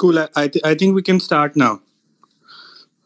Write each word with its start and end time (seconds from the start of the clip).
Cool. 0.00 0.18
I, 0.18 0.28
I, 0.34 0.48
th- 0.48 0.64
I 0.64 0.74
think 0.74 0.94
we 0.96 1.02
can 1.02 1.20
start 1.20 1.54
now. 1.56 1.80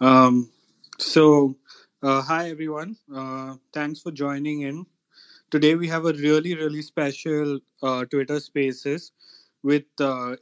Um, 0.01 0.51
so, 0.99 1.57
uh, 2.03 2.23
hi 2.23 2.51
everyone. 2.51 2.97
Uh, 3.15 3.57
thanks 3.73 4.01
for 4.01 4.11
joining 4.11 4.63
in. 4.63 4.87
Today 5.51 5.75
we 5.77 5.89
have 5.89 6.07
a 6.07 6.13
really, 6.15 6.55
really 6.55 6.83
special 6.83 7.61
uh, 7.83 8.05
Twitter 8.07 8.41
Spaces 8.41 9.13
with 9.63 9.85
uh, 10.01 10.37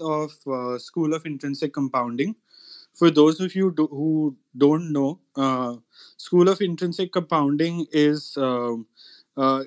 of 0.00 0.32
uh, 0.46 0.78
School 0.78 1.14
of 1.14 1.26
Intrinsic 1.26 1.72
Compounding. 1.74 2.36
For 2.94 3.10
those 3.10 3.40
of 3.40 3.54
you 3.56 3.72
do- 3.72 3.88
who 3.88 4.36
don't 4.56 4.92
know, 4.92 5.20
uh, 5.36 5.76
School 6.16 6.48
of 6.48 6.60
Intrinsic 6.60 7.12
Compounding 7.12 7.86
is 7.92 8.34
um, 8.38 8.86
uh, 9.36 9.64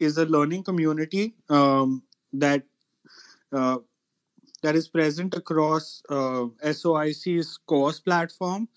is 0.00 0.18
a 0.18 0.26
learning 0.26 0.64
community 0.64 1.34
um, 1.50 2.02
that 2.32 2.64
that 4.62 4.76
is 4.76 4.88
present 4.88 5.34
across 5.34 6.02
uh, 6.08 6.46
SOIC's 6.64 7.58
course 7.66 8.00
platform, 8.00 8.68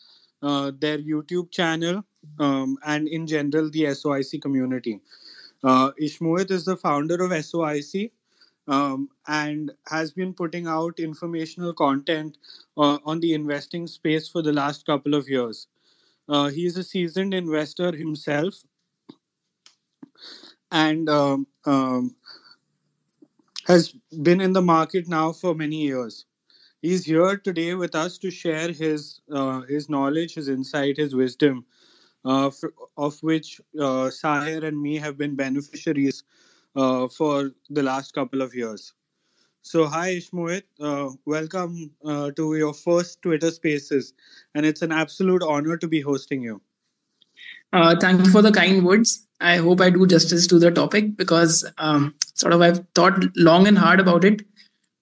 uh, 0.41 0.71
their 0.79 0.97
YouTube 0.99 1.51
channel, 1.51 2.03
um, 2.39 2.77
and 2.85 3.07
in 3.07 3.27
general 3.27 3.69
the 3.69 3.83
SOIC 3.83 4.41
community. 4.41 5.01
Uh, 5.63 5.91
is 5.99 6.65
the 6.65 6.77
founder 6.81 7.23
of 7.23 7.31
SOIC 7.31 8.11
um, 8.67 9.09
and 9.27 9.71
has 9.87 10.11
been 10.11 10.33
putting 10.33 10.67
out 10.67 10.99
informational 10.99 11.73
content 11.73 12.37
uh, 12.77 12.97
on 13.05 13.19
the 13.19 13.33
investing 13.33 13.87
space 13.87 14.27
for 14.27 14.41
the 14.41 14.53
last 14.53 14.85
couple 14.85 15.13
of 15.13 15.29
years. 15.29 15.67
Uh, 16.29 16.49
he 16.49 16.65
is 16.65 16.77
a 16.77 16.83
seasoned 16.83 17.33
investor 17.33 17.95
himself 17.95 18.63
and 20.71 21.09
um, 21.09 21.47
um, 21.65 22.15
has 23.71 23.93
been 24.23 24.41
in 24.41 24.53
the 24.53 24.61
market 24.61 25.07
now 25.07 25.31
for 25.31 25.55
many 25.55 25.77
years. 25.83 26.25
He's 26.81 27.05
here 27.05 27.37
today 27.37 27.73
with 27.75 27.95
us 27.95 28.17
to 28.19 28.31
share 28.31 28.71
his 28.71 29.21
uh, 29.31 29.61
his 29.61 29.89
knowledge, 29.89 30.33
his 30.35 30.49
insight, 30.49 30.97
his 30.97 31.15
wisdom, 31.15 31.65
uh, 32.25 32.47
f- 32.47 32.73
of 32.97 33.19
which 33.21 33.61
uh, 33.79 34.09
Sahir 34.21 34.63
and 34.63 34.81
me 34.81 34.97
have 34.97 35.17
been 35.17 35.35
beneficiaries 35.35 36.23
uh, 36.75 37.07
for 37.07 37.51
the 37.69 37.83
last 37.83 38.13
couple 38.13 38.41
of 38.41 38.53
years. 38.55 38.93
So, 39.61 39.85
hi 39.85 40.15
Ishmohit, 40.15 40.63
uh, 40.81 41.09
welcome 41.25 41.91
uh, 42.03 42.31
to 42.31 42.55
your 42.55 42.73
first 42.73 43.21
Twitter 43.21 43.51
Spaces, 43.51 44.13
and 44.55 44.65
it's 44.65 44.81
an 44.81 44.91
absolute 44.91 45.43
honor 45.43 45.77
to 45.77 45.87
be 45.87 46.01
hosting 46.01 46.41
you. 46.41 46.61
Uh, 47.71 47.95
thank 47.99 48.25
you 48.25 48.31
for 48.31 48.41
the 48.41 48.51
kind 48.51 48.83
words. 48.85 49.27
I 49.41 49.57
hope 49.57 49.81
I 49.81 49.89
do 49.89 50.05
justice 50.05 50.47
to 50.47 50.59
the 50.59 50.71
topic 50.71 51.17
because 51.17 51.65
um, 51.77 52.15
sort 52.35 52.53
of 52.53 52.61
I've 52.61 52.85
thought 52.95 53.25
long 53.35 53.67
and 53.67 53.77
hard 53.77 53.99
about 53.99 54.23
it. 54.23 54.43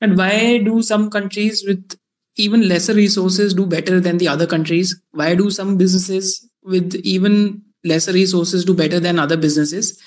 And 0.02 0.18
why 0.18 0.59
do 0.59 0.81
some 0.81 1.09
countries 1.09 1.64
with 1.68 1.98
even 2.38 2.68
lesser 2.68 2.94
resources 2.94 3.54
do 3.54 3.66
better 3.66 4.00
than 4.00 4.18
the 4.18 4.30
other 4.30 4.48
countries? 4.48 5.00
Why 5.12 5.36
do 5.36 5.52
some 5.52 5.78
businesses 5.78 6.50
with 6.64 6.96
even 7.04 7.64
lesser 7.84 8.14
resources 8.14 8.64
do 8.64 8.73
better 8.73 9.00
than 9.00 9.20
other 9.20 9.36
businesses? 9.38 10.02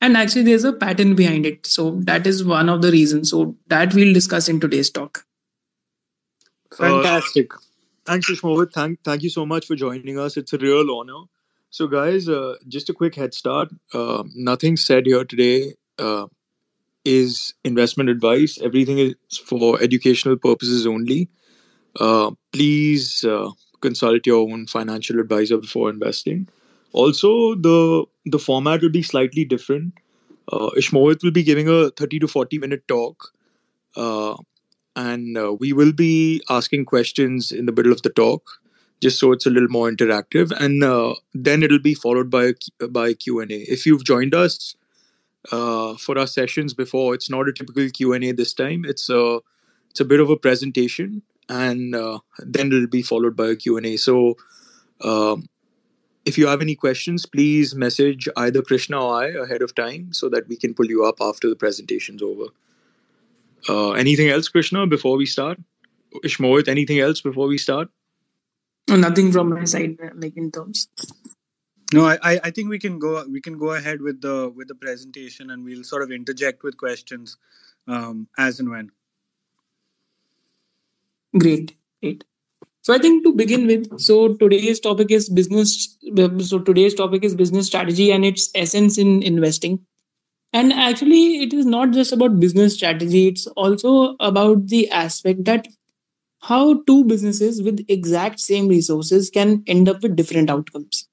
And 0.00 0.16
actually, 0.16 0.42
there's 0.42 0.64
a 0.64 0.72
pattern 0.72 1.14
behind 1.14 1.46
it. 1.46 1.66
So 1.66 1.98
that 2.02 2.26
is 2.26 2.44
one 2.44 2.68
of 2.68 2.82
the 2.82 2.92
reasons. 2.92 3.30
So 3.30 3.56
that 3.66 3.94
we'll 3.94 4.14
discuss 4.14 4.48
in 4.48 4.60
today's 4.60 4.90
talk. 4.90 5.24
Fantastic. 6.76 7.54
Uh, 7.54 7.58
thanks, 8.04 8.30
Ishmohit. 8.30 8.72
Thank, 8.72 9.02
thank 9.02 9.22
you 9.22 9.30
so 9.30 9.46
much 9.46 9.66
for 9.66 9.74
joining 9.74 10.18
us. 10.18 10.36
It's 10.36 10.52
a 10.52 10.58
real 10.58 10.90
honor. 10.90 11.24
So, 11.70 11.86
guys, 11.86 12.28
uh, 12.28 12.56
just 12.66 12.88
a 12.88 12.94
quick 12.94 13.14
head 13.14 13.34
start. 13.34 13.70
Uh, 13.92 14.24
nothing 14.34 14.76
said 14.76 15.06
here 15.06 15.24
today 15.24 15.74
uh, 15.98 16.26
is 17.04 17.54
investment 17.64 18.10
advice. 18.10 18.58
Everything 18.62 18.98
is 18.98 19.38
for 19.38 19.80
educational 19.82 20.36
purposes 20.36 20.86
only. 20.86 21.28
Uh, 22.00 22.32
please 22.52 23.24
uh, 23.24 23.50
consult 23.80 24.26
your 24.26 24.50
own 24.50 24.66
financial 24.66 25.20
advisor 25.20 25.58
before 25.58 25.90
investing. 25.90 26.48
Also, 26.92 27.54
the 27.54 28.04
the 28.26 28.38
format 28.38 28.82
will 28.82 28.90
be 28.90 29.02
slightly 29.02 29.44
different. 29.44 29.94
Uh, 30.52 30.70
will 30.92 31.30
be 31.30 31.42
giving 31.42 31.68
a 31.68 31.90
30 31.90 32.20
to 32.20 32.28
40 32.28 32.58
minute 32.58 32.86
talk. 32.88 33.32
Uh, 33.96 34.36
and 34.96 35.36
uh, 35.38 35.52
we 35.52 35.72
will 35.72 35.92
be 35.92 36.42
asking 36.50 36.84
questions 36.84 37.52
in 37.52 37.66
the 37.66 37.72
middle 37.72 37.92
of 37.92 38.02
the 38.02 38.10
talk 38.10 38.60
just 39.00 39.18
so 39.18 39.32
it's 39.32 39.46
a 39.46 39.50
little 39.50 39.68
more 39.68 39.90
interactive. 39.90 40.50
And 40.58 40.82
uh, 40.82 41.14
then 41.34 41.62
it'll 41.62 41.78
be 41.78 41.94
followed 41.94 42.30
by 42.30 42.52
a, 42.80 42.88
by 42.88 43.14
q&a 43.14 43.46
if 43.48 43.86
you've 43.86 44.04
joined 44.04 44.34
us 44.34 44.74
uh, 45.52 45.96
for 45.96 46.18
our 46.18 46.26
sessions 46.26 46.74
before 46.74 47.14
it's 47.14 47.30
not 47.30 47.48
a 47.48 47.52
typical 47.52 47.88
q&a 47.88 48.32
this 48.32 48.52
time. 48.52 48.84
It's 48.84 49.08
a 49.08 49.40
it's 49.90 50.00
a 50.00 50.04
bit 50.04 50.20
of 50.20 50.30
a 50.30 50.36
presentation 50.36 51.22
and 51.48 51.94
uh, 51.94 52.18
then 52.40 52.68
it'll 52.68 52.86
be 52.86 53.02
followed 53.02 53.34
by 53.34 53.48
a 53.48 53.56
q&a 53.56 53.96
so 53.96 54.36
um, 55.02 55.48
if 56.24 56.36
you 56.36 56.46
have 56.46 56.60
any 56.60 56.74
questions 56.74 57.24
please 57.24 57.74
message 57.74 58.28
either 58.36 58.60
krishna 58.60 59.02
or 59.02 59.14
i 59.14 59.28
ahead 59.28 59.62
of 59.62 59.74
time 59.74 60.12
so 60.12 60.28
that 60.28 60.46
we 60.48 60.56
can 60.56 60.74
pull 60.74 60.86
you 60.86 61.04
up 61.04 61.16
after 61.20 61.48
the 61.48 61.56
presentation's 61.56 62.22
over. 62.22 62.46
Uh, 63.68 63.92
anything 63.92 64.28
else 64.28 64.48
krishna 64.48 64.86
before 64.86 65.16
we 65.16 65.26
start? 65.26 65.58
Ishmohit 66.24 66.68
anything 66.68 67.00
else 67.00 67.20
before 67.20 67.46
we 67.46 67.58
start 67.58 67.88
Nothing 68.88 69.30
from 69.32 69.50
my 69.50 69.64
side, 69.64 69.98
like 70.14 70.36
in 70.36 70.50
terms. 70.50 70.88
No, 71.92 72.06
I, 72.06 72.18
I 72.44 72.50
think 72.50 72.68
we 72.68 72.78
can 72.78 72.98
go 72.98 73.24
we 73.28 73.40
can 73.40 73.58
go 73.58 73.72
ahead 73.72 74.00
with 74.02 74.20
the 74.20 74.50
with 74.54 74.68
the 74.68 74.74
presentation 74.74 75.50
and 75.50 75.64
we'll 75.64 75.84
sort 75.84 76.02
of 76.02 76.10
interject 76.10 76.62
with 76.62 76.76
questions 76.76 77.36
um, 77.86 78.28
as 78.38 78.60
and 78.60 78.70
when. 78.70 78.90
Great, 81.36 81.76
great. 82.02 82.24
So 82.82 82.94
I 82.94 82.98
think 82.98 83.24
to 83.24 83.34
begin 83.34 83.66
with, 83.66 84.00
so 84.00 84.34
today's 84.34 84.80
topic 84.80 85.10
is 85.10 85.28
business. 85.28 85.98
So 86.40 86.58
today's 86.58 86.94
topic 86.94 87.24
is 87.24 87.34
business 87.34 87.66
strategy 87.66 88.10
and 88.10 88.24
its 88.24 88.50
essence 88.54 88.98
in 88.98 89.22
investing. 89.22 89.86
And 90.52 90.72
actually, 90.72 91.42
it 91.42 91.52
is 91.52 91.66
not 91.66 91.92
just 91.92 92.12
about 92.12 92.40
business 92.40 92.74
strategy. 92.74 93.28
It's 93.28 93.46
also 93.48 94.16
about 94.20 94.68
the 94.68 94.90
aspect 94.90 95.44
that 95.46 95.68
how 96.40 96.82
two 96.82 97.04
businesses 97.04 97.62
with 97.62 97.84
exact 97.88 98.40
same 98.40 98.68
resources 98.68 99.30
can 99.30 99.62
end 99.66 99.88
up 99.88 100.02
with 100.02 100.16
different 100.16 100.50
outcomes. 100.50 101.08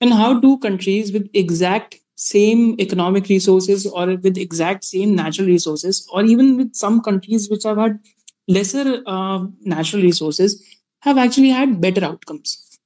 And 0.00 0.12
how 0.12 0.40
two 0.40 0.58
countries 0.58 1.12
with 1.12 1.28
exact 1.32 1.96
same 2.16 2.76
economic 2.78 3.28
resources 3.28 3.86
or 3.86 4.16
with 4.16 4.36
exact 4.38 4.84
same 4.84 5.14
natural 5.14 5.48
resources 5.48 6.06
or 6.12 6.24
even 6.24 6.56
with 6.56 6.74
some 6.74 7.00
countries 7.00 7.48
which 7.50 7.64
have 7.64 7.78
had 7.78 7.98
lesser 8.46 9.02
uh, 9.06 9.44
natural 9.62 10.02
resources 10.02 10.62
have 11.00 11.18
actually 11.18 11.50
had 11.50 11.80
better 11.80 12.04
outcomes. 12.04 12.78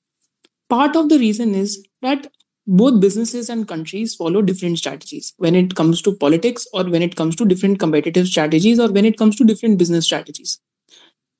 Part 0.69 0.97
of 0.97 1.09
the 1.09 1.19
reason 1.19 1.55
is 1.55 1.85
that 2.03 2.29
both 2.67 3.01
businesses 3.01 3.49
and 3.49 3.67
countries 3.67 4.15
follow 4.15 4.43
different 4.43 4.79
strategies. 4.79 5.33
When 5.39 5.55
it 5.55 5.75
comes 5.75 6.03
to 6.03 6.15
politics 6.15 6.67
or 6.73 6.85
when 6.85 7.03
it 7.03 7.17
comes 7.17 7.35
to 7.37 7.45
different 7.45 7.79
competitive 7.79 8.29
strategies 8.29 8.79
or 8.79 8.93
when 8.93 9.05
it 9.05 9.17
comes 9.17 9.37
to 9.37 9.45
different 9.45 9.79
business 9.79 10.05
strategies 10.05 10.61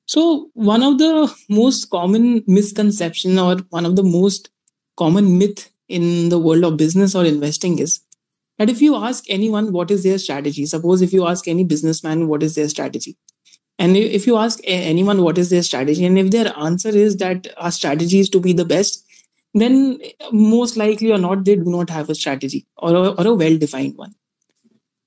so 0.09 0.49
one 0.53 0.81
of 0.81 0.97
the 0.97 1.31
most 1.49 1.91
common 1.91 2.43
misconception 2.47 3.37
or 3.37 3.57
one 3.69 3.85
of 3.85 3.95
the 3.95 4.01
most 4.03 4.49
common 4.97 5.37
myth 5.37 5.71
in 5.87 6.29
the 6.29 6.39
world 6.39 6.63
of 6.63 6.77
business 6.77 7.13
or 7.13 7.25
investing 7.25 7.77
is 7.77 7.99
that 8.57 8.71
if 8.71 8.81
you 8.81 8.95
ask 8.95 9.23
anyone 9.29 9.71
what 9.71 9.91
is 9.91 10.03
their 10.03 10.17
strategy, 10.17 10.65
suppose 10.65 11.03
if 11.03 11.13
you 11.13 11.27
ask 11.27 11.47
any 11.47 11.63
businessman 11.63 12.27
what 12.27 12.41
is 12.41 12.55
their 12.55 12.67
strategy, 12.67 13.17
and 13.77 13.95
if 13.95 14.25
you 14.25 14.35
ask 14.35 14.59
anyone 14.63 15.21
what 15.21 15.37
is 15.37 15.51
their 15.51 15.61
strategy, 15.61 16.03
and 16.03 16.17
if 16.17 16.31
their 16.31 16.57
answer 16.57 16.89
is 16.89 17.17
that 17.17 17.47
our 17.57 17.71
strategy 17.71 18.19
is 18.19 18.29
to 18.31 18.39
be 18.39 18.51
the 18.51 18.65
best, 18.65 19.05
then 19.53 19.99
most 20.31 20.75
likely 20.75 21.11
or 21.11 21.19
not, 21.19 21.45
they 21.45 21.55
do 21.55 21.65
not 21.65 21.91
have 21.91 22.09
a 22.09 22.15
strategy 22.15 22.65
or 22.77 22.95
a, 22.95 23.09
or 23.09 23.27
a 23.27 23.33
well-defined 23.33 23.95
one. 23.95 24.15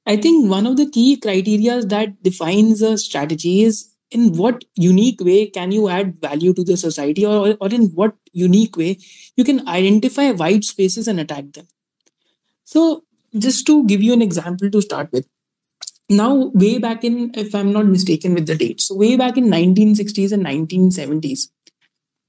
I 0.07 0.17
think 0.17 0.49
one 0.49 0.67
of 0.67 0.77
the 0.77 0.89
key 0.89 1.17
criteria 1.17 1.83
that 1.83 2.23
defines 2.23 2.83
a 2.83 2.97
strategy 2.97 3.63
is 3.63 3.92
in 4.13 4.33
what 4.35 4.65
unique 4.75 5.21
way 5.21 5.47
can 5.47 5.73
you 5.73 5.89
add 5.89 6.21
value 6.21 6.55
to 6.55 6.65
the 6.65 6.77
society 6.77 7.25
or, 7.27 7.57
or 7.61 7.69
in 7.69 7.87
what 8.01 8.15
unique 8.33 8.77
way 8.77 8.99
you 9.37 9.45
can 9.45 9.67
identify 9.69 10.31
white 10.31 10.65
spaces 10.65 11.09
and 11.09 11.21
attack 11.21 11.53
them? 11.53 11.67
So 12.65 13.05
just 13.39 13.67
to 13.67 13.85
give 13.87 14.03
you 14.03 14.13
an 14.13 14.23
example 14.23 14.71
to 14.71 14.83
start 14.83 15.11
with 15.13 15.27
now 16.09 16.51
way 16.55 16.79
back 16.79 17.05
in 17.05 17.31
if 17.35 17.55
i'm 17.55 17.73
not 17.73 17.87
mistaken 17.87 18.35
with 18.35 18.47
the 18.47 18.55
dates 18.55 18.89
so 18.89 18.97
way 18.97 19.17
back 19.17 19.39
in 19.39 19.47
1960s 19.47 20.33
and 20.33 20.45
1970s 20.45 21.49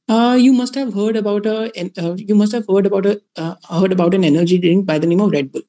uh, 0.09 0.37
you 0.39 0.53
must 0.53 0.75
have 0.75 0.93
heard 0.93 1.15
about 1.15 1.45
a 1.45 1.71
uh, 2.01 2.15
you 2.17 2.35
must 2.35 2.51
have 2.51 2.65
heard 2.69 2.85
about 2.85 3.05
a 3.05 3.21
uh, 3.37 3.55
heard 3.69 3.91
about 3.91 4.13
an 4.13 4.23
energy 4.23 4.57
drink 4.57 4.85
by 4.85 4.99
the 4.99 5.07
name 5.07 5.21
of 5.21 5.31
red 5.31 5.51
bull. 5.51 5.61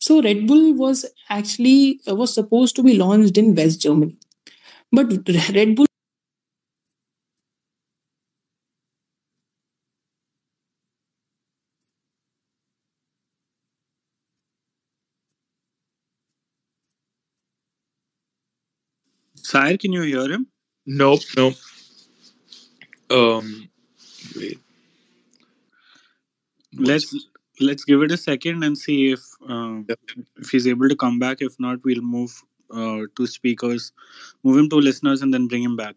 So 0.00 0.20
red 0.20 0.46
bull 0.48 0.74
was 0.74 1.06
actually 1.30 2.00
uh, 2.08 2.16
was 2.16 2.34
supposed 2.34 2.74
to 2.76 2.82
be 2.82 2.96
launched 2.96 3.38
in 3.38 3.54
west 3.54 3.80
germany 3.80 4.18
but 4.92 5.06
Red 5.54 5.76
Bull 5.76 5.86
Sahir, 19.42 19.78
can 19.80 19.92
you 19.92 20.02
hear 20.02 20.30
him? 20.30 20.46
Nope, 20.86 21.22
nope. 21.36 21.54
Um, 23.10 23.68
wait. 24.36 24.60
Let's 26.78 27.14
let's 27.60 27.84
give 27.84 28.02
it 28.02 28.12
a 28.12 28.16
second 28.16 28.62
and 28.62 28.76
see 28.78 29.12
if 29.12 29.20
uh, 29.48 29.80
Yep. 29.88 30.00
if 30.36 30.50
he's 30.50 30.66
able 30.66 30.88
to 30.88 30.96
come 30.96 31.18
back. 31.18 31.38
If 31.40 31.58
not, 31.58 31.82
we'll 31.84 32.02
move 32.02 32.32
uh, 32.70 33.02
to 33.16 33.26
speakers, 33.26 33.92
move 34.44 34.58
him 34.58 34.68
to 34.70 34.76
listeners, 34.76 35.22
and 35.22 35.32
then 35.34 35.48
bring 35.48 35.62
him 35.62 35.76
back. 35.76 35.96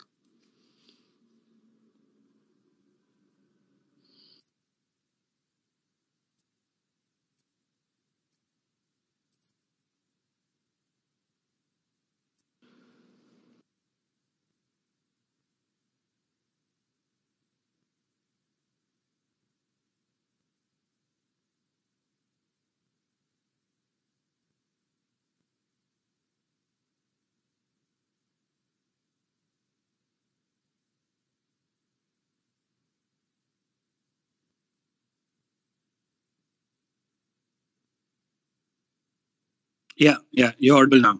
Yeah, 39.99 40.17
yeah, 40.31 40.51
you're 40.57 40.77
audible 40.77 41.01
now. 41.01 41.19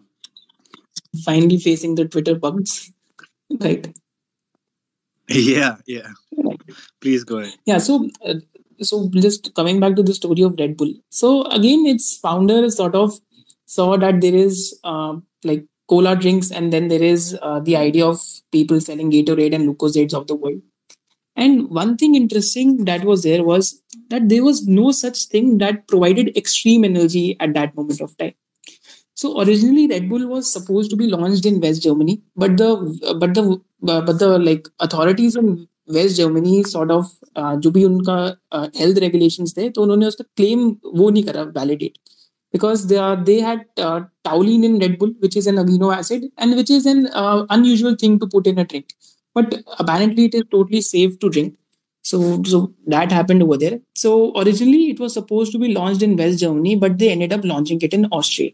Finally 1.24 1.58
facing 1.58 1.96
the 1.96 2.06
Twitter 2.06 2.34
bugs. 2.34 2.90
Right. 3.60 3.94
Yeah, 5.28 5.76
yeah. 5.86 6.08
Please 7.00 7.24
go 7.24 7.38
ahead. 7.38 7.54
Yeah. 7.66 7.78
So, 7.78 8.08
uh, 8.24 8.34
so 8.80 9.10
just 9.12 9.54
coming 9.54 9.80
back 9.80 9.96
to 9.96 10.02
the 10.02 10.14
story 10.14 10.42
of 10.42 10.56
Red 10.58 10.76
Bull. 10.76 10.94
So 11.10 11.44
again, 11.44 11.84
its 11.86 12.16
founder 12.16 12.70
sort 12.70 12.94
of 12.94 13.20
saw 13.66 13.96
that 13.98 14.20
there 14.20 14.34
is 14.34 14.78
uh, 14.82 15.16
like 15.44 15.66
cola 15.88 16.16
drinks, 16.16 16.50
and 16.50 16.72
then 16.72 16.88
there 16.88 17.02
is 17.02 17.38
uh, 17.42 17.60
the 17.60 17.76
idea 17.76 18.06
of 18.06 18.18
people 18.50 18.80
selling 18.80 19.10
Gatorade 19.10 19.54
and 19.54 19.68
Lucozades 19.68 20.14
of 20.14 20.26
the 20.26 20.34
world. 20.34 20.62
And 21.36 21.68
one 21.68 21.96
thing 21.96 22.14
interesting 22.14 22.84
that 22.86 23.04
was 23.04 23.22
there 23.24 23.44
was 23.44 23.82
that 24.08 24.28
there 24.28 24.44
was 24.44 24.66
no 24.66 24.90
such 24.90 25.26
thing 25.26 25.58
that 25.58 25.86
provided 25.86 26.36
extreme 26.36 26.84
energy 26.84 27.36
at 27.40 27.54
that 27.54 27.76
moment 27.76 28.00
of 28.00 28.16
time. 28.16 28.34
So 29.19 29.41
originally, 29.41 29.87
Red 29.87 30.09
Bull 30.09 30.27
was 30.27 30.51
supposed 30.51 30.89
to 30.91 30.97
be 30.97 31.07
launched 31.07 31.45
in 31.45 31.61
West 31.61 31.83
Germany, 31.83 32.21
but 32.35 32.57
the 32.57 32.69
but 33.19 33.33
the 33.33 33.61
but 33.81 34.19
the 34.19 34.37
like 34.39 34.67
authorities 34.79 35.35
in 35.35 35.67
West 35.87 36.17
Germany 36.17 36.63
sort 36.63 36.91
of 36.91 37.11
uh, 37.35 37.55
जो 37.57 37.71
भी 37.71 37.83
उनका 37.85 38.17
uh, 38.51 38.67
health 38.75 38.99
regulations 39.05 39.53
थे 39.57 39.69
तो 39.69 39.81
उन्होंने 39.83 40.05
उसका 40.05 40.25
claim 40.37 40.67
वो 40.99 41.09
नहीं 41.09 41.23
करा 41.23 41.53
validate 41.53 41.97
because 42.55 42.87
they 42.87 42.97
are 42.97 43.15
they 43.29 43.39
had 43.45 43.65
uh, 43.77 44.01
taurine 44.23 44.63
in 44.63 44.79
Red 44.79 44.97
Bull, 44.99 45.13
which 45.19 45.35
is 45.35 45.47
an 45.47 45.55
amino 45.55 45.93
acid 45.95 46.25
and 46.37 46.55
which 46.55 46.69
is 46.69 46.85
an 46.85 47.07
uh, 47.13 47.45
unusual 47.49 47.95
thing 47.95 48.19
to 48.19 48.27
put 48.27 48.47
in 48.47 48.57
a 48.57 48.65
drink. 48.65 48.93
But 49.33 49.55
apparently, 49.79 50.25
it 50.25 50.35
is 50.35 50.43
totally 50.51 50.81
safe 50.81 51.19
to 51.19 51.29
drink. 51.29 51.57
So, 52.03 52.41
so 52.43 52.73
that 52.87 53.11
happened 53.11 53.43
over 53.43 53.57
there. 53.57 53.79
So 53.95 54.31
originally, 54.39 54.89
it 54.91 54.99
was 54.99 55.13
supposed 55.13 55.51
to 55.53 55.59
be 55.59 55.73
launched 55.73 56.03
in 56.03 56.15
West 56.15 56.39
Germany, 56.39 56.75
but 56.75 56.97
they 56.97 57.09
ended 57.09 57.33
up 57.33 57.43
launching 57.43 57.81
it 57.81 57.93
in 57.93 58.05
Austria. 58.05 58.51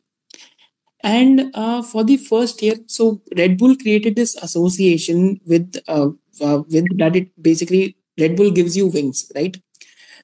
And 1.02 1.52
uh, 1.54 1.82
for 1.82 2.04
the 2.04 2.16
first 2.16 2.62
year, 2.62 2.74
so 2.86 3.20
Red 3.36 3.58
Bull 3.58 3.76
created 3.76 4.16
this 4.16 4.34
association 4.36 5.40
with 5.46 5.76
uh, 5.86 6.10
uh, 6.40 6.62
with 6.68 6.86
that 6.98 7.16
it 7.16 7.30
basically 7.40 7.96
Red 8.18 8.36
Bull 8.36 8.50
gives 8.50 8.76
you 8.76 8.86
wings, 8.88 9.30
right? 9.34 9.56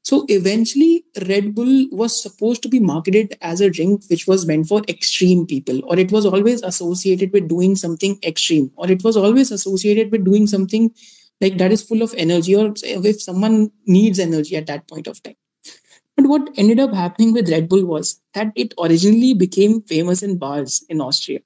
So 0.02 0.24
eventually, 0.28 1.04
Red 1.28 1.54
Bull 1.54 1.88
was 1.92 2.20
supposed 2.22 2.62
to 2.62 2.68
be 2.68 2.80
marketed 2.80 3.36
as 3.42 3.60
a 3.60 3.70
drink 3.70 4.04
which 4.08 4.26
was 4.26 4.46
meant 4.46 4.66
for 4.68 4.82
extreme 4.88 5.46
people, 5.46 5.80
or 5.84 5.98
it 5.98 6.12
was 6.12 6.26
always 6.26 6.62
associated 6.62 7.32
with 7.32 7.48
doing 7.48 7.76
something 7.76 8.18
extreme, 8.24 8.72
or 8.76 8.90
it 8.90 9.04
was 9.04 9.16
always 9.16 9.52
associated 9.52 10.10
with 10.12 10.24
doing 10.24 10.46
something 10.46 10.90
like 11.40 11.58
that 11.58 11.72
is 11.72 11.82
full 11.82 12.02
of 12.02 12.14
energy, 12.16 12.56
or 12.56 12.74
if 12.82 13.22
someone 13.22 13.70
needs 13.86 14.18
energy 14.18 14.56
at 14.56 14.66
that 14.66 14.88
point 14.88 15.06
of 15.06 15.22
time. 15.22 15.36
But 16.22 16.28
what 16.28 16.50
ended 16.56 16.78
up 16.78 16.94
happening 16.94 17.32
with 17.32 17.50
Red 17.50 17.68
Bull 17.68 17.84
was 17.84 18.20
that 18.34 18.52
it 18.54 18.74
originally 18.78 19.34
became 19.34 19.82
famous 19.82 20.22
in 20.22 20.38
bars 20.38 20.84
in 20.88 21.00
Austria. 21.00 21.40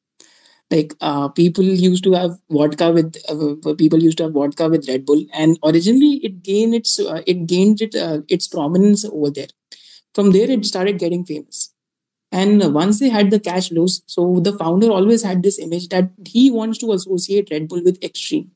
Like 0.71 0.93
uh, 1.01 1.29
people 1.29 1.65
used 1.65 2.05
to 2.05 2.13
have 2.13 2.39
vodka 2.51 2.91
with 2.91 3.17
uh, 3.29 3.75
people 3.75 4.03
used 4.03 4.19
to 4.19 4.25
have 4.25 4.33
vodka 4.33 4.69
with 4.69 4.87
Red 4.87 5.07
Bull, 5.07 5.25
and 5.33 5.59
originally 5.65 6.21
it 6.23 6.43
gained 6.43 6.75
its 6.75 6.99
uh, 7.01 7.23
it 7.27 7.47
gained 7.47 7.81
it, 7.81 7.95
uh, 7.95 8.21
its 8.29 8.49
prominence 8.49 9.05
over 9.05 9.31
there. 9.31 9.47
From 10.15 10.33
there, 10.33 10.51
it 10.51 10.67
started 10.67 10.99
getting 10.99 11.25
famous. 11.25 11.73
And 12.33 12.75
once 12.75 13.01
they 13.01 13.09
had 13.09 13.31
the 13.31 13.41
cash 13.41 13.71
flows, 13.71 14.03
so 14.07 14.41
the 14.41 14.53
founder 14.59 14.91
always 14.91 15.23
had 15.23 15.43
this 15.43 15.59
image 15.59 15.89
that 15.89 16.11
he 16.27 16.51
wants 16.51 16.79
to 16.79 16.93
associate 16.93 17.49
Red 17.51 17.69
Bull 17.69 17.83
with 17.83 18.03
extreme. 18.05 18.51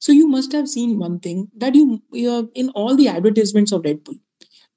So 0.00 0.12
you 0.12 0.28
must 0.28 0.52
have 0.52 0.68
seen 0.68 0.98
one 0.98 1.20
thing 1.20 1.48
that 1.56 1.74
you, 1.74 2.02
in 2.54 2.70
all 2.70 2.96
the 2.96 3.08
advertisements 3.08 3.72
of 3.72 3.84
Red 3.84 4.04
Bull 4.04 4.16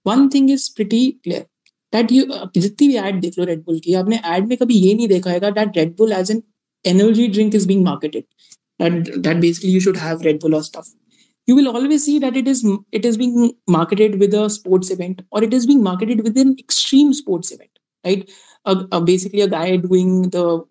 one 0.07 0.29
thing 0.35 0.51
is 0.51 0.69
pretty 0.77 1.07
clear 1.25 1.47
that 1.93 2.13
you 2.13 2.25
जितनी 2.57 2.89
भी 2.89 2.97
add 3.09 3.21
देख 3.21 3.39
लो 3.39 3.45
red 3.45 3.65
bull 3.65 3.79
की 3.85 3.95
आपने 3.95 4.21
add 4.37 4.47
में 4.49 4.57
कभी 4.59 4.75
ये 4.87 4.95
नहीं 4.95 5.09
देखा 5.09 5.33
होगा 5.33 5.51
that 5.63 5.77
red 5.77 5.97
bull 5.97 6.13
as 6.13 6.31
an 6.31 6.43
energy 6.85 7.29
drink 7.29 7.55
is 7.55 7.67
being 7.67 7.83
marketed 7.83 8.25
that 8.79 9.23
that 9.23 9.41
basically 9.41 9.71
you 9.71 9.81
should 9.81 9.97
have 9.97 10.25
red 10.25 10.39
bull 10.41 10.55
or 10.55 10.63
stuff 10.63 10.89
you 11.47 11.57
will 11.57 11.69
always 11.69 12.05
see 12.05 12.19
that 12.19 12.37
it 12.37 12.49
is 12.49 12.65
it 12.93 13.05
is 13.05 13.17
being 13.17 13.53
marketed 13.69 14.19
with 14.19 14.35
a 14.35 14.49
sports 14.51 14.91
event 14.91 15.23
or 15.31 15.43
it 15.43 15.55
is 15.55 15.67
being 15.67 15.83
marketed 15.83 16.23
with 16.23 16.37
an 16.37 16.55
extreme 16.59 17.13
sports 17.13 17.53
event 17.53 17.71
right 18.05 18.31
uh, 18.67 18.85
uh, 18.93 19.01
basically 19.01 19.41
a 19.41 19.49
guy 19.49 19.77
doing 19.77 20.31
the 20.31 20.63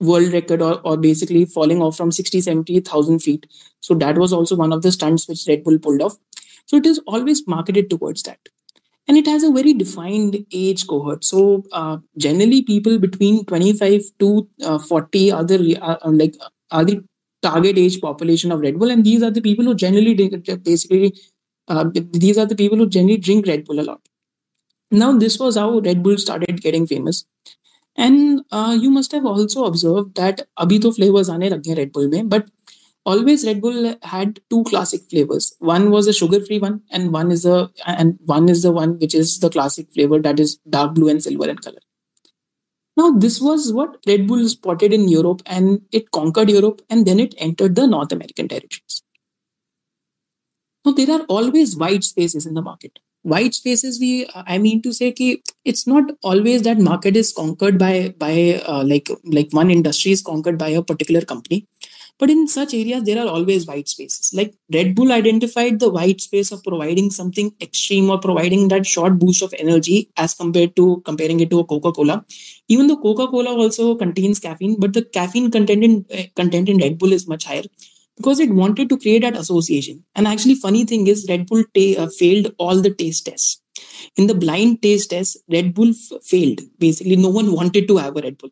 world 0.00 0.30
record 0.32 0.60
or, 0.60 0.80
or 0.80 0.96
basically 0.96 1.44
falling 1.46 1.80
off 1.80 1.96
from 1.96 2.12
60 2.12 2.40
70000 2.40 3.20
feet 3.20 3.46
so 3.80 3.94
that 3.94 4.18
was 4.18 4.32
also 4.32 4.56
one 4.56 4.72
of 4.72 4.82
the 4.82 4.92
stunts 4.92 5.28
which 5.28 5.46
red 5.48 5.64
bull 5.64 5.78
pulled 5.78 6.02
off 6.02 6.16
so 6.66 6.76
it 6.76 6.86
is 6.86 7.00
always 7.06 7.46
marketed 7.46 7.88
towards 7.88 8.22
that 8.24 8.38
and 9.07 9.17
it 9.17 9.27
has 9.27 9.43
a 9.43 9.51
very 9.51 9.73
defined 9.73 10.45
age 10.53 10.87
cohort. 10.87 11.23
So 11.23 11.63
uh, 11.71 11.97
generally 12.17 12.61
people 12.61 12.99
between 12.99 13.45
25 13.45 14.01
to 14.19 14.47
uh, 14.63 14.79
40 14.79 15.31
are 15.31 15.43
the 15.43 15.77
uh, 15.77 15.97
uh, 16.01 16.11
like 16.11 16.35
are 16.71 16.85
the 16.85 17.03
target 17.41 17.77
age 17.77 17.99
population 18.01 18.51
of 18.51 18.61
red 18.61 18.79
bull. 18.79 18.91
And 18.91 19.03
these 19.03 19.23
are 19.23 19.31
the 19.31 19.41
people 19.41 19.65
who 19.65 19.75
generally 19.75 20.13
basically 20.63 21.15
uh, 21.67 21.85
these 21.93 22.37
are 22.37 22.45
the 22.45 22.55
people 22.55 22.77
who 22.77 22.87
generally 22.87 23.17
drink 23.17 23.47
red 23.47 23.65
bull 23.65 23.79
a 23.79 23.81
lot. 23.83 24.01
Now 24.91 25.17
this 25.17 25.39
was 25.39 25.55
how 25.55 25.79
red 25.79 26.03
bull 26.03 26.17
started 26.17 26.61
getting 26.61 26.87
famous. 26.87 27.25
And 27.95 28.41
uh, 28.51 28.77
you 28.79 28.89
must 28.89 29.11
have 29.11 29.25
also 29.25 29.65
observed 29.65 30.15
that 30.15 30.47
abhi 30.59 30.81
to 30.83 30.91
flavors 30.93 31.29
aane 31.29 31.49
lage 31.53 31.69
red 31.79 31.91
bull 31.91 32.09
but 32.33 32.49
always 33.05 33.45
red 33.45 33.61
bull 33.61 33.95
had 34.03 34.39
two 34.49 34.63
classic 34.63 35.09
flavors. 35.09 35.55
One 35.59 35.91
was 35.91 36.07
a 36.07 36.13
sugar 36.13 36.43
free 36.43 36.59
one 36.59 36.81
and 36.91 37.11
one 37.11 37.31
is 37.31 37.45
a 37.45 37.69
and 37.85 38.17
one 38.25 38.49
is 38.49 38.63
the 38.63 38.71
one 38.71 38.99
which 38.99 39.15
is 39.15 39.39
the 39.39 39.49
classic 39.49 39.91
flavor 39.93 40.19
that 40.19 40.39
is 40.39 40.57
dark 40.69 40.93
blue 40.93 41.09
and 41.09 41.23
silver 41.23 41.49
in 41.49 41.57
color. 41.57 41.79
Now 42.97 43.11
this 43.11 43.41
was 43.41 43.71
what 43.73 43.97
red 44.07 44.27
bull 44.27 44.47
spotted 44.47 44.93
in 44.93 45.07
europe 45.07 45.41
and 45.45 45.81
it 45.91 46.11
conquered 46.11 46.49
europe 46.49 46.81
and 46.89 47.05
then 47.05 47.19
it 47.19 47.33
entered 47.37 47.75
the 47.75 47.87
north 47.87 48.11
american 48.11 48.47
territories. 48.47 49.01
Now 50.85 50.91
there 50.91 51.11
are 51.11 51.21
always 51.23 51.77
white 51.77 52.03
spaces 52.03 52.45
in 52.45 52.53
the 52.53 52.61
market. 52.61 52.99
White 53.23 53.53
spaces 53.53 53.99
we 53.99 54.27
i 54.33 54.57
mean 54.57 54.81
to 54.81 54.91
say 54.91 55.11
ki 55.11 55.43
it's 55.63 55.85
not 55.85 56.05
always 56.23 56.63
that 56.63 56.79
market 56.79 57.15
is 57.15 57.31
conquered 57.31 57.77
by 57.77 58.15
by 58.17 58.61
uh, 58.65 58.83
like 58.83 59.09
like 59.25 59.53
one 59.53 59.69
industry 59.69 60.11
is 60.11 60.23
conquered 60.23 60.57
by 60.57 60.69
a 60.69 60.81
particular 60.81 61.21
company 61.21 61.67
but 62.21 62.29
in 62.29 62.47
such 62.47 62.75
areas, 62.75 63.03
there 63.03 63.19
are 63.19 63.27
always 63.27 63.65
white 63.65 63.89
spaces. 63.89 64.31
Like 64.31 64.53
Red 64.71 64.93
Bull 64.93 65.11
identified 65.11 65.79
the 65.79 65.89
white 65.89 66.21
space 66.21 66.51
of 66.51 66.63
providing 66.63 67.09
something 67.09 67.51
extreme 67.59 68.11
or 68.11 68.19
providing 68.19 68.67
that 68.67 68.85
short 68.85 69.17
boost 69.17 69.41
of 69.41 69.55
energy 69.57 70.11
as 70.17 70.35
compared 70.35 70.75
to 70.75 71.01
comparing 71.03 71.39
it 71.39 71.49
to 71.49 71.61
a 71.61 71.65
Coca-Cola. 71.65 72.23
Even 72.67 72.85
though 72.85 72.97
Coca-Cola 72.97 73.55
also 73.55 73.95
contains 73.95 74.39
caffeine, 74.39 74.79
but 74.79 74.93
the 74.93 75.03
caffeine 75.03 75.49
content 75.49 75.83
in 75.83 76.05
uh, 76.13 76.21
content 76.35 76.69
in 76.69 76.77
Red 76.77 76.99
Bull 76.99 77.11
is 77.11 77.27
much 77.27 77.45
higher 77.45 77.63
because 78.15 78.39
it 78.39 78.51
wanted 78.51 78.87
to 78.89 78.99
create 78.99 79.23
that 79.23 79.35
association. 79.35 80.03
And 80.13 80.27
actually, 80.27 80.53
funny 80.53 80.85
thing 80.85 81.07
is, 81.07 81.25
Red 81.27 81.47
Bull 81.47 81.63
uh, 81.63 82.07
failed 82.19 82.53
all 82.59 82.81
the 82.81 82.93
taste 82.93 83.25
tests. 83.25 83.61
In 84.17 84.27
the 84.27 84.35
blind 84.35 84.81
taste 84.81 85.09
test, 85.11 85.37
Red 85.49 85.73
Bull 85.73 85.89
f- 85.89 86.23
failed. 86.23 86.61
Basically, 86.79 87.15
no 87.15 87.29
one 87.29 87.51
wanted 87.53 87.87
to 87.87 87.97
have 87.97 88.17
a 88.17 88.21
Red 88.21 88.37
Bull. 88.37 88.51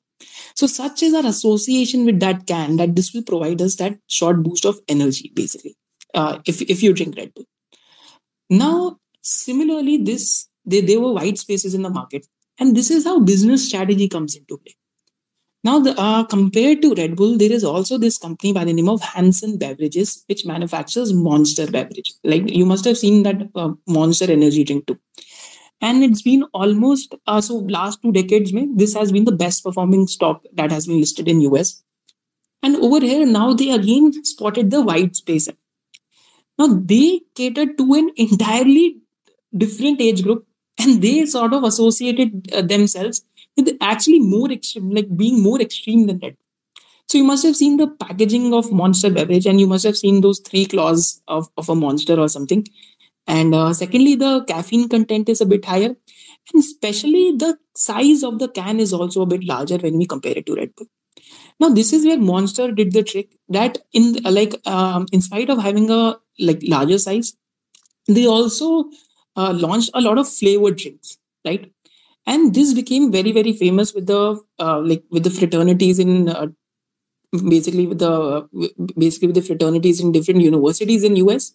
So 0.56 0.68
such 0.68 1.04
is 1.04 1.14
our 1.14 1.26
association 1.26 2.06
with 2.06 2.20
that 2.20 2.46
can 2.46 2.76
that 2.78 2.96
this 2.96 3.14
will 3.14 3.24
provide 3.24 3.62
us 3.62 3.76
that 3.78 3.98
short 4.08 4.44
boost 4.44 4.66
of 4.66 4.80
energy, 4.88 5.32
basically, 5.34 5.78
uh, 6.14 6.40
if, 6.46 6.62
if 6.62 6.84
you 6.84 6.94
drink 6.94 7.16
Red 7.18 7.34
Bull. 7.34 7.46
Now, 8.50 8.98
similarly, 9.22 9.98
this 9.98 10.50
they, 10.66 10.82
there 10.82 11.00
were 11.00 11.14
white 11.14 11.38
spaces 11.38 11.74
in 11.74 11.82
the 11.82 11.90
market. 11.90 12.28
And 12.60 12.76
this 12.76 12.92
is 12.92 13.06
how 13.06 13.20
business 13.20 13.68
strategy 13.68 14.08
comes 14.08 14.36
into 14.36 14.58
play. 14.58 14.76
Now, 15.64 15.80
the, 15.80 15.94
uh, 16.00 16.24
compared 16.24 16.82
to 16.84 16.94
Red 16.96 17.18
Bull, 17.18 17.38
there 17.38 17.52
is 17.52 17.66
also 17.66 17.98
this 17.98 18.18
company 18.18 18.54
by 18.54 18.64
the 18.64 18.72
name 18.72 18.88
of 18.88 19.02
Hansen 19.02 19.58
Beverages, 19.58 20.24
which 20.28 20.46
manufactures 20.46 21.14
Monster 21.14 21.70
beverage. 21.70 22.14
Like 22.24 22.50
you 22.50 22.66
must 22.66 22.86
have 22.86 22.98
seen 22.98 23.24
that 23.24 23.50
uh, 23.56 23.72
Monster 23.86 24.32
energy 24.32 24.64
drink 24.64 24.88
too. 24.88 24.98
And 25.82 26.04
it's 26.04 26.22
been 26.22 26.44
almost 26.54 27.16
uh, 27.28 27.42
so 27.42 27.56
last 27.56 28.02
two 28.02 28.12
decades, 28.12 28.54
mein, 28.54 28.76
this 28.78 28.94
has 28.94 29.12
been 29.12 29.26
the 29.26 29.32
best 29.34 29.64
performing 29.64 30.08
stock 30.08 30.44
that 30.54 30.72
has 30.72 30.88
been 30.88 31.00
listed 31.00 31.28
in 31.28 31.42
US. 31.42 31.84
And 32.62 32.76
over 32.78 33.00
here 33.00 33.26
now 33.26 33.54
they 33.54 33.72
again 33.72 34.12
spotted 34.26 34.72
the 34.72 34.82
white 34.82 35.16
space. 35.16 35.48
Now 36.58 36.68
they 36.68 37.22
cater 37.36 37.66
to 37.74 37.94
an 37.94 38.12
entirely 38.18 38.98
different 39.56 40.02
age 40.02 40.24
group, 40.24 40.46
and 40.78 41.02
they 41.02 41.26
sort 41.26 41.54
of 41.54 41.64
associated 41.64 42.52
uh, 42.54 42.62
themselves 42.62 43.24
with 43.60 43.78
actually 43.82 44.20
more 44.20 44.52
extreme, 44.52 44.92
like 44.92 45.16
being 45.16 45.42
more 45.42 45.62
extreme 45.62 46.08
than 46.08 46.20
that. 46.20 46.36
So 47.08 47.18
you 47.18 47.24
must 47.24 47.44
have 47.44 47.56
seen 47.56 47.78
the 47.78 47.88
packaging 47.88 48.54
of 48.54 48.72
Monster 48.72 49.10
beverage, 49.10 49.46
and 49.46 49.60
you 49.60 49.68
must 49.68 49.84
have 49.86 49.98
seen 49.98 50.22
those 50.22 50.40
three 50.40 50.66
claws 50.66 51.22
of, 51.28 51.50
of 51.58 51.70
a 51.70 51.76
monster 51.76 52.20
or 52.20 52.28
something. 52.30 52.68
And 53.28 53.54
uh, 53.56 53.74
secondly, 53.74 54.16
the 54.16 54.44
caffeine 54.46 54.90
content 54.90 55.30
is 55.30 55.42
a 55.42 55.46
bit 55.46 55.66
higher, 55.66 55.96
and 56.54 56.60
especially 56.60 57.34
the 57.38 57.58
size 57.76 58.24
of 58.24 58.40
the 58.40 58.48
can 58.48 58.80
is 58.80 58.94
also 58.94 59.22
a 59.22 59.26
bit 59.26 59.44
larger 59.44 59.78
when 59.78 59.98
we 59.98 60.06
compare 60.06 60.38
it 60.38 60.46
to 60.48 60.56
Red 60.56 60.76
Bull. 60.76 60.88
Now, 61.60 61.70
this 61.70 61.94
is 61.94 62.06
where 62.06 62.18
Monster 62.18 62.72
did 62.72 62.94
the 62.94 63.04
trick 63.04 63.30
that 63.50 63.80
in 63.92 64.14
like 64.24 64.56
um, 64.68 65.06
in 65.12 65.22
spite 65.22 65.50
of 65.50 65.62
having 65.62 65.90
a 65.92 66.18
like 66.40 66.62
larger 66.64 66.98
size, 66.98 67.34
they 68.08 68.26
also 68.26 68.86
uh, 69.36 69.54
launched 69.54 69.92
a 69.94 70.02
lot 70.02 70.18
of 70.18 70.28
flavored 70.28 70.78
drinks, 70.78 71.18
right? 71.46 71.72
And 72.26 72.54
this 72.54 72.74
became 72.74 73.12
very 73.12 73.32
very 73.32 73.54
famous 73.54 73.94
with 73.94 74.08
the 74.08 74.40
uh, 74.60 74.80
like 74.82 75.04
with 75.10 75.24
the 75.24 75.30
fraternities 75.32 76.00
in 76.00 76.30
uh, 76.30 76.48
basically 77.50 77.88
with 77.88 78.00
the 78.00 78.48
basically 78.98 79.28
with 79.28 79.36
the 79.36 79.42
fraternities 79.42 80.00
in 80.00 80.12
different 80.12 80.42
universities 80.42 81.04
in 81.04 81.16
US, 81.18 81.54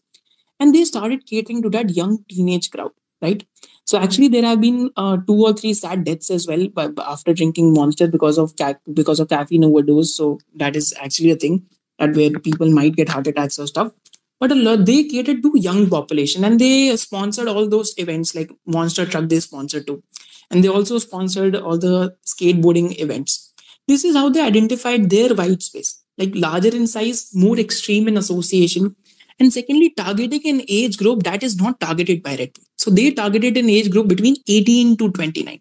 and 0.60 0.74
they 0.74 0.84
started 0.84 1.26
catering 1.26 1.62
to 1.62 1.70
that 1.70 1.90
young 1.90 2.24
teenage 2.28 2.70
crowd, 2.70 2.92
right? 3.22 3.46
So 3.84 3.98
actually, 3.98 4.28
there 4.28 4.44
have 4.44 4.60
been 4.60 4.90
uh, 4.96 5.18
two 5.26 5.42
or 5.44 5.52
three 5.52 5.74
sad 5.74 6.04
deaths 6.04 6.30
as 6.30 6.46
well 6.46 6.66
after 7.06 7.34
drinking 7.34 7.72
Monster 7.74 8.08
because 8.08 8.38
of 8.38 8.56
ca- 8.56 8.80
because 8.92 9.20
of 9.20 9.28
caffeine 9.28 9.64
overdose. 9.64 10.16
So 10.16 10.38
that 10.56 10.76
is 10.76 10.94
actually 11.00 11.30
a 11.32 11.36
thing 11.36 11.66
that 11.98 12.14
where 12.16 12.30
people 12.30 12.70
might 12.70 12.96
get 12.96 13.08
heart 13.10 13.26
attacks 13.26 13.58
or 13.58 13.66
stuff. 13.66 13.92
But 14.40 14.52
a 14.52 14.54
lot, 14.56 14.84
they 14.84 15.04
catered 15.04 15.42
to 15.42 15.52
young 15.54 15.88
population 15.88 16.44
and 16.44 16.60
they 16.60 16.94
sponsored 16.96 17.48
all 17.48 17.68
those 17.68 17.94
events 17.98 18.34
like 18.34 18.50
Monster 18.66 19.06
Truck. 19.06 19.28
They 19.28 19.40
sponsored 19.40 19.86
too, 19.86 20.02
and 20.50 20.62
they 20.62 20.68
also 20.68 20.98
sponsored 20.98 21.56
all 21.56 21.78
the 21.78 22.16
skateboarding 22.24 22.98
events. 23.00 23.52
This 23.86 24.04
is 24.04 24.16
how 24.16 24.28
they 24.28 24.40
identified 24.40 25.10
their 25.10 25.34
white 25.34 25.62
space, 25.62 26.02
like 26.16 26.30
larger 26.34 26.74
in 26.74 26.86
size, 26.86 27.30
more 27.34 27.58
extreme 27.58 28.08
in 28.08 28.16
association, 28.16 28.96
and 29.40 29.52
secondly, 29.52 29.90
targeting 29.96 30.42
an 30.46 30.62
age 30.68 30.96
group 30.96 31.24
that 31.24 31.42
is 31.42 31.56
not 31.56 31.80
targeted 31.80 32.22
by 32.22 32.36
Red 32.36 32.52
Bull. 32.54 32.64
So 32.76 32.90
they 32.90 33.10
targeted 33.10 33.56
an 33.56 33.68
age 33.68 33.90
group 33.90 34.08
between 34.08 34.36
18 34.46 34.96
to 34.98 35.10
29. 35.10 35.60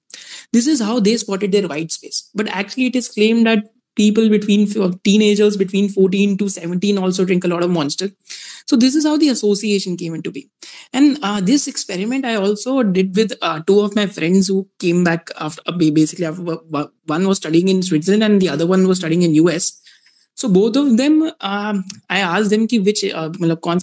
This 0.51 0.67
is 0.67 0.79
how 0.79 0.99
they 0.99 1.17
spotted 1.17 1.51
their 1.51 1.67
white 1.67 1.91
space. 1.91 2.29
But 2.35 2.47
actually, 2.49 2.87
it 2.87 2.95
is 2.95 3.09
claimed 3.09 3.47
that 3.47 3.73
people 3.95 4.29
between 4.29 4.67
teenagers 5.03 5.57
between 5.57 5.89
14 5.89 6.37
to 6.37 6.49
17 6.49 6.97
also 6.97 7.25
drink 7.25 7.43
a 7.43 7.47
lot 7.47 7.63
of 7.63 7.69
monster 7.69 8.09
so 8.65 8.75
this 8.75 8.95
is 8.95 9.05
how 9.05 9.17
the 9.17 9.29
association 9.29 9.97
came 9.97 10.13
into 10.13 10.31
being 10.31 10.49
and 10.93 11.19
uh, 11.21 11.39
this 11.41 11.67
experiment 11.67 12.25
i 12.25 12.35
also 12.35 12.83
did 12.83 13.15
with 13.15 13.33
uh, 13.41 13.59
two 13.67 13.79
of 13.79 13.95
my 13.95 14.05
friends 14.07 14.47
who 14.47 14.67
came 14.79 15.03
back 15.03 15.29
after 15.39 15.61
basically 15.71 16.25
after, 16.25 16.41
one 17.05 17.27
was 17.27 17.37
studying 17.37 17.67
in 17.67 17.81
switzerland 17.81 18.23
and 18.23 18.41
the 18.41 18.49
other 18.49 18.67
one 18.67 18.87
was 18.87 18.99
studying 18.99 19.21
in 19.21 19.33
us 19.47 19.79
so 20.35 20.49
both 20.49 20.75
of 20.75 20.97
them, 20.97 21.31
um, 21.41 21.83
I 22.09 22.19
asked 22.19 22.49
them 22.49 22.67
ki 22.67 22.79
which 22.79 23.03
uh, 23.05 23.29
कौन 23.29 23.81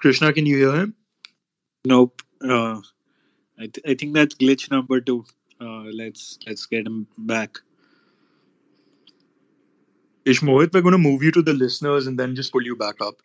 Krishna, 0.00 0.32
can 0.32 0.46
you 0.46 0.56
hear 0.56 0.74
him? 0.74 0.94
Nope. 1.84 2.22
Uh, 2.42 2.80
I, 3.62 3.66
th- 3.68 3.86
I 3.86 3.94
think 3.94 4.14
that's 4.14 4.34
glitch 4.34 4.70
number 4.70 5.00
two. 5.00 5.24
Uh, 5.60 5.84
let's 6.00 6.38
let's 6.46 6.66
get 6.66 6.86
him 6.86 7.06
back. 7.16 7.58
Ishmohit, 10.26 10.72
we're 10.72 10.82
going 10.82 10.92
to 10.92 10.98
move 10.98 11.22
you 11.22 11.30
to 11.32 11.42
the 11.42 11.52
listeners 11.52 12.06
and 12.06 12.18
then 12.18 12.34
just 12.34 12.52
pull 12.52 12.62
you 12.62 12.76
back 12.76 13.00
up. 13.00 13.16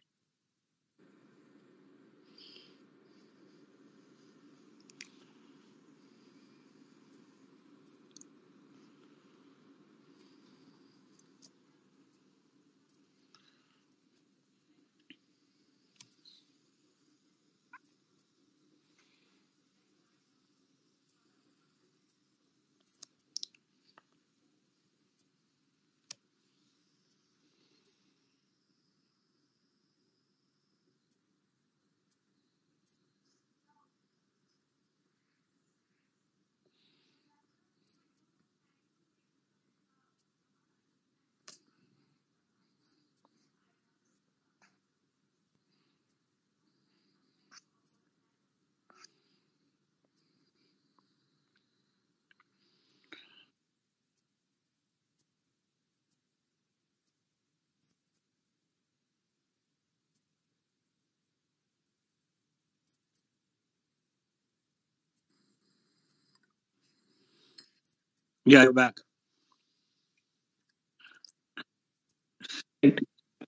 Yeah, 68.47 68.63
you're 68.63 68.73
back. 68.73 68.97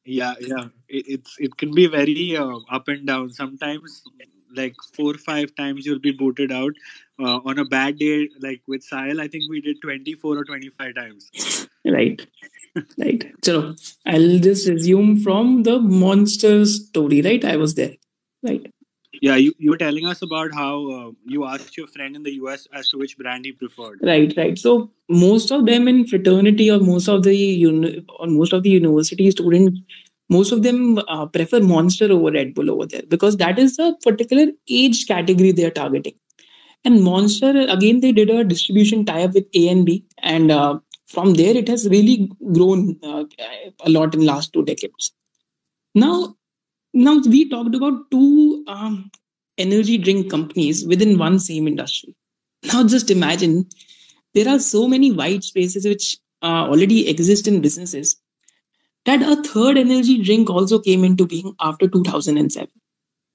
Yeah, 0.05 0.33
yeah. 0.39 0.65
It, 0.87 1.05
it's 1.07 1.35
it 1.39 1.57
can 1.57 1.73
be 1.73 1.87
very 1.87 2.35
uh, 2.35 2.57
up 2.71 2.87
and 2.87 3.05
down. 3.05 3.29
Sometimes, 3.31 4.01
like 4.55 4.75
four 4.93 5.11
or 5.11 5.17
five 5.17 5.53
times, 5.55 5.85
you'll 5.85 5.99
be 5.99 6.11
booted 6.11 6.51
out. 6.51 6.73
Uh, 7.19 7.39
on 7.45 7.59
a 7.59 7.65
bad 7.65 7.97
day, 7.99 8.29
like 8.39 8.61
with 8.67 8.81
Sahir, 8.89 9.19
I 9.19 9.27
think 9.27 9.49
we 9.49 9.61
did 9.61 9.81
twenty 9.81 10.13
four 10.15 10.37
or 10.37 10.45
twenty 10.45 10.69
five 10.69 10.95
times. 10.95 11.29
Right, 11.85 12.25
right. 12.97 13.31
So 13.43 13.75
I'll 14.05 14.39
just 14.39 14.69
resume 14.69 15.17
from 15.17 15.63
the 15.63 15.79
monster 15.79 16.65
story. 16.65 17.21
Right, 17.21 17.43
I 17.45 17.57
was 17.57 17.75
there. 17.75 17.95
Right. 18.43 18.71
Yeah, 19.21 19.35
you, 19.35 19.53
you 19.57 19.71
were 19.71 19.77
telling 19.77 20.05
us 20.05 20.21
about 20.21 20.53
how 20.53 20.89
uh, 20.89 21.11
you 21.25 21.45
asked 21.45 21.75
your 21.77 21.87
friend 21.87 22.15
in 22.15 22.23
the 22.23 22.33
US 22.35 22.67
as 22.73 22.89
to 22.89 22.97
which 22.97 23.17
brand 23.17 23.45
he 23.45 23.51
preferred. 23.51 23.99
Right, 24.01 24.33
right. 24.37 24.57
So 24.57 24.91
most 25.09 25.51
of 25.51 25.65
them 25.65 25.87
in 25.87 26.07
fraternity 26.07 26.69
or 26.71 26.79
most 26.79 27.07
of 27.07 27.23
the 27.23 27.35
uni- 27.35 28.05
or 28.17 28.27
most 28.27 28.53
of 28.53 28.63
the 28.63 28.69
university 28.69 29.29
students, 29.31 29.79
most 30.29 30.51
of 30.51 30.63
them 30.63 30.99
uh, 31.07 31.25
prefer 31.25 31.59
Monster 31.59 32.11
over 32.11 32.31
Red 32.31 32.53
Bull 32.53 32.71
over 32.71 32.85
there 32.85 33.01
because 33.07 33.37
that 33.37 33.59
is 33.59 33.77
a 33.79 33.93
particular 34.03 34.47
age 34.69 35.07
category 35.07 35.51
they 35.51 35.65
are 35.65 35.71
targeting. 35.71 36.13
And 36.85 37.03
Monster 37.03 37.65
again, 37.69 37.99
they 37.99 38.11
did 38.11 38.29
a 38.29 38.43
distribution 38.43 39.05
tie 39.05 39.23
up 39.23 39.33
with 39.33 39.47
A 39.53 39.67
and 39.69 39.85
B, 39.85 40.05
and 40.19 40.51
uh, 40.51 40.79
from 41.07 41.33
there 41.33 41.55
it 41.57 41.67
has 41.67 41.89
really 41.89 42.31
grown 42.53 42.97
uh, 43.03 43.25
a 43.81 43.89
lot 43.89 44.15
in 44.15 44.25
last 44.25 44.53
two 44.53 44.63
decades. 44.63 45.11
Now 45.95 46.35
now 46.93 47.19
we 47.25 47.49
talked 47.49 47.75
about 47.75 48.09
two 48.11 48.63
um, 48.67 49.11
energy 49.57 49.97
drink 49.97 50.29
companies 50.29 50.85
within 50.85 51.17
one 51.17 51.39
same 51.39 51.67
industry. 51.67 52.15
Now 52.63 52.85
just 52.85 53.11
imagine 53.11 53.67
there 54.33 54.49
are 54.49 54.59
so 54.59 54.87
many 54.87 55.11
white 55.11 55.43
spaces 55.43 55.85
which 55.85 56.17
uh, 56.41 56.67
already 56.67 57.07
exist 57.07 57.47
in 57.47 57.61
businesses 57.61 58.17
that 59.05 59.21
a 59.21 59.41
third 59.43 59.77
energy 59.77 60.21
drink 60.21 60.49
also 60.49 60.79
came 60.79 61.03
into 61.03 61.25
being 61.25 61.53
after 61.59 61.87
2007. 61.87 62.69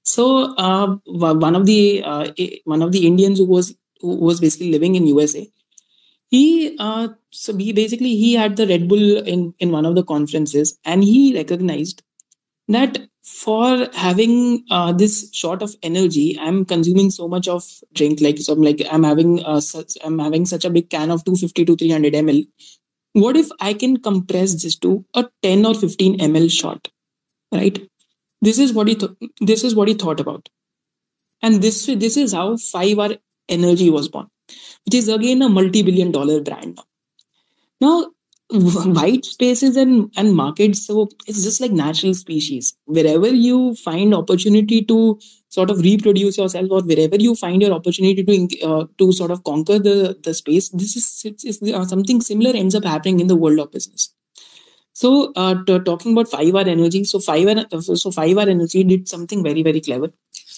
So 0.03 0.55
uh, 0.55 0.97
one 1.05 1.55
of 1.55 1.65
the 1.65 2.03
uh, 2.03 2.31
one 2.65 2.81
of 2.81 2.91
the 2.91 3.07
Indians 3.07 3.39
who 3.39 3.45
was 3.45 3.75
who 4.01 4.15
was 4.15 4.39
basically 4.39 4.71
living 4.71 4.95
in 4.95 5.07
USA, 5.07 5.49
he 6.29 6.75
uh, 6.79 7.09
so 7.31 7.57
he 7.57 7.73
basically 7.73 8.15
he 8.15 8.33
had 8.33 8.55
the 8.55 8.67
Red 8.67 8.87
Bull 8.87 9.17
in 9.17 9.55
in 9.59 9.71
one 9.71 9.85
of 9.85 9.95
the 9.95 10.03
conferences 10.03 10.77
and 10.85 11.03
he 11.03 11.33
recognized 11.33 12.03
that 12.67 12.97
for 13.23 13.87
having 13.93 14.63
uh, 14.69 14.91
this 14.91 15.29
short 15.33 15.61
of 15.61 15.75
energy 15.83 16.37
i'm 16.39 16.63
consuming 16.65 17.09
so 17.09 17.27
much 17.27 17.47
of 17.47 17.63
drink 17.93 18.21
like 18.21 18.37
so 18.37 18.53
I'm 18.53 18.61
like 18.61 18.81
i'm 18.91 19.03
having 19.03 19.43
uh, 19.43 19.59
such 19.61 19.93
i'm 20.03 20.19
having 20.19 20.45
such 20.45 20.65
a 20.65 20.69
big 20.69 20.89
can 20.89 21.11
of 21.11 21.23
250 21.25 21.65
to 21.65 21.75
300 21.75 22.13
ml. 22.13 22.47
What 23.13 23.37
if 23.37 23.49
i 23.59 23.73
can 23.73 23.97
compress 23.97 24.61
this 24.63 24.77
to 24.79 25.05
a 25.13 25.27
10 25.43 25.65
or 25.65 25.73
15 25.73 26.19
ml 26.19 26.51
shot 26.51 26.89
right? 27.51 27.87
This 28.41 28.59
is 28.59 28.73
what 28.73 28.87
he 28.87 28.95
th- 28.95 29.11
this 29.41 29.63
is 29.63 29.75
what 29.75 29.87
he 29.87 29.95
thought 29.95 30.19
about. 30.19 30.49
And 31.41 31.61
this 31.61 31.85
this 31.85 32.17
is 32.17 32.33
how 32.33 32.57
5 32.57 32.99
hour 32.99 33.15
energy 33.49 33.89
was 33.89 34.09
born 34.09 34.27
which 34.85 34.95
is 34.95 35.07
again 35.09 35.41
a 35.41 35.49
multi-billion 35.49 36.11
dollar 36.11 36.41
brand 36.41 36.75
now. 36.75 36.85
Now 37.81 38.11
white 38.51 39.25
spaces 39.25 39.75
and 39.75 40.13
and 40.15 40.35
markets 40.35 40.85
so 40.85 41.09
it's 41.25 41.43
just 41.43 41.59
like 41.59 41.71
natural 41.71 42.13
species. 42.13 42.77
Wherever 42.85 43.27
you 43.27 43.73
find 43.75 44.13
opportunity 44.13 44.83
to 44.83 45.19
sort 45.49 45.71
of 45.71 45.79
reproduce 45.79 46.37
yourself 46.37 46.67
or 46.69 46.83
wherever 46.83 47.15
you 47.15 47.33
find 47.35 47.63
your 47.63 47.73
opportunity 47.73 48.23
to 48.23 48.67
uh, 48.67 48.85
to 48.99 49.11
sort 49.11 49.31
of 49.31 49.43
conquer 49.43 49.79
the 49.79 50.15
the 50.23 50.33
space 50.33 50.69
this 50.69 50.95
is 50.95 51.23
it's, 51.25 51.43
it's, 51.43 51.61
uh, 51.73 51.85
something 51.85 52.21
similar 52.21 52.51
ends 52.51 52.75
up 52.75 52.85
happening 52.85 53.19
in 53.19 53.27
the 53.27 53.35
world 53.35 53.59
of 53.59 53.71
business. 53.71 54.13
So 54.93 55.33
uh, 55.35 55.55
t- 55.65 55.79
talking 55.79 56.13
about 56.13 56.29
5 56.29 56.55
hour 56.55 56.69
energy 56.77 57.03
so 57.03 57.19
5 57.19 57.47
hour 57.47 57.81
so 57.81 58.11
5 58.11 58.37
hour 58.37 58.47
energy 58.47 58.83
did 58.83 59.09
something 59.09 59.43
very 59.43 59.63
very 59.63 59.81
clever. 59.81 60.11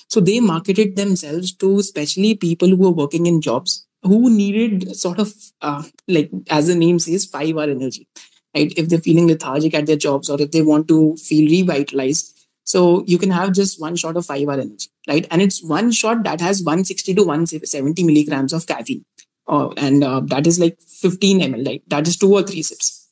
So 0.09 0.19
they 0.19 0.41
marketed 0.41 0.97
themselves 0.97 1.53
to 1.55 1.79
especially 1.79 2.35
people 2.35 2.67
who 2.67 2.87
are 2.87 2.91
working 3.03 3.27
in 3.27 3.41
jobs 3.41 3.86
who 4.07 4.29
needed 4.29 4.95
sort 4.95 5.19
of 5.19 5.33
uh, 5.61 5.83
like 6.07 6.29
as 6.49 6.67
the 6.67 6.75
name 6.75 6.99
says 6.99 7.25
five 7.25 7.55
hour 7.55 7.63
energy 7.63 8.07
right? 8.55 8.73
If 8.77 8.89
they're 8.89 9.07
feeling 9.07 9.27
lethargic 9.27 9.73
at 9.73 9.85
their 9.85 9.97
jobs 9.97 10.29
or 10.29 10.41
if 10.41 10.51
they 10.51 10.61
want 10.61 10.87
to 10.87 11.15
feel 11.17 11.49
revitalized. 11.49 12.33
So 12.63 13.03
you 13.07 13.17
can 13.17 13.31
have 13.31 13.53
just 13.53 13.79
one 13.79 13.95
shot 13.95 14.17
of 14.17 14.25
five 14.25 14.47
hour 14.47 14.59
energy 14.59 14.89
right? 15.07 15.27
And 15.31 15.41
it's 15.41 15.63
one 15.63 15.91
shot 15.91 16.23
that 16.23 16.41
has 16.41 16.63
160 16.63 17.13
to 17.15 17.23
170 17.23 18.03
milligrams 18.03 18.53
of 18.53 18.67
caffeine 18.67 19.05
uh, 19.47 19.69
and 19.77 20.03
uh, 20.03 20.21
that 20.25 20.47
is 20.47 20.59
like 20.59 20.79
15 20.81 21.39
ml 21.39 21.65
like 21.65 21.83
that 21.87 22.07
is 22.07 22.17
two 22.17 22.33
or 22.33 22.43
three 22.43 22.63
sips. 22.63 23.09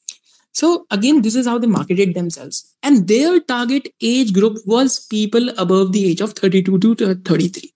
So 0.52 0.86
again 0.90 1.22
this 1.22 1.36
is 1.36 1.48
how 1.48 1.58
they 1.58 1.68
marketed 1.68 2.16
themselves. 2.16 2.76
And 2.84 3.08
their 3.08 3.40
target 3.40 3.90
age 4.02 4.34
group 4.34 4.58
was 4.66 5.00
people 5.08 5.50
above 5.58 5.92
the 5.92 6.10
age 6.12 6.22
of 6.22 6.34
32 6.34 6.80
to 6.80 7.16
33 7.16 7.75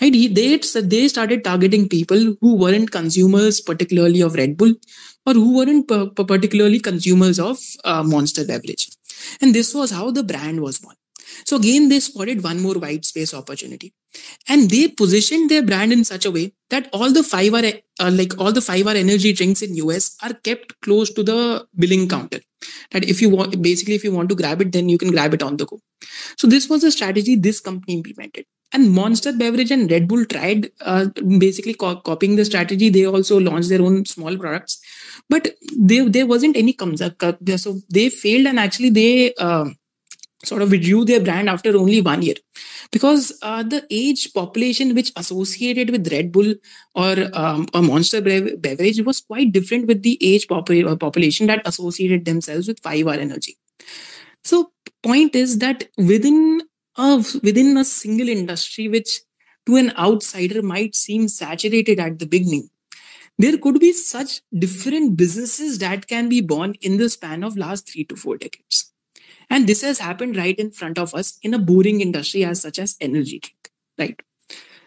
right 0.00 0.12
they 0.12 0.58
they 0.94 1.08
started 1.08 1.44
targeting 1.44 1.88
people 1.88 2.36
who 2.40 2.54
weren't 2.56 2.90
consumers 2.90 3.60
particularly 3.60 4.20
of 4.20 4.34
red 4.34 4.56
bull 4.56 4.74
or 5.26 5.34
who 5.34 5.56
weren't 5.56 5.88
particularly 6.16 6.80
consumers 6.80 7.38
of 7.38 7.58
uh, 7.84 8.02
monster 8.02 8.44
beverage. 8.44 8.88
And 9.40 9.54
this 9.54 9.74
was 9.74 9.90
how 9.90 10.10
the 10.10 10.22
brand 10.22 10.60
was 10.60 10.78
born. 10.78 10.96
So 11.44 11.56
again 11.56 11.88
they 11.88 12.00
spotted 12.00 12.42
one 12.42 12.60
more 12.60 12.74
white 12.74 13.04
space 13.04 13.32
opportunity. 13.34 13.92
And 14.48 14.68
they 14.68 14.88
positioned 14.88 15.50
their 15.50 15.62
brand 15.62 15.92
in 15.92 16.04
such 16.04 16.24
a 16.24 16.30
way 16.30 16.52
that 16.70 16.88
all 16.92 17.12
the 17.12 17.22
five 17.22 17.54
hour 17.54 17.72
uh, 18.00 18.10
like 18.12 18.38
all 18.38 18.52
the 18.52 18.60
five 18.60 18.86
hour 18.86 18.94
energy 18.94 19.32
drinks 19.32 19.62
in 19.62 19.74
us 19.74 20.16
are 20.22 20.32
kept 20.32 20.80
close 20.80 21.10
to 21.10 21.22
the 21.22 21.66
billing 21.76 22.08
counter. 22.08 22.40
That 22.90 23.04
if 23.04 23.22
you 23.22 23.30
want 23.30 23.62
basically 23.62 23.94
if 23.94 24.02
you 24.02 24.12
want 24.12 24.28
to 24.30 24.34
grab 24.34 24.60
it 24.60 24.72
then 24.72 24.88
you 24.88 24.98
can 24.98 25.10
grab 25.10 25.34
it 25.34 25.42
on 25.42 25.56
the 25.58 25.66
go. 25.66 25.80
So 26.36 26.48
this 26.48 26.68
was 26.68 26.82
a 26.82 26.90
strategy 26.90 27.36
this 27.36 27.60
company 27.60 27.94
implemented 27.94 28.46
and 28.72 28.90
monster 28.92 29.32
beverage 29.32 29.70
and 29.70 29.90
red 29.90 30.06
bull 30.08 30.24
tried 30.24 30.70
uh, 30.82 31.06
basically 31.38 31.74
co- 31.74 31.96
copying 31.96 32.36
the 32.36 32.44
strategy. 32.44 32.88
They 32.88 33.06
also 33.06 33.38
launched 33.40 33.68
their 33.68 33.82
own 33.82 34.04
small 34.06 34.36
products. 34.36 34.80
But 35.28 35.54
there, 35.76 36.08
there 36.08 36.26
wasn't 36.26 36.56
any 36.56 36.72
comes 36.72 37.02
so 37.56 37.80
they 37.90 38.08
failed 38.10 38.46
and 38.46 38.58
actually 38.58 38.90
they 38.90 39.34
uh, 39.34 39.70
sort 40.44 40.62
of 40.62 40.70
withdrew 40.70 41.04
their 41.04 41.20
brand 41.20 41.48
after 41.48 41.76
only 41.76 42.00
one 42.00 42.22
year. 42.22 42.36
Because 42.92 43.38
uh, 43.42 43.62
the 43.62 43.86
age 43.90 44.32
population 44.34 44.94
which 44.94 45.12
associated 45.16 45.90
with 45.90 46.10
red 46.12 46.32
bull 46.32 46.54
or 46.94 47.16
um, 47.34 47.66
a 47.74 47.82
monster 47.82 48.20
beverage 48.22 49.00
was 49.02 49.20
quite 49.20 49.52
different 49.52 49.86
with 49.86 50.02
the 50.02 50.18
age 50.22 50.48
pop- 50.48 50.68
population 51.00 51.46
that 51.48 51.62
associated 51.66 52.24
themselves 52.24 52.68
with 52.68 52.80
5 52.80 53.06
hour 53.06 53.14
energy. 53.14 53.58
So 54.44 54.72
point 55.02 55.34
is 55.34 55.58
that 55.58 55.88
within 55.96 56.62
of 56.96 57.34
within 57.42 57.76
a 57.76 57.84
single 57.84 58.28
industry 58.28 58.88
which 58.88 59.20
to 59.66 59.76
an 59.76 59.92
outsider 59.96 60.62
might 60.62 60.94
seem 60.94 61.28
saturated 61.28 61.98
at 62.00 62.18
the 62.18 62.26
beginning. 62.26 62.70
There 63.38 63.56
could 63.56 63.80
be 63.80 63.92
such 63.92 64.42
different 64.56 65.16
businesses 65.16 65.78
that 65.78 66.06
can 66.06 66.28
be 66.28 66.40
born 66.40 66.74
in 66.82 66.98
the 66.98 67.08
span 67.08 67.42
of 67.42 67.56
last 67.56 67.90
3 67.90 68.04
to 68.04 68.16
4 68.16 68.36
decades. 68.36 68.92
And 69.48 69.66
this 69.66 69.82
has 69.82 69.98
happened 69.98 70.36
right 70.36 70.58
in 70.58 70.70
front 70.70 70.98
of 70.98 71.14
us 71.14 71.38
in 71.42 71.54
a 71.54 71.58
boring 71.58 72.00
industry 72.00 72.44
as 72.44 72.60
such 72.60 72.78
as 72.78 72.96
energy 73.00 73.40
right? 74.00 74.18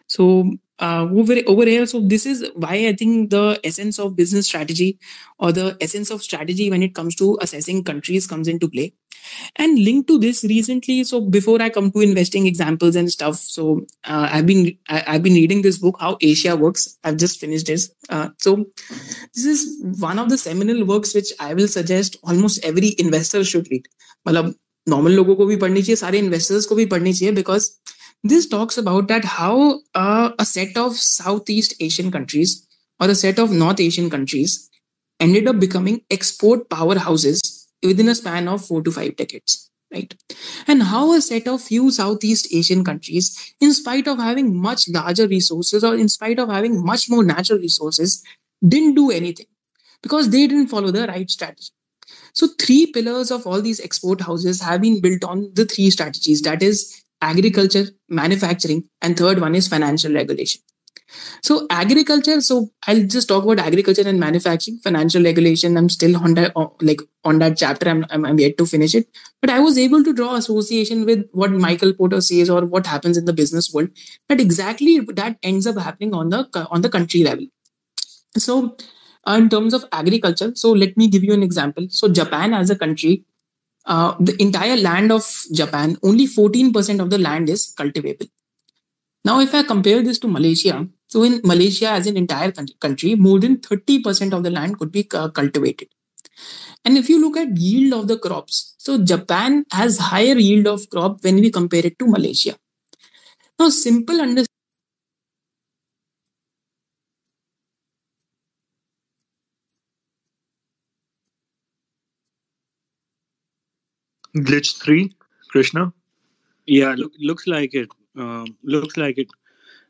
So 0.08 0.52
uh, 0.79 1.07
over, 1.11 1.35
over 1.47 1.65
here 1.65 1.87
so 1.87 2.01
this 2.01 2.27
is 2.27 2.51
why 2.55 2.75
i 2.89 2.93
think 2.93 3.31
the 3.31 3.59
essence 3.65 3.99
of 3.99 4.15
business 4.17 4.47
strategy 4.47 4.99
or 5.39 5.53
the 5.53 5.77
essence 5.81 6.11
of 6.11 6.23
strategy 6.23 6.71
when 6.71 6.83
it 6.83 6.95
comes 6.95 7.15
to 7.15 7.37
assessing 7.41 7.83
countries 7.85 8.27
comes 8.27 8.49
into 8.49 8.69
play 8.69 8.93
and 9.57 9.79
linked 9.79 10.09
to 10.09 10.19
this 10.19 10.45
recently 10.45 11.03
so 11.05 11.21
before 11.21 11.61
i 11.61 11.69
come 11.69 11.91
to 11.91 12.01
investing 12.01 12.47
examples 12.47 12.97
and 12.97 13.11
stuff 13.11 13.35
so 13.37 13.85
uh, 14.05 14.29
i've 14.33 14.47
been 14.47 14.77
I, 14.89 14.99
have 15.07 15.23
been 15.23 15.35
reading 15.35 15.63
this 15.63 15.79
book 15.79 15.97
how 16.01 16.17
asia 16.21 16.57
works 16.57 16.97
i've 17.05 17.17
just 17.17 17.41
finished 17.41 17.67
this 17.67 17.91
uh, 18.09 18.29
so 18.39 18.67
this 19.35 19.45
is 19.45 19.85
one 20.01 20.19
of 20.19 20.31
the 20.31 20.39
seminal 20.39 20.85
works 20.85 21.15
which 21.15 21.33
i 21.41 21.53
will 21.55 21.69
suggest 21.69 22.17
almost 22.23 22.65
every 22.65 22.95
investor 22.99 23.45
should 23.45 23.69
read 23.71 23.89
मतलब 24.27 24.55
normal 24.89 25.13
लोगों 25.13 25.35
को 25.37 25.47
भी 25.47 25.57
पढ़नी 25.57 25.83
चाहिए 25.83 25.97
सारे 25.97 26.19
investors 26.19 26.67
को 26.67 26.75
भी 26.75 26.85
पढ़नी 26.93 27.13
चाहिए 27.13 27.35
because 27.35 27.69
this 28.24 28.48
talks 28.48 28.78
about 28.78 29.08
that 29.08 29.26
how 29.26 29.80
uh, 29.94 30.32
a 30.40 30.46
set 30.46 30.78
of 30.78 30.96
southeast 30.96 31.76
asian 31.80 32.12
countries 32.12 32.68
or 33.00 33.10
a 33.10 33.16
set 33.16 33.40
of 33.40 33.52
north 33.52 33.80
asian 33.80 34.10
countries 34.10 34.70
ended 35.20 35.48
up 35.48 35.60
becoming 35.60 36.02
export 36.10 36.70
powerhouses 36.70 37.68
within 37.82 38.10
a 38.10 38.16
span 38.16 38.48
of 38.48 38.66
four 38.66 38.82
to 38.82 38.92
five 38.92 39.16
decades 39.16 39.70
right? 39.94 40.16
And 40.68 40.84
how 40.84 41.14
a 41.14 41.22
set 41.22 41.48
of 41.48 41.62
few 41.62 41.92
southeast 41.92 42.48
asian 42.54 42.84
countries 42.84 43.56
in 43.62 43.74
spite 43.74 44.08
of 44.08 44.18
having 44.18 44.56
much 44.56 44.90
larger 44.90 45.28
resources 45.28 45.84
or 45.84 45.96
in 45.96 46.10
spite 46.10 46.40
of 46.40 46.50
having 46.50 46.84
much 46.84 47.10
more 47.10 47.24
natural 47.24 47.60
resources 47.60 48.24
didn't 48.68 48.96
do 48.96 49.12
anything 49.12 49.46
because 50.02 50.30
they 50.30 50.48
didn't 50.48 50.68
follow 50.68 50.92
the 50.92 51.08
right 51.08 51.30
strategy. 51.30 51.70
So 52.34 52.48
three 52.60 52.88
pillars 52.88 53.32
of 53.32 53.46
all 53.46 53.62
these 53.62 53.80
export 53.80 54.22
houses 54.22 54.62
have 54.62 54.82
been 54.82 55.00
built 55.02 55.24
on 55.24 55.52
the 55.54 55.66
three 55.66 55.90
strategies. 55.92 56.42
That 56.42 56.64
is 56.64 57.03
agriculture 57.32 57.86
manufacturing 58.22 58.84
and 59.02 59.18
third 59.18 59.42
one 59.48 59.56
is 59.62 59.68
financial 59.68 60.14
regulation 60.22 60.62
so 61.42 61.68
agriculture. 61.70 62.42
So 62.42 62.70
I'll 62.88 63.04
just 63.04 63.28
talk 63.28 63.44
about 63.44 63.60
agriculture 63.60 64.08
and 64.08 64.20
manufacturing, 64.20 64.80
financial 64.80 65.24
regulation. 65.24 65.78
I'm 65.78 65.90
still 65.90 66.18
on 66.18 66.34
that, 66.36 66.54
like 66.82 67.02
on 67.24 67.40
that 67.40 67.58
chapter. 67.58 67.90
I'm, 67.90 68.06
I'm, 68.10 68.26
I'm 68.26 68.40
yet 68.40 68.58
to 68.58 68.66
finish 68.66 68.96
it, 68.96 69.08
but 69.42 69.50
I 69.50 69.60
was 69.60 69.78
able 69.78 70.04
to 70.04 70.14
draw 70.14 70.36
association 70.36 71.06
with 71.06 71.28
what 71.32 71.52
Michael 71.52 71.94
Porter 71.94 72.22
says 72.22 72.50
or 72.50 72.66
what 72.66 72.86
happens 72.86 73.18
in 73.18 73.26
the 73.26 73.34
business 73.34 73.74
world. 73.74 73.90
That 74.30 74.40
exactly 74.40 75.00
that 75.00 75.38
ends 75.44 75.68
up 75.68 75.78
happening 75.78 76.14
on 76.14 76.30
the 76.30 76.48
on 76.72 76.82
the 76.82 76.90
country 76.90 77.24
level. 77.24 77.46
So 78.38 78.76
uh, 79.28 79.38
in 79.40 79.50
terms 79.50 79.74
of 79.74 79.86
agriculture, 79.92 80.52
so 80.56 80.72
let 80.72 80.98
me 80.98 81.08
give 81.08 81.24
you 81.24 81.34
an 81.34 81.44
example. 81.44 81.88
So 81.90 82.10
Japan 82.10 82.54
as 82.54 82.70
a 82.70 82.76
country, 82.76 83.26
uh, 83.86 84.16
the 84.20 84.42
entire 84.42 84.78
land 84.78 85.12
of 85.12 85.26
Japan, 85.52 85.98
only 86.04 86.28
14% 86.28 87.02
of 87.02 87.10
the 87.10 87.18
land 87.18 87.50
is 87.50 87.74
cultivable. 87.78 88.28
Now, 89.26 89.40
if 89.40 89.54
I 89.56 89.64
compare 89.64 90.02
this 90.02 90.20
to 90.20 90.28
Malaysia, 90.28 90.88
so 91.08 91.24
in 91.24 91.42
Malaysia, 91.44 91.90
as 91.90 92.08
an 92.08 92.18
entire 92.18 92.52
country, 92.52 93.16
more 93.16 93.40
than 93.40 93.58
30% 93.58 94.34
of 94.34 94.44
the 94.44 94.52
land 94.52 94.80
could 94.80 94.92
be 94.92 95.04
cultivated. 95.04 95.88
And 96.84 96.98
if 96.98 97.10
you 97.10 97.22
look 97.22 97.38
at 97.38 97.56
yield 97.56 97.94
of 97.94 98.08
the 98.08 98.18
crops, 98.18 98.76
so 98.78 98.98
Japan 98.98 99.66
has 99.72 99.98
higher 99.98 100.38
yield 100.38 100.68
of 100.68 100.90
crop 100.90 101.24
when 101.24 101.36
we 101.36 101.50
compare 101.52 101.86
it 101.86 101.98
to 102.00 102.08
Malaysia. 102.08 102.56
Now, 103.60 103.70
simple 103.70 104.20
understanding. 104.20 104.53
Glitch 114.36 114.78
3, 114.82 115.16
Krishna? 115.50 115.94
Yeah, 116.66 116.96
look, 116.98 117.14
looks 117.20 117.48
like 117.48 117.74
it. 117.74 117.90
Um, 118.18 118.58
looks 118.64 118.98
like 118.98 119.18
it. 119.18 119.30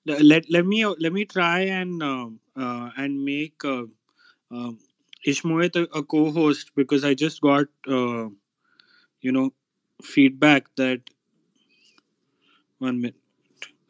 Let 0.06 0.50
let 0.50 0.66
me 0.66 0.86
let 0.86 1.14
me 1.14 1.26
try 1.26 1.62
and 1.62 2.04
uh, 2.04 2.28
uh, 2.58 2.92
and 2.98 3.24
make 3.24 3.64
uh, 3.66 3.86
um, 4.52 4.80
Ishmohit 5.28 5.76
a, 5.76 5.84
a, 5.98 6.04
co-host 6.04 6.72
because 6.76 7.06
I 7.06 7.14
just 7.16 7.42
got 7.42 7.68
uh, 7.88 8.30
you 9.22 9.32
know 9.32 9.54
feedback 10.04 10.66
that 10.78 11.02
one 12.78 13.02
minute 13.02 13.16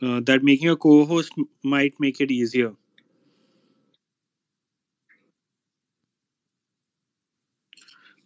uh, 0.02 0.22
that 0.22 0.44
making 0.44 0.70
a 0.70 0.78
co-host 0.78 1.34
might 1.64 1.94
make 2.00 2.22
it 2.22 2.32
easier. 2.32 2.74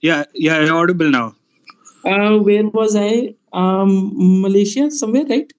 Yeah, 0.01 0.25
yeah, 0.33 0.69
audible 0.69 1.09
now. 1.09 1.35
Uh, 2.07 2.37
where 2.39 2.67
was 2.67 2.95
I? 2.95 3.35
Um, 3.53 4.41
Malaysia, 4.41 4.89
somewhere, 4.91 5.25
right? 5.25 5.51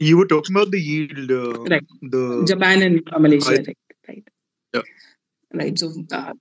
You 0.00 0.16
were 0.18 0.26
talking 0.26 0.56
about 0.56 0.70
the 0.70 0.80
yield, 0.80 1.30
uh, 1.30 1.62
Right. 1.72 1.84
the 2.02 2.44
Japan 2.46 2.82
and 2.82 3.02
uh, 3.12 3.18
Malaysia, 3.18 3.52
I- 3.52 3.64
right? 3.68 3.78
Right. 4.08 4.24
Yeah. 4.74 4.82
Right. 5.54 5.78
So, 5.78 5.92
uh, 6.12 6.32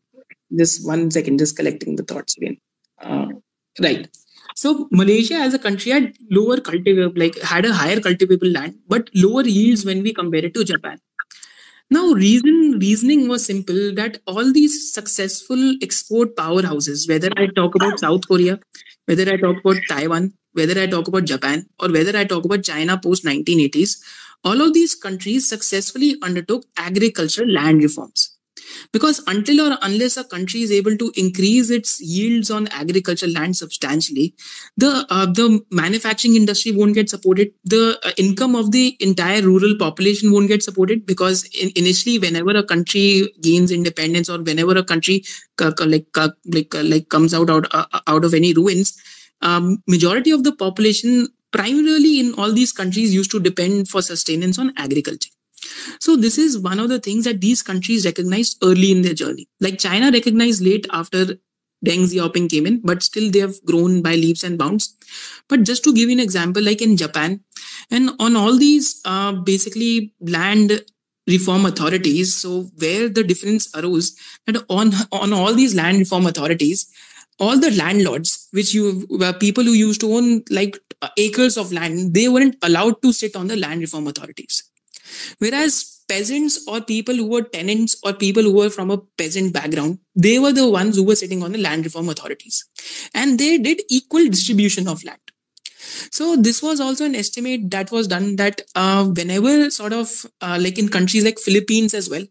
just 0.57 0.85
one 0.87 1.11
second, 1.11 1.39
just 1.39 1.55
collecting 1.55 1.95
the 1.95 2.03
thoughts 2.03 2.37
again. 2.37 2.57
Uh, 3.01 3.27
right. 3.81 4.07
So, 4.55 4.87
Malaysia 4.91 5.35
as 5.35 5.53
a 5.53 5.59
country 5.59 5.91
had 5.91 6.13
lower 6.31 6.57
cultivable, 6.59 7.13
like 7.15 7.39
had 7.41 7.65
a 7.65 7.73
higher 7.73 7.99
cultivable 7.99 8.47
land, 8.49 8.79
but 8.87 9.09
lower 9.15 9.43
yields 9.43 9.85
when 9.85 10.03
we 10.03 10.13
compare 10.13 10.45
it 10.45 10.53
to 10.55 10.63
Japan. 10.63 10.99
Now, 11.91 12.13
reason 12.13 12.79
reasoning 12.79 13.27
was 13.27 13.45
simple 13.45 13.93
that 13.95 14.19
all 14.25 14.51
these 14.53 14.93
successful 14.93 15.75
export 15.81 16.35
powerhouses, 16.35 17.07
whether 17.07 17.29
I 17.35 17.47
talk 17.47 17.75
about 17.75 17.99
South 17.99 18.27
Korea, 18.27 18.59
whether 19.05 19.23
I 19.31 19.37
talk 19.37 19.57
about 19.59 19.77
Taiwan, 19.89 20.33
whether 20.53 20.79
I 20.81 20.87
talk 20.87 21.07
about 21.09 21.25
Japan, 21.25 21.65
or 21.79 21.91
whether 21.91 22.17
I 22.17 22.23
talk 22.23 22.45
about 22.45 22.63
China 22.63 22.97
post 22.97 23.25
1980s, 23.25 24.01
all 24.43 24.61
of 24.61 24.73
these 24.73 24.95
countries 24.95 25.47
successfully 25.49 26.15
undertook 26.23 26.63
agricultural 26.77 27.49
land 27.51 27.83
reforms. 27.83 28.30
Because 28.91 29.21
until 29.27 29.61
or 29.61 29.77
unless 29.81 30.17
a 30.17 30.23
country 30.23 30.61
is 30.61 30.71
able 30.71 30.97
to 30.97 31.11
increase 31.15 31.69
its 31.69 31.99
yields 32.01 32.51
on 32.51 32.67
agricultural 32.69 33.31
land 33.31 33.55
substantially, 33.55 34.33
the 34.77 35.05
uh, 35.09 35.25
the 35.25 35.61
manufacturing 35.71 36.35
industry 36.35 36.71
won't 36.71 36.95
get 36.95 37.09
supported. 37.09 37.51
The 37.65 37.99
uh, 38.03 38.11
income 38.17 38.55
of 38.55 38.71
the 38.71 38.97
entire 38.99 39.41
rural 39.41 39.75
population 39.77 40.31
won't 40.31 40.47
get 40.47 40.63
supported 40.63 41.05
because 41.05 41.43
in, 41.59 41.71
initially, 41.75 42.19
whenever 42.19 42.51
a 42.51 42.63
country 42.63 43.31
gains 43.41 43.71
independence 43.71 44.29
or 44.29 44.41
whenever 44.41 44.77
a 44.77 44.83
country 44.83 45.23
uh, 45.61 45.71
like 45.85 46.07
uh, 46.17 46.29
like 46.45 46.73
uh, 46.75 46.83
like 46.83 47.09
comes 47.09 47.33
out 47.33 47.49
out 47.49 47.67
uh, 47.71 47.85
out 48.07 48.25
of 48.25 48.33
any 48.33 48.53
ruins, 48.53 48.97
um, 49.41 49.83
majority 49.87 50.31
of 50.31 50.43
the 50.43 50.55
population 50.55 51.27
primarily 51.51 52.19
in 52.19 52.33
all 52.35 52.51
these 52.53 52.71
countries 52.71 53.13
used 53.13 53.31
to 53.31 53.39
depend 53.39 53.87
for 53.87 54.01
sustenance 54.01 54.57
on 54.57 54.71
agriculture. 54.77 55.29
So 55.99 56.15
this 56.15 56.37
is 56.37 56.57
one 56.57 56.79
of 56.79 56.89
the 56.89 56.99
things 56.99 57.25
that 57.25 57.41
these 57.41 57.61
countries 57.61 58.05
recognized 58.05 58.57
early 58.63 58.91
in 58.91 59.01
their 59.01 59.13
journey. 59.13 59.47
Like 59.59 59.79
China 59.79 60.11
recognized 60.11 60.61
late 60.61 60.87
after 60.91 61.37
Deng 61.85 62.05
Xiaoping 62.05 62.49
came 62.49 62.67
in, 62.67 62.81
but 62.83 63.01
still 63.01 63.31
they 63.31 63.39
have 63.39 63.63
grown 63.65 64.01
by 64.01 64.15
leaps 64.15 64.43
and 64.43 64.57
bounds. 64.57 64.95
But 65.49 65.63
just 65.63 65.83
to 65.83 65.93
give 65.93 66.09
you 66.09 66.15
an 66.15 66.19
example, 66.19 66.61
like 66.61 66.81
in 66.81 66.95
Japan, 66.95 67.41
and 67.89 68.11
on 68.19 68.35
all 68.35 68.57
these 68.57 69.01
uh, 69.05 69.31
basically 69.31 70.13
land 70.19 70.83
reform 71.27 71.65
authorities, 71.65 72.33
so 72.35 72.69
where 72.77 73.09
the 73.09 73.23
difference 73.23 73.73
arose 73.75 74.15
that 74.45 74.63
on 74.69 74.91
on 75.11 75.33
all 75.33 75.53
these 75.53 75.73
land 75.73 75.97
reform 75.97 76.27
authorities, 76.27 76.87
all 77.39 77.59
the 77.59 77.71
landlords, 77.71 78.47
which 78.51 78.73
you 78.73 79.07
were 79.09 79.33
people 79.33 79.63
who 79.63 79.73
used 79.73 80.01
to 80.01 80.13
own 80.13 80.43
like 80.51 80.77
acres 81.17 81.57
of 81.57 81.71
land, 81.71 82.13
they 82.13 82.27
weren't 82.29 82.55
allowed 82.61 83.01
to 83.01 83.11
sit 83.11 83.35
on 83.35 83.47
the 83.47 83.57
land 83.57 83.81
reform 83.81 84.07
authorities. 84.07 84.70
Whereas 85.39 86.03
peasants 86.07 86.65
or 86.67 86.81
people 86.81 87.15
who 87.15 87.27
were 87.27 87.41
tenants 87.41 87.95
or 88.03 88.13
people 88.13 88.43
who 88.43 88.53
were 88.53 88.69
from 88.69 88.91
a 88.91 88.97
peasant 88.97 89.53
background, 89.53 89.99
they 90.15 90.39
were 90.39 90.51
the 90.51 90.69
ones 90.69 90.95
who 90.95 91.03
were 91.03 91.15
sitting 91.15 91.43
on 91.43 91.53
the 91.53 91.57
land 91.57 91.85
reform 91.85 92.09
authorities. 92.09 92.65
And 93.13 93.39
they 93.39 93.57
did 93.57 93.81
equal 93.89 94.25
distribution 94.27 94.87
of 94.87 95.03
land. 95.03 95.19
So 96.11 96.35
this 96.35 96.61
was 96.61 96.79
also 96.79 97.05
an 97.05 97.15
estimate 97.15 97.69
that 97.71 97.91
was 97.91 98.07
done 98.07 98.35
that 98.35 98.61
uh, 98.75 99.05
whenever 99.05 99.69
sort 99.69 99.93
of 99.93 100.25
uh, 100.41 100.57
like 100.61 100.77
in 100.77 100.89
countries 100.89 101.23
like 101.23 101.39
Philippines 101.39 101.93
as 101.93 102.09
well, 102.09 102.23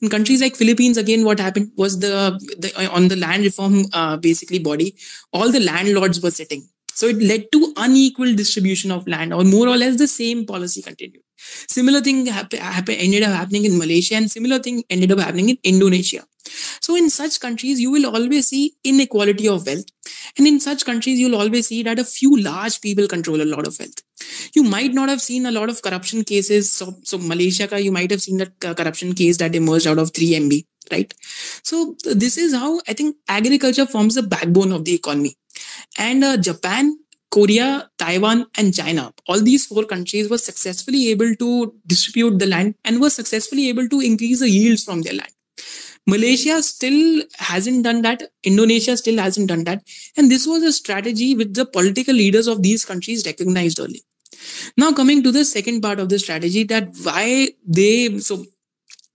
in 0.00 0.08
countries 0.08 0.40
like 0.40 0.56
Philippines 0.56 0.96
again, 0.96 1.24
what 1.24 1.40
happened 1.40 1.72
was 1.76 2.00
the, 2.00 2.38
the 2.58 2.90
on 2.90 3.08
the 3.08 3.16
land 3.16 3.44
reform 3.44 3.84
uh, 3.92 4.16
basically 4.16 4.58
body, 4.58 4.94
all 5.32 5.50
the 5.50 5.60
landlords 5.60 6.22
were 6.22 6.30
sitting. 6.30 6.68
So 6.94 7.06
it 7.06 7.22
led 7.22 7.50
to 7.52 7.72
unequal 7.76 8.34
distribution 8.34 8.90
of 8.90 9.06
land, 9.06 9.32
or 9.32 9.44
more 9.44 9.68
or 9.68 9.76
less 9.76 9.96
the 9.96 10.08
same 10.08 10.44
policy 10.46 10.82
continued. 10.82 11.22
Similar 11.38 12.00
thing 12.00 12.26
happen, 12.26 12.58
happen, 12.58 12.94
ended 12.94 13.22
up 13.22 13.34
happening 13.34 13.64
in 13.64 13.78
Malaysia, 13.78 14.14
and 14.16 14.30
similar 14.30 14.58
thing 14.58 14.82
ended 14.90 15.12
up 15.12 15.20
happening 15.20 15.50
in 15.50 15.58
Indonesia. 15.64 16.24
So 16.80 16.96
in 16.96 17.10
such 17.10 17.40
countries, 17.40 17.80
you 17.80 17.90
will 17.90 18.06
always 18.06 18.48
see 18.48 18.74
inequality 18.84 19.48
of 19.48 19.66
wealth, 19.66 19.86
and 20.36 20.46
in 20.46 20.60
such 20.60 20.84
countries, 20.84 21.18
you'll 21.18 21.36
always 21.36 21.68
see 21.68 21.82
that 21.82 21.98
a 21.98 22.04
few 22.04 22.36
large 22.40 22.80
people 22.80 23.06
control 23.06 23.40
a 23.40 23.44
lot 23.44 23.66
of 23.66 23.78
wealth. 23.78 24.02
You 24.54 24.62
might 24.62 24.92
not 24.94 25.08
have 25.08 25.20
seen 25.20 25.46
a 25.46 25.50
lot 25.50 25.68
of 25.68 25.82
corruption 25.82 26.24
cases. 26.24 26.72
So, 26.72 26.96
so 27.02 27.18
Malaysia, 27.18 27.68
ka, 27.68 27.76
you 27.76 27.92
might 27.92 28.10
have 28.10 28.22
seen 28.22 28.38
that 28.38 28.58
corruption 28.60 29.14
case 29.14 29.36
that 29.38 29.54
emerged 29.54 29.86
out 29.86 29.98
of 29.98 30.12
3MB, 30.12 30.64
right? 30.90 31.12
So 31.62 31.96
this 32.04 32.36
is 32.38 32.54
how 32.54 32.80
I 32.88 32.92
think 32.94 33.16
agriculture 33.28 33.86
forms 33.86 34.14
the 34.14 34.22
backbone 34.22 34.72
of 34.72 34.84
the 34.84 34.94
economy. 34.94 35.36
And 35.98 36.24
uh, 36.24 36.36
Japan, 36.36 36.98
Korea, 37.30 37.90
Taiwan, 37.98 38.46
and 38.56 38.74
China, 38.74 39.12
all 39.28 39.40
these 39.40 39.66
four 39.66 39.84
countries 39.84 40.30
were 40.30 40.38
successfully 40.38 41.10
able 41.10 41.34
to 41.36 41.74
distribute 41.86 42.38
the 42.38 42.46
land 42.46 42.74
and 42.84 43.00
were 43.00 43.10
successfully 43.10 43.68
able 43.68 43.88
to 43.88 44.00
increase 44.00 44.40
the 44.40 44.48
yields 44.48 44.84
from 44.84 45.02
their 45.02 45.14
land. 45.14 45.32
Malaysia 46.06 46.62
still 46.62 47.22
hasn't 47.38 47.84
done 47.84 48.00
that. 48.00 48.22
Indonesia 48.42 48.96
still 48.96 49.18
hasn't 49.18 49.48
done 49.48 49.64
that. 49.64 49.82
And 50.16 50.30
this 50.30 50.46
was 50.46 50.62
a 50.62 50.72
strategy 50.72 51.34
which 51.34 51.52
the 51.52 51.66
political 51.66 52.14
leaders 52.14 52.46
of 52.46 52.62
these 52.62 52.84
countries 52.84 53.26
recognized 53.26 53.78
early. 53.78 54.02
Now, 54.78 54.92
coming 54.92 55.22
to 55.22 55.30
the 55.30 55.44
second 55.44 55.82
part 55.82 56.00
of 56.00 56.08
the 56.08 56.18
strategy, 56.18 56.64
that 56.64 56.88
why 57.02 57.50
they 57.66 58.18
so 58.20 58.46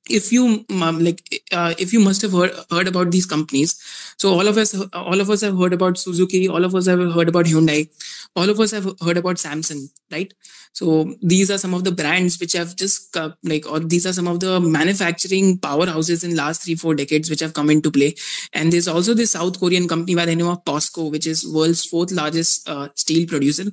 if 0.09 0.31
you 0.31 0.65
um, 0.81 0.99
like 1.03 1.21
uh, 1.51 1.73
if 1.79 1.93
you 1.93 1.99
must 1.99 2.21
have 2.21 2.33
heard, 2.33 2.51
heard 2.71 2.87
about 2.87 3.11
these 3.11 3.25
companies 3.25 3.75
so 4.17 4.29
all 4.29 4.47
of 4.47 4.57
us 4.57 4.75
all 4.93 5.21
of 5.21 5.29
us 5.29 5.41
have 5.41 5.57
heard 5.57 5.73
about 5.73 5.97
suzuki 5.97 6.47
all 6.47 6.65
of 6.65 6.75
us 6.75 6.87
have 6.87 6.99
heard 7.13 7.29
about 7.29 7.45
hyundai 7.45 7.89
all 8.35 8.49
of 8.49 8.59
us 8.59 8.71
have 8.71 8.85
heard 9.01 9.17
about 9.17 9.37
samsung 9.37 9.89
right? 10.13 10.33
So 10.73 11.15
these 11.21 11.51
are 11.51 11.57
some 11.57 11.73
of 11.73 11.83
the 11.83 11.91
brands 11.91 12.39
which 12.39 12.53
have 12.53 12.75
just 12.75 13.15
uh, 13.17 13.31
like 13.43 13.69
or 13.69 13.79
these 13.79 14.05
are 14.05 14.13
some 14.13 14.27
of 14.27 14.39
the 14.39 14.59
manufacturing 14.59 15.57
powerhouses 15.59 16.23
in 16.23 16.35
last 16.35 16.63
three 16.63 16.75
four 16.75 16.95
decades 16.95 17.29
which 17.29 17.39
have 17.41 17.53
come 17.53 17.69
into 17.69 17.91
play. 17.91 18.15
And 18.53 18.71
there's 18.71 18.87
also 18.87 19.13
this 19.13 19.31
south 19.31 19.59
korean 19.59 19.87
company 19.87 20.15
by 20.15 20.25
the 20.25 20.35
name 20.35 20.47
of 20.47 20.63
posco 20.65 21.11
which 21.11 21.27
is 21.27 21.47
world's 21.47 21.85
fourth 21.85 22.11
largest 22.11 22.69
uh, 22.69 22.89
steel 22.95 23.27
producer. 23.27 23.65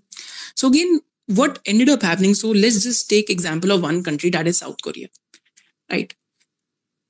So 0.54 0.68
again 0.68 1.00
what 1.26 1.60
ended 1.64 1.88
up 1.88 2.02
happening 2.02 2.34
so 2.34 2.48
let's 2.48 2.82
just 2.82 3.08
take 3.08 3.30
example 3.30 3.70
of 3.70 3.82
one 3.82 4.02
country 4.02 4.30
that 4.30 4.48
is 4.48 4.58
south 4.58 4.82
korea 4.82 5.06
right 5.92 6.14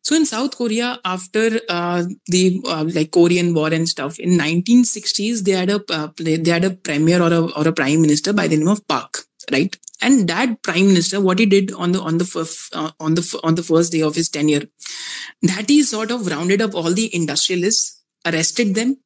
so 0.02 0.16
in 0.16 0.24
South 0.24 0.56
Korea, 0.56 0.98
after 1.04 1.60
uh, 1.68 2.04
the 2.26 2.62
uh, 2.66 2.84
like 2.94 3.10
Korean 3.10 3.52
War 3.54 3.68
and 3.72 3.88
stuff, 3.88 4.18
in 4.18 4.30
1960s 4.30 5.44
they 5.44 5.52
had 5.52 5.70
a 5.70 5.80
uh, 5.90 6.08
they 6.16 6.50
had 6.50 6.64
a 6.64 6.70
premier 6.70 7.20
or 7.20 7.32
a 7.32 7.40
or 7.52 7.68
a 7.68 7.72
prime 7.72 8.00
minister 8.00 8.32
by 8.32 8.48
the 8.48 8.56
name 8.56 8.68
of 8.68 8.86
Park, 8.88 9.18
right? 9.52 9.76
And 10.02 10.26
that 10.28 10.62
prime 10.62 10.86
minister, 10.86 11.20
what 11.20 11.38
he 11.38 11.44
did 11.44 11.72
on 11.72 11.92
the 11.92 12.00
on 12.00 12.16
the 12.16 12.24
first 12.24 12.74
uh, 12.74 12.92
on 12.98 13.14
the 13.14 13.40
on 13.44 13.56
the 13.56 13.62
first 13.62 13.92
day 13.92 14.00
of 14.00 14.14
his 14.14 14.30
tenure, 14.30 14.62
that 15.42 15.68
he 15.68 15.82
sort 15.82 16.10
of 16.10 16.26
rounded 16.26 16.62
up 16.62 16.74
all 16.74 16.92
the 16.92 17.14
industrialists, 17.14 18.02
arrested 18.24 18.74
them, 18.74 18.96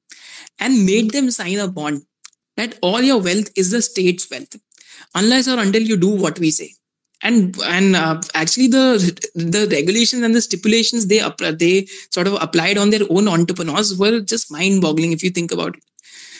and 0.60 0.86
made 0.86 1.10
them 1.10 1.30
sign 1.30 1.58
a 1.58 1.66
bond 1.66 2.02
that 2.56 2.78
all 2.82 3.02
your 3.02 3.20
wealth 3.20 3.50
is 3.56 3.72
the 3.72 3.82
state's 3.82 4.30
wealth, 4.30 4.56
unless 5.12 5.48
or 5.48 5.58
until 5.58 5.82
you 5.82 5.96
do 5.96 6.08
what 6.08 6.38
we 6.38 6.52
say 6.52 6.70
and 7.24 7.56
and 7.64 7.96
uh, 7.96 8.20
actually 8.34 8.68
the 8.68 8.86
the 9.34 9.66
regulations 9.70 10.22
and 10.22 10.34
the 10.34 10.42
stipulations 10.42 11.06
they 11.06 11.20
they 11.62 11.86
sort 12.10 12.28
of 12.28 12.36
applied 12.40 12.78
on 12.78 12.90
their 12.90 13.06
own 13.10 13.26
entrepreneurs 13.26 13.96
were 13.98 14.20
just 14.20 14.52
mind 14.52 14.82
boggling 14.82 15.12
if 15.12 15.24
you 15.24 15.30
think 15.30 15.50
about 15.50 15.76
it. 15.76 15.82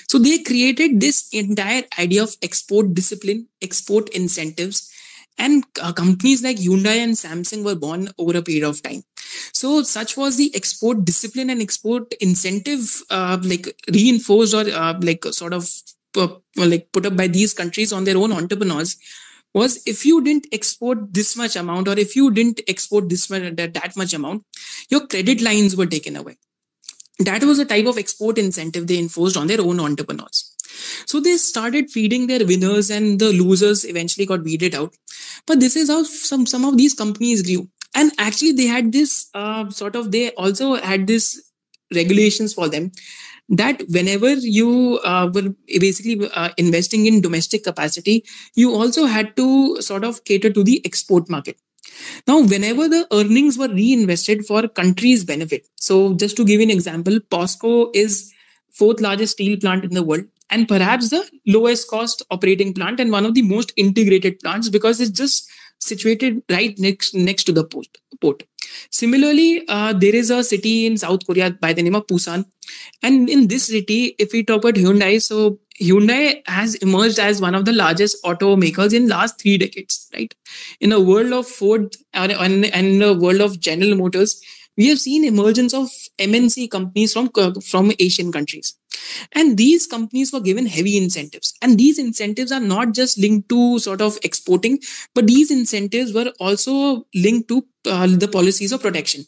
So 0.07 0.19
they 0.19 0.39
created 0.39 1.01
this 1.01 1.29
entire 1.33 1.85
idea 1.99 2.23
of 2.23 2.37
export 2.43 2.95
discipline 2.95 3.49
export 3.63 4.11
incentives 4.11 4.91
and 5.39 5.65
uh, 5.83 5.93
companies 5.93 6.45
like 6.45 6.59
hyundai 6.59 6.99
and 7.05 7.15
samsung 7.15 7.65
were 7.65 7.75
born 7.75 8.09
over 8.19 8.37
a 8.37 8.43
period 8.43 8.65
of 8.65 8.83
time. 8.83 9.03
So 9.53 9.83
such 9.83 10.17
was 10.17 10.37
the 10.37 10.53
export 10.55 11.05
discipline 11.05 11.51
and 11.51 11.63
export 11.63 12.15
incentive 12.21 13.03
uh, 13.11 13.39
like 13.43 13.67
reinforced 13.93 14.55
or 14.55 14.69
uh, 14.69 14.95
like 15.01 15.25
sort 15.25 15.55
of 15.55 15.69
like 16.57 16.93
put 16.93 17.07
up 17.07 17.17
by 17.17 17.27
these 17.27 17.53
countries 17.53 17.93
on 17.93 18.05
their 18.05 18.17
own 18.17 18.33
entrepreneurs 18.33 18.97
was 19.55 19.83
if 19.87 20.05
you 20.05 20.23
didn't 20.23 20.47
export 20.53 21.13
this 21.15 21.37
much 21.37 21.57
amount 21.57 21.89
or 21.89 21.99
if 21.99 22.17
you 22.17 22.31
didn't 22.31 22.61
export 22.67 23.09
this 23.09 23.31
much 23.31 23.55
that, 23.57 23.75
that 23.75 23.97
much 23.97 24.13
amount 24.13 24.45
your 24.91 25.07
credit 25.07 25.41
lines 25.41 25.77
were 25.77 25.87
taken 25.87 26.17
away. 26.17 26.37
That 27.21 27.45
was 27.45 27.61
a 27.61 27.65
type 27.65 27.87
of 27.87 27.97
export 27.97 28.39
incentive 28.39 28.89
they 28.89 28.99
enforced 28.99 29.37
on 29.37 29.47
their 29.47 29.61
own 29.61 29.79
entrepreneurs. 29.79 30.53
So 31.07 31.21
they 31.21 31.37
started 31.37 31.91
feeding 31.91 32.27
their 32.27 32.45
winners 32.45 32.91
and 32.91 33.21
the 33.21 33.33
losers 33.33 33.85
eventually 33.85 34.27
got 34.27 34.43
weeded 34.43 34.75
out. 34.75 34.97
But 35.47 35.61
this 35.61 35.77
is 35.77 35.89
how 35.89 36.03
some 36.03 36.47
some 36.47 36.65
of 36.65 36.77
these 36.77 36.95
companies 36.95 37.43
grew. 37.43 37.69
And 37.95 38.11
actually 38.19 38.53
they 38.53 38.67
had 38.67 38.93
this 38.93 39.31
uh, 39.35 39.71
sort 39.71 39.95
of 39.95 40.11
they 40.11 40.31
also 40.33 40.75
had 40.75 41.07
this 41.07 41.41
regulations 41.95 42.53
for 42.53 42.69
them 42.69 42.91
that 43.49 43.83
whenever 43.89 44.33
you 44.33 45.01
uh, 45.05 45.31
were 45.33 45.55
basically 45.81 46.29
uh, 46.35 46.51
investing 46.57 47.07
in 47.07 47.21
domestic 47.21 47.65
capacity, 47.65 48.25
you 48.55 48.73
also 48.75 49.07
had 49.07 49.37
to 49.37 49.81
sort 49.83 50.05
of 50.05 50.25
cater 50.25 50.51
to 50.51 50.65
the 50.65 50.81
export 50.85 51.29
market. 51.29 51.59
Now, 52.27 52.41
whenever 52.41 52.89
the 52.89 53.07
earnings 53.13 53.59
were 53.59 53.69
reinvested 53.69 54.47
for 54.47 54.67
country's 54.69 55.25
benefit, 55.25 55.69
so 55.77 56.15
just 56.15 56.37
to 56.37 56.45
give 56.45 56.61
you 56.61 56.65
an 56.67 56.71
example, 56.71 57.21
POSCO 57.31 57.91
is 57.95 58.33
fourth 58.73 59.01
largest 59.01 59.35
steel 59.35 59.59
plant 59.59 59.85
in 59.85 59.95
the 59.95 60.03
world. 60.03 60.25
and 60.55 60.69
perhaps 60.71 61.07
the 61.11 61.21
lowest 61.53 61.89
cost 61.91 62.23
operating 62.35 62.73
plant 62.75 63.01
and 63.01 63.11
one 63.11 63.27
of 63.29 63.35
the 63.37 63.43
most 63.43 63.73
integrated 63.77 64.35
plants 64.41 64.69
because 64.75 65.01
it's 65.05 65.15
just 65.21 65.49
situated 65.79 66.43
right 66.51 66.79
next 66.79 67.15
next 67.15 67.45
to 67.45 67.53
the 67.53 67.65
port. 67.65 67.89
port. 68.21 68.43
Similarly, 68.91 69.65
uh, 69.69 69.93
there 69.93 70.15
is 70.15 70.31
a 70.31 70.43
city 70.43 70.87
in 70.87 70.97
South 70.97 71.27
Korea 71.27 71.51
by 71.51 71.73
the 71.73 71.83
name 71.83 71.95
of 71.95 72.07
Busan, 72.07 72.45
and 73.03 73.29
in 73.29 73.49
this 73.49 73.67
city, 73.67 74.15
if 74.19 74.33
we 74.33 74.43
talk 74.43 74.65
about 74.65 74.75
Hyundai, 74.75 75.21
so 75.21 75.59
Hyundai 75.81 76.43
has 76.47 76.75
emerged 76.77 77.19
as 77.19 77.41
one 77.41 77.55
of 77.55 77.65
the 77.65 77.73
largest 77.73 78.23
automakers 78.25 78.95
in 78.95 79.09
last 79.09 79.41
three 79.41 79.59
decades. 79.59 80.09
Right, 80.15 80.35
in 80.81 80.93
a 80.93 81.01
world 81.01 81.33
of 81.33 81.47
Ford 81.47 81.97
and, 82.13 82.33
and, 82.33 82.65
and 82.67 83.03
a 83.03 83.15
world 83.15 83.41
of 83.41 83.61
General 83.61 83.97
Motors, 83.97 84.41
we 84.77 84.89
have 84.89 84.99
seen 84.99 85.25
emergence 85.25 85.75
of 85.75 85.89
MNC 86.19 86.71
companies 86.71 87.13
from 87.13 87.31
from 87.61 87.93
Asian 87.99 88.33
countries. 88.33 88.75
And 89.33 89.57
these 89.57 89.87
companies 89.87 90.33
were 90.33 90.41
given 90.41 90.67
heavy 90.67 90.97
incentives. 90.97 91.55
And 91.63 91.79
these 91.79 91.99
incentives 91.99 92.53
are 92.53 92.61
not 92.61 92.93
just 92.93 93.19
linked 93.19 93.49
to 93.51 93.79
sort 93.79 94.01
of 94.01 94.19
exporting, 94.23 94.81
but 95.15 95.27
these 95.27 95.51
incentives 95.51 96.13
were 96.13 96.33
also 96.41 97.07
linked 97.15 97.49
to 97.49 97.67
uh, 97.87 98.07
the 98.07 98.29
policies 98.29 98.73
of 98.73 98.81
protection. 98.81 99.27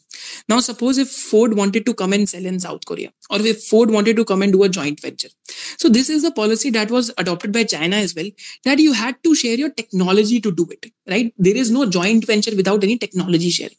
Now, 0.49 0.59
suppose 0.59 0.97
if 0.97 1.09
Ford 1.09 1.55
wanted 1.55 1.85
to 1.85 1.93
come 1.93 2.13
and 2.13 2.27
sell 2.27 2.45
in 2.45 2.59
South 2.59 2.85
Korea, 2.85 3.11
or 3.29 3.39
if 3.39 3.63
Ford 3.63 3.91
wanted 3.91 4.15
to 4.15 4.25
come 4.25 4.41
and 4.41 4.51
do 4.51 4.63
a 4.63 4.69
joint 4.69 4.99
venture. 4.99 5.29
So, 5.77 5.89
this 5.89 6.09
is 6.09 6.23
a 6.23 6.31
policy 6.31 6.71
that 6.71 6.89
was 6.89 7.13
adopted 7.17 7.51
by 7.51 7.65
China 7.65 7.97
as 7.97 8.15
well, 8.15 8.29
that 8.63 8.79
you 8.79 8.93
had 8.93 9.21
to 9.23 9.35
share 9.35 9.55
your 9.55 9.69
technology 9.69 10.41
to 10.41 10.51
do 10.51 10.67
it, 10.71 10.91
right? 11.07 11.33
There 11.37 11.55
is 11.55 11.69
no 11.69 11.85
joint 11.85 12.25
venture 12.25 12.55
without 12.55 12.83
any 12.83 12.97
technology 12.97 13.49
sharing. 13.49 13.77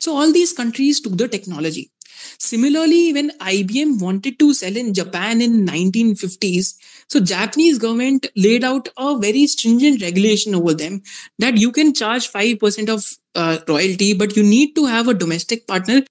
So 0.00 0.16
all 0.16 0.32
these 0.32 0.52
countries 0.52 1.00
took 1.00 1.16
the 1.16 1.28
technology. 1.28 1.90
Similarly, 2.38 3.12
when 3.12 3.30
IBM 3.38 4.00
wanted 4.00 4.38
to 4.38 4.54
sell 4.54 4.76
in 4.76 4.94
Japan 4.94 5.40
in 5.40 5.66
1950s, 5.66 6.74
so 7.08 7.20
Japanese 7.20 7.78
government 7.78 8.26
laid 8.36 8.64
out 8.64 8.88
a 8.96 9.18
very 9.18 9.46
stringent 9.46 10.02
regulation 10.02 10.54
over 10.54 10.74
them 10.74 11.02
that 11.38 11.56
you 11.56 11.72
can 11.72 11.94
charge 11.94 12.30
5% 12.30 12.88
of 12.88 13.04
uh, 13.34 13.58
royalty, 13.66 14.14
but 14.14 14.36
you 14.36 14.42
need 14.42 14.74
to 14.74 14.86
have 14.86 15.08
a 15.08 15.14
domestic 15.14 15.66
partner 15.66 16.02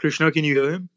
Krishna, 0.00 0.32
can 0.32 0.44
you 0.44 0.54
hear 0.60 0.72
him? 0.72 0.90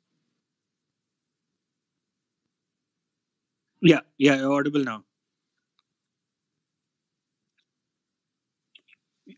Yeah, 3.81 4.01
yeah, 4.17 4.37
you're 4.37 4.53
audible 4.53 4.83
now. 4.83 5.05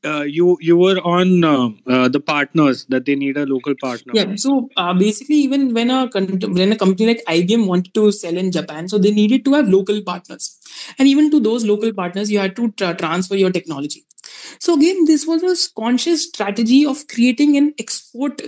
Uh, 0.04 0.24
you 0.24 0.58
you 0.62 0.76
were 0.78 0.98
on 1.02 1.44
uh, 1.44 1.70
uh, 1.88 2.08
the 2.10 2.20
partners 2.20 2.86
that 2.90 3.06
they 3.06 3.16
need 3.16 3.38
a 3.38 3.46
local 3.46 3.76
partner. 3.76 4.14
Yeah. 4.16 4.36
So 4.36 4.68
uh, 4.78 4.94
basically, 4.96 5.36
even 5.36 5.74
when 5.76 5.92
a 5.92 6.08
when 6.16 6.72
a 6.72 6.76
company 6.76 7.08
like 7.08 7.22
IBM 7.28 7.68
wanted 7.68 7.94
to 7.94 8.12
sell 8.12 8.36
in 8.36 8.52
Japan, 8.52 8.88
so 8.90 8.98
they 8.98 9.12
needed 9.12 9.46
to 9.46 9.54
have 9.54 9.70
local 9.70 10.02
partners, 10.02 10.58
and 10.98 11.08
even 11.08 11.30
to 11.32 11.40
those 11.40 11.66
local 11.66 11.94
partners, 11.94 12.32
you 12.32 12.40
had 12.40 12.56
to 12.56 12.72
tra- 12.72 12.96
transfer 12.96 13.36
your 13.36 13.52
technology. 13.52 14.06
So 14.60 14.76
again, 14.76 15.06
this 15.06 15.26
was 15.26 15.44
a 15.44 15.56
conscious 15.80 16.24
strategy 16.24 16.86
of 16.86 17.08
creating 17.08 17.58
an 17.58 17.74
export 17.80 18.42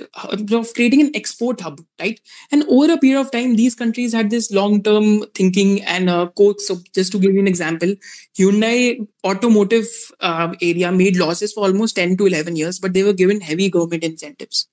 of 0.52 0.74
creating 0.74 1.02
an 1.02 1.12
export 1.14 1.62
hub, 1.62 1.82
right? 2.00 2.20
And 2.52 2.64
over 2.70 2.94
a 2.94 2.98
period 2.98 3.20
of 3.20 3.32
time, 3.32 3.56
these 3.56 3.76
countries 3.76 4.14
had 4.14 4.30
this 4.30 4.52
long-term 4.52 5.26
thinking 5.36 5.84
and 5.84 6.10
uh, 6.10 6.30
So 6.58 6.78
just 6.94 7.12
to 7.12 7.20
give 7.20 7.34
you 7.34 7.40
an 7.40 7.48
example, 7.48 7.96
Hyundai 8.38 9.08
automotive 9.26 9.88
uh, 10.20 10.54
area 10.62 10.92
made 10.92 11.18
losses 11.18 11.54
for 11.54 11.66
almost 11.66 11.96
10 11.96 12.18
to 12.18 12.26
11 12.26 12.56
years, 12.56 12.80
but 12.80 12.94
they 12.94 13.04
were 13.04 13.14
given 13.14 13.42
heavy 13.42 13.70
government 13.70 14.04
incentives. 14.04 14.68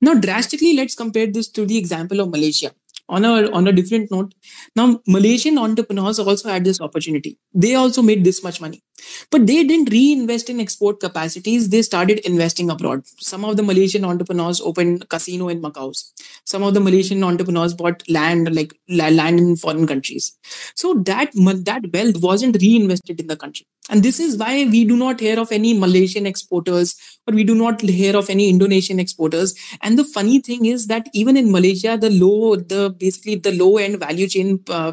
Now, 0.00 0.14
drastically, 0.14 0.74
let's 0.74 0.94
compare 0.94 1.26
this 1.26 1.48
to 1.48 1.66
the 1.66 1.76
example 1.78 2.20
of 2.20 2.30
Malaysia 2.30 2.72
on 3.10 3.24
a 3.24 3.50
on 3.50 3.66
a 3.66 3.72
different 3.72 4.10
note 4.14 4.34
now 4.76 4.84
malaysian 5.14 5.58
entrepreneurs 5.58 6.18
also 6.24 6.48
had 6.48 6.64
this 6.68 6.80
opportunity 6.80 7.32
they 7.64 7.74
also 7.74 8.02
made 8.10 8.22
this 8.24 8.42
much 8.44 8.60
money 8.60 8.82
but 9.30 9.46
they 9.46 9.64
didn't 9.64 9.90
reinvest 9.90 10.50
in 10.50 10.60
export 10.60 11.00
capacities. 11.00 11.68
They 11.68 11.82
started 11.82 12.20
investing 12.20 12.70
abroad. 12.70 13.06
Some 13.18 13.44
of 13.44 13.56
the 13.56 13.62
malaysian 13.62 14.04
entrepreneurs 14.04 14.60
opened 14.60 15.08
casino 15.08 15.48
in 15.48 15.62
macau. 15.62 15.90
Some 16.44 16.62
of 16.62 16.74
the 16.74 16.80
malaysian 16.80 17.22
entrepreneurs 17.24 17.74
bought 17.74 18.02
land 18.08 18.54
like 18.54 18.74
land 18.88 19.38
in 19.38 19.56
foreign 19.56 19.86
countries. 19.86 20.36
So 20.74 20.94
that 21.06 21.30
that 21.34 21.90
wealth 21.92 22.22
wasn't 22.22 22.56
reinvested 22.60 23.20
in 23.20 23.26
the 23.26 23.36
country. 23.36 23.66
And 23.88 24.02
this 24.02 24.20
is 24.20 24.36
why 24.36 24.66
we 24.70 24.84
do 24.84 24.96
not 24.96 25.18
hear 25.18 25.38
of 25.40 25.50
any 25.50 25.76
malaysian 25.76 26.26
exporters 26.26 26.94
or 27.26 27.34
we 27.34 27.44
do 27.44 27.54
not 27.54 27.80
hear 27.80 28.16
of 28.16 28.30
any 28.30 28.48
indonesian 28.48 29.00
exporters. 29.00 29.54
And 29.82 29.98
the 29.98 30.04
funny 30.04 30.40
thing 30.40 30.66
is 30.66 30.86
that 30.86 31.08
even 31.12 31.36
in 31.36 31.50
malaysia 31.50 31.96
the 32.00 32.10
low 32.10 32.56
the 32.56 32.90
basically 32.90 33.36
the 33.36 33.52
low 33.52 33.78
end 33.78 33.98
value 33.98 34.28
chain 34.28 34.60
uh, 34.68 34.92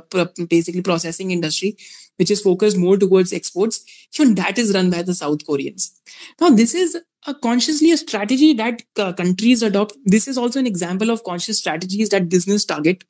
basically 0.50 0.82
processing 0.82 1.32
industry 1.32 1.78
which 2.18 2.32
is 2.32 2.42
focused 2.42 2.78
more 2.78 2.98
towards 2.98 3.34
exports 3.34 3.84
even 4.20 4.36
that 4.36 4.58
is 4.58 4.74
run 4.74 4.90
by 4.90 5.02
the 5.02 5.14
south 5.14 5.46
koreans. 5.46 5.92
Now 6.40 6.50
this 6.50 6.74
is 6.74 6.98
a 7.26 7.34
consciously 7.34 7.92
a 7.92 7.98
strategy 7.98 8.54
that 8.54 8.82
uh, 8.98 9.12
countries 9.14 9.62
adopt. 9.62 9.94
This 10.06 10.28
is 10.28 10.38
also 10.38 10.60
an 10.60 10.68
example 10.68 11.10
of 11.10 11.24
conscious 11.24 11.60
strategies 11.60 12.10
that 12.10 12.30
business 12.30 12.64
target. 12.64 13.04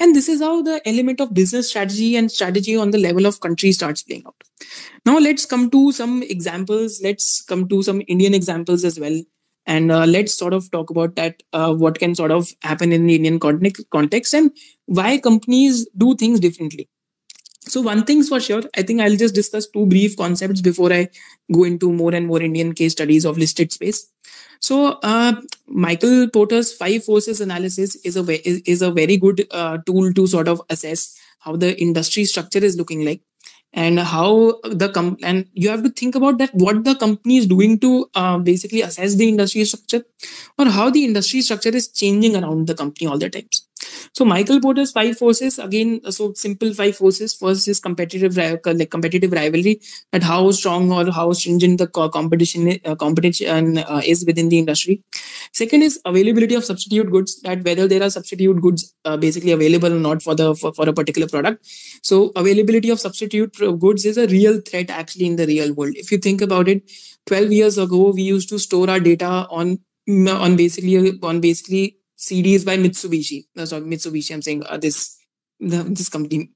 And 0.00 0.14
this 0.14 0.28
is 0.28 0.40
how 0.40 0.62
the 0.62 0.80
element 0.86 1.20
of 1.20 1.32
business 1.32 1.68
strategy 1.68 2.16
and 2.16 2.30
strategy 2.30 2.76
on 2.76 2.90
the 2.90 2.98
level 2.98 3.26
of 3.26 3.40
country 3.40 3.70
starts 3.72 4.02
playing 4.02 4.24
out. 4.26 4.34
Now 5.06 5.18
let's 5.18 5.46
come 5.46 5.70
to 5.70 5.92
some 5.92 6.22
examples. 6.24 7.00
Let's 7.02 7.42
come 7.42 7.68
to 7.68 7.82
some 7.82 8.02
indian 8.08 8.34
examples 8.34 8.84
as 8.84 8.98
well. 8.98 9.22
And 9.66 9.92
uh, 9.92 10.06
let's 10.06 10.34
sort 10.34 10.52
of 10.52 10.68
talk 10.70 10.90
about 10.90 11.14
that 11.16 11.42
uh, 11.52 11.72
what 11.72 11.98
can 11.98 12.14
sort 12.14 12.32
of 12.32 12.52
happen 12.62 12.92
in 12.92 13.06
the 13.06 13.14
indian 13.14 13.38
context 13.38 14.34
and 14.34 14.50
why 14.86 15.18
companies 15.18 15.86
do 15.96 16.16
things 16.16 16.40
differently 16.40 16.88
so 17.62 17.80
one 17.80 18.04
thing's 18.04 18.28
for 18.28 18.40
sure 18.40 18.62
i 18.76 18.82
think 18.82 19.00
i'll 19.00 19.16
just 19.16 19.34
discuss 19.34 19.66
two 19.68 19.86
brief 19.86 20.16
concepts 20.16 20.60
before 20.60 20.92
i 20.92 21.08
go 21.52 21.64
into 21.64 21.92
more 21.92 22.14
and 22.14 22.26
more 22.26 22.40
indian 22.42 22.72
case 22.74 22.92
studies 22.92 23.24
of 23.24 23.38
listed 23.38 23.72
space. 23.72 24.08
So 24.60 24.98
uh, 25.02 25.40
michael 25.66 26.28
porter's 26.28 26.72
five 26.72 27.04
forces 27.04 27.40
analysis 27.40 27.96
is 28.04 28.16
a 28.16 28.48
is, 28.48 28.60
is 28.66 28.82
a 28.82 28.90
very 28.90 29.16
good 29.16 29.46
uh, 29.50 29.78
tool 29.86 30.12
to 30.12 30.26
sort 30.26 30.48
of 30.48 30.60
assess 30.68 31.18
how 31.38 31.56
the 31.56 31.80
industry 31.80 32.24
structure 32.24 32.58
is 32.58 32.76
looking 32.76 33.04
like 33.04 33.22
and 33.72 34.00
how 34.00 34.60
the 34.64 34.90
com- 34.92 35.16
and 35.22 35.46
you 35.54 35.70
have 35.70 35.82
to 35.82 35.90
think 35.90 36.14
about 36.14 36.38
that 36.38 36.50
what 36.54 36.84
the 36.84 36.94
company 36.94 37.38
is 37.38 37.46
doing 37.46 37.78
to 37.78 38.10
uh, 38.14 38.38
basically 38.38 38.82
assess 38.82 39.14
the 39.14 39.28
industry 39.28 39.64
structure 39.64 40.04
or 40.58 40.66
how 40.66 40.90
the 40.90 41.04
industry 41.04 41.40
structure 41.40 41.70
is 41.70 41.88
changing 41.88 42.36
around 42.36 42.66
the 42.66 42.74
company 42.74 43.06
all 43.06 43.18
the 43.18 43.30
times 43.30 43.66
so 44.12 44.24
Michael 44.24 44.60
Porter's 44.60 44.92
five 44.92 45.16
forces 45.16 45.58
again. 45.58 46.00
So 46.10 46.32
simple 46.34 46.72
five 46.74 46.96
forces. 46.96 47.34
First 47.34 47.68
is 47.68 47.80
competitive, 47.80 48.36
like 48.36 48.90
competitive 48.90 49.32
rivalry, 49.32 49.80
that 50.12 50.22
how 50.22 50.50
strong 50.50 50.92
or 50.92 51.10
how 51.10 51.32
stringent 51.32 51.78
the 51.78 51.86
competition 51.86 52.78
uh, 52.84 52.94
competition 52.94 53.78
uh, 53.78 54.02
is 54.04 54.24
within 54.26 54.48
the 54.48 54.58
industry. 54.58 55.02
Second 55.52 55.82
is 55.82 56.00
availability 56.04 56.54
of 56.54 56.64
substitute 56.64 57.10
goods. 57.10 57.40
That 57.42 57.64
whether 57.64 57.88
there 57.88 58.02
are 58.02 58.10
substitute 58.10 58.60
goods 58.60 58.94
uh, 59.04 59.16
basically 59.16 59.52
available 59.52 59.92
or 59.92 60.00
not 60.00 60.22
for 60.22 60.34
the 60.34 60.54
for, 60.54 60.72
for 60.72 60.88
a 60.88 60.92
particular 60.92 61.28
product. 61.28 61.66
So 62.02 62.32
availability 62.36 62.90
of 62.90 63.00
substitute 63.00 63.56
goods 63.78 64.04
is 64.04 64.18
a 64.18 64.26
real 64.26 64.60
threat 64.60 64.90
actually 64.90 65.26
in 65.26 65.36
the 65.36 65.46
real 65.46 65.72
world. 65.74 65.94
If 65.96 66.12
you 66.12 66.18
think 66.18 66.40
about 66.40 66.68
it, 66.68 66.90
12 67.26 67.52
years 67.52 67.78
ago 67.78 68.12
we 68.12 68.22
used 68.22 68.48
to 68.50 68.58
store 68.58 68.90
our 68.90 69.00
data 69.00 69.46
on 69.50 69.78
on 70.08 70.56
basically 70.56 71.18
on 71.22 71.40
basically 71.40 71.99
CDs 72.20 72.64
by 72.64 72.76
Mitsubishi. 72.76 73.46
No, 73.56 73.64
sorry, 73.64 73.82
Mitsubishi. 73.82 74.34
I'm 74.34 74.42
saying 74.42 74.62
uh, 74.68 74.76
this 74.76 75.18
the, 75.58 75.82
this 75.84 76.08
company. 76.08 76.50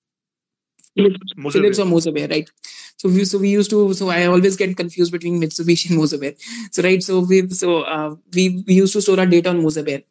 Philips, 0.96 1.18
Philips 1.52 1.78
or 1.80 2.12
Baer, 2.12 2.28
right? 2.28 2.48
So 2.96 3.08
we 3.08 3.24
so 3.24 3.38
we 3.38 3.48
used 3.48 3.70
to 3.70 3.92
so 3.94 4.10
I 4.10 4.26
always 4.26 4.56
get 4.56 4.76
confused 4.76 5.10
between 5.10 5.40
Mitsubishi 5.40 5.90
and 5.90 6.20
Baer. 6.20 6.34
So 6.70 6.82
right, 6.82 7.02
so 7.02 7.20
we 7.20 7.48
so 7.48 7.82
uh, 7.82 8.14
we 8.34 8.62
we 8.66 8.74
used 8.74 8.92
to 8.92 9.02
store 9.02 9.18
our 9.18 9.26
data 9.26 9.50
on 9.50 9.62
Baer. 9.84 10.02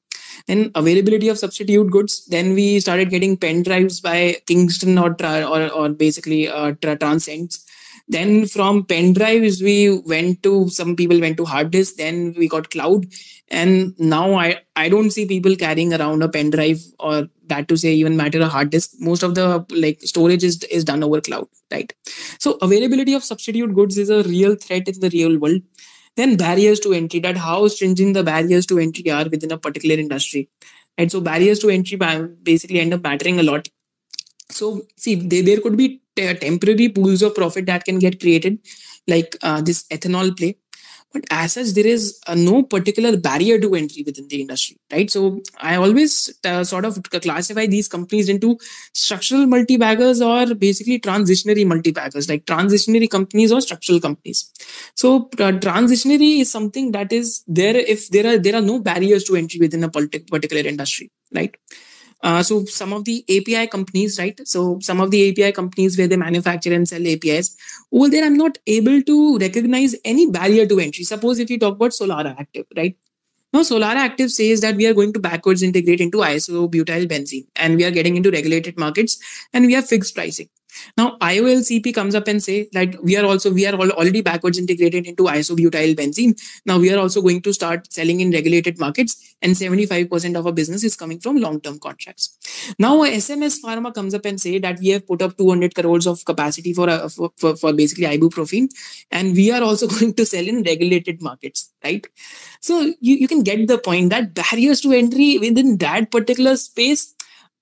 Then 0.48 0.72
availability 0.76 1.30
of 1.30 1.38
substitute 1.38 1.90
goods. 1.92 2.26
Then 2.26 2.54
we 2.54 2.80
started 2.80 3.10
getting 3.10 3.38
pen 3.38 3.64
drives 3.64 4.02
by 4.02 4.38
Kingston 4.46 4.98
or 4.98 5.16
or, 5.24 5.70
or 5.70 5.90
basically 5.90 6.50
uh, 6.50 6.74
Transcends. 6.74 7.66
Then 8.08 8.46
from 8.48 8.86
pen 8.86 9.14
drives, 9.14 9.62
we 9.62 9.90
went 10.06 10.44
to 10.44 10.70
some 10.70 10.96
people 10.96 11.20
went 11.20 11.38
to 11.38 11.46
hard 11.46 11.72
disk. 11.72 11.96
Then 11.96 12.34
we 12.38 12.48
got 12.50 12.70
cloud, 12.70 13.06
and 13.50 13.98
now 13.98 14.36
I 14.36 14.62
I 14.76 14.90
don't 14.90 15.12
see 15.12 15.26
people 15.26 15.56
carrying 15.56 15.94
around 15.94 16.22
a 16.22 16.30
pen 16.30 16.50
drive 16.50 16.82
or 17.00 17.30
that 17.48 17.68
to 17.70 17.78
say 17.78 17.94
even 17.94 18.18
matter 18.18 18.42
a 18.42 18.48
hard 18.50 18.70
disk. 18.72 18.92
Most 19.00 19.24
of 19.24 19.36
the 19.36 19.66
like 19.72 20.02
storage 20.02 20.44
is 20.44 20.64
is 20.66 20.84
done 20.84 21.04
over 21.04 21.22
cloud, 21.22 21.48
right? 21.72 21.94
So 22.40 22.58
availability 22.62 23.14
of 23.14 23.24
substitute 23.24 23.74
goods 23.74 23.98
is 23.98 24.10
a 24.10 24.24
real 24.24 24.56
threat 24.56 24.88
in 24.88 25.00
the 25.00 25.10
real 25.20 25.40
world. 25.46 25.62
then 26.22 26.36
barriers 26.40 26.80
to 26.80 26.94
entry 26.94 27.20
that 27.20 27.38
how 27.38 27.68
stringent 27.68 28.14
the 28.18 28.24
barriers 28.24 28.66
to 28.72 28.80
entry 28.80 29.10
are 29.10 29.28
within 29.30 29.52
a 29.52 29.58
particular 29.58 29.96
industry 30.04 30.42
right 31.00 31.12
so 31.16 31.22
barriers 31.22 31.60
to 31.64 31.70
entry 31.70 31.98
basically 32.52 32.80
end 32.80 32.94
up 32.98 33.04
mattering 33.04 33.40
a 33.40 33.44
lot 33.44 33.68
so 34.50 34.84
see 34.98 35.16
they, 35.16 35.42
there 35.42 35.62
could 35.62 35.78
be 35.78 36.03
temporary 36.16 36.90
pools 36.90 37.22
of 37.22 37.36
profit 37.36 37.66
that 37.66 37.86
can 37.86 38.00
get 38.00 38.20
created 38.20 38.60
like 39.08 39.36
uh, 39.42 39.62
this 39.62 39.84
ethanol 39.92 40.36
play. 40.36 40.58
But 41.14 41.26
as 41.30 41.54
such 41.54 41.68
there 41.76 41.86
is 41.86 42.20
uh, 42.26 42.34
no 42.34 42.64
particular 42.64 43.16
barrier 43.16 43.60
to 43.60 43.76
entry 43.76 44.02
within 44.04 44.28
the 44.30 44.42
industry 44.42 44.78
right? 44.92 45.12
So 45.12 45.42
i 45.60 45.76
always 45.76 46.36
uh, 46.44 46.64
sort 46.64 46.86
of 46.86 46.98
classify 47.04 47.68
these 47.68 47.88
companies 47.88 48.30
into 48.30 48.58
structural 48.94 49.46
multi-baggers 49.46 50.22
or 50.22 50.56
basically 50.56 51.00
transitionary 51.00 51.68
multi-baggers 51.68 52.28
like 52.30 52.46
transitionary 52.46 53.10
companies 53.10 53.52
or 53.52 53.62
structural 53.62 54.00
companies. 54.00 54.52
So 54.96 55.30
uh, 55.40 55.52
transitionary 55.68 56.40
is 56.40 56.50
something 56.50 56.92
that 56.94 57.14
is 57.14 57.44
there 57.46 57.76
if 57.76 58.10
there 58.10 58.26
are 58.34 58.40
there 58.40 58.56
are 58.56 58.62
no 58.62 58.80
barriers 58.80 59.24
to 59.26 59.36
entry 59.36 59.60
within 59.60 59.84
a 59.84 59.90
particular 59.90 60.68
industry 60.68 61.12
right 61.32 61.56
uh, 62.24 62.42
so 62.42 62.64
some 62.66 62.94
of 62.94 63.04
the 63.04 63.24
API 63.30 63.68
companies, 63.68 64.18
right? 64.18 64.40
So 64.48 64.80
some 64.80 65.02
of 65.02 65.12
the 65.12 65.30
API 65.30 65.52
companies 65.52 65.98
where 65.98 66.08
they 66.08 66.16
manufacture 66.16 66.74
and 66.74 66.88
sell 66.88 67.06
APIs, 67.06 67.58
over 67.92 68.10
there 68.10 68.26
I'm 68.26 68.38
not 68.38 68.58
able 68.66 69.02
to 69.02 69.38
recognize 69.38 69.96
any 70.06 70.32
barrier 70.32 70.66
to 70.66 70.80
entry. 70.80 71.04
Suppose 71.04 71.40
if 71.40 71.50
you 71.50 71.60
talk 71.60 71.76
about 71.76 71.92
Solara 71.92 72.36
Active, 72.40 72.66
right? 72.78 72.96
Now 73.52 73.60
Solara 73.60 73.98
Active 73.98 74.32
says 74.32 74.62
that 74.62 74.76
we 74.78 74.88
are 74.88 74.94
going 74.94 75.12
to 75.14 75.20
backwards 75.20 75.62
integrate 75.62 76.00
into 76.02 76.20
isobutyl 76.20 77.08
benzene 77.08 77.46
and 77.58 77.76
we 77.76 77.84
are 77.84 77.92
getting 77.92 78.16
into 78.16 78.32
regulated 78.32 78.80
markets 78.80 79.20
and 79.54 79.66
we 79.66 79.74
have 79.74 79.86
fixed 79.86 80.16
pricing. 80.16 80.50
Now 80.98 81.18
IOLCP 81.20 81.94
comes 81.94 82.16
up 82.16 82.28
and 82.28 82.44
say 82.44 82.70
that 82.74 83.02
we 83.04 83.18
are 83.18 83.26
also 83.26 83.52
we 83.52 83.66
are 83.66 83.74
already 83.74 84.22
backwards 84.22 84.58
integrated 84.58 85.06
into 85.06 85.24
isobutyl 85.24 85.96
benzene. 85.96 86.40
Now 86.66 86.80
we 86.80 86.92
are 86.94 87.00
also 87.00 87.22
going 87.22 87.42
to 87.42 87.54
start 87.54 87.92
selling 87.92 88.20
in 88.20 88.32
regulated 88.32 88.80
markets, 88.80 89.36
and 89.42 89.56
75% 89.56 90.38
of 90.38 90.46
our 90.46 90.52
business 90.52 90.84
is 90.84 90.96
coming 90.96 91.20
from 91.20 91.38
long-term 91.38 91.80
contracts. 91.80 92.38
Now 92.80 92.98
SMS 93.02 93.62
Pharma 93.64 93.94
comes 93.94 94.14
up 94.14 94.26
and 94.26 94.40
say 94.40 94.60
that 94.60 94.80
we 94.80 94.90
have 94.90 95.08
put 95.08 95.22
up 95.22 95.38
200 95.38 95.76
crores 95.76 96.08
of 96.08 96.24
capacity 96.26 96.74
for 96.74 96.90
uh, 96.90 97.10
for, 97.10 97.32
for, 97.38 97.56
for 97.56 97.74
basically 97.74 98.06
ibuprofen, 98.06 98.70
and 99.12 99.34
we 99.34 99.52
are 99.52 99.62
also 99.62 99.88
going 99.96 100.14
to 100.14 100.26
sell 100.26 100.48
in 100.48 100.64
regulated 100.64 101.22
markets, 101.22 101.72
right? 101.84 102.06
So 102.60 102.82
you, 103.00 103.16
you 103.18 103.28
can 103.28 103.44
get 103.44 103.68
the 103.68 103.78
point 103.78 104.10
that 104.12 104.34
barriers 104.34 104.82
to 104.82 104.92
entry 104.94 105.38
within 105.38 105.78
that 105.78 106.12
particular 106.12 106.56
space 106.56 107.14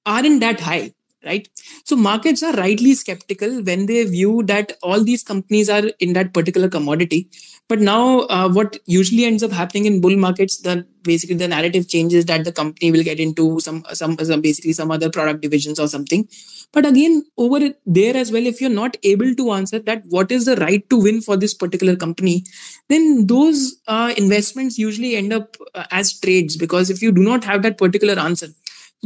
aren't 0.05 0.39
that 0.41 0.59
high 0.59 0.93
right? 1.25 1.47
So 1.85 1.95
markets 1.95 2.43
are 2.43 2.53
rightly 2.53 2.93
skeptical 2.93 3.61
when 3.63 3.85
they 3.85 4.03
view 4.05 4.43
that 4.43 4.73
all 4.81 5.03
these 5.03 5.23
companies 5.23 5.69
are 5.69 5.83
in 5.99 6.13
that 6.13 6.33
particular 6.33 6.69
commodity. 6.69 7.29
But 7.67 7.79
now 7.79 8.21
uh, 8.21 8.49
what 8.49 8.79
usually 8.85 9.25
ends 9.25 9.43
up 9.43 9.51
happening 9.51 9.85
in 9.85 10.01
bull 10.01 10.17
markets 10.17 10.57
the 10.57 10.85
basically 11.03 11.35
the 11.35 11.47
narrative 11.47 11.87
changes 11.87 12.25
that 12.25 12.43
the 12.43 12.51
company 12.51 12.91
will 12.91 13.03
get 13.03 13.19
into 13.19 13.59
some 13.59 13.83
some, 13.93 14.17
some 14.17 14.41
basically 14.41 14.73
some 14.73 14.91
other 14.91 15.09
product 15.09 15.41
divisions 15.41 15.79
or 15.79 15.87
something. 15.87 16.27
But 16.73 16.85
again 16.85 17.23
over 17.37 17.69
there 17.85 18.17
as 18.17 18.31
well 18.31 18.45
if 18.45 18.59
you're 18.59 18.69
not 18.69 18.97
able 19.03 19.33
to 19.35 19.51
answer 19.53 19.79
that 19.79 20.03
what 20.09 20.31
is 20.31 20.45
the 20.45 20.57
right 20.57 20.87
to 20.89 21.01
win 21.01 21.21
for 21.21 21.37
this 21.37 21.53
particular 21.53 21.95
company 21.95 22.43
then 22.89 23.27
those 23.27 23.77
uh, 23.87 24.13
investments 24.17 24.77
usually 24.77 25.15
end 25.15 25.31
up 25.31 25.55
uh, 25.73 25.85
as 25.91 26.19
trades. 26.19 26.57
Because 26.57 26.89
if 26.89 27.01
you 27.01 27.11
do 27.11 27.21
not 27.21 27.43
have 27.45 27.61
that 27.63 27.77
particular 27.77 28.19
answer 28.19 28.47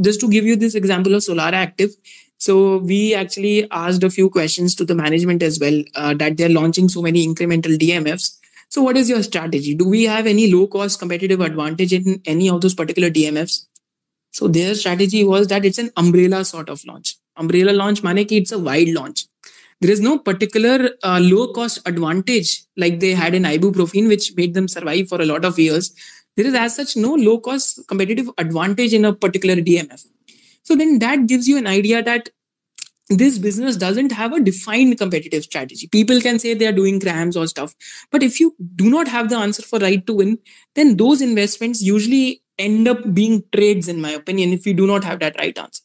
just 0.02 0.20
to 0.22 0.30
give 0.30 0.46
you 0.46 0.56
this 0.56 0.76
example 0.76 1.16
of 1.16 1.22
Solara 1.22 1.54
Active, 1.54 1.92
so 2.38 2.78
we 2.78 3.16
actually 3.16 3.68
asked 3.72 4.04
a 4.04 4.10
few 4.10 4.30
questions 4.30 4.76
to 4.76 4.86
the 4.86 4.96
management 4.96 5.42
as 5.42 5.60
well 5.60 5.84
uh, 5.96 6.14
that 6.16 6.38
they're 6.38 6.50
launching 6.50 6.90
so 6.90 7.02
many 7.02 7.26
incremental 7.26 7.78
DMFs. 7.78 8.38
So 8.70 8.82
what 8.82 8.98
is 8.98 9.10
your 9.10 9.24
strategy? 9.24 9.74
Do 9.74 9.88
we 9.88 10.04
have 10.04 10.28
any 10.28 10.52
low 10.52 10.68
cost 10.68 11.00
competitive 11.00 11.40
advantage 11.40 11.94
in 11.94 12.22
any 12.26 12.50
of 12.50 12.62
those 12.62 12.74
particular 12.74 13.10
DMFs? 13.10 13.66
So 14.32 14.48
their 14.48 14.76
strategy 14.76 15.24
was 15.24 15.48
that 15.48 15.64
it's 15.64 15.78
an 15.78 15.92
umbrella 15.96 16.44
sort 16.44 16.70
of 16.70 16.84
launch. 16.86 17.16
Umbrella 17.38 17.72
launch 17.72 18.02
ki 18.02 18.38
it's 18.38 18.52
a 18.52 18.60
wide 18.60 18.90
launch. 18.90 19.26
There 19.82 19.92
is 19.92 20.02
no 20.02 20.20
particular 20.20 20.90
uh, 21.04 21.20
low 21.22 21.54
cost 21.54 21.80
advantage 21.86 22.64
like 22.76 23.00
they 23.00 23.12
had 23.12 23.34
in 23.34 23.44
ibuprofen, 23.44 24.08
which 24.08 24.36
made 24.36 24.54
them 24.54 24.68
survive 24.68 25.08
for 25.08 25.22
a 25.22 25.26
lot 25.26 25.46
of 25.46 25.58
years 25.60 25.94
there 26.36 26.46
is 26.46 26.54
as 26.54 26.76
such 26.76 26.96
no 26.96 27.14
low 27.14 27.40
cost 27.40 27.88
competitive 27.88 28.30
advantage 28.38 28.94
in 28.94 29.06
a 29.06 29.14
particular 29.14 29.56
DMF. 29.56 30.06
So 30.64 30.76
then 30.76 31.00
that 31.00 31.28
gives 31.28 31.48
you 31.48 31.58
an 31.58 31.68
idea 31.68 32.02
that 32.04 32.30
this 33.10 33.38
business 33.38 33.78
doesn't 33.78 34.12
have 34.12 34.34
a 34.34 34.40
defined 34.40 34.98
competitive 34.98 35.44
strategy. 35.44 35.88
People 35.88 36.20
can 36.22 36.40
say 36.40 36.56
they 36.56 36.66
are 36.66 36.72
doing 36.72 36.98
grams 36.98 37.38
or 37.38 37.46
stuff, 37.46 37.76
but 38.12 38.24
if 38.24 38.40
you 38.40 38.56
do 38.76 38.90
not 38.90 39.08
have 39.08 39.30
the 39.30 39.38
answer 39.38 39.62
for 39.62 39.78
right 39.78 40.06
to 40.08 40.14
win, 40.14 40.40
then 40.74 40.98
those 40.98 41.22
investments 41.22 41.84
usually 41.84 42.42
end 42.58 42.88
up 42.88 43.14
being 43.14 43.44
trades, 43.54 43.88
in 43.88 44.02
my 44.02 44.12
opinion, 44.12 44.54
if 44.54 44.66
you 44.66 44.74
do 44.74 44.88
not 44.88 45.04
have 45.04 45.20
that 45.20 45.38
right 45.38 45.58
answer. 45.58 45.84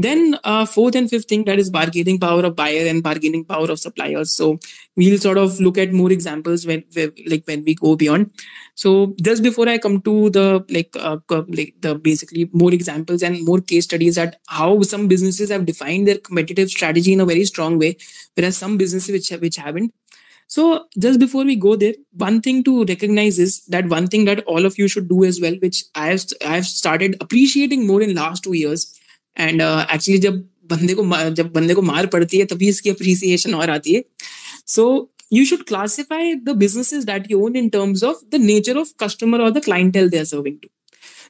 Then 0.00 0.38
uh, 0.44 0.64
fourth 0.64 0.94
and 0.94 1.10
fifth 1.10 1.24
thing 1.24 1.44
that 1.46 1.58
is 1.58 1.70
bargaining 1.70 2.20
power 2.20 2.44
of 2.44 2.54
buyer 2.54 2.86
and 2.86 3.02
bargaining 3.02 3.44
power 3.44 3.68
of 3.68 3.80
suppliers. 3.80 4.32
So 4.32 4.60
we'll 4.94 5.18
sort 5.18 5.38
of 5.38 5.58
look 5.60 5.76
at 5.76 5.92
more 5.92 6.12
examples 6.12 6.64
when, 6.64 6.84
like 7.26 7.42
when 7.46 7.64
we 7.64 7.74
go 7.74 7.96
beyond. 7.96 8.30
So 8.76 9.16
just 9.20 9.42
before 9.42 9.68
I 9.68 9.78
come 9.78 10.00
to 10.02 10.30
the 10.30 10.64
like 10.70 10.96
uh, 10.96 11.18
like 11.48 11.74
the 11.80 11.96
basically 11.96 12.48
more 12.52 12.72
examples 12.72 13.24
and 13.24 13.44
more 13.44 13.60
case 13.60 13.84
studies 13.84 14.16
at 14.18 14.40
how 14.46 14.82
some 14.82 15.08
businesses 15.08 15.50
have 15.50 15.66
defined 15.66 16.06
their 16.06 16.18
competitive 16.18 16.70
strategy 16.70 17.12
in 17.12 17.20
a 17.20 17.26
very 17.26 17.44
strong 17.44 17.76
way, 17.76 17.96
whereas 18.36 18.56
some 18.56 18.78
businesses 18.78 19.10
which 19.10 19.40
which 19.40 19.56
haven't. 19.56 19.92
So 20.46 20.86
just 20.98 21.20
before 21.20 21.44
we 21.44 21.56
go 21.56 21.76
there, 21.76 21.94
one 22.12 22.40
thing 22.40 22.64
to 22.64 22.84
recognize 22.84 23.38
is 23.38 23.64
that 23.66 23.88
one 23.88 24.06
thing 24.06 24.24
that 24.24 24.44
all 24.44 24.64
of 24.64 24.78
you 24.78 24.88
should 24.88 25.08
do 25.08 25.24
as 25.24 25.40
well, 25.40 25.54
which 25.56 25.84
I 25.94 26.06
have 26.06 26.24
I 26.46 26.54
have 26.54 26.66
started 26.66 27.16
appreciating 27.20 27.86
more 27.86 28.00
in 28.00 28.14
last 28.14 28.44
two 28.44 28.54
years, 28.54 28.97
and 29.38 29.60
actually 29.62 30.18
uh, 30.18 30.24
जब 30.24 30.48
बंदे 30.72 30.94
को 30.94 31.04
जब 31.34 31.52
बंदे 31.52 31.74
को 31.74 31.82
मार 31.82 32.06
पड़ती 32.06 32.38
है 32.38 32.44
तभी 32.44 32.68
इसकी 32.68 32.90
अप्रिसिएशन 32.90 33.54
और 33.54 33.70
आती 33.70 33.94
है 33.94 34.04
सो 34.66 34.88
should 35.48 35.64
classify 35.66 36.34
the 36.44 36.52
businesses 36.60 37.04
that 37.08 37.26
you 37.30 37.38
own 37.46 37.56
in 37.60 37.70
terms 37.70 38.02
of 38.02 38.20
the 38.34 38.38
nature 38.38 38.76
of 38.82 38.92
customer 39.02 39.40
or 39.46 39.50
the 39.56 39.60
clientele 39.60 40.08
they 40.08 40.20
are 40.20 40.28
serving 40.28 40.54
to. 40.60 40.68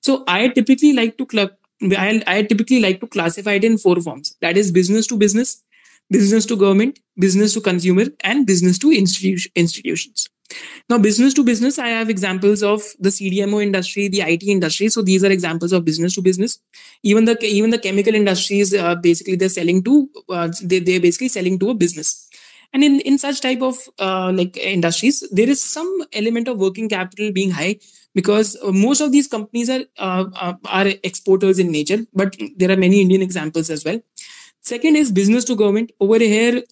So 0.00 0.24
I 0.28 0.48
typically 0.58 0.92
like 0.92 1.16
to 1.18 1.26
club 1.26 1.50
I, 1.82 2.22
I 2.26 2.42
typically 2.42 2.80
like 2.80 3.00
to 3.00 3.06
classify 3.06 3.52
it 3.52 3.64
in 3.64 3.78
four 3.78 3.96
forms. 4.00 4.36
That 4.40 4.56
is 4.56 4.72
business 4.72 5.06
to 5.08 5.16
business, 5.16 5.62
business 6.10 6.46
to 6.46 6.56
government, 6.56 6.98
business 7.16 7.54
to 7.54 7.60
consumer, 7.60 8.06
and 8.20 8.46
business 8.46 8.78
to 8.78 8.88
institu- 8.88 9.50
institutions. 9.54 10.28
Now, 10.88 10.98
business 10.98 11.34
to 11.34 11.44
business, 11.44 11.78
I 11.78 11.88
have 11.88 12.08
examples 12.08 12.62
of 12.62 12.82
the 12.98 13.10
CDMO 13.10 13.62
industry, 13.62 14.08
the 14.08 14.22
IT 14.22 14.44
industry. 14.44 14.88
So 14.88 15.02
these 15.02 15.22
are 15.22 15.30
examples 15.30 15.72
of 15.72 15.84
business 15.84 16.14
to 16.14 16.22
business. 16.22 16.58
Even 17.02 17.26
the 17.26 17.36
even 17.44 17.70
the 17.70 17.78
chemical 17.78 18.14
industries, 18.14 18.74
uh, 18.74 18.94
basically, 18.94 19.36
they're 19.36 19.48
selling 19.48 19.82
to 19.84 20.08
uh, 20.30 20.48
they 20.62 20.78
they're 20.78 21.00
basically 21.00 21.28
selling 21.28 21.58
to 21.58 21.70
a 21.70 21.74
business. 21.74 22.28
And 22.72 22.84
in 22.84 23.00
in 23.00 23.18
such 23.18 23.40
type 23.40 23.62
of 23.62 23.76
uh, 23.98 24.32
like 24.34 24.56
industries, 24.56 25.22
there 25.30 25.48
is 25.48 25.62
some 25.62 26.04
element 26.12 26.48
of 26.48 26.58
working 26.58 26.88
capital 26.88 27.32
being 27.32 27.50
high 27.50 27.76
because 28.14 28.56
uh, 28.62 28.72
most 28.72 29.00
of 29.00 29.12
these 29.12 29.26
companies 29.26 29.70
are 29.70 29.84
uh, 29.98 30.24
uh, 30.34 30.54
are 30.64 30.88
exporters 31.02 31.58
in 31.58 31.70
nature. 31.70 32.00
But 32.14 32.36
there 32.56 32.70
are 32.70 32.76
many 32.76 33.00
Indian 33.00 33.22
examples 33.22 33.70
as 33.70 33.84
well. 33.84 34.00
Second 34.60 34.96
is 34.96 35.12
business 35.12 35.44
to 35.46 35.56
government. 35.56 35.92
Over 36.00 36.18
here, 36.18 36.62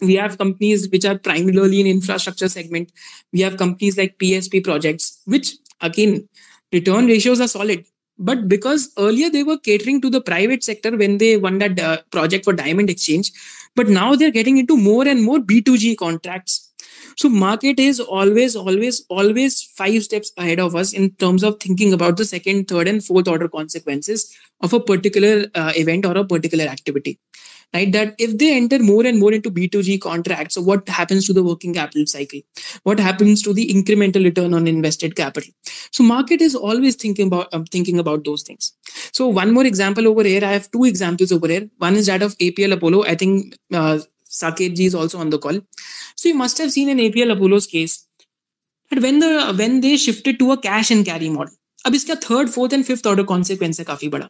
we 0.00 0.14
have 0.14 0.38
companies 0.38 0.88
which 0.90 1.04
are 1.04 1.18
primarily 1.18 1.80
in 1.80 1.86
infrastructure 1.86 2.48
segment. 2.48 2.92
We 3.32 3.40
have 3.40 3.56
companies 3.56 3.96
like 3.96 4.18
psp 4.18 4.64
projects 4.64 5.20
which 5.24 5.54
again 5.80 6.28
return 6.72 7.06
ratios 7.06 7.40
are 7.40 7.48
solid. 7.48 7.84
But 8.18 8.48
because 8.48 8.92
earlier 8.98 9.28
they 9.30 9.42
were 9.42 9.58
catering 9.58 10.00
to 10.00 10.10
the 10.10 10.20
private 10.20 10.64
sector 10.64 10.96
when 10.96 11.18
they 11.18 11.36
won 11.36 11.58
that 11.58 11.78
uh, 11.78 11.98
project 12.10 12.44
for 12.44 12.52
diamond 12.52 12.88
exchange 12.88 13.32
but 13.74 13.88
now 13.88 14.14
they're 14.14 14.30
getting 14.30 14.56
into 14.56 14.76
more 14.76 15.06
and 15.06 15.22
more 15.22 15.38
b2g 15.38 15.96
contracts. 15.98 16.72
So 17.18 17.28
market 17.28 17.78
is 17.78 18.00
always 18.00 18.56
always 18.56 19.04
always 19.08 19.62
five 19.62 20.02
steps 20.02 20.32
ahead 20.36 20.60
of 20.60 20.74
us 20.76 20.92
in 20.92 21.10
terms 21.12 21.42
of 21.42 21.58
thinking 21.60 21.92
about 21.92 22.16
the 22.16 22.24
second 22.24 22.68
third 22.68 22.88
and 22.88 23.02
fourth 23.02 23.28
order 23.28 23.48
consequences 23.48 24.34
of 24.60 24.72
a 24.72 24.80
particular 24.80 25.46
uh, 25.54 25.72
event 25.76 26.04
or 26.04 26.16
a 26.16 26.24
particular 26.24 26.64
activity 26.64 27.18
right? 27.73 27.91
That 27.91 28.15
if 28.17 28.37
they 28.37 28.55
enter 28.55 28.79
more 28.79 29.05
and 29.05 29.19
more 29.19 29.33
into 29.33 29.51
B2G 29.51 29.99
contracts, 30.01 30.55
so 30.55 30.61
what 30.61 30.87
happens 30.89 31.25
to 31.27 31.33
the 31.33 31.43
working 31.43 31.73
capital 31.73 32.05
cycle? 32.05 32.41
What 32.83 32.99
happens 32.99 33.41
to 33.43 33.53
the 33.53 33.67
incremental 33.69 34.23
return 34.23 34.53
on 34.53 34.67
invested 34.67 35.15
capital? 35.15 35.51
So 35.91 36.03
market 36.03 36.41
is 36.41 36.55
always 36.55 36.95
thinking 36.95 37.27
about 37.27 37.53
um, 37.53 37.65
thinking 37.65 37.99
about 37.99 38.25
those 38.25 38.43
things. 38.43 38.73
So 39.11 39.27
one 39.27 39.53
more 39.53 39.65
example 39.65 40.07
over 40.07 40.23
here. 40.23 40.43
I 40.43 40.51
have 40.51 40.69
two 40.71 40.85
examples 40.85 41.31
over 41.31 41.47
here. 41.47 41.69
One 41.77 41.95
is 41.95 42.07
that 42.07 42.21
of 42.21 42.37
APL 42.37 42.73
Apollo. 42.73 43.03
I 43.03 43.15
think 43.15 43.55
uh, 43.73 43.99
Saket 44.29 44.75
ji 44.75 44.85
is 44.85 44.95
also 44.95 45.19
on 45.19 45.29
the 45.29 45.37
call. 45.37 45.59
So 46.15 46.29
you 46.29 46.35
must 46.35 46.57
have 46.57 46.71
seen 46.71 46.89
in 46.89 46.97
APL 46.97 47.31
Apollo's 47.31 47.67
case 47.67 48.05
that 48.89 49.01
when 49.01 49.19
the 49.19 49.53
when 49.57 49.81
they 49.81 49.97
shifted 49.97 50.39
to 50.39 50.51
a 50.51 50.57
cash 50.57 50.91
and 50.91 51.05
carry 51.05 51.29
model. 51.29 51.55
अब 51.85 51.95
इसका 51.95 52.15
third 52.23 52.49
fourth 52.49 52.73
and 52.73 52.83
fifth 52.85 53.07
order 53.07 53.23
consequence 53.29 53.79
है 53.79 53.85
काफी 53.85 54.07
बड़ा 54.15 54.29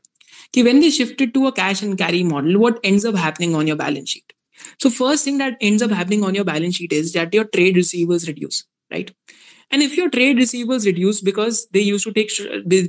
कि 0.54 0.64
when 0.64 0.80
they 0.80 0.90
shifted 0.90 1.34
to 1.34 1.48
a 1.48 1.52
cash 1.52 1.82
and 1.82 1.98
carry 1.98 2.24
model, 2.24 2.60
what 2.60 2.80
ends 2.84 3.06
up 3.06 3.16
happening 3.16 3.56
on 3.56 3.68
your 3.68 3.78
balance 3.78 4.10
sheet? 4.10 4.34
So 4.78 4.90
first 4.90 5.26
thing 5.26 5.38
that 5.38 5.58
ends 5.62 5.82
up 5.82 5.92
happening 5.92 6.24
on 6.24 6.36
your 6.36 6.46
balance 6.46 6.76
sheet 6.76 6.94
is 6.94 7.14
that 7.14 7.34
your 7.34 7.46
trade 7.46 7.76
receivables 7.76 8.28
reduce, 8.28 8.66
right? 8.92 9.16
and 9.72 9.82
if 9.82 9.96
your 9.98 10.10
trade 10.10 10.38
receivables 10.38 10.86
reduce 10.86 11.22
because 11.22 11.66
they 11.68 11.80
used 11.80 12.06
to 12.06 12.12
take 12.12 12.32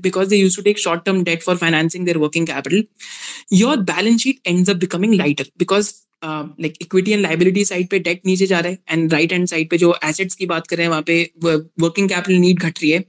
because 0.03 0.28
they 0.28 0.37
used 0.37 0.57
to 0.57 0.62
take 0.62 0.78
short 0.78 1.05
term 1.05 1.22
debt 1.24 1.43
for 1.43 1.57
financing 1.57 2.05
their 2.05 2.18
working 2.18 2.45
capital 2.45 2.83
your 3.51 3.76
balance 3.76 4.22
sheet 4.22 4.41
ends 4.45 4.68
up 4.68 4.80
becoming 4.87 5.16
lighter 5.24 5.47
because 5.57 5.93
like 6.24 6.74
equity 6.80 7.12
and 7.12 7.20
liability 7.22 7.64
side 7.64 7.89
पे 7.91 7.99
date 7.99 8.20
नीचे 8.26 8.47
जा 8.47 8.59
रहा 8.61 8.70
है 8.70 8.78
and 8.91 9.12
right 9.12 9.33
hand 9.33 9.47
side 9.49 9.70
पे 9.70 9.78
जो 9.78 9.95
assets 10.05 10.35
की 10.35 10.47
बात 10.47 10.66
कर 10.66 10.76
रहे 10.76 10.85
हैं 10.85 10.91
वहां 10.91 11.03
पे 11.03 11.16
वर्किंग 11.83 12.09
कैपिटल 12.09 12.39
नीड 12.41 12.59
घट 12.59 12.78
रही 12.83 12.91
है 12.91 13.05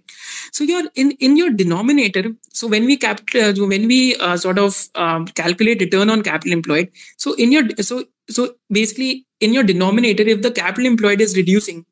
so 0.52 0.64
your 0.64 0.84
in 0.96 1.12
in 1.28 1.38
your 1.38 1.50
denominator 1.62 2.26
so 2.52 2.68
when 2.68 2.86
we 2.86 2.98
cap 2.98 3.22
uh, 3.44 3.54
when 3.74 3.88
we 3.88 4.00
uh, 4.18 4.36
sort 4.38 4.60
of 4.66 4.82
uh, 4.96 5.20
calculate 5.42 5.86
return 5.88 6.10
on 6.10 6.26
capital 6.30 6.58
employed 6.60 6.92
so 7.18 7.34
in 7.46 7.52
your 7.52 7.64
so 7.82 8.04
so 8.30 8.50
basically 8.80 9.12
in 9.42 9.54
your 9.54 9.64
denominator 9.64 10.24
if 10.36 10.42
the 10.42 10.52
capital 10.52 10.92
employed 10.94 11.28
is 11.30 11.36
reducing 11.42 11.84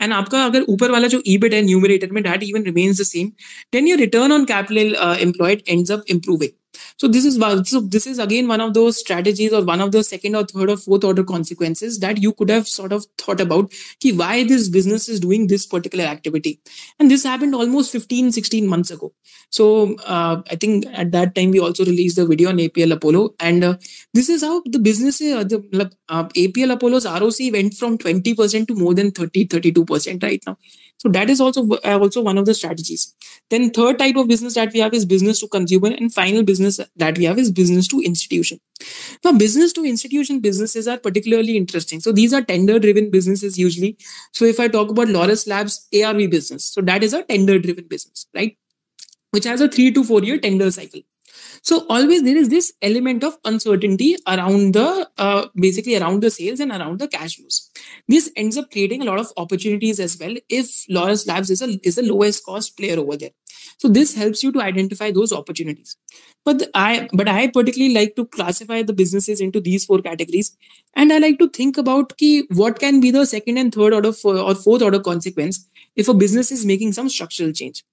and 0.00 0.12
आपका 0.12 0.44
अगर 0.44 0.62
ऊपर 0.68 0.90
वाला 0.90 1.08
जो 1.08 1.22
EBIT 1.28 1.54
है 1.54 1.60
numerator 1.62 2.10
में 2.12 2.22
that 2.22 2.42
even 2.42 2.64
remains 2.64 3.00
the 3.00 3.04
same 3.04 3.28
then 3.72 3.88
your 3.88 3.98
return 3.98 4.32
on 4.32 4.44
capital 4.44 4.96
employed 5.22 5.62
ends 5.68 5.90
up 5.92 6.04
improving 6.10 6.50
so 6.97 7.07
this 7.07 7.25
is 7.25 7.37
so 7.69 7.81
this 7.81 8.07
is 8.07 8.19
again 8.19 8.47
one 8.47 8.61
of 8.61 8.73
those 8.73 8.99
strategies 8.99 9.53
or 9.53 9.63
one 9.63 9.81
of 9.81 9.91
the 9.91 10.03
second 10.03 10.35
or 10.35 10.43
third 10.43 10.69
or 10.69 10.77
fourth 10.77 11.03
order 11.03 11.23
consequences 11.23 11.99
that 11.99 12.17
you 12.17 12.33
could 12.33 12.49
have 12.49 12.67
sort 12.67 12.91
of 12.91 13.05
thought 13.17 13.39
about 13.41 13.71
ki 13.99 14.13
why 14.13 14.43
this 14.43 14.69
business 14.69 15.07
is 15.09 15.19
doing 15.19 15.47
this 15.47 15.65
particular 15.65 16.05
activity. 16.05 16.59
And 16.99 17.11
this 17.11 17.23
happened 17.23 17.55
almost 17.55 17.91
15 17.91 18.31
16 18.31 18.67
months 18.67 18.91
ago 18.91 19.13
so 19.49 19.95
uh, 20.05 20.41
i 20.51 20.55
think 20.55 20.85
at 20.93 21.11
that 21.11 21.33
time 21.35 21.51
we 21.51 21.59
also 21.59 21.85
released 21.85 22.15
the 22.17 22.25
video 22.25 22.49
on 22.49 22.57
apl 22.57 22.91
apollo 22.91 23.33
and 23.39 23.63
uh, 23.63 23.75
this 24.13 24.29
is 24.29 24.43
how 24.43 24.61
the 24.65 24.79
business 24.79 25.21
uh, 25.21 25.43
the 25.43 25.91
uh, 26.09 26.23
apl 26.35 26.71
apollo's 26.71 27.05
roc 27.05 27.39
went 27.53 27.73
from 27.73 27.97
20% 27.97 28.67
to 28.67 28.75
more 28.75 28.93
than 28.93 29.11
30 29.11 29.45
32 29.45 29.85
percent 29.85 30.23
right 30.23 30.43
now. 30.45 30.57
So 30.99 31.09
that 31.09 31.29
is 31.29 31.39
also 31.39 31.67
uh, 31.69 31.99
also 31.99 32.21
one 32.21 32.37
of 32.39 32.45
the 32.45 32.55
strategies. 32.55 33.13
Then 33.51 33.69
third 33.69 33.99
type 33.99 34.15
of 34.15 34.27
business 34.27 34.55
that 34.55 34.73
we 34.73 34.79
have 34.79 34.93
is 34.93 35.05
business 35.05 35.39
to 35.41 35.47
consumer, 35.47 35.89
and 35.89 36.11
final 36.11 36.43
business 36.43 36.79
that 36.95 37.17
we 37.17 37.25
have 37.25 37.37
is 37.37 37.51
business 37.51 37.87
to 37.89 38.01
institution. 38.01 38.59
Now, 39.23 39.33
business 39.33 39.73
to 39.73 39.85
institution 39.85 40.39
businesses 40.39 40.87
are 40.87 40.97
particularly 40.97 41.55
interesting. 41.55 41.99
So 41.99 42.11
these 42.11 42.33
are 42.33 42.41
tender 42.41 42.79
driven 42.79 43.11
businesses 43.11 43.57
usually. 43.59 43.97
So 44.33 44.45
if 44.45 44.59
I 44.59 44.67
talk 44.67 44.89
about 44.89 45.09
Laurus 45.09 45.47
Labs 45.47 45.87
ARV 45.93 46.29
business, 46.31 46.65
so 46.65 46.81
that 46.81 47.03
is 47.03 47.13
a 47.13 47.23
tender 47.23 47.59
driven 47.59 47.85
business, 47.87 48.27
right? 48.35 48.57
Which 49.31 49.45
has 49.45 49.61
a 49.61 49.67
three 49.67 49.91
to 49.91 50.03
four 50.03 50.23
year 50.23 50.39
tender 50.39 50.71
cycle. 50.71 51.01
So 51.61 51.85
always 51.89 52.23
there 52.23 52.37
is 52.37 52.49
this 52.49 52.73
element 52.81 53.23
of 53.23 53.37
uncertainty 53.45 54.15
around 54.27 54.73
the 54.73 55.09
uh, 55.17 55.47
basically 55.55 55.97
around 55.97 56.21
the 56.21 56.31
sales 56.31 56.59
and 56.59 56.71
around 56.71 56.99
the 56.99 57.07
cash 57.07 57.35
flows. 57.35 57.69
This 58.07 58.31
ends 58.35 58.57
up 58.57 58.71
creating 58.71 59.01
a 59.01 59.05
lot 59.05 59.19
of 59.19 59.31
opportunities 59.37 59.99
as 59.99 60.17
well 60.19 60.35
if 60.49 60.85
Laurus 60.89 61.27
Labs 61.27 61.49
is 61.49 61.61
a 61.61 61.77
is 61.83 61.95
the 61.95 62.03
lowest 62.03 62.45
cost 62.45 62.77
player 62.77 62.99
over 62.99 63.17
there. 63.17 63.31
So 63.79 63.87
this 63.87 64.15
helps 64.15 64.43
you 64.43 64.51
to 64.53 64.61
identify 64.61 65.11
those 65.11 65.31
opportunities. 65.33 65.97
But 66.45 66.59
the, 66.59 66.69
I 66.73 67.09
but 67.13 67.27
I 67.27 67.47
particularly 67.47 67.93
like 67.93 68.15
to 68.15 68.25
classify 68.25 68.81
the 68.81 68.93
businesses 68.93 69.41
into 69.41 69.59
these 69.59 69.85
four 69.85 69.99
categories, 69.99 70.55
and 70.95 71.11
I 71.11 71.17
like 71.17 71.37
to 71.39 71.49
think 71.49 71.77
about 71.77 72.17
key 72.17 72.47
what 72.49 72.79
can 72.79 73.01
be 73.01 73.11
the 73.11 73.25
second 73.25 73.57
and 73.57 73.73
third 73.73 73.93
order 73.93 74.13
or 74.23 74.55
fourth 74.55 74.81
order 74.81 74.99
consequence 74.99 75.67
if 75.95 76.07
a 76.07 76.13
business 76.13 76.51
is 76.51 76.65
making 76.65 76.93
some 76.93 77.09
structural 77.09 77.51
change. 77.51 77.83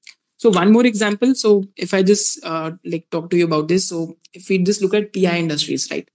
So 0.45 0.51
one 0.51 0.73
more 0.73 0.85
example. 0.85 1.35
So 1.35 1.65
if 1.75 1.95
I 1.95 2.03
just 2.03 2.45
uh, 2.45 2.73
like 2.85 3.09
talk 3.11 3.31
to 3.31 3.37
you 3.39 3.47
about 3.47 3.69
this, 3.69 3.89
so 3.89 4.19
if 4.35 4.51
we 4.51 4.59
just 4.59 4.83
look 4.83 4.93
at 4.93 5.15
PI 5.15 5.39
Industries, 5.39 5.89
right? 5.91 6.07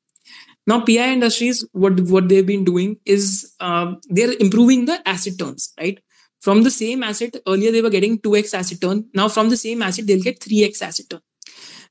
Now 0.68 0.82
PI 0.82 1.14
Industries, 1.14 1.66
what 1.72 2.00
what 2.02 2.30
they've 2.30 2.46
been 2.46 2.64
doing 2.64 2.98
is 3.06 3.56
uh, 3.60 3.96
they're 4.08 4.36
improving 4.40 4.86
the 4.86 4.98
asset 5.14 5.40
turns, 5.40 5.74
right? 5.80 5.98
From 6.42 6.62
the 6.62 6.70
same 6.70 7.02
asset 7.02 7.38
earlier 7.48 7.72
they 7.72 7.82
were 7.82 7.90
getting 7.96 8.20
two 8.20 8.36
x 8.36 8.54
asset 8.54 8.80
turn. 8.84 9.02
Now 9.16 9.30
from 9.30 9.50
the 9.50 9.58
same 9.58 9.82
asset 9.82 10.06
they'll 10.06 10.28
get 10.28 10.44
three 10.44 10.64
x 10.64 10.84
asset 10.84 11.10
turn. 11.10 11.22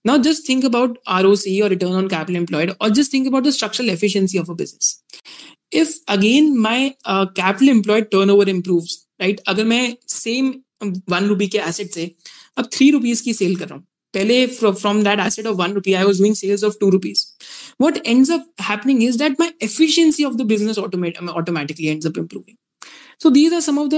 Now 0.04 0.16
just 0.28 0.46
think 0.46 0.62
about 0.62 0.96
ROC 1.08 1.58
or 1.64 1.70
return 1.74 1.98
on 2.02 2.08
capital 2.08 2.36
employed, 2.36 2.72
or 2.80 2.90
just 2.90 3.10
think 3.10 3.26
about 3.26 3.50
the 3.50 3.56
structural 3.58 3.88
efficiency 3.88 4.38
of 4.38 4.48
a 4.48 4.54
business. 4.54 5.02
If 5.72 5.98
again 6.06 6.56
my 6.70 6.94
uh, 7.04 7.26
capital 7.42 7.68
employed 7.76 8.12
turnover 8.12 8.48
improves, 8.48 8.96
right? 9.20 9.40
Agar 9.48 9.64
मैं 9.74 9.96
same 10.06 10.54
one 10.84 11.24
rupee 11.24 11.48
के 11.48 11.58
asset 11.58 11.90
से 11.90 12.14
अब 12.58 12.68
three 12.72 12.90
rupees 12.90 13.22
की 13.22 13.34
cell 13.34 13.56
कर 13.56 13.68
रहा 13.68 13.74
हूँ। 13.74 13.86
पहले 14.14 14.46
from 14.46 15.02
that 15.04 15.18
asset 15.20 15.46
of 15.46 15.56
one 15.56 15.72
rupee 15.72 15.92
I 15.92 16.04
was 16.04 16.22
sales 16.32 16.64
of 16.64 16.74
two 16.80 16.90
rupees 16.90 17.26
what 17.82 17.96
and 18.06 18.30
happening 18.60 19.04
is 19.04 19.18
that 19.18 19.40
my 19.40 19.48
efficiency 19.62 20.24
of 20.24 20.34
the 20.34 20.42
business 20.42 20.78
automatically 20.78 21.86
and 21.86 22.06
improving 22.18 22.56
so 23.22 23.30
these 23.30 23.54
are 23.54 23.60
some 23.60 23.78
of 23.78 23.94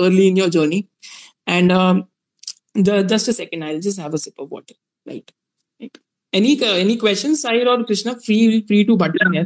early 0.00 0.26
in 0.28 0.38
your 0.38 0.48
journey 0.48 0.84
and 1.48 1.72
just 2.78 3.28
a 3.28 3.32
second 3.32 3.64
I 3.64 3.78
just 3.78 4.00
have 4.00 4.12
a 4.12 4.16
sip 4.16 4.40
of 4.40 4.48
water 4.52 4.74
right 5.08 5.30
right 5.80 5.98
any 6.34 6.58
any 6.62 6.96
question 6.96 7.34
Sahir 7.34 7.68
और 7.68 7.82
Krishna 7.82 8.12
free 8.12 8.60
free 8.60 8.84
to 8.84 8.96
button 8.96 9.34
है 9.36 9.44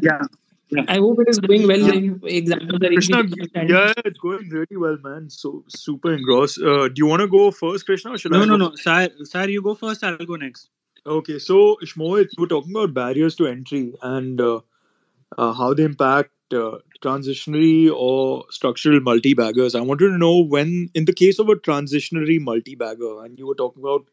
Yeah. 0.68 0.82
I 0.88 0.96
hope 0.96 1.20
it 1.20 1.28
is 1.28 1.38
going 1.38 1.66
well. 1.68 1.84
Exactly. 2.24 2.78
Krishna, 2.88 3.22
yeah, 3.54 3.92
it's 4.04 4.18
going 4.18 4.48
really 4.48 4.76
well, 4.76 4.98
man. 5.02 5.30
So 5.30 5.62
super 5.68 6.12
engrossed. 6.12 6.60
Uh, 6.60 6.88
do 6.88 6.94
you 6.96 7.06
want 7.06 7.20
to 7.20 7.28
go 7.28 7.52
first, 7.52 7.86
Krishna, 7.86 8.14
or 8.14 8.18
should 8.18 8.32
no, 8.32 8.42
I? 8.42 8.44
No, 8.46 8.56
no, 8.56 8.70
no. 8.70 8.74
Sir, 8.74 9.08
sir, 9.22 9.48
you 9.48 9.62
go 9.62 9.76
first. 9.76 10.02
I'll 10.02 10.16
go 10.16 10.34
next. 10.34 10.70
Okay, 11.06 11.38
so 11.38 11.76
Shmohit, 11.84 12.30
you 12.36 12.40
were 12.40 12.48
talking 12.48 12.72
about 12.72 12.94
barriers 12.94 13.36
to 13.36 13.46
entry 13.46 13.94
and 14.02 14.40
uh, 14.40 14.60
uh, 15.38 15.52
how 15.52 15.72
they 15.72 15.84
impact 15.84 16.32
uh, 16.52 16.78
transitionary 17.00 17.88
or 17.94 18.44
structural 18.50 18.98
multi-baggers. 18.98 19.76
I 19.76 19.82
wanted 19.82 20.08
to 20.08 20.18
know 20.18 20.42
when, 20.42 20.90
in 20.94 21.04
the 21.04 21.12
case 21.12 21.38
of 21.38 21.48
a 21.48 21.54
transitionary 21.54 22.40
multi-bagger, 22.40 23.24
and 23.24 23.38
you 23.38 23.46
were 23.46 23.54
talking 23.54 23.84
about, 23.84 24.06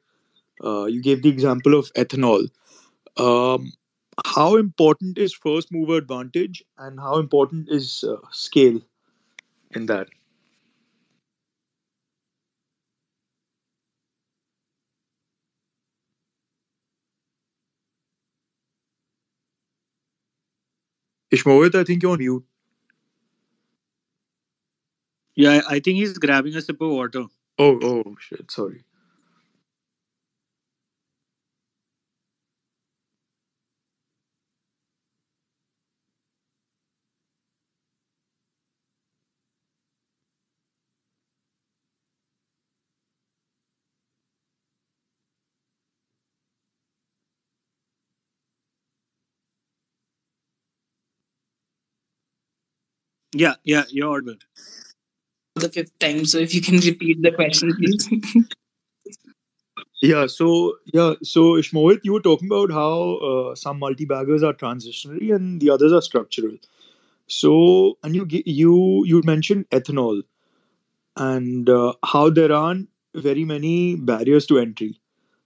uh, 0.63 0.85
you 0.85 1.01
gave 1.01 1.23
the 1.23 1.29
example 1.29 1.73
of 1.73 1.91
ethanol. 1.93 2.47
Um, 3.17 3.73
how 4.25 4.55
important 4.55 5.17
is 5.17 5.33
first 5.33 5.71
mover 5.71 5.97
advantage 5.97 6.63
and 6.77 6.99
how 6.99 7.17
important 7.17 7.69
is 7.69 8.03
uh, 8.03 8.17
scale 8.31 8.81
in 9.71 9.87
that 9.87 10.09
Ishmohit, 21.33 21.75
I 21.75 21.83
think 21.83 22.01
you're 22.01 22.13
on 22.13 22.19
mute. 22.19 22.45
Yeah, 25.35 25.61
I 25.67 25.79
think 25.79 25.97
he's 25.97 26.17
grabbing 26.17 26.55
a 26.55 26.61
sip 26.61 26.81
of 26.81 26.89
water. 26.91 27.25
Oh, 27.59 27.79
oh, 27.83 28.15
shit. 28.19 28.49
Sorry. 28.51 28.83
Yeah, 53.33 53.55
yeah, 53.63 53.83
you're 53.89 54.09
audible. 54.11 54.35
The 55.55 55.69
fifth 55.69 55.97
time, 55.99 56.25
so 56.25 56.37
if 56.39 56.53
you 56.53 56.61
can 56.61 56.77
repeat 56.79 57.21
the 57.21 57.31
question, 57.31 57.75
please. 57.75 58.45
yeah, 60.01 60.27
so 60.27 60.75
yeah, 60.93 61.13
so 61.23 61.53
Ishmohit, 61.53 62.01
you 62.03 62.13
were 62.13 62.21
talking 62.21 62.47
about 62.47 62.71
how 62.71 63.15
uh, 63.17 63.55
some 63.55 63.79
multi-baggers 63.79 64.43
are 64.43 64.53
transitionary 64.53 65.33
and 65.33 65.61
the 65.61 65.69
others 65.69 65.93
are 65.93 66.01
structural. 66.01 66.57
So, 67.27 67.97
and 68.03 68.15
you 68.15 68.27
you 68.29 69.05
you 69.05 69.21
mentioned 69.25 69.69
ethanol 69.71 70.23
and 71.17 71.69
uh, 71.69 71.93
how 72.03 72.29
there 72.29 72.51
aren't 72.51 72.89
very 73.15 73.45
many 73.45 73.95
barriers 73.95 74.45
to 74.47 74.59
entry. 74.59 74.99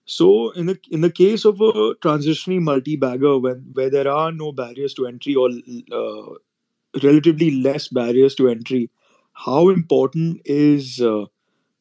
So, 0.05 0.51
in 0.51 0.67
the 0.67 0.79
in 0.91 1.01
the 1.01 1.11
case 1.11 1.45
of 1.45 1.61
a 1.61 1.95
transitionary 2.05 2.61
multi-bagger, 2.61 3.39
when 3.39 3.69
where 3.73 3.89
there 3.89 4.09
are 4.09 4.31
no 4.31 4.51
barriers 4.51 4.93
to 4.95 5.07
entry 5.07 5.35
or 5.35 5.49
uh, 5.91 6.35
relatively 7.03 7.51
less 7.51 7.87
barriers 7.87 8.35
to 8.35 8.49
entry, 8.49 8.89
how 9.33 9.69
important 9.69 10.41
is 10.45 11.01
uh, 11.01 11.25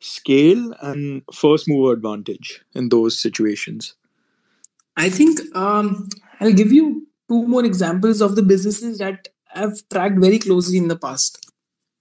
scale 0.00 0.74
and 0.80 1.22
first 1.32 1.68
mover 1.68 1.92
advantage 1.92 2.62
in 2.74 2.88
those 2.88 3.18
situations? 3.20 3.94
I 4.96 5.10
think 5.10 5.40
um, 5.54 6.08
I'll 6.40 6.52
give 6.52 6.72
you 6.72 7.06
two 7.28 7.46
more 7.46 7.64
examples 7.64 8.20
of 8.20 8.36
the 8.36 8.42
businesses 8.42 8.98
that 8.98 9.28
I've 9.54 9.82
tracked 9.90 10.18
very 10.18 10.38
closely 10.38 10.78
in 10.78 10.88
the 10.88 10.98
past. 10.98 11.50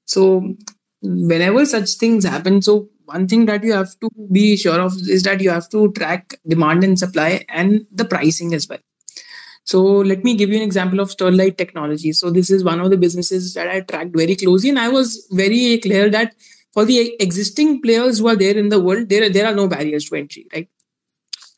So, 0.06 0.56
whenever 1.02 1.66
such 1.66 1.92
things 1.92 2.26
happen, 2.26 2.62
so 2.62 2.90
one 3.06 3.28
thing 3.28 3.46
that 3.46 3.64
you 3.64 3.74
have 3.74 3.98
to 4.00 4.10
be 4.32 4.58
sure 4.58 4.80
of 4.80 4.94
is 5.08 5.24
that 5.24 5.42
you 5.42 5.50
have 5.50 5.70
to 5.70 5.92
track 5.94 6.36
demand 6.48 6.84
and 6.84 6.98
supply 6.98 7.46
and 7.50 7.86
the 7.92 8.06
pricing 8.06 8.54
as 8.54 8.68
well. 8.68 8.80
So 9.66 9.82
let 9.84 10.24
me 10.24 10.36
give 10.36 10.50
you 10.50 10.58
an 10.58 10.62
example 10.62 11.00
of 11.00 11.10
Sterlite 11.10 11.58
Technology. 11.58 12.14
So 12.14 12.30
this 12.30 12.52
is 12.52 12.64
one 12.64 12.80
of 12.80 12.92
the 12.92 12.98
businesses 12.98 13.54
that 13.56 13.68
I 13.68 13.82
tracked 13.82 14.16
very 14.16 14.36
closely, 14.36 14.70
and 14.70 14.80
I 14.80 14.90
was 14.90 15.28
very 15.32 15.80
clear 15.80 16.10
that 16.12 16.36
for 16.72 16.86
the 16.86 17.16
existing 17.20 17.82
players 17.82 18.20
who 18.20 18.28
are 18.28 18.36
there 18.36 18.56
in 18.56 18.70
the 18.70 18.80
world, 18.80 19.10
there 19.10 19.30
there 19.30 19.48
are 19.48 19.56
no 19.56 19.68
barriers 19.68 20.06
to 20.10 20.16
entry, 20.16 20.46
right? 20.54 20.70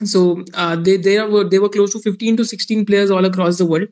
So 0.04 0.46
uh, 0.54 0.76
they 0.78 0.96
they 0.98 1.22
were 1.22 1.44
they 1.44 1.60
were 1.60 1.70
close 1.70 1.92
to 1.94 2.00
15 2.00 2.38
to 2.38 2.46
16 2.46 2.86
players 2.86 3.12
all 3.12 3.26
across 3.26 3.58
the 3.58 3.66
world, 3.66 3.90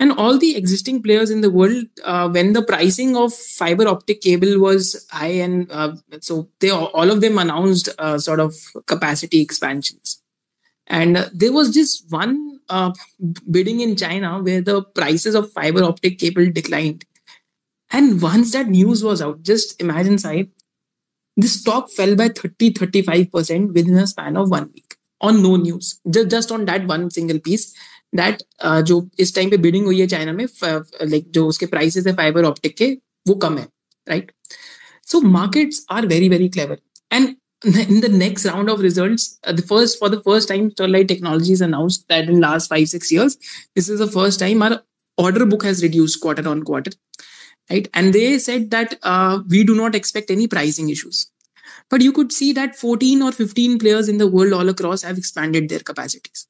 and 0.00 0.12
all 0.12 0.36
the 0.36 0.56
existing 0.56 1.02
players 1.02 1.30
in 1.30 1.40
the 1.40 1.50
world 1.50 1.86
uh, 2.04 2.28
when 2.28 2.52
the 2.52 2.62
pricing 2.62 3.16
of 3.16 3.32
fiber 3.32 3.88
optic 3.88 4.20
cable 4.20 4.58
was 4.58 5.06
high, 5.10 5.38
and 5.46 5.70
uh, 5.72 5.94
so 6.20 6.48
they 6.60 6.70
all 6.70 7.10
of 7.10 7.20
them 7.22 7.38
announced 7.38 7.88
uh, 7.98 8.18
sort 8.18 8.40
of 8.40 8.54
capacity 8.86 9.40
expansions, 9.40 10.20
and 10.86 11.30
there 11.32 11.52
was 11.52 11.72
just 11.72 12.10
one 12.10 12.57
uh, 12.69 12.91
bidding 13.49 13.79
in 13.81 13.95
China 13.95 14.41
where 14.41 14.61
the 14.61 14.83
prices 14.83 15.35
of 15.35 15.51
fiber 15.51 15.83
optic 15.83 16.19
cable 16.19 16.49
declined. 16.51 17.05
And 17.91 18.21
once 18.21 18.51
that 18.53 18.67
news 18.67 19.03
was 19.03 19.21
out, 19.21 19.43
just 19.43 19.79
imagine, 19.81 20.17
Sai, 20.17 20.47
the 21.37 21.47
stock 21.47 21.89
fell 21.91 22.15
by 22.15 22.29
30 22.29 22.73
35% 22.73 23.73
within 23.73 23.97
a 23.97 24.07
span 24.07 24.37
of 24.37 24.49
one 24.49 24.71
week 24.73 24.95
on 25.21 25.41
no 25.43 25.55
news. 25.55 25.99
Just, 26.09 26.29
just 26.29 26.51
on 26.51 26.65
that 26.65 26.87
one 26.87 27.09
single 27.11 27.39
piece. 27.39 27.73
that 28.15 28.41
uh, 28.65 28.81
जो 28.81 29.09
इस 29.19 29.35
time 29.35 29.49
पे 29.49 29.57
bidding 29.57 29.85
हुई 29.85 29.99
है 29.99 30.07
China 30.07 30.33
में 30.33 30.45
like 30.63 31.31
जो 31.31 31.45
उसके 31.47 31.65
prices 31.65 32.07
है 32.07 32.13
fibre 32.15 32.45
optic 32.45 32.75
के 32.77 32.91
वो 33.27 33.35
कम 33.45 33.57
है 33.57 33.67
right 34.09 34.31
so 35.11 35.21
markets 35.21 35.85
are 35.91 36.05
very 36.07 36.29
very 36.29 36.49
clever 36.49 36.77
and 37.11 37.35
in 37.64 38.00
the 38.00 38.08
next 38.08 38.46
round 38.46 38.70
of 38.70 38.80
results, 38.80 39.38
uh, 39.44 39.52
the 39.52 39.62
first 39.62 39.98
for 39.98 40.08
the 40.08 40.22
first 40.22 40.48
time, 40.48 40.70
Sterlite 40.70 41.08
Technologies 41.08 41.60
announced 41.60 42.06
that 42.08 42.28
in 42.28 42.40
last 42.40 42.68
five 42.68 42.88
six 42.88 43.10
years, 43.10 43.36
this 43.74 43.88
is 43.88 43.98
the 43.98 44.06
first 44.06 44.38
time 44.38 44.62
our 44.62 44.82
order 45.16 45.44
book 45.44 45.64
has 45.64 45.82
reduced 45.82 46.20
quarter 46.20 46.48
on 46.48 46.62
quarter, 46.62 46.92
right? 47.68 47.88
And 47.94 48.14
they 48.14 48.38
said 48.38 48.70
that 48.70 48.98
uh, 49.02 49.40
we 49.48 49.64
do 49.64 49.74
not 49.74 49.96
expect 49.96 50.30
any 50.30 50.46
pricing 50.46 50.88
issues. 50.88 51.32
But 51.90 52.02
you 52.02 52.12
could 52.12 52.32
see 52.32 52.52
that 52.52 52.76
14 52.76 53.22
or 53.22 53.32
15 53.32 53.78
players 53.78 54.08
in 54.08 54.18
the 54.18 54.28
world 54.28 54.52
all 54.52 54.68
across 54.68 55.02
have 55.02 55.18
expanded 55.18 55.68
their 55.68 55.80
capacities. 55.80 56.46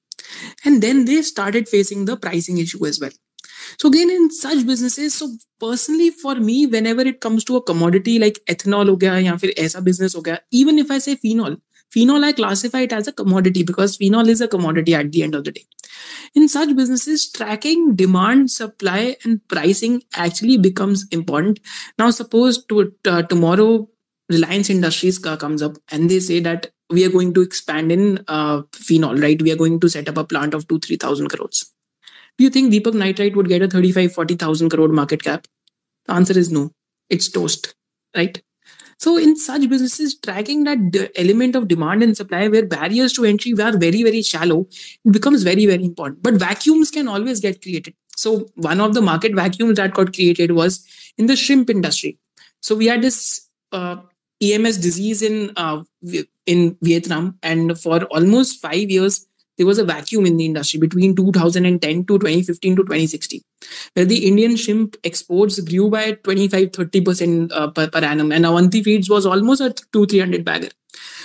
And 0.64 0.82
then 0.82 1.06
they 1.06 1.22
started 1.22 1.68
facing 1.68 2.04
the 2.04 2.16
pricing 2.16 2.58
issue 2.58 2.84
as 2.84 3.00
well. 3.00 3.12
So 3.78 3.88
again, 3.88 4.10
in 4.10 4.30
such 4.30 4.66
businesses, 4.66 5.14
so 5.14 5.30
personally 5.60 6.10
for 6.10 6.36
me, 6.36 6.66
whenever 6.66 7.02
it 7.02 7.20
comes 7.20 7.44
to 7.44 7.56
a 7.56 7.62
commodity 7.62 8.18
like 8.18 8.38
ethanol 8.48 8.88
or 8.90 9.20
ya 9.20 9.36
fir 9.36 9.80
business 9.82 10.16
even 10.50 10.78
if 10.78 10.90
I 10.90 10.98
say 10.98 11.16
phenol, 11.16 11.56
phenol 11.90 12.24
I 12.24 12.32
classify 12.32 12.80
it 12.80 12.92
as 12.92 13.08
a 13.08 13.12
commodity 13.12 13.62
because 13.62 13.96
phenol 13.96 14.28
is 14.28 14.40
a 14.40 14.48
commodity 14.48 14.94
at 14.94 15.12
the 15.12 15.22
end 15.22 15.34
of 15.34 15.44
the 15.44 15.52
day. 15.52 15.66
In 16.34 16.48
such 16.48 16.74
businesses, 16.76 17.30
tracking 17.30 17.94
demand, 17.96 18.50
supply, 18.50 19.16
and 19.24 19.46
pricing 19.48 20.02
actually 20.14 20.58
becomes 20.58 21.06
important. 21.10 21.60
Now, 21.98 22.10
suppose 22.10 22.64
to 22.66 22.92
uh, 23.06 23.22
tomorrow 23.22 23.88
Reliance 24.30 24.70
Industries 24.70 25.18
ka 25.18 25.36
comes 25.36 25.62
up 25.62 25.76
and 25.90 26.10
they 26.10 26.20
say 26.20 26.40
that 26.40 26.68
we 26.90 27.04
are 27.04 27.10
going 27.10 27.34
to 27.34 27.40
expand 27.42 27.92
in 27.92 28.24
uh, 28.28 28.62
phenol, 28.74 29.16
right? 29.16 29.40
We 29.40 29.52
are 29.52 29.56
going 29.56 29.80
to 29.80 29.88
set 29.88 30.08
up 30.08 30.16
a 30.16 30.24
plant 30.24 30.54
of 30.54 30.68
two, 30.68 30.78
three 30.78 30.96
thousand 30.96 31.28
crores. 31.28 31.72
Do 32.38 32.44
you 32.44 32.50
think 32.50 32.72
Deepak 32.72 32.94
Nitrite 32.94 33.36
would 33.36 33.48
get 33.48 33.62
a 33.62 33.68
35, 33.68 34.12
40,000 34.12 34.70
crore 34.70 34.88
market 34.88 35.22
cap? 35.22 35.46
The 36.06 36.14
answer 36.14 36.38
is 36.38 36.50
no. 36.50 36.70
It's 37.10 37.28
toast, 37.28 37.74
right? 38.16 38.40
So 38.98 39.16
in 39.16 39.36
such 39.36 39.68
businesses, 39.68 40.18
tracking 40.18 40.64
that 40.64 41.10
element 41.16 41.54
of 41.54 41.68
demand 41.68 42.02
and 42.02 42.16
supply 42.16 42.48
where 42.48 42.66
barriers 42.66 43.12
to 43.14 43.24
entry 43.24 43.52
are 43.52 43.76
very, 43.76 44.02
very 44.02 44.22
shallow, 44.22 44.66
it 45.04 45.12
becomes 45.12 45.42
very, 45.44 45.66
very 45.66 45.84
important. 45.84 46.22
But 46.22 46.34
vacuums 46.34 46.90
can 46.90 47.06
always 47.06 47.40
get 47.40 47.62
created. 47.62 47.94
So 48.16 48.48
one 48.54 48.80
of 48.80 48.94
the 48.94 49.00
market 49.00 49.34
vacuums 49.34 49.76
that 49.76 49.94
got 49.94 50.12
created 50.12 50.52
was 50.52 50.84
in 51.16 51.26
the 51.26 51.36
shrimp 51.36 51.70
industry. 51.70 52.18
So 52.60 52.74
we 52.74 52.86
had 52.86 53.02
this 53.02 53.48
uh, 53.70 53.98
EMS 54.42 54.78
disease 54.78 55.22
in 55.22 55.52
uh, 55.56 55.82
in 56.46 56.76
Vietnam, 56.82 57.38
and 57.42 57.78
for 57.78 58.04
almost 58.04 58.60
five 58.60 58.90
years, 58.90 59.27
there 59.58 59.66
was 59.66 59.78
a 59.78 59.84
vacuum 59.84 60.24
in 60.24 60.36
the 60.36 60.46
industry 60.46 60.80
between 60.80 61.14
2010 61.14 62.04
to 62.06 62.18
2015 62.18 62.76
to 62.76 62.82
2016, 62.82 63.42
where 63.94 64.04
the 64.04 64.26
Indian 64.26 64.56
shrimp 64.56 64.96
exports 65.04 65.60
grew 65.60 65.90
by 65.90 66.12
25 66.12 66.70
30% 66.70 67.52
uh, 67.52 67.70
per, 67.72 67.88
per 67.88 67.98
annum, 67.98 68.32
and 68.32 68.46
Avanti 68.46 68.82
Feeds 68.82 69.10
was 69.10 69.26
almost 69.26 69.60
a 69.60 69.74
2 69.92 70.06
300 70.06 70.44
bagger. 70.44 70.70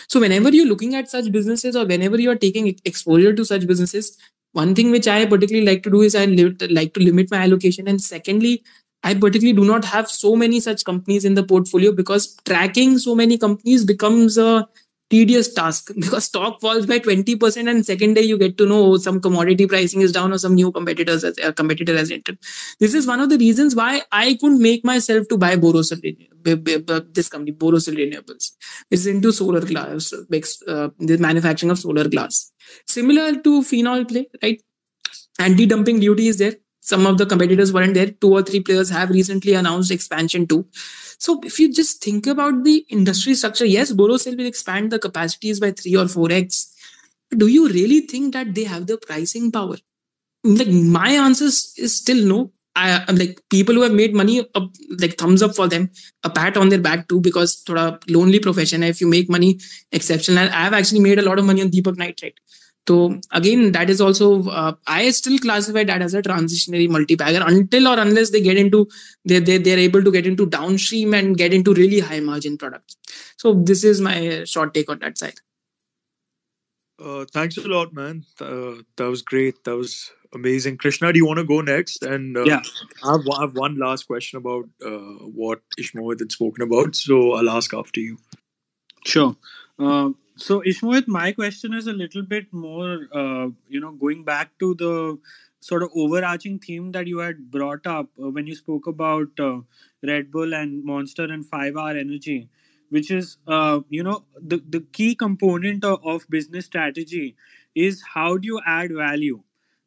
So, 0.10 0.20
whenever 0.20 0.50
you're 0.50 0.68
looking 0.68 0.96
at 0.96 1.10
such 1.10 1.32
businesses 1.32 1.76
or 1.76 1.86
whenever 1.86 2.20
you're 2.20 2.36
taking 2.36 2.76
exposure 2.84 3.34
to 3.34 3.46
such 3.46 3.68
businesses, 3.68 4.18
one 4.52 4.76
thing 4.76 4.92
which 4.92 5.08
I 5.08 5.26
particularly 5.26 5.66
like 5.66 5.84
to 5.84 5.90
do 5.90 6.02
is 6.02 6.16
I 6.16 6.26
like 6.26 6.94
to 6.96 7.00
limit 7.00 7.32
my 7.32 7.38
allocation, 7.38 7.88
and 7.88 8.02
secondly, 8.02 8.64
I 9.04 9.14
particularly 9.14 9.54
do 9.54 9.66
not 9.66 9.86
have 9.86 10.10
so 10.10 10.36
many 10.36 10.60
such 10.60 10.86
companies 10.86 11.26
in 11.26 11.34
the 11.34 11.44
portfolio 11.44 11.92
because 11.92 12.36
tracking 12.46 12.98
so 12.98 13.16
many 13.16 13.38
companies 13.38 13.84
becomes 13.84 14.38
a 14.38 14.68
tedious 15.14 15.54
task. 15.60 15.92
Because 16.04 16.26
stock 16.26 16.60
falls 16.62 16.86
by 16.92 17.00
20% 17.00 17.70
and 17.70 17.86
second 17.86 18.16
day 18.20 18.26
you 18.30 18.38
get 18.44 18.58
to 18.62 18.66
know 18.72 18.82
oh, 18.86 18.98
some 18.98 19.20
commodity 19.26 19.68
pricing 19.74 20.02
is 20.08 20.12
down 20.18 20.34
or 20.34 20.40
some 20.46 20.56
new 20.56 20.72
competitors 20.78 21.24
as, 21.30 21.40
uh, 21.40 21.52
competitor 21.52 21.96
has 21.98 22.12
entered. 22.18 22.38
This 22.80 22.94
is 22.94 23.08
one 23.14 23.20
of 23.26 23.30
the 23.34 23.38
reasons 23.38 23.76
why 23.76 23.92
i 24.12 24.26
couldn't 24.40 24.62
make 24.70 24.84
myself 24.92 25.28
to 25.32 25.38
buy 25.44 25.56
borosil 25.64 26.02
this 27.18 27.30
company 27.34 27.54
borosil 27.64 27.96
renewables 28.02 28.50
it's 28.92 29.06
into 29.14 29.32
solar 29.40 29.62
glass 29.72 30.12
uh, 30.14 30.90
the 31.10 31.18
manufacturing 31.28 31.72
of 31.72 31.80
solar 31.80 32.08
glass. 32.08 32.52
Similar 32.98 33.30
to 33.46 33.64
phenol 33.64 34.06
play 34.06 34.28
right? 34.42 34.62
Anti-dumping 35.40 36.00
duty 36.00 36.28
is 36.28 36.38
there. 36.38 36.56
Some 36.82 37.06
of 37.06 37.18
the 37.18 37.26
competitors 37.26 37.72
weren't 37.74 37.94
there. 37.94 38.12
Two 38.24 38.32
or 38.38 38.42
three 38.44 38.60
players 38.60 38.90
have 38.90 39.10
recently 39.10 39.54
announced 39.54 39.92
expansion 39.92 40.48
too 40.48 40.66
so 41.24 41.40
if 41.46 41.58
you 41.58 41.72
just 41.72 42.04
think 42.04 42.28
about 42.28 42.66
the 42.66 42.86
industry 42.90 43.34
structure, 43.34 43.66
yes, 43.66 43.94
Borosil 43.94 44.38
will 44.38 44.46
expand 44.46 44.92
the 44.92 45.00
capacities 45.00 45.58
by 45.58 45.72
three 45.72 45.96
or 45.96 46.06
four 46.06 46.30
x. 46.30 46.76
Do 47.30 47.48
you 47.48 47.70
really 47.70 48.02
think 48.02 48.34
that 48.34 48.54
they 48.54 48.66
have 48.66 48.88
the 48.88 48.98
pricing 48.98 49.50
power? 49.50 49.78
Like 50.44 50.68
my 50.68 51.12
answer 51.12 51.46
is 51.46 51.96
still 51.96 52.26
no. 52.26 52.52
I, 52.76 53.06
am 53.08 53.16
like 53.16 53.40
people 53.50 53.74
who 53.74 53.84
have 53.84 53.94
made 53.94 54.14
money, 54.14 54.46
uh, 54.54 54.66
like 55.00 55.18
thumbs 55.18 55.42
up 55.42 55.56
for 55.56 55.70
them, 55.70 55.92
a 56.26 56.30
pat 56.30 56.58
on 56.58 56.68
their 56.68 56.82
back 56.82 57.08
too, 57.08 57.22
because 57.22 57.64
thoda 57.64 58.04
lonely 58.10 58.40
profession. 58.40 58.84
If 58.84 59.00
you 59.00 59.08
make 59.08 59.30
money, 59.30 59.60
exceptional. 59.94 60.50
I've 60.52 60.74
actually 60.74 61.00
made 61.00 61.20
a 61.20 61.22
lot 61.22 61.40
of 61.40 61.46
money 61.46 61.62
on 61.62 61.70
Deepak 61.70 61.96
Nitrite. 61.96 62.40
So 62.88 63.20
again, 63.32 63.72
that 63.72 63.90
is 63.90 64.02
also 64.02 64.50
uh, 64.50 64.74
I 64.88 65.10
still 65.12 65.40
classify 65.40 65.86
that 65.86 66.02
as 66.02 66.14
a 66.14 66.22
transitionary 66.22 66.90
multi-bagger 66.90 67.42
until 67.46 67.88
or 67.88 67.98
unless 67.98 68.32
they 68.32 68.42
get 68.42 68.58
into 68.58 68.90
they 69.24 69.40
they 69.40 69.58
they're 69.58 69.80
able 69.80 70.04
to 70.04 70.12
get 70.12 70.28
into 70.28 70.46
downstream 70.46 71.14
and 71.14 71.38
get 71.38 71.54
into 71.54 71.74
really 71.74 72.02
high 72.02 72.20
margin 72.20 72.58
products. 72.58 72.98
So 73.38 73.54
this 73.54 73.84
is 73.86 74.02
my 74.02 74.44
short 74.44 74.74
take 74.74 74.90
on 74.90 75.00
that 75.00 75.18
side. 75.18 75.40
Uh, 77.04 77.26
thanks 77.32 77.58
a 77.58 77.68
lot, 77.68 77.94
man. 77.94 78.26
Uh, 78.40 78.76
that 78.98 79.08
was 79.08 79.22
great. 79.22 79.64
That 79.64 79.76
was 79.76 80.12
amazing. 80.34 80.78
Krishna, 80.78 81.12
do 81.14 81.20
you 81.20 81.26
want 81.26 81.40
to 81.40 81.46
go 81.46 81.62
next? 81.62 82.04
And 82.04 82.38
uh, 82.38 82.44
yeah, 82.44 82.62
I 83.04 83.14
have, 83.14 83.22
I 83.34 83.42
have, 83.42 83.56
one 83.56 83.78
last 83.78 84.04
question 84.08 84.38
about 84.38 84.66
uh, 84.86 85.26
what 85.40 85.62
Ishmohit 85.80 86.20
had 86.20 86.32
spoken 86.32 86.64
about. 86.64 86.96
So 86.96 87.34
I'll 87.34 87.50
ask 87.50 87.74
after 87.74 88.00
you. 88.00 88.18
Sure. 89.06 89.36
So, 90.36 90.62
Ishmohit, 90.62 91.08
my 91.08 91.32
question 91.32 91.74
is 91.74 91.88
a 91.88 91.94
little 91.94 92.24
bit 92.24 92.52
more, 92.52 93.08
uh, 93.12 93.50
you 93.70 93.80
know, 93.80 93.92
going 93.92 94.24
back 94.24 94.58
to 94.60 94.74
the 94.76 95.20
sort 95.60 95.84
of 95.84 95.92
overarching 95.96 96.60
theme 96.60 96.92
that 96.94 97.08
you 97.08 97.20
had 97.20 97.52
brought 97.52 97.86
up 97.86 98.10
uh, 98.22 98.30
when 98.30 98.48
you 98.48 98.56
spoke 98.56 98.88
about 98.88 99.28
uh, 99.40 99.60
Red 100.02 100.32
Bull 100.32 100.54
and 100.54 100.84
Monster 100.84 101.26
and 101.26 101.46
five 101.46 101.78
hour 101.78 101.92
Energy, 101.96 102.50
which 102.90 103.12
is, 103.12 103.38
uh, 103.48 103.82
you 103.90 104.02
know, 104.04 104.26
the, 104.42 104.62
the 104.68 104.82
key 104.82 105.14
component 105.16 105.84
of, 105.86 106.00
of 106.04 106.26
business 106.30 106.66
strategy 106.66 107.36
is 107.76 108.02
how 108.14 108.38
do 108.38 108.48
you 108.48 108.60
add 108.66 108.92
value, 108.92 109.44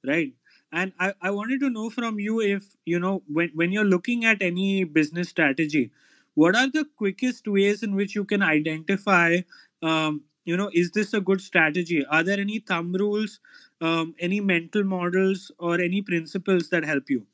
right? 0.07 0.33
And 0.73 0.93
I, 0.99 1.13
I 1.21 1.31
wanted 1.31 1.61
to 1.61 1.71
know 1.71 1.91
from 1.91 2.19
you 2.21 2.41
if, 2.41 2.65
you 2.85 2.99
know, 3.01 3.23
when, 3.29 3.51
when 3.55 3.73
you're 3.73 3.85
looking 3.85 4.25
at 4.25 4.43
any 4.43 4.85
business 4.85 5.29
strategy, 5.29 5.91
what 6.35 6.55
are 6.55 6.69
the 6.71 6.85
quickest 6.97 7.49
ways 7.49 7.83
in 7.83 7.95
which 7.95 8.15
you 8.15 8.25
can 8.25 8.43
identify 8.43 9.41
um, 9.83 10.23
you 10.47 10.57
know 10.57 10.71
is 10.73 10.91
this 10.93 11.13
a 11.13 11.21
good 11.21 11.41
strategy 11.41 12.05
are 12.07 12.23
there 12.23 12.41
any 12.41 12.59
thumb 12.59 12.93
rules 12.93 13.41
um, 13.81 14.15
any 14.19 14.41
mental 14.41 14.85
models 14.85 15.51
or 15.59 15.81
any 15.81 16.01
principles 16.03 16.71
that 16.71 16.85
help 16.85 17.11
you 17.11 17.27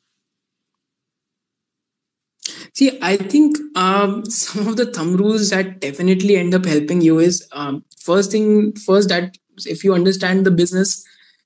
see 2.75 2.99
i 3.03 3.17
think 3.17 3.57
um, 3.77 4.25
some 4.25 4.67
of 4.67 4.77
the 4.77 4.87
thumb 4.87 5.17
rules 5.17 5.51
that 5.51 5.79
definitely 5.81 6.37
end 6.37 6.55
up 6.55 6.65
helping 6.65 7.01
you 7.01 7.19
is 7.19 7.47
um, 7.53 7.85
first 8.01 8.33
thing 8.33 8.73
first 8.89 9.09
that 9.09 9.39
if 9.67 9.85
you 9.85 9.95
understand 9.95 10.47
the 10.47 10.51
business 10.51 11.05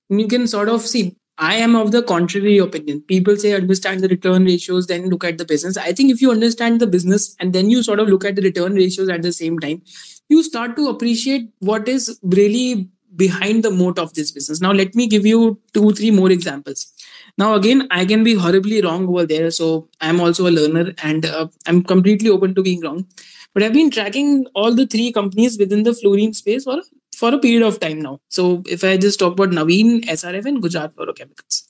you 0.08 0.28
can 0.28 0.46
sort 0.46 0.68
of 0.68 0.82
see 0.82 1.16
I 1.38 1.56
am 1.56 1.76
of 1.76 1.92
the 1.92 2.02
contrary 2.02 2.56
opinion. 2.56 3.02
People 3.02 3.36
say 3.36 3.52
understand 3.52 4.00
the 4.00 4.08
return 4.08 4.46
ratios, 4.46 4.86
then 4.86 5.10
look 5.10 5.22
at 5.22 5.36
the 5.36 5.44
business. 5.44 5.76
I 5.76 5.92
think 5.92 6.10
if 6.10 6.22
you 6.22 6.30
understand 6.30 6.80
the 6.80 6.86
business 6.86 7.36
and 7.38 7.52
then 7.52 7.68
you 7.68 7.82
sort 7.82 8.00
of 8.00 8.08
look 8.08 8.24
at 8.24 8.36
the 8.36 8.42
return 8.42 8.74
ratios 8.74 9.10
at 9.10 9.20
the 9.20 9.32
same 9.32 9.58
time, 9.58 9.82
you 10.28 10.42
start 10.42 10.76
to 10.76 10.88
appreciate 10.88 11.50
what 11.60 11.88
is 11.88 12.18
really 12.22 12.88
behind 13.14 13.62
the 13.64 13.70
moat 13.70 13.98
of 13.98 14.12
this 14.14 14.30
business. 14.30 14.60
Now, 14.60 14.72
let 14.72 14.94
me 14.94 15.06
give 15.06 15.24
you 15.24 15.58
two, 15.72 15.92
three 15.92 16.10
more 16.10 16.30
examples. 16.30 16.92
Now, 17.38 17.54
again, 17.54 17.86
I 17.90 18.04
can 18.04 18.24
be 18.24 18.34
horribly 18.34 18.82
wrong 18.82 19.08
over 19.08 19.26
there. 19.26 19.50
So 19.50 19.88
I'm 20.00 20.20
also 20.20 20.46
a 20.46 20.50
learner 20.50 20.92
and 21.02 21.24
uh, 21.24 21.48
I'm 21.66 21.82
completely 21.82 22.30
open 22.30 22.54
to 22.54 22.62
being 22.62 22.80
wrong. 22.80 23.06
But 23.54 23.62
I've 23.62 23.72
been 23.72 23.90
tracking 23.90 24.46
all 24.54 24.74
the 24.74 24.86
three 24.86 25.12
companies 25.12 25.58
within 25.58 25.82
the 25.82 25.94
fluorine 25.94 26.34
space 26.34 26.64
for, 26.64 26.80
for 27.16 27.32
a 27.32 27.38
period 27.38 27.62
of 27.62 27.80
time 27.80 28.00
now. 28.00 28.20
So 28.28 28.62
if 28.66 28.84
I 28.84 28.96
just 28.96 29.18
talk 29.18 29.32
about 29.32 29.50
Navin, 29.50 30.04
SRF, 30.04 30.44
and 30.44 30.60
Gujarat 30.60 30.94
Fluorochemicals. 30.94 31.62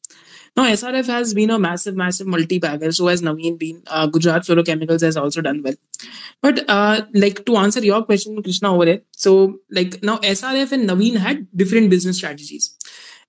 Now, 0.57 0.65
SRF 0.65 1.07
has 1.07 1.35
been 1.35 1.51
a 1.51 1.59
massive, 1.59 1.97
massive 1.97 2.27
multi-bagger. 2.27 2.91
So 2.91 3.09
has 3.09 3.21
Navin 3.21 3.59
been. 3.59 3.83
Uh, 3.87 4.07
Gujarat 4.07 4.43
Fluorochemicals 4.43 5.03
has 5.03 5.17
also 5.17 5.43
done 5.43 5.63
well. 5.63 5.75
But 6.41 6.65
uh, 6.69 7.03
like 7.13 7.45
to 7.45 7.57
answer 7.59 7.81
your 7.81 8.03
question, 8.05 8.43
Krishna, 8.43 8.73
over 8.75 8.87
here. 8.87 9.03
So 9.13 9.59
like 9.71 10.03
now 10.03 10.17
SRF 10.19 10.73
and 10.73 10.89
Navin 10.89 11.17
had 11.19 11.47
different 11.55 11.91
business 11.91 12.17
strategies. 12.17 12.75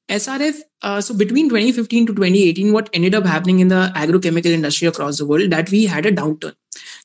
SRF, 0.09 0.59
uh, 0.83 1.01
so 1.01 1.13
between 1.13 1.49
2015 1.49 2.07
to 2.07 2.13
2018, 2.13 2.71
what 2.71 2.89
ended 2.93 3.13
up 3.13 3.25
happening 3.25 3.59
in 3.59 3.67
the 3.67 3.91
agrochemical 3.93 4.45
industry 4.45 4.87
across 4.87 5.17
the 5.17 5.25
world, 5.25 5.49
that 5.49 5.69
we 5.69 5.85
had 5.85 6.05
a 6.05 6.11
downturn. 6.11 6.55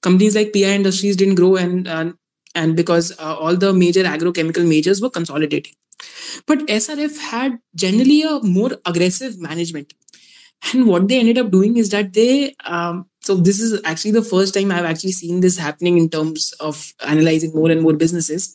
Companies 0.02 0.36
like 0.36 0.52
PI 0.52 0.74
Industries 0.74 1.16
didn't 1.16 1.34
grow, 1.34 1.56
and 1.56 1.88
uh, 1.88 2.12
and 2.54 2.76
because 2.76 3.10
uh, 3.18 3.34
all 3.34 3.56
the 3.56 3.72
major 3.72 4.04
agrochemical 4.04 4.68
majors 4.68 5.00
were 5.02 5.10
consolidating. 5.10 5.72
But 6.46 6.60
SRF 6.66 7.18
had 7.18 7.58
generally 7.74 8.22
a 8.22 8.40
more 8.42 8.72
aggressive 8.84 9.38
management. 9.40 9.94
And 10.72 10.86
what 10.86 11.08
they 11.08 11.18
ended 11.18 11.38
up 11.38 11.50
doing 11.50 11.76
is 11.76 11.90
that 11.90 12.12
they, 12.12 12.54
um, 12.64 13.06
so 13.20 13.34
this 13.34 13.60
is 13.60 13.80
actually 13.84 14.12
the 14.12 14.22
first 14.22 14.54
time 14.54 14.70
I've 14.70 14.84
actually 14.84 15.12
seen 15.12 15.40
this 15.40 15.58
happening 15.58 15.98
in 15.98 16.08
terms 16.08 16.52
of 16.60 16.92
analyzing 17.04 17.54
more 17.54 17.70
and 17.70 17.82
more 17.82 17.94
businesses. 17.94 18.54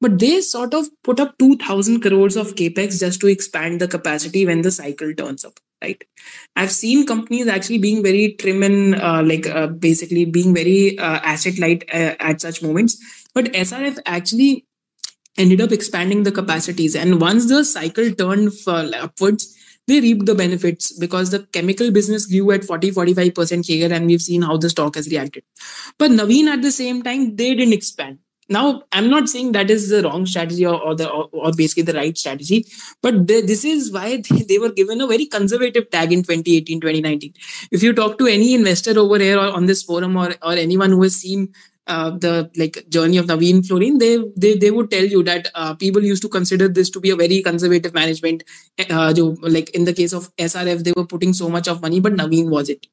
But 0.00 0.18
they 0.18 0.42
sort 0.42 0.74
of 0.74 0.86
put 1.02 1.18
up 1.18 1.38
2000 1.38 2.02
crores 2.02 2.36
of 2.36 2.54
capex 2.54 3.00
just 3.00 3.20
to 3.20 3.26
expand 3.28 3.80
the 3.80 3.88
capacity 3.88 4.44
when 4.44 4.60
the 4.60 4.70
cycle 4.70 5.14
turns 5.14 5.44
up 5.44 5.58
right? 5.82 6.02
I've 6.54 6.70
seen 6.70 7.06
companies 7.06 7.48
actually 7.48 7.78
being 7.78 8.02
very 8.02 8.32
trim 8.38 8.62
and 8.62 8.94
uh, 8.96 9.22
like 9.24 9.46
uh, 9.46 9.68
basically 9.68 10.24
being 10.24 10.54
very 10.54 10.98
uh, 10.98 11.20
asset 11.22 11.58
light 11.58 11.84
uh, 11.92 12.14
at 12.18 12.40
such 12.40 12.62
moments. 12.62 12.96
But 13.34 13.46
srf 13.46 13.98
actually 14.06 14.64
ended 15.36 15.60
up 15.60 15.72
expanding 15.72 16.22
the 16.22 16.32
capacities. 16.32 16.96
And 16.96 17.20
once 17.20 17.48
the 17.48 17.64
cycle 17.64 18.10
turned 18.12 18.52
upwards 18.66 19.54
they 19.86 20.00
reaped 20.00 20.26
the 20.26 20.34
benefits 20.34 20.92
because 20.98 21.30
the 21.30 21.40
chemical 21.52 21.90
business 21.90 22.26
grew 22.26 22.50
at 22.50 22.64
40 22.64 22.90
45% 22.92 23.66
here 23.66 23.92
and 23.92 24.06
we've 24.06 24.22
seen 24.22 24.42
how 24.42 24.56
the 24.56 24.70
stock 24.70 24.96
has 24.96 25.08
reacted. 25.08 25.44
But 25.98 26.10
navin 26.10 26.46
at 26.46 26.62
the 26.62 26.72
same 26.72 27.02
time 27.02 27.36
they 27.36 27.54
didn't 27.54 27.72
expand. 27.72 28.18
Now 28.48 28.82
i'm 28.92 29.10
not 29.10 29.28
saying 29.28 29.52
that 29.52 29.70
is 29.70 29.88
the 29.90 30.02
wrong 30.02 30.24
strategy 30.24 30.64
or, 30.64 30.80
or 30.80 30.94
the 30.94 31.08
or, 31.10 31.28
or, 31.32 31.50
basically 31.52 31.82
the 31.82 31.94
right 31.94 32.16
strategy 32.16 32.64
but 33.02 33.26
the, 33.26 33.40
this 33.40 33.64
is 33.64 33.92
why 33.92 34.22
they, 34.28 34.42
they, 34.42 34.58
were 34.58 34.70
given 34.70 35.00
a 35.00 35.06
very 35.08 35.26
conservative 35.26 35.90
tag 35.90 36.12
in 36.12 36.22
2018 36.22 36.80
2019 36.80 37.34
if 37.72 37.82
you 37.82 37.92
talk 37.92 38.18
to 38.18 38.28
any 38.28 38.54
investor 38.54 38.96
over 39.00 39.18
here 39.18 39.36
or 39.36 39.48
on 39.48 39.66
this 39.66 39.82
forum 39.82 40.16
or, 40.16 40.32
or 40.42 40.52
anyone 40.52 40.90
who 40.90 41.02
has 41.02 41.16
seen 41.16 41.52
uh, 41.86 42.10
the 42.10 42.50
like 42.56 42.84
journey 42.88 43.16
of 43.16 43.26
Navin 43.26 43.66
Fluorine, 43.66 43.98
they, 43.98 44.18
they 44.36 44.56
they 44.56 44.70
would 44.70 44.90
tell 44.90 45.04
you 45.04 45.22
that 45.22 45.50
uh, 45.54 45.74
people 45.74 46.02
used 46.02 46.22
to 46.22 46.28
consider 46.28 46.68
this 46.68 46.90
to 46.90 47.00
be 47.00 47.10
a 47.10 47.16
very 47.16 47.42
conservative 47.42 47.94
management. 47.94 48.42
Uh, 48.90 49.14
like 49.42 49.70
in 49.70 49.84
the 49.84 49.92
case 49.92 50.12
of 50.12 50.34
SRF, 50.36 50.84
they 50.84 50.92
were 50.96 51.06
putting 51.06 51.32
so 51.32 51.48
much 51.48 51.68
of 51.68 51.80
money, 51.82 52.00
but 52.00 52.14
Navin 52.14 52.50
was 52.50 52.68
it. 52.68 52.86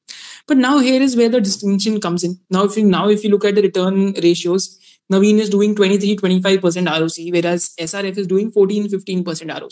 But 0.48 0.58
now 0.58 0.80
here 0.80 1.02
is 1.02 1.16
where 1.16 1.30
the 1.30 1.42
distinction 1.42 2.00
comes 2.00 2.24
in. 2.24 2.40
Now 2.50 2.66
if 2.66 2.78
you 2.78 2.86
now 2.86 3.10
if 3.10 3.24
you 3.24 3.30
look 3.30 3.46
at 3.46 3.56
the 3.56 3.62
return 3.62 4.14
ratios, 4.14 4.80
Navin 5.12 5.40
is 5.40 5.50
doing 5.50 5.76
23 5.76 6.16
25% 6.18 6.90
ROC, 6.90 7.34
whereas 7.34 7.74
SRF 7.80 8.18
is 8.18 8.28
doing 8.28 8.52
14 8.52 8.88
15% 8.88 9.62
ROC. 9.62 9.72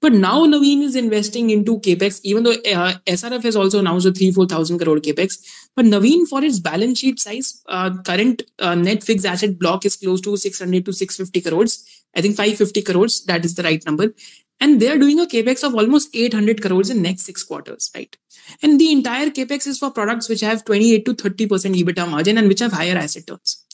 But 0.00 0.12
now 0.14 0.46
Navin 0.46 0.82
is 0.82 0.96
investing 0.96 1.50
into 1.50 1.78
capex, 1.78 2.20
even 2.24 2.42
though 2.42 2.50
uh, 2.52 2.94
SRF 3.06 3.44
has 3.44 3.56
also 3.56 3.78
announced 3.78 4.06
a 4.06 4.12
3 4.12 4.32
4000 4.32 4.78
crore 4.78 4.96
capex. 4.96 5.38
But 5.74 5.86
Navin, 5.86 6.26
for 6.28 6.44
its 6.44 6.58
balance 6.58 6.98
sheet 6.98 7.18
size, 7.18 7.62
uh, 7.66 7.90
current 8.02 8.42
uh, 8.58 8.74
net 8.74 9.02
fixed 9.02 9.24
asset 9.24 9.58
block 9.58 9.86
is 9.86 9.96
close 9.96 10.20
to 10.22 10.36
600 10.36 10.84
to 10.84 10.92
650 10.92 11.48
crores. 11.48 12.04
I 12.14 12.20
think 12.20 12.36
550 12.36 12.82
crores, 12.82 13.24
that 13.24 13.44
is 13.44 13.54
the 13.54 13.62
right 13.62 13.84
number. 13.86 14.12
And 14.60 14.80
they're 14.80 14.98
doing 14.98 15.18
a 15.18 15.26
capex 15.26 15.64
of 15.66 15.74
almost 15.74 16.14
800 16.14 16.62
crores 16.62 16.90
in 16.90 17.02
next 17.02 17.22
six 17.22 17.42
quarters, 17.42 17.90
right? 17.94 18.16
And 18.62 18.78
the 18.78 18.92
entire 18.92 19.30
capex 19.30 19.66
is 19.66 19.78
for 19.78 19.90
products 19.90 20.28
which 20.28 20.40
have 20.42 20.64
28 20.64 21.04
to 21.06 21.14
30% 21.14 21.48
EBITDA 21.48 22.08
margin 22.08 22.38
and 22.38 22.48
which 22.48 22.60
have 22.60 22.72
higher 22.72 22.96
asset 22.96 23.26
turns. 23.26 23.64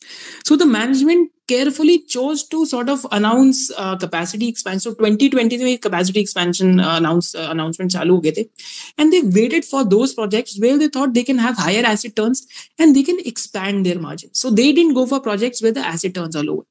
So 0.45 0.57
the 0.57 0.67
management 0.67 1.33
carefully 1.49 1.99
chose 2.15 2.47
to 2.55 2.65
sort 2.67 2.89
of 2.89 3.07
announce 3.19 3.71
uh, 3.77 3.97
capacity 3.97 4.49
expansion. 4.49 4.81
So 4.81 4.95
2020 4.95 5.59
में 5.65 5.81
capacity 5.81 6.21
expansion 6.21 6.81
uh, 6.81 6.97
announce 6.97 7.35
uh, 7.35 7.49
announcement 7.51 7.93
चालू 7.93 8.15
हो 8.15 8.21
गए 8.27 8.33
थे, 8.39 8.49
and 8.99 9.13
they 9.13 9.23
waited 9.41 9.65
for 9.65 9.85
those 9.97 10.15
projects 10.15 10.59
where 10.59 10.79
they 10.79 10.89
thought 10.89 11.15
they 11.15 11.25
can 11.31 11.39
have 11.39 11.63
higher 11.67 11.85
asset 11.93 12.17
turns 12.17 12.47
and 12.79 12.95
they 12.95 13.03
can 13.03 13.23
expand 13.33 13.87
their 13.87 13.99
margin. 13.99 14.31
So 14.33 14.51
they 14.51 14.73
didn't 14.73 14.95
go 14.95 15.07
for 15.07 15.21
projects 15.21 15.63
where 15.63 15.73
the 15.73 15.87
asset 15.95 16.15
turns 16.15 16.37
are 16.37 16.45
lower. 16.51 16.65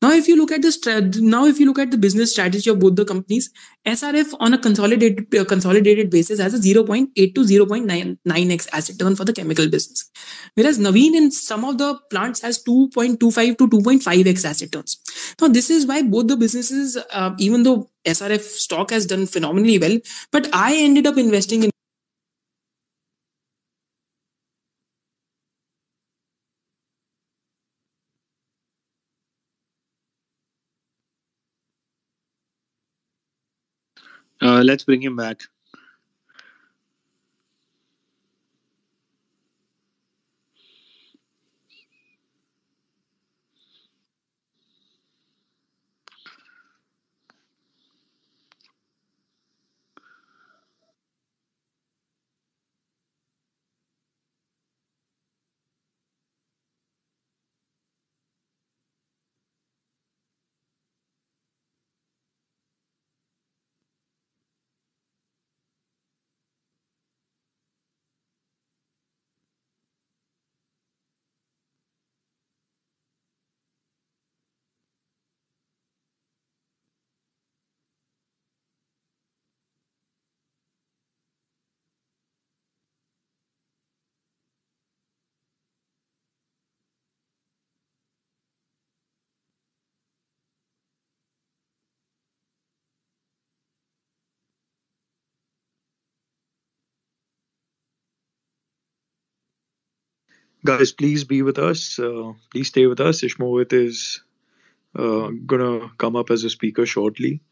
Now, 0.00 0.12
if 0.12 0.28
you 0.28 0.36
look 0.36 0.52
at 0.52 0.62
the 0.62 1.20
now 1.20 1.44
if 1.46 1.60
you 1.60 1.66
look 1.66 1.78
at 1.78 1.90
the 1.90 1.98
business 1.98 2.32
strategy 2.32 2.70
of 2.70 2.78
both 2.78 2.96
the 2.96 3.04
companies, 3.04 3.50
SRF 3.86 4.34
on 4.40 4.54
a 4.54 4.58
consolidated 4.58 5.34
uh, 5.34 5.44
consolidated 5.44 6.10
basis 6.10 6.40
has 6.40 6.54
a 6.54 6.58
0.8 6.58 7.34
to 7.34 7.40
0.9 7.40 8.52
x 8.52 8.68
asset 8.72 8.98
turn 8.98 9.16
for 9.16 9.24
the 9.24 9.32
chemical 9.32 9.68
business, 9.68 10.10
whereas 10.54 10.78
Navin 10.78 11.14
in 11.14 11.30
some 11.30 11.64
of 11.64 11.78
the 11.78 11.98
plants 12.10 12.42
has 12.42 12.62
2.25 12.64 13.58
to 13.58 13.68
2.5 13.68 14.21
2.5x 14.24 14.44
asset 14.44 14.72
turns. 14.72 14.98
Now, 15.40 15.48
this 15.48 15.70
is 15.70 15.86
why 15.86 16.02
both 16.02 16.28
the 16.28 16.36
businesses, 16.36 16.96
uh, 17.12 17.34
even 17.38 17.62
though 17.62 17.90
SRF 18.04 18.42
stock 18.42 18.90
has 18.90 19.06
done 19.06 19.26
phenomenally 19.26 19.78
well, 19.78 19.98
but 20.30 20.48
I 20.52 20.74
ended 20.76 21.06
up 21.06 21.18
investing 21.18 21.64
in 21.64 21.70
Uh, 34.40 34.62
let's 34.64 34.84
bring 34.84 35.02
him 35.02 35.16
back. 35.16 35.42
Guys, 100.64 100.92
please 100.92 101.24
be 101.24 101.42
with 101.42 101.58
us. 101.58 101.98
Uh, 101.98 102.32
please 102.52 102.68
stay 102.68 102.86
with 102.86 103.00
us. 103.00 103.22
Ishmohit 103.22 103.72
is 103.72 104.22
uh, 104.98 105.30
gonna 105.46 105.90
come 105.98 106.16
up 106.16 106.30
as 106.30 106.44
a 106.44 106.50
speaker 106.50 106.86
shortly. 106.86 107.42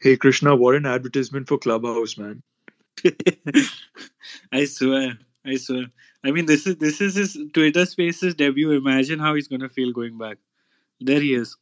Hey 0.00 0.16
Krishna, 0.16 0.56
what 0.56 0.76
an 0.76 0.86
advertisement 0.86 1.48
for 1.48 1.58
Clubhouse, 1.58 2.18
man. 2.18 2.42
I 4.52 4.64
swear. 4.66 5.18
I 5.46 5.56
swear. 5.56 5.86
I 6.24 6.32
mean 6.32 6.46
this 6.46 6.66
is 6.66 6.76
this 6.76 7.00
is 7.00 7.16
his 7.16 7.38
Twitter 7.54 7.86
spaces 7.86 8.34
debut. 8.34 8.72
Imagine 8.72 9.18
how 9.20 9.34
he's 9.34 9.48
gonna 9.48 9.68
feel 9.70 9.92
going 9.92 10.18
back. 10.18 10.38
There 11.00 11.20
he 11.20 11.34
is. 11.34 11.56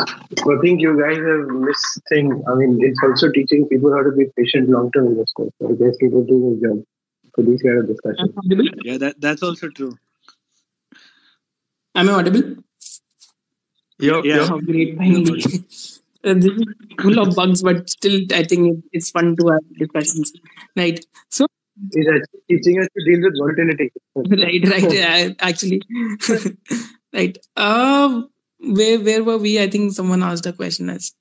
I 0.00 0.60
think 0.60 0.80
you 0.80 0.98
guys 1.00 1.16
have 1.16 1.48
missed 1.48 2.00
thing. 2.08 2.42
I 2.48 2.54
mean, 2.54 2.78
it's 2.82 3.00
also 3.02 3.30
teaching 3.30 3.66
people 3.68 3.92
how 3.94 4.02
to 4.02 4.12
be 4.12 4.26
patient 4.36 4.68
long-term 4.68 5.06
investors. 5.08 5.50
So 5.60 5.68
I 5.70 5.74
guess 5.74 5.96
people 6.00 6.24
do 6.24 6.56
a 6.58 6.66
job 6.68 6.84
for 7.34 7.42
these 7.42 7.62
kind 7.62 7.78
of 7.78 7.86
discussions. 7.88 8.30
Yeah, 8.84 8.98
that 8.98 9.20
that's 9.20 9.42
also 9.42 9.68
true. 9.68 9.96
Am 11.94 12.08
I 12.08 12.12
audible? 12.12 12.42
Yeah, 13.98 14.20
Yeah. 14.24 14.36
yeah. 14.36 14.48
Oh, 14.50 14.60
great, 14.60 14.96
finally. 14.96 15.42
Uh, 16.22 16.34
this 16.34 16.44
is 16.52 16.64
full 17.00 17.18
of 17.18 17.34
bugs, 17.34 17.62
but 17.62 17.88
still, 17.88 18.20
I 18.32 18.44
think 18.44 18.84
it's 18.92 19.10
fun 19.10 19.36
to 19.36 19.48
have 19.48 19.60
discussions. 19.78 20.32
Right. 20.76 21.04
So, 21.30 21.46
He's 21.94 22.06
actually 22.08 22.40
teaching 22.50 22.78
us 22.80 22.88
to 22.96 23.04
deal 23.04 23.22
with 23.22 23.38
volatility. 23.38 23.90
right, 24.16 24.68
right. 24.68 25.30
uh, 25.30 25.34
actually, 25.40 25.80
right. 27.14 27.38
Uh, 27.56 28.22
where 28.62 29.00
where 29.00 29.24
were 29.24 29.38
we? 29.38 29.60
I 29.60 29.68
think 29.68 29.92
someone 29.92 30.22
asked 30.22 30.46
a 30.46 30.52
question 30.52 30.90
as 30.90 31.12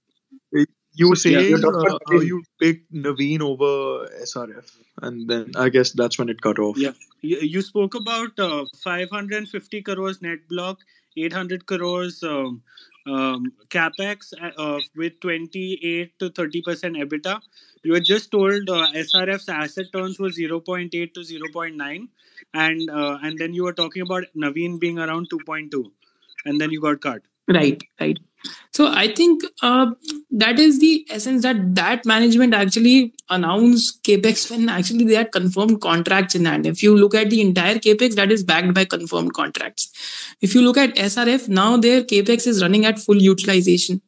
You 0.94 1.10
were 1.10 1.16
Yeah, 1.24 1.40
you're 1.40 1.66
uh, 1.66 1.80
about 1.80 2.02
how 2.10 2.20
you 2.20 2.44
picked 2.60 2.92
Navin 2.94 3.42
over 3.42 4.08
SRF, 4.22 4.72
and 5.02 5.30
then 5.30 5.52
I 5.56 5.70
guess 5.70 5.92
that's 5.92 6.20
when 6.20 6.30
it 6.30 6.42
cut 6.42 6.60
off. 6.60 6.78
Yeah. 6.78 6.92
You, 7.22 7.38
you 7.38 7.62
spoke 7.62 7.96
about 7.96 8.38
uh, 8.38 8.66
550 8.84 9.82
crores 9.84 10.22
net 10.22 10.40
block, 10.50 10.80
800 11.16 11.66
crores 11.66 12.22
um, 12.24 12.62
um, 13.08 13.54
capex 13.70 14.34
uh, 14.58 14.80
with 14.96 15.20
28 15.22 16.20
to 16.20 16.30
30 16.30 16.62
percent 16.62 16.96
EBITDA. 16.98 17.40
You 17.84 17.94
had 17.94 18.04
just 18.04 18.32
told 18.32 18.70
uh, 18.70 18.92
SRF's 18.94 19.48
asset 19.48 19.86
turns 19.94 20.20
was 20.20 20.38
0.8 20.38 20.92
to 21.14 21.20
0.9, 21.22 22.08
and 22.54 22.90
uh, 22.90 23.18
and 23.22 23.38
then 23.38 23.54
you 23.54 23.64
were 23.64 23.74
talking 23.74 24.02
about 24.02 24.26
Navin 24.36 24.80
being 24.80 25.00
around 25.00 25.30
2.2, 25.30 25.86
and 26.46 26.60
then 26.60 26.72
you 26.72 26.82
got 26.82 27.00
cut. 27.00 27.22
Right 27.50 27.84
right. 28.00 28.20
So 28.72 28.88
i 28.88 29.08
think 29.14 29.44
uh, 29.62 29.88
that 30.32 30.60
is 30.60 30.80
the 30.80 31.06
essence 31.10 31.44
that 31.44 31.58
that 31.76 32.06
management 32.06 32.54
actually 32.54 33.14
announced 33.30 34.04
capex 34.04 34.50
when 34.50 34.70
actually 34.70 35.06
they 35.06 35.16
had 35.16 35.32
confirmed 35.32 35.82
contracts 35.82 36.36
in 36.36 36.46
hand. 36.46 36.66
If 36.66 36.84
you 36.84 36.96
look 36.96 37.16
at 37.16 37.30
the 37.30 37.42
entire 37.42 37.76
capex 37.76 38.16
that 38.16 38.32
is 38.32 38.44
backed 38.44 38.74
by 38.74 38.86
confirmed 38.86 39.34
contracts. 39.34 39.92
If 40.42 40.56
you 40.56 40.62
look 40.62 40.78
at 40.78 40.96
srf 40.96 41.50
now 41.50 41.78
their 41.78 42.04
capex 42.04 42.48
is 42.48 42.62
running 42.62 42.86
at 42.86 43.00
full 43.00 43.22
utilization. 43.22 44.02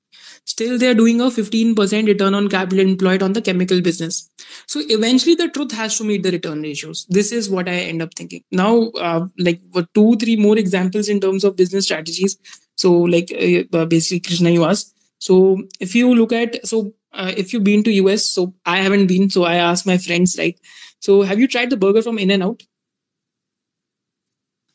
Still 0.46 0.78
they're 0.78 0.96
doing 0.96 1.22
a 1.22 1.26
15% 1.26 2.08
return 2.08 2.34
on 2.34 2.48
capital 2.50 2.80
employed 2.80 3.22
on 3.22 3.34
the 3.34 3.42
chemical 3.42 3.80
business. 3.82 4.30
So 4.68 4.82
eventually 4.86 5.36
the 5.36 5.50
truth 5.50 5.72
has 5.74 5.98
to 6.00 6.04
meet 6.04 6.24
the 6.24 6.32
return 6.32 6.62
ratios. 6.62 7.06
This 7.10 7.32
is 7.32 7.50
what 7.50 7.70
i 7.70 7.74
end 7.74 8.02
up 8.02 8.14
thinking. 8.16 8.44
Now 8.52 8.90
uh, 9.10 9.28
like 9.38 9.62
two 9.94 10.16
three 10.16 10.36
more 10.36 10.58
examples 10.58 11.10
in 11.10 11.20
terms 11.20 11.44
of 11.44 11.56
business 11.56 11.86
strategies 11.86 12.38
so 12.82 12.92
like 13.16 13.32
uh, 13.74 13.86
basically 13.94 14.20
krishna 14.28 14.50
you 14.58 14.64
asked 14.72 14.94
so 15.28 15.38
if 15.80 15.96
you 16.00 16.14
look 16.20 16.34
at 16.42 16.60
so 16.72 16.82
uh, 17.14 17.32
if 17.44 17.54
you've 17.54 17.64
been 17.72 17.84
to 17.88 17.92
us 18.14 18.26
so 18.38 18.46
i 18.66 18.78
haven't 18.86 19.08
been 19.14 19.30
so 19.38 19.44
i 19.44 19.56
asked 19.70 19.86
my 19.94 19.98
friends 20.08 20.36
right 20.44 20.60
so 21.00 21.22
have 21.32 21.40
you 21.44 21.48
tried 21.56 21.70
the 21.70 21.78
burger 21.86 22.02
from 22.10 22.18
in 22.28 22.32
and 22.38 22.44
out 22.50 22.64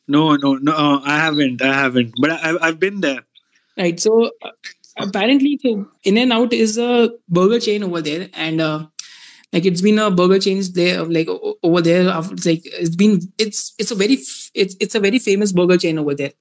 No, 0.07 0.35
no, 0.37 0.55
no. 0.55 0.71
Uh, 0.71 1.01
I 1.03 1.17
haven't. 1.19 1.61
I 1.61 1.73
haven't. 1.73 2.13
But 2.21 2.31
I, 2.31 2.49
I've- 2.49 2.59
I've 2.61 2.79
been 2.79 3.01
there. 3.01 3.21
right 3.81 3.99
so 4.03 4.11
uh, 4.47 4.51
apparently 5.05 5.49
so 5.63 5.71
in 6.11 6.17
and 6.21 6.33
out 6.37 6.53
is 6.53 6.77
a 6.85 7.11
burger 7.37 7.59
chain 7.65 7.83
over 7.87 8.01
there 8.07 8.23
and 8.45 8.61
uh, 8.67 8.79
like 9.53 9.65
it's 9.71 9.83
been 9.87 9.99
a 10.05 10.07
burger 10.19 10.39
chain 10.45 10.61
there 10.79 11.03
like 11.17 11.29
over 11.69 11.81
there 11.87 12.05
it's 12.33 12.47
like 12.51 12.63
it's 12.85 12.95
been 13.03 13.13
it's 13.45 13.61
it's 13.83 13.91
a 13.95 13.97
very 14.01 14.17
it's 14.63 14.75
it's 14.85 14.95
a 14.99 15.03
very 15.07 15.19
famous 15.27 15.53
burger 15.59 15.77
chain 15.83 15.99
over 16.03 16.15
there 16.21 16.33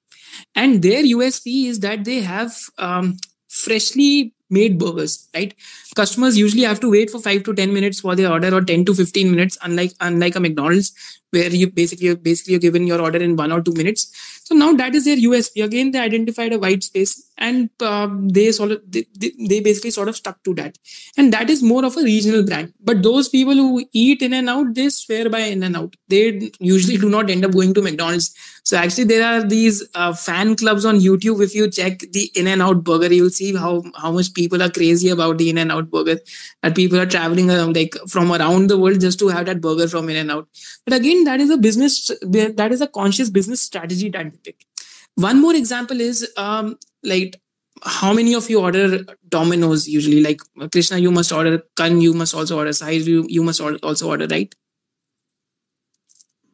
and 0.55 0.83
their 0.83 1.03
usp 1.03 1.47
is 1.47 1.81
that 1.81 2.05
they 2.05 2.21
have 2.21 2.53
um, 2.79 3.17
freshly 3.49 4.33
made 4.49 4.79
burgers 4.79 5.29
right? 5.35 5.55
Customers 5.97 6.39
usually 6.39 6.63
have 6.63 6.81
to 6.81 6.91
wait 6.91 7.11
for 7.11 7.19
5 7.19 7.43
to 7.45 7.55
10 7.55 7.73
minutes 7.73 8.01
for 8.01 8.15
their 8.15 8.31
order 8.31 8.55
or 8.55 8.61
10 8.61 8.85
to 8.85 8.95
15 8.95 9.31
minutes 9.31 9.59
unlike 9.63 9.93
unlike 10.01 10.37
a 10.37 10.41
mcdonald's 10.41 10.93
where 11.31 11.49
you 11.49 11.71
basically 11.71 12.15
basically 12.15 12.53
you're 12.53 12.61
given 12.61 12.87
your 12.87 13.01
order 13.01 13.19
in 13.19 13.35
1 13.37 13.53
or 13.53 13.61
2 13.61 13.73
minutes 13.73 14.13
so 14.47 14.55
now 14.55 14.73
that 14.75 14.95
is 14.95 15.07
their 15.07 15.17
USP. 15.17 15.65
Again, 15.65 15.91
they 15.91 15.99
identified 15.99 16.53
a 16.53 16.59
white 16.61 16.85
space, 16.85 17.33
and 17.37 17.69
uh, 17.81 18.09
they 18.13 18.53
sort 18.53 18.81
they, 18.93 19.05
they 19.49 19.59
basically 19.59 19.91
sort 19.91 20.07
of 20.09 20.15
stuck 20.15 20.41
to 20.45 20.55
that, 20.55 20.79
and 21.19 21.33
that 21.33 21.51
is 21.51 21.65
more 21.65 21.85
of 21.85 21.97
a 21.97 22.03
regional 22.05 22.45
brand. 22.45 22.73
But 22.81 23.03
those 23.03 23.29
people 23.29 23.55
who 23.55 23.85
eat 23.93 24.23
In 24.23 24.33
and 24.33 24.49
Out, 24.49 24.73
they 24.73 24.89
swear 24.89 25.29
by 25.29 25.41
In 25.41 25.65
and 25.65 25.77
Out. 25.77 25.97
They 26.07 26.53
usually 26.61 26.97
do 26.97 27.11
not 27.11 27.29
end 27.29 27.45
up 27.45 27.55
going 27.55 27.75
to 27.75 27.83
McDonald's. 27.83 28.37
So 28.63 28.77
actually, 28.77 29.05
there 29.05 29.25
are 29.25 29.43
these 29.43 29.83
uh, 29.97 30.13
fan 30.13 30.55
clubs 30.55 30.85
on 30.85 31.01
YouTube. 31.01 31.43
If 31.43 31.53
you 31.57 31.69
check 31.69 31.99
the 32.13 32.31
In 32.37 32.47
and 32.47 32.63
Out 32.63 32.85
burger, 32.85 33.13
you'll 33.13 33.31
see 33.31 33.53
how 33.53 33.83
how 33.97 34.13
much 34.13 34.33
people 34.33 34.63
are 34.63 34.71
crazy 34.71 35.09
about 35.09 35.39
the 35.39 35.51
In 35.51 35.59
and 35.59 35.73
Out 35.73 35.91
burger. 35.91 36.21
That 36.63 36.77
people 36.77 37.01
are 37.01 37.07
traveling 37.17 37.51
around 37.51 37.75
like 37.75 37.97
from 38.07 38.31
around 38.31 38.71
the 38.71 38.79
world 38.79 39.01
just 39.01 39.19
to 39.19 39.29
have 39.29 39.47
that 39.47 39.61
burger 39.61 39.89
from 39.89 40.09
In 40.09 40.23
and 40.25 40.31
Out. 40.31 40.49
But 40.85 40.95
again, 40.95 41.25
that 41.25 41.41
is 41.41 41.51
a 41.51 41.59
business. 41.69 42.13
That 42.23 42.71
is 42.71 42.81
a 42.81 42.87
conscious 42.87 43.29
business 43.29 43.61
strategy 43.61 44.09
that 44.11 44.36
they 44.45 44.53
pick. 44.53 44.67
One 45.15 45.41
more 45.41 45.55
example 45.55 46.01
is 46.01 46.31
um, 46.37 46.79
like 47.03 47.41
how 47.83 48.13
many 48.13 48.35
of 48.35 48.49
you 48.49 48.61
order 48.61 49.05
Domino's 49.29 49.89
usually? 49.89 50.23
Like 50.23 50.41
Krishna, 50.73 50.99
you 50.99 51.11
must 51.11 51.33
order. 51.33 51.63
Kan, 51.77 52.01
you 52.01 52.13
must 52.13 52.35
also 52.35 52.59
order. 52.59 52.71
Sahil, 52.71 53.07
you 53.07 53.27
you 53.29 53.43
must 53.43 53.61
also 53.61 54.09
order, 54.09 54.27
right? 54.27 54.55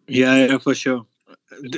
Yeah, 0.08 0.46
yeah, 0.46 0.58
for 0.58 0.74
sure. 0.74 1.06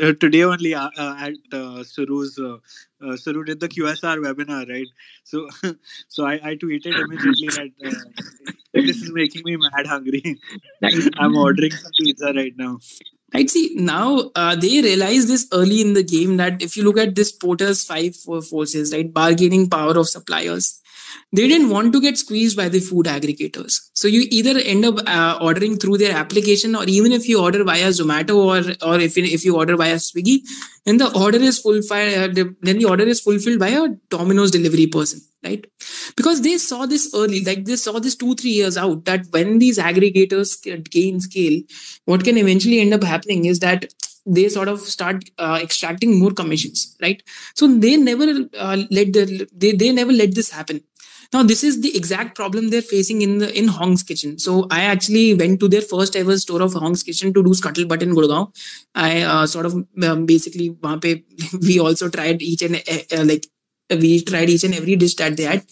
Uh, 0.02 0.12
Today 0.20 0.42
only 0.44 0.74
uh, 0.74 0.88
uh, 0.96 1.16
at 1.18 1.34
uh, 1.52 1.82
Suru's, 1.84 2.38
uh, 2.38 2.58
uh, 3.04 3.16
Suru 3.16 3.44
did 3.44 3.60
the 3.60 3.68
QSR 3.68 4.18
webinar, 4.18 4.68
right? 4.68 4.86
So, 5.24 5.48
so 6.08 6.26
I, 6.26 6.34
I 6.42 6.56
tweeted 6.56 6.98
immediately 6.98 7.48
that 7.48 7.70
uh, 7.84 8.50
this 8.72 9.02
is 9.02 9.12
making 9.12 9.42
me 9.44 9.56
mad 9.56 9.86
hungry. 9.86 10.40
I'm 11.18 11.36
ordering 11.36 11.72
some 11.72 11.92
pizza 11.98 12.32
right 12.32 12.54
now. 12.56 12.78
Right. 13.34 13.50
See, 13.50 13.72
now 13.74 14.30
uh, 14.36 14.54
they 14.54 14.80
realize 14.80 15.26
this 15.26 15.48
early 15.52 15.80
in 15.80 15.94
the 15.94 16.04
game 16.04 16.36
that 16.36 16.62
if 16.62 16.76
you 16.76 16.84
look 16.84 16.98
at 16.98 17.16
this 17.16 17.32
Porter's 17.32 17.82
five 17.84 18.14
forces, 18.14 18.92
right, 18.92 19.12
bargaining 19.12 19.68
power 19.68 19.98
of 19.98 20.08
suppliers, 20.08 20.80
they 21.32 21.48
didn't 21.48 21.70
want 21.70 21.92
to 21.92 22.00
get 22.00 22.18
squeezed 22.18 22.56
by 22.56 22.68
the 22.68 22.80
food 22.80 23.06
aggregators. 23.06 23.80
So 23.94 24.08
you 24.08 24.26
either 24.30 24.58
end 24.58 24.84
up 24.84 24.98
uh, 25.06 25.38
ordering 25.40 25.76
through 25.76 25.98
their 25.98 26.16
application, 26.16 26.76
or 26.76 26.84
even 26.84 27.12
if 27.12 27.28
you 27.28 27.40
order 27.40 27.64
via 27.64 27.88
Zomato 27.88 28.36
or 28.36 28.88
or 28.88 29.00
if 29.00 29.16
you, 29.16 29.24
if 29.24 29.44
you 29.44 29.56
order 29.56 29.76
via 29.76 29.96
Swiggy, 29.96 30.40
then 30.84 30.98
the 30.98 31.12
order 31.18 31.38
is 31.38 31.58
fulfilled. 31.58 32.38
Uh, 32.38 32.44
then 32.62 32.78
the 32.78 32.86
order 32.86 33.04
is 33.04 33.20
fulfilled 33.20 33.58
by 33.58 33.68
a 33.68 33.88
Domino's 34.10 34.50
delivery 34.50 34.86
person, 34.86 35.20
right? 35.42 35.66
Because 36.16 36.42
they 36.42 36.56
saw 36.58 36.86
this 36.86 37.12
early, 37.14 37.44
like 37.44 37.64
they 37.64 37.76
saw 37.76 37.98
this 37.98 38.16
two 38.16 38.34
three 38.34 38.50
years 38.50 38.76
out 38.76 39.04
that 39.04 39.26
when 39.30 39.58
these 39.58 39.78
aggregators 39.78 40.56
gain 40.90 41.20
scale, 41.20 41.60
what 42.04 42.24
can 42.24 42.38
eventually 42.38 42.80
end 42.80 42.94
up 42.94 43.02
happening 43.02 43.44
is 43.44 43.60
that 43.60 43.92
they 44.26 44.48
sort 44.48 44.68
of 44.68 44.80
start 44.80 45.24
uh, 45.38 45.58
extracting 45.62 46.18
more 46.18 46.30
commissions 46.30 46.96
right 47.02 47.22
so 47.54 47.66
they 47.78 47.96
never 47.96 48.48
uh, 48.58 48.76
let 48.90 49.12
the 49.12 49.46
they, 49.52 49.72
they 49.72 49.92
never 49.92 50.12
let 50.12 50.34
this 50.34 50.50
happen 50.50 50.82
now 51.32 51.42
this 51.42 51.64
is 51.64 51.80
the 51.80 51.96
exact 51.96 52.34
problem 52.34 52.70
they're 52.70 52.82
facing 52.82 53.22
in 53.22 53.38
the 53.38 53.56
in 53.58 53.68
hong's 53.68 54.02
kitchen. 54.02 54.38
So 54.38 54.66
i 54.70 54.82
actually 54.82 55.34
went 55.34 55.60
to 55.60 55.68
their 55.68 55.82
first 55.82 56.16
ever 56.16 56.36
store 56.38 56.62
of 56.62 56.74
hong's 56.74 57.02
kitchen 57.02 57.32
to 57.34 57.42
do 57.42 57.50
scuttlebutt 57.50 58.02
in 58.02 58.14
gurgaon. 58.14 58.52
I 58.94 59.22
uh, 59.22 59.46
sort 59.46 59.66
of 59.66 59.74
um, 60.02 60.26
basically 60.26 60.70
pe, 61.00 61.22
we 61.60 61.78
also 61.80 62.08
tried 62.08 62.42
each 62.42 62.62
and 62.62 62.76
uh, 62.76 63.18
uh, 63.18 63.24
like 63.24 63.46
we 63.90 64.22
tried 64.22 64.50
each 64.50 64.64
and 64.64 64.74
every 64.74 64.96
dish 64.96 65.14
that 65.16 65.36
they 65.36 65.44
had. 65.44 65.64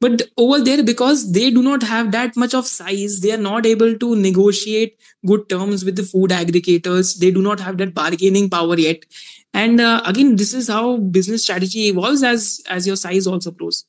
But 0.00 0.22
over 0.36 0.60
there 0.60 0.84
because 0.84 1.32
they 1.32 1.50
do 1.50 1.60
not 1.62 1.82
have 1.82 2.12
that 2.12 2.36
much 2.36 2.54
of 2.54 2.66
size 2.66 3.20
they 3.20 3.32
are 3.32 3.44
not 3.46 3.66
able 3.66 3.98
to 3.98 4.14
negotiate 4.14 4.96
good 5.26 5.48
terms 5.48 5.84
with 5.84 5.96
the 5.96 6.04
food 6.04 6.30
aggregators. 6.30 7.18
They 7.18 7.30
do 7.30 7.42
not 7.42 7.60
have 7.60 7.78
that 7.78 7.94
bargaining 7.94 8.48
power 8.48 8.78
yet. 8.78 9.04
And 9.52 9.80
uh, 9.80 10.02
again 10.04 10.36
this 10.36 10.54
is 10.54 10.68
how 10.68 10.98
business 10.98 11.42
strategy 11.42 11.88
evolves 11.88 12.22
as 12.22 12.60
as 12.68 12.86
your 12.86 12.96
size 12.96 13.26
also 13.26 13.50
grows 13.50 13.84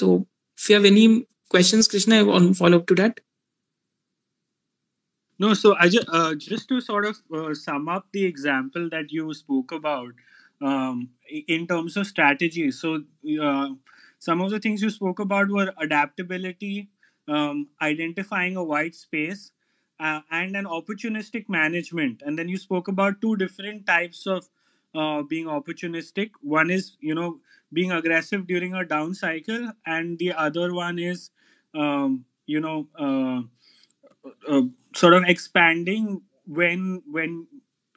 so 0.00 0.26
if 0.56 0.68
you 0.68 0.76
have 0.76 0.84
any 0.84 1.06
questions 1.50 1.88
krishna 1.88 2.18
on 2.38 2.52
follow 2.54 2.78
up 2.78 2.86
to 2.86 2.94
that 3.02 3.20
No, 5.38 5.54
so 5.54 5.76
I 5.78 5.88
just 5.88 6.08
uh, 6.10 6.34
just 6.34 6.68
to 6.68 6.80
sort 6.80 7.04
of 7.04 7.16
uh, 7.34 7.54
sum 7.54 7.88
up 7.88 8.06
the 8.12 8.24
example 8.24 8.88
that 8.90 9.12
you 9.12 9.32
spoke 9.34 9.72
about 9.72 10.12
um, 10.62 11.10
in 11.48 11.66
terms 11.66 11.96
of 11.96 12.06
strategy. 12.06 12.70
So 12.70 13.02
uh, 13.42 13.68
some 14.18 14.40
of 14.40 14.50
the 14.50 14.60
things 14.60 14.82
you 14.82 14.90
spoke 14.90 15.18
about 15.18 15.48
were 15.50 15.72
adaptability, 15.78 16.88
um, 17.28 17.68
identifying 17.82 18.56
a 18.56 18.64
white 18.64 18.94
space, 18.94 19.50
uh, 20.00 20.20
and 20.30 20.56
an 20.56 20.64
opportunistic 20.64 21.48
management. 21.50 22.22
And 22.24 22.38
then 22.38 22.48
you 22.48 22.56
spoke 22.56 22.88
about 22.88 23.20
two 23.20 23.36
different 23.36 23.86
types 23.86 24.26
of 24.26 24.48
uh, 24.94 25.22
being 25.22 25.46
opportunistic. 25.46 26.30
One 26.40 26.70
is 26.70 26.96
you 27.00 27.14
know 27.14 27.40
being 27.72 27.92
aggressive 27.92 28.46
during 28.46 28.74
a 28.74 28.84
down 28.84 29.14
cycle, 29.14 29.72
and 29.86 30.18
the 30.18 30.32
other 30.32 30.72
one 30.74 30.98
is 30.98 31.30
um, 31.74 32.24
you 32.46 32.60
know. 32.60 32.86
Uh, 32.98 33.42
uh, 34.48 34.62
sort 34.94 35.14
of 35.14 35.24
expanding 35.26 36.22
when 36.46 37.02
when 37.10 37.46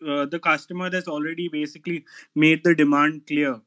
uh, 0.08 0.26
the 0.26 0.40
customer 0.40 0.90
has 0.92 1.08
already 1.08 1.48
basically 1.50 2.06
made 2.36 2.64
the 2.64 2.74
demand 2.76 3.26
clear 3.28 3.60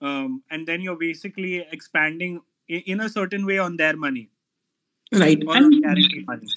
um, 0.00 0.42
and 0.50 0.66
then 0.66 0.80
you're 0.80 0.98
basically 0.98 1.66
expanding 1.72 2.40
in, 2.68 2.80
in 2.86 3.00
a 3.00 3.08
certain 3.08 3.46
way 3.46 3.58
on 3.58 3.76
their 3.76 3.96
money 3.96 4.30
right 5.12 5.40
guaranteed 5.82 6.26
money 6.26 6.50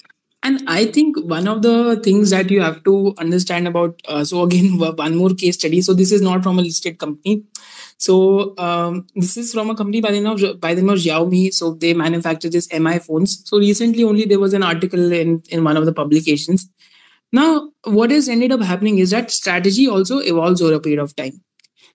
And 0.48 0.62
I 0.72 0.84
think 0.94 1.16
one 1.30 1.46
of 1.50 1.62
the 1.64 1.74
things 2.04 2.30
that 2.32 2.50
you 2.54 2.60
have 2.62 2.76
to 2.84 2.92
understand 3.24 3.68
about, 3.70 4.00
uh, 4.14 4.24
so 4.30 4.42
again, 4.42 4.78
one 4.98 5.16
more 5.20 5.30
case 5.42 5.56
study. 5.58 5.80
So 5.86 5.94
this 6.00 6.12
is 6.16 6.22
not 6.26 6.42
from 6.46 6.58
a 6.58 6.62
listed 6.66 6.98
company. 7.04 7.44
So 7.96 8.56
um, 8.58 9.06
this 9.14 9.36
is 9.36 9.52
from 9.52 9.70
a 9.70 9.74
company 9.74 10.00
by 10.00 10.10
the 10.12 10.20
name 10.20 10.32
of 10.32 10.60
by 10.60 10.74
the 10.74 10.82
name 10.82 10.90
of 10.90 10.98
Xiaomi. 10.98 11.52
So 11.52 11.74
they 11.74 11.94
manufacture 11.94 12.50
this 12.50 12.68
Mi 12.72 12.98
phones. 12.98 13.48
So 13.48 13.58
recently, 13.58 14.04
only 14.04 14.24
there 14.24 14.40
was 14.40 14.52
an 14.54 14.62
article 14.62 15.12
in 15.12 15.42
in 15.48 15.64
one 15.64 15.76
of 15.76 15.86
the 15.86 15.92
publications. 15.92 16.68
Now, 17.32 17.70
what 17.84 18.10
has 18.10 18.28
ended 18.28 18.52
up 18.52 18.60
happening 18.60 18.98
is 18.98 19.10
that 19.10 19.30
strategy 19.30 19.88
also 19.88 20.18
evolves 20.18 20.62
over 20.62 20.74
a 20.74 20.80
period 20.80 21.00
of 21.00 21.16
time. 21.16 21.40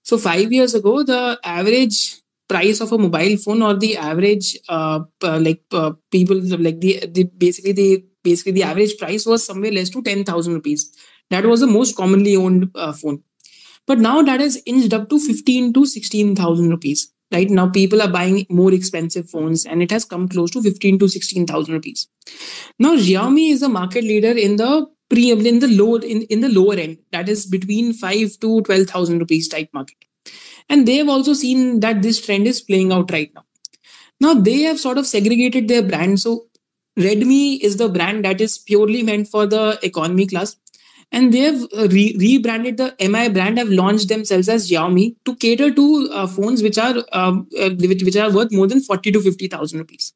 So 0.04 0.18
five 0.18 0.52
years 0.52 0.74
ago, 0.74 1.04
the 1.04 1.40
average 1.44 2.22
price 2.50 2.82
of 2.82 2.92
a 2.92 2.98
mobile 2.98 3.38
phone 3.38 3.62
or 3.62 3.76
the 3.76 3.96
average 3.96 4.58
uh, 4.68 5.00
uh, 5.24 5.40
like 5.40 5.62
uh, 5.72 5.92
people 6.12 6.42
like 6.42 6.82
the, 6.82 7.06
the 7.08 7.24
basically 7.38 7.72
the 7.72 8.06
basically 8.24 8.52
the 8.54 8.64
average 8.64 8.98
price 8.98 9.26
was 9.26 9.46
somewhere 9.46 9.72
less 9.72 9.90
to 9.90 10.02
10000 10.02 10.54
rupees 10.54 10.92
that 11.30 11.46
was 11.46 11.60
the 11.60 11.68
most 11.68 11.96
commonly 11.96 12.36
owned 12.36 12.70
uh, 12.76 12.92
phone 12.92 13.24
but 13.90 14.04
now 14.08 14.18
that 14.32 14.40
has 14.48 14.58
inched 14.74 14.98
up 15.00 15.10
to 15.14 15.20
15 15.28 15.74
to 15.74 15.86
16000 15.86 16.70
rupees 16.78 17.10
right? 17.32 17.50
Now 17.50 17.70
people 17.70 18.02
are 18.02 18.10
buying 18.10 18.46
more 18.50 18.74
expensive 18.74 19.30
phones 19.30 19.66
and 19.66 19.84
it 19.84 19.92
has 19.92 20.06
come 20.06 20.28
close 20.28 20.52
to 20.52 20.62
15 20.62 21.00
to 21.00 21.08
16000 21.08 21.74
rupees. 21.74 22.08
Now 22.78 22.96
xiaomi 22.96 23.52
is 23.52 23.62
a 23.62 23.70
market 23.70 24.04
leader 24.04 24.32
in 24.32 24.56
the 24.56 24.88
pre 25.10 25.32
in 25.32 25.60
the 25.60 25.68
low 25.68 25.96
in, 25.98 26.24
in 26.24 26.42
the 26.42 26.50
lower 26.50 26.76
end. 26.76 27.00
That 27.12 27.30
is 27.30 27.46
between 27.46 27.94
5 27.94 28.40
to 28.40 28.62
12000 28.62 29.20
rupees 29.20 29.48
type 29.48 29.70
market. 29.74 29.98
And 30.68 30.88
they 30.88 30.98
have 30.98 31.10
also 31.10 31.34
seen 31.34 31.80
that 31.80 32.02
this 32.02 32.24
trend 32.24 32.48
is 32.48 32.62
playing 32.62 32.92
out 32.92 33.12
right 33.12 33.32
now. 33.34 33.46
Now 34.22 34.34
they 34.34 34.62
have 34.62 34.80
sort 34.80 34.98
of 34.98 35.08
segregated 35.08 35.68
their 35.68 35.82
brand. 35.82 36.20
So 36.20 36.48
redmi 36.98 37.60
is 37.62 37.78
the 37.78 37.90
brand 37.90 38.26
that 38.26 38.42
is 38.42 38.58
purely 38.58 39.04
meant 39.04 39.28
for 39.28 39.46
the 39.46 39.80
economy 39.82 40.28
class 40.28 40.56
and 41.12 41.34
they 41.34 41.40
have 41.40 41.62
uh, 41.78 41.88
re- 41.90 42.16
rebranded 42.20 42.78
the 42.78 42.94
mi 43.10 43.30
brand 43.30 43.58
have 43.58 43.70
launched 43.70 44.10
themselves 44.10 44.50
as 44.50 44.70
xiaomi 44.70 45.16
to 45.26 45.36
cater 45.36 45.72
to 45.72 46.10
uh, 46.14 46.28
phones 46.28 46.62
which 46.62 46.78
are 46.78 46.96
um, 47.12 47.48
uh, 47.60 47.70
which, 47.72 48.04
which 48.04 48.16
are 48.16 48.32
worth 48.32 48.52
more 48.52 48.68
than 48.68 48.82
40 48.82 49.12
to 49.12 49.22
50000 49.22 49.80
rupees 49.80 50.14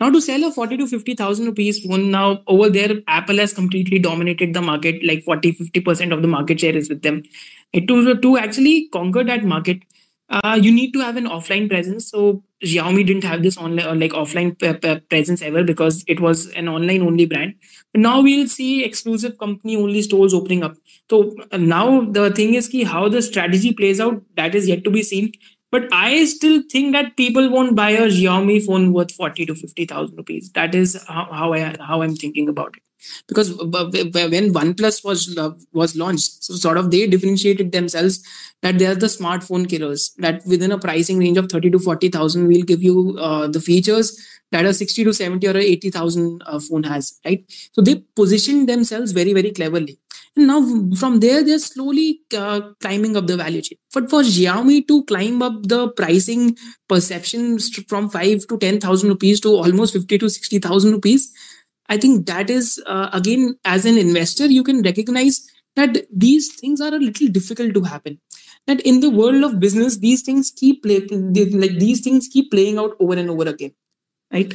now, 0.00 0.08
to 0.08 0.20
sell 0.22 0.42
a 0.44 0.50
40 0.50 0.78
to 0.78 0.86
50,000 0.86 1.44
rupees 1.44 1.84
phone, 1.84 2.10
now 2.10 2.40
over 2.46 2.70
there, 2.70 3.02
Apple 3.06 3.36
has 3.36 3.52
completely 3.52 3.98
dominated 3.98 4.54
the 4.54 4.62
market, 4.62 5.04
like 5.04 5.22
40 5.22 5.52
50% 5.52 6.14
of 6.14 6.22
the 6.22 6.28
market 6.28 6.58
share 6.58 6.74
is 6.74 6.88
with 6.88 7.02
them. 7.02 7.22
to, 7.74 8.18
to 8.18 8.38
actually 8.38 8.88
conquer 8.88 9.22
that 9.24 9.44
market, 9.44 9.82
uh, 10.30 10.58
you 10.60 10.72
need 10.72 10.92
to 10.92 11.00
have 11.00 11.16
an 11.16 11.26
offline 11.26 11.68
presence. 11.68 12.08
So, 12.08 12.42
Xiaomi 12.62 13.06
didn't 13.06 13.24
have 13.24 13.42
this 13.42 13.56
online 13.56 13.86
or 13.86 13.94
like 13.94 14.12
offline 14.12 14.58
p- 14.58 14.72
p- 14.74 15.00
presence 15.00 15.42
ever 15.42 15.64
because 15.64 16.04
it 16.06 16.20
was 16.20 16.48
an 16.52 16.68
online 16.68 17.02
only 17.02 17.26
brand. 17.26 17.54
But 17.92 18.02
now 18.02 18.20
we'll 18.20 18.46
see 18.46 18.84
exclusive 18.84 19.38
company 19.38 19.76
only 19.76 20.02
stores 20.02 20.34
opening 20.34 20.62
up. 20.62 20.76
So, 21.08 21.34
uh, 21.50 21.56
now 21.56 22.04
the 22.04 22.30
thing 22.30 22.54
is 22.54 22.68
ki 22.68 22.84
how 22.84 23.08
the 23.08 23.22
strategy 23.22 23.72
plays 23.72 24.00
out, 24.00 24.22
that 24.36 24.54
is 24.54 24.68
yet 24.68 24.84
to 24.84 24.90
be 24.90 25.02
seen. 25.02 25.32
But 25.72 25.88
I 25.92 26.24
still 26.26 26.62
think 26.70 26.92
that 26.92 27.16
people 27.16 27.48
won't 27.50 27.76
buy 27.76 27.90
a 27.90 28.08
Xiaomi 28.08 28.64
phone 28.64 28.92
worth 28.92 29.12
40 29.12 29.46
to 29.46 29.54
50,000 29.54 30.16
rupees. 30.16 30.50
That 30.52 30.74
is 30.74 31.02
how, 31.08 31.28
how 31.30 31.52
I 31.52 31.76
how 31.80 32.02
I'm 32.02 32.16
thinking 32.16 32.48
about 32.48 32.76
it. 32.76 32.82
Because 33.28 33.56
when 33.56 34.52
OnePlus 34.52 35.04
was 35.04 35.38
was 35.72 35.96
launched, 35.96 36.44
so 36.44 36.54
sort 36.54 36.78
of 36.78 36.90
they 36.90 37.06
differentiated 37.06 37.72
themselves 37.72 38.22
that 38.62 38.78
they 38.78 38.86
are 38.86 38.94
the 38.94 39.06
smartphone 39.06 39.68
killers. 39.68 40.12
That 40.18 40.42
within 40.46 40.72
a 40.72 40.78
pricing 40.78 41.18
range 41.18 41.38
of 41.38 41.50
30 41.50 41.70
to 41.70 41.78
40,000, 41.78 42.46
we'll 42.46 42.62
give 42.62 42.82
you 42.82 43.16
uh, 43.18 43.48
the 43.48 43.60
features 43.60 44.18
that 44.52 44.64
a 44.64 44.74
60 44.74 45.04
to 45.04 45.12
70 45.12 45.46
or 45.46 45.56
80,000 45.56 46.42
uh, 46.44 46.58
phone 46.58 46.82
has, 46.82 47.18
right? 47.24 47.44
So 47.72 47.82
they 47.82 48.02
positioned 48.16 48.68
themselves 48.68 49.12
very, 49.12 49.32
very 49.32 49.52
cleverly. 49.52 49.98
And 50.36 50.46
now 50.46 50.60
from 50.96 51.20
there, 51.20 51.44
they're 51.44 51.58
slowly 51.58 52.20
uh, 52.36 52.60
climbing 52.80 53.16
up 53.16 53.26
the 53.26 53.36
value 53.36 53.62
chain. 53.62 53.78
But 53.92 54.10
for 54.10 54.22
Xiaomi 54.22 54.86
to 54.88 55.04
climb 55.04 55.42
up 55.42 55.66
the 55.66 55.88
pricing 55.88 56.56
perception 56.88 57.58
from 57.88 58.08
5 58.08 58.46
to 58.48 58.58
10,000 58.58 59.08
rupees 59.08 59.40
to 59.40 59.50
almost 59.50 59.92
50 59.92 60.18
to 60.18 60.28
60,000 60.28 60.92
rupees, 60.92 61.32
I 61.90 61.98
think 61.98 62.26
that 62.28 62.50
is, 62.50 62.82
uh, 62.86 63.10
again, 63.12 63.58
as 63.66 63.86
an 63.86 63.98
investor, 63.98 64.46
you 64.46 64.64
can 64.64 64.82
recognize 64.82 65.46
that 65.76 66.06
these 66.14 66.54
things 66.54 66.80
are 66.80 66.94
a 66.94 66.98
little 66.98 67.28
difficult 67.28 67.74
to 67.74 67.82
happen. 67.82 68.20
That 68.68 68.80
in 68.82 69.00
the 69.00 69.10
world 69.10 69.44
of 69.44 69.60
business, 69.60 69.98
these 69.98 70.22
things 70.22 70.52
keep 70.56 70.84
play, 70.84 71.00
like 71.10 71.78
these 71.78 72.00
things 72.02 72.28
keep 72.28 72.50
playing 72.52 72.78
out 72.78 72.96
over 73.00 73.14
and 73.14 73.30
over 73.30 73.48
again, 73.48 73.74
right? 74.32 74.54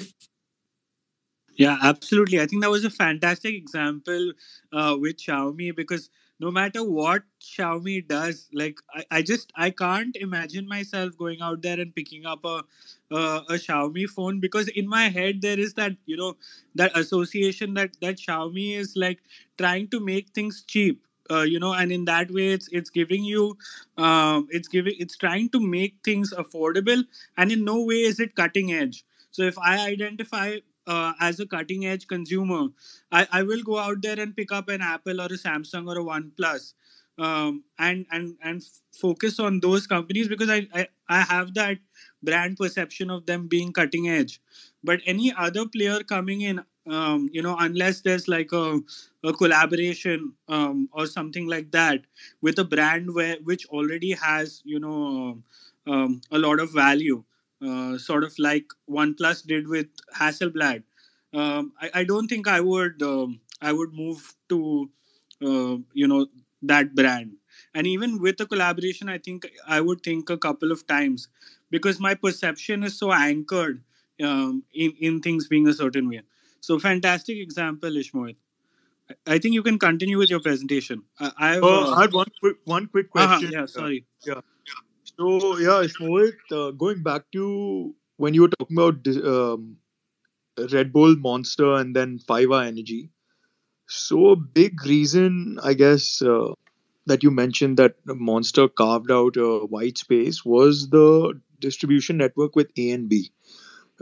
Yeah, 1.58 1.78
absolutely. 1.82 2.42
I 2.42 2.48
think 2.48 2.62
that 2.64 2.72
was 2.72 2.84
a 2.86 2.90
fantastic 2.90 3.56
example 3.56 4.34
uh, 4.74 4.98
with 5.00 5.18
Xiaomi 5.18 5.76
because 5.76 6.10
no 6.40 6.52
matter 6.52 6.84
what 6.84 7.24
Xiaomi 7.42 8.08
does, 8.08 8.50
like 8.54 8.80
I, 8.94 9.06
I 9.12 9.22
just 9.22 9.54
I 9.56 9.70
can't 9.70 10.16
imagine 10.18 10.68
myself 10.68 11.18
going 11.18 11.42
out 11.42 11.62
there 11.62 11.80
and 11.80 11.96
picking 11.96 12.26
up 12.26 12.44
a, 12.44 12.64
a 13.12 13.42
a 13.50 13.54
Xiaomi 13.66 14.08
phone 14.10 14.40
because 14.40 14.68
in 14.70 14.88
my 14.88 15.10
head 15.10 15.42
there 15.42 15.60
is 15.60 15.74
that 15.76 15.94
you 16.06 16.18
know 16.18 16.36
that 16.76 16.98
association 16.98 17.74
that 17.76 17.96
that 18.02 18.18
Xiaomi 18.18 18.76
is 18.78 18.94
like 18.96 19.20
trying 19.58 19.88
to 19.90 20.00
make 20.00 20.30
things 20.30 20.64
cheap. 20.68 21.02
Uh, 21.32 21.42
you 21.42 21.60
know 21.60 21.74
and 21.74 21.92
in 21.92 22.06
that 22.06 22.30
way 22.30 22.50
it's 22.50 22.68
it's 22.72 22.92
giving 22.92 23.24
you 23.24 23.58
um, 23.98 24.48
it's 24.52 24.68
giving 24.68 24.94
it's 25.00 25.18
trying 25.18 25.50
to 25.50 25.60
make 25.60 25.96
things 26.04 26.32
affordable 26.38 27.04
and 27.38 27.52
in 27.52 27.64
no 27.66 27.82
way 27.82 28.02
is 28.02 28.20
it 28.20 28.36
cutting 28.36 28.72
edge 28.74 29.04
so 29.32 29.42
if 29.42 29.58
i 29.58 29.88
identify 29.88 30.58
uh, 30.88 31.14
as 31.20 31.40
a 31.40 31.48
cutting 31.48 31.88
edge 31.88 32.06
consumer, 32.06 32.68
I, 33.12 33.28
I 33.32 33.42
will 33.42 33.64
go 33.64 33.80
out 33.80 34.04
there 34.04 34.20
and 34.20 34.36
pick 34.36 34.52
up 34.52 34.70
an 34.70 34.82
Apple 34.84 35.20
or 35.20 35.26
a 35.26 35.30
Samsung 35.30 35.88
or 35.88 36.00
a 36.00 36.04
OnePlus 36.04 36.74
um, 37.18 37.64
and 37.80 38.06
and 38.12 38.36
and 38.44 38.62
focus 38.94 39.40
on 39.40 39.60
those 39.62 39.88
companies 39.88 40.28
because 40.28 40.50
I, 40.50 40.68
I 40.74 40.88
I 41.10 41.22
have 41.22 41.54
that 41.56 41.78
brand 42.26 42.58
perception 42.58 43.10
of 43.10 43.26
them 43.26 43.48
being 43.48 43.72
cutting 43.72 44.10
edge. 44.10 44.40
But 44.84 45.02
any 45.06 45.34
other 45.38 45.66
player 45.68 46.00
coming 46.00 46.42
in, 46.42 46.62
um, 46.88 47.30
you 47.32 47.42
know, 47.42 47.56
unless 47.60 48.02
there's 48.02 48.28
like 48.28 48.52
a, 48.52 48.80
a 49.24 49.34
collaboration 49.34 50.34
um, 50.48 50.90
or 50.94 51.06
something 51.08 51.48
like 51.48 51.72
that 51.72 52.02
with 52.42 52.60
a 52.60 52.64
brand 52.64 53.14
where 53.14 53.38
which 53.44 53.66
already 53.68 54.12
has 54.12 54.62
you 54.66 54.80
know 54.80 55.42
um, 55.88 56.22
a 56.32 56.38
lot 56.38 56.60
of 56.60 56.72
value 56.74 57.24
uh, 57.66 57.98
sort 57.98 58.24
of 58.24 58.38
like 58.38 58.66
OnePlus 58.90 59.46
did 59.46 59.68
with 59.68 59.88
Hasselblad. 60.16 60.84
Um, 61.34 61.74
I, 61.82 61.90
I, 61.94 62.04
don't 62.04 62.28
think 62.28 62.48
I 62.48 62.62
would 62.62 63.02
um, 63.02 63.42
I 63.62 63.74
would 63.74 63.94
move 63.94 64.36
to 64.50 64.90
uh, 65.44 65.78
you 65.94 66.08
know 66.08 66.28
that 66.62 66.96
brand. 66.96 67.34
And 67.74 67.88
even 67.88 68.20
with 68.22 68.40
a 68.40 68.46
collaboration, 68.46 69.10
I 69.10 69.18
think 69.18 69.48
I 69.68 69.82
would 69.82 70.02
think 70.02 70.30
a 70.30 70.38
couple 70.38 70.72
of 70.72 70.86
times 70.88 71.28
because 71.70 72.00
my 72.00 72.14
perception 72.14 72.84
is 72.84 72.98
so 72.98 73.12
anchored 73.12 73.84
um, 74.22 74.64
in 74.74 74.94
in 75.00 75.22
things 75.22 75.48
being 75.48 75.68
a 75.68 75.74
certain 75.74 76.10
way. 76.10 76.22
So 76.62 76.80
fantastic 76.80 77.38
example, 77.38 77.90
Ishmohit. 77.90 78.38
I 79.28 79.38
think 79.38 79.54
you 79.54 79.62
can 79.62 79.78
continue 79.78 80.18
with 80.18 80.32
your 80.32 80.40
presentation. 80.40 81.04
I, 81.20 81.32
I've, 81.38 81.64
uh, 81.64 81.92
I 81.92 82.02
had 82.02 82.14
one 82.14 82.28
quick 82.40 82.58
one 82.66 82.88
quick 82.88 83.08
uh-huh, 83.16 83.28
question. 83.28 83.48
Uh-huh, 83.50 83.62
yeah, 83.62 83.66
sorry. 83.68 84.06
Yeah. 84.26 84.42
So 85.18 85.58
yeah, 85.58 85.88
Mohit, 86.02 86.34
uh, 86.52 86.72
going 86.72 87.04
back 87.04 87.24
to 87.34 87.94
when 88.18 88.34
you 88.34 88.42
were 88.42 88.50
talking 88.50 88.78
about 88.78 89.08
um, 89.08 89.78
Red 90.72 90.92
Bull, 90.92 91.16
Monster, 91.16 91.74
and 91.76 91.96
then 91.96 92.20
five 92.20 92.52
hour 92.52 92.64
Energy. 92.64 93.12
So 93.88 94.30
a 94.30 94.36
big 94.36 94.84
reason, 94.84 95.60
I 95.64 95.76
guess, 95.76 96.22
uh, 96.22 96.54
that 97.06 97.22
you 97.22 97.30
mentioned 97.30 97.78
that 97.78 97.96
Monster 98.06 98.68
carved 98.68 99.12
out 99.12 99.38
a 99.38 99.60
white 99.68 100.00
space 100.00 100.44
was 100.44 100.90
the 100.90 101.40
distribution 101.60 102.18
network 102.18 102.56
with 102.56 102.72
A 102.78 102.92
and 102.92 103.10
B. 103.10 103.32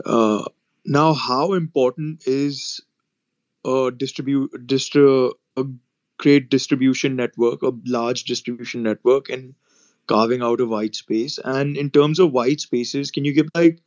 Uh, 0.04 0.44
now, 0.84 1.14
how 1.14 1.52
important 1.54 2.26
is 2.26 2.80
a 3.64 3.90
distribute 3.96 4.52
distri- 4.66 5.32
a 5.56 5.64
great 6.18 6.50
distribution 6.50 7.16
network, 7.16 7.62
a 7.62 7.72
large 7.86 8.24
distribution 8.24 8.82
network, 8.82 9.28
and 9.28 9.54
carving 10.06 10.42
out 10.42 10.60
a 10.60 10.66
white 10.66 10.94
space. 10.94 11.38
And 11.42 11.76
in 11.76 11.90
terms 11.90 12.18
of 12.18 12.32
white 12.32 12.60
spaces, 12.60 13.10
can 13.10 13.24
you 13.24 13.32
give 13.32 13.48
like 13.54 13.80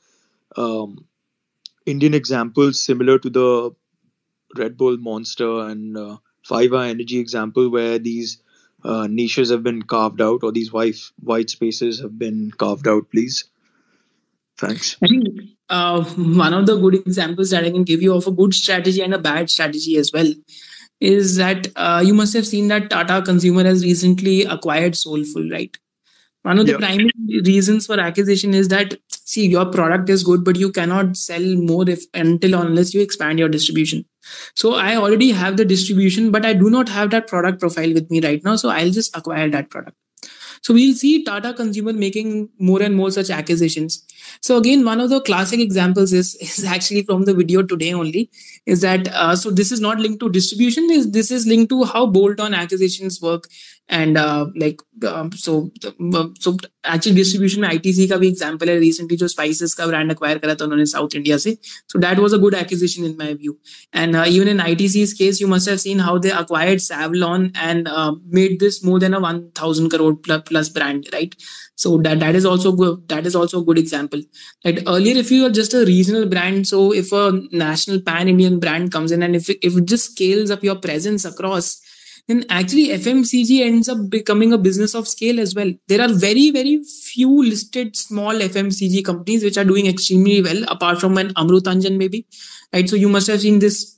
um, 0.55 1.05
Indian 1.86 2.13
examples 2.13 2.84
similar 2.84 3.20
to 3.20 3.30
the 3.30 3.72
Red 4.55 4.78
Bull 4.78 4.97
Monster 4.97 5.68
and 5.68 5.97
uh, 5.97 6.18
five 6.43 6.74
hour 6.74 6.84
Energy 6.84 7.20
example 7.20 7.70
where 7.70 7.99
these 7.99 8.41
uh, 8.84 9.07
niches 9.07 9.49
have 9.49 9.63
been 9.63 9.82
carved 9.82 10.22
out 10.22 10.43
or 10.43 10.51
these 10.51 10.72
white, 10.72 10.97
white 11.22 11.49
spaces 11.49 11.99
have 11.99 12.18
been 12.18 12.51
carved 12.51 12.88
out, 12.88 13.09
please? 13.11 13.45
Thanks. 14.58 14.97
I 15.03 15.08
think 15.08 15.28
uh, 15.70 16.03
one 16.03 16.53
of 16.53 16.66
the 16.66 16.78
good 16.78 16.95
examples 16.95 17.51
that 17.51 17.64
I 17.64 17.70
can 17.70 17.84
give 17.84 18.01
you 18.01 18.16
of 18.16 18.26
a 18.28 18.32
good 18.32 18.53
strategy 18.53 19.01
and 19.01 19.14
a 19.14 19.20
bad 19.20 19.49
strategy 19.49 19.97
as 19.97 20.12
well 20.12 20.34
is 20.99 21.36
that 21.36 21.68
uh, 21.76 22.01
you 22.03 22.14
must 22.14 22.34
have 22.34 22.47
seen 22.47 22.70
that 22.70 22.89
Tata 22.89 23.22
Consumer 23.22 23.64
has 23.64 23.84
recently 23.84 24.43
acquired 24.45 24.95
Soulful, 24.95 25.47
right? 25.51 25.78
one 26.47 26.60
of 26.60 26.68
the 26.68 26.78
primary 26.78 27.41
reasons 27.45 27.86
for 27.88 27.99
acquisition 27.99 28.53
is 28.53 28.68
that 28.70 28.95
see 29.12 29.45
your 29.53 29.66
product 29.66 30.10
is 30.10 30.24
good 30.24 30.43
but 30.49 30.55
you 30.55 30.72
cannot 30.72 31.18
sell 31.18 31.47
more 31.70 31.89
if 31.89 32.05
until 32.14 32.55
unless 32.60 32.93
you 32.93 33.01
expand 33.01 33.43
your 33.43 33.49
distribution 33.49 34.05
so 34.64 34.74
i 34.76 34.95
already 34.95 35.32
have 35.32 35.58
the 35.58 35.66
distribution 35.66 36.32
but 36.32 36.45
i 36.45 36.53
do 36.53 36.70
not 36.70 36.93
have 36.97 37.10
that 37.16 37.28
product 37.28 37.60
profile 37.60 37.93
with 37.93 38.10
me 38.10 38.22
right 38.28 38.43
now 38.49 38.55
so 38.55 38.70
i'll 38.70 38.95
just 38.99 39.18
acquire 39.22 39.49
that 39.49 39.70
product 39.70 39.97
So 40.68 40.74
we'll 40.74 40.95
see 40.95 41.24
Tata 41.24 41.53
Consumer 41.53 41.93
making 41.93 42.49
more 42.59 42.82
and 42.84 42.93
more 42.93 43.09
such 43.09 43.30
acquisitions. 43.30 44.03
So 44.41 44.57
again, 44.57 44.84
one 44.84 44.99
of 44.99 45.09
the 45.09 45.22
classic 45.22 45.61
examples 45.61 46.11
is, 46.11 46.36
is 46.41 46.65
actually 46.65 47.03
from 47.03 47.24
the 47.24 47.34
video 47.34 47.63
today 47.63 47.93
only. 47.93 48.30
Is 48.65 48.82
that 48.82 49.07
uh, 49.13 49.34
so? 49.38 49.49
This 49.49 49.72
is 49.72 49.80
not 49.80 49.97
linked 49.97 50.20
to 50.20 50.30
distribution. 50.30 50.89
Is 50.91 51.09
this 51.11 51.32
is 51.32 51.47
linked 51.47 51.70
to 51.70 51.86
how 51.86 52.05
bolt-on 52.05 52.53
acquisitions 52.53 53.22
work 53.22 53.47
and 53.88 54.16
uh, 54.16 54.46
like 54.57 54.80
um, 55.07 55.32
so 55.32 55.70
so 56.40 56.57
actually 56.84 57.14
distribution 57.14 57.61
में 57.61 57.68
ITC 57.68 58.09
का 58.09 58.16
भी 58.16 58.30
example 58.32 58.68
है 58.68 58.78
recently 58.80 59.16
जो 59.22 59.28
spices 59.28 59.74
का 59.74 59.86
brand 59.86 60.14
acquire 60.14 60.38
करा 60.40 60.55
था 60.55 60.64
उन्होंने 60.64 60.86
South 60.86 61.14
India 61.14 61.38
से 61.38 61.57
so 61.86 61.98
that 61.98 62.18
was 62.18 62.32
a 62.32 62.38
good 62.38 62.55
acquisition 62.55 63.05
in 63.05 63.16
my 63.16 63.34
view 63.34 63.59
and 63.92 64.16
uh, 64.16 64.24
even 64.26 64.48
in 64.48 64.59
ITC's 64.59 65.14
case 65.14 65.40
you 65.40 65.46
must 65.46 65.68
have 65.68 65.80
seen 65.80 65.98
how 65.98 66.18
they 66.18 66.30
acquired 66.30 66.78
Savlon 66.78 67.50
and 67.55 67.88
uh, 67.88 68.14
made 68.26 68.59
this 68.61 68.82
more 68.84 68.98
than 68.98 69.14
a 69.14 69.20
1000 69.20 69.90
crore 69.90 70.16
plus 70.16 70.68
brand 70.68 71.09
right 71.12 71.34
so 71.74 71.98
that 71.98 72.20
that 72.20 72.34
is 72.34 72.44
also 72.44 72.72
good 72.72 73.09
that 73.09 73.26
is 73.26 73.34
also 73.34 73.61
a 73.61 73.64
good 73.64 73.78
example 73.78 74.20
right 74.64 74.82
earlier 74.86 75.16
if 75.16 75.30
you 75.30 75.46
are 75.46 75.50
just 75.50 75.74
a 75.74 75.84
regional 75.84 76.26
brand 76.26 76.66
so 76.66 76.92
if 76.92 77.12
a 77.12 77.24
national 77.50 78.00
pan 78.00 78.28
Indian 78.28 78.61
brand 78.61 78.92
comes 78.92 79.12
in 79.12 79.22
and 79.22 79.34
if 79.36 79.50
it, 79.50 79.59
if 79.62 79.76
it 79.76 79.86
just 79.86 80.12
scales 80.12 80.50
up 80.50 80.62
your 80.62 80.76
presence 80.76 81.24
across 81.24 81.80
then 82.28 82.43
actually 82.49 82.89
FMCG 82.89 83.65
ends 83.65 83.88
up 83.88 84.09
becoming 84.09 84.51
a 84.51 84.57
business 84.57 84.93
of 84.93 85.07
scale 85.07 85.39
as 85.39 85.55
well. 85.55 85.71
There 85.88 86.01
are 86.01 86.13
very, 86.13 86.51
very 86.51 86.84
few 86.84 87.43
listed 87.43 87.95
small 87.95 88.34
FMCG 88.34 89.03
companies 89.05 89.43
which 89.43 89.57
are 89.57 89.63
doing 89.63 89.88
extremely 89.88 90.41
well, 90.41 90.63
apart 90.67 90.99
from 90.99 91.17
an 91.17 91.34
Amrutanjan 91.36 91.97
maybe. 91.97 92.25
Right. 92.73 92.89
So 92.89 92.97
you 92.97 93.07
must 93.07 93.28
have 93.28 93.41
seen 93.41 93.59
this 93.59 93.97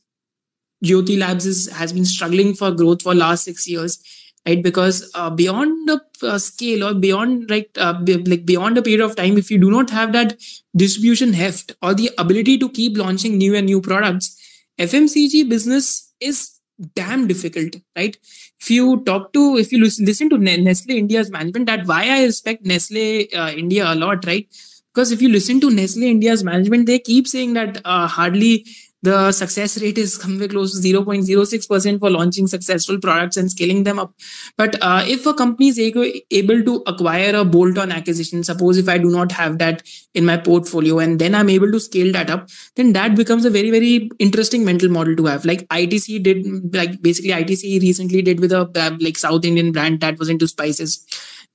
Jyothy 0.84 1.18
Labs 1.20 1.46
is, 1.46 1.70
has 1.72 1.92
been 1.92 2.06
struggling 2.06 2.54
for 2.54 2.72
growth 2.72 3.02
for 3.02 3.16
last 3.16 3.46
six 3.46 3.68
years. 3.68 4.02
Right, 4.48 4.64
because 4.64 5.12
uh, 5.16 5.30
beyond 5.30 5.90
the 5.90 6.02
uh, 6.26 6.38
scale 6.38 6.86
or 6.86 6.94
beyond 6.94 7.50
like 7.50 7.72
uh, 7.78 7.94
like 8.26 8.46
beyond 8.46 8.78
a 8.78 8.82
period 8.82 9.02
of 9.02 9.18
time, 9.18 9.38
if 9.38 9.52
you 9.52 9.58
do 9.58 9.70
not 9.70 9.90
have 9.90 10.14
that 10.14 10.42
distribution 10.74 11.34
heft 11.34 11.74
or 11.82 11.94
the 11.94 12.10
ability 12.18 12.58
to 12.60 12.70
keep 12.70 12.98
launching 12.98 13.38
new 13.38 13.54
and 13.54 13.66
new 13.66 13.82
products, 13.82 14.40
FMCG 14.80 15.50
business 15.50 16.14
is 16.22 16.59
damn 16.96 17.28
difficult, 17.28 17.76
right? 17.96 18.18
If 18.60 18.72
you 18.72 19.04
talk 19.04 19.34
to, 19.34 19.58
if 19.58 19.72
you 19.72 19.80
listen 19.80 20.30
to 20.30 20.38
Nestle 20.38 20.98
India's 20.98 21.30
management, 21.30 21.66
that 21.68 21.86
why 21.86 22.10
I 22.10 22.24
respect 22.24 22.66
Nestle 22.66 23.34
uh, 23.34 23.52
India 23.52 23.92
a 23.92 23.96
lot, 23.96 24.26
right? 24.26 24.48
Because 24.94 25.12
if 25.12 25.22
you 25.22 25.30
listen 25.30 25.62
to 25.62 25.70
Nestle 25.70 26.04
India's 26.04 26.44
management, 26.44 26.88
they 26.88 27.00
keep 27.00 27.28
saying 27.28 27.54
that 27.54 27.82
uh, 27.86 28.08
hardly 28.08 28.66
the 29.02 29.32
success 29.32 29.82
rate 29.82 29.98
is 29.98 30.16
somewhere 30.16 30.48
close 30.48 30.80
to 30.80 30.88
0.06% 30.88 32.00
for 32.00 32.10
launching 32.10 32.48
successful 32.48 33.00
products 33.00 33.38
and 33.38 33.50
scaling 33.50 33.84
them 33.84 33.98
up. 34.00 34.14
But 34.58 34.76
uh, 34.82 35.04
if 35.08 35.26
a 35.26 35.34
company 35.34 35.70
is 35.70 35.80
able 35.80 36.64
to 36.64 36.84
acquire 36.86 37.36
a 37.36 37.46
bolt 37.46 37.78
on 37.78 37.92
acquisition, 37.92 38.44
suppose 38.44 38.78
if 38.78 38.90
I 38.90 38.98
do 38.98 39.10
not 39.10 39.32
have 39.32 39.58
that 39.60 39.84
in 40.14 40.26
my 40.26 40.38
portfolio 40.38 41.00
and 41.00 41.18
then 41.20 41.34
I'm 41.34 41.50
able 41.50 41.72
to 41.72 41.80
scale 41.80 42.12
that 42.14 42.30
up, 42.30 42.50
then 42.76 42.94
that 42.94 43.16
becomes 43.16 43.46
a 43.46 43.50
very, 43.50 43.72
very 43.72 44.10
interesting 44.20 44.66
mental 44.66 44.90
model 44.90 45.16
to 45.16 45.26
have. 45.28 45.46
Like 45.46 45.68
ITC 45.70 46.22
did, 46.24 46.74
like 46.76 47.02
basically 47.02 47.32
ITC 47.32 47.82
recently 47.82 48.22
did 48.22 48.40
with 48.40 48.52
a 48.52 48.70
uh, 48.76 48.98
like 49.00 49.18
South 49.18 49.46
Indian 49.46 49.72
brand 49.72 50.02
that 50.02 50.20
was 50.20 50.30
into 50.30 50.48
spices. 50.48 51.06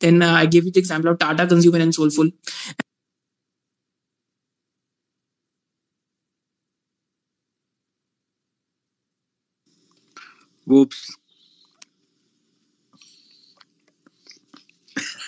Then 0.01 0.23
uh, 0.23 0.33
I 0.33 0.47
gave 0.47 0.65
you 0.65 0.73
the 0.73 0.81
example 0.81 1.11
of 1.11 1.19
Tata 1.19 1.47
Consumer 1.47 1.79
and 1.79 1.93
Soulfull. 1.93 2.33
Whoops. 10.67 11.17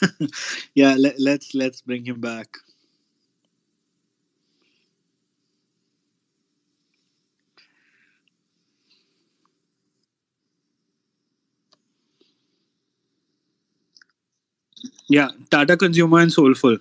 yeah, 0.74 0.95
let, 0.99 1.18
let's 1.18 1.55
let's 1.55 1.80
bring 1.82 2.05
him 2.05 2.20
back. 2.20 2.57
Yeah, 15.09 15.28
Tata 15.51 15.76
Consumer 15.76 16.20
and 16.20 16.30
Soulfull. 16.30 16.80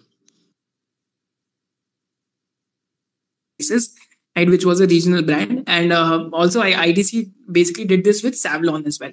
Right, 4.36 4.50
which 4.50 4.66
was 4.66 4.82
a 4.82 4.88
regional 4.88 5.24
brand. 5.24 5.64
And 5.66 5.94
uh, 5.94 6.30
also, 6.34 6.62
I, 6.62 6.74
ITC 6.90 7.32
basically 7.52 7.86
did 7.86 8.04
this 8.04 8.22
with 8.22 8.34
Savlon 8.34 8.86
as 8.86 9.00
well. 9.00 9.12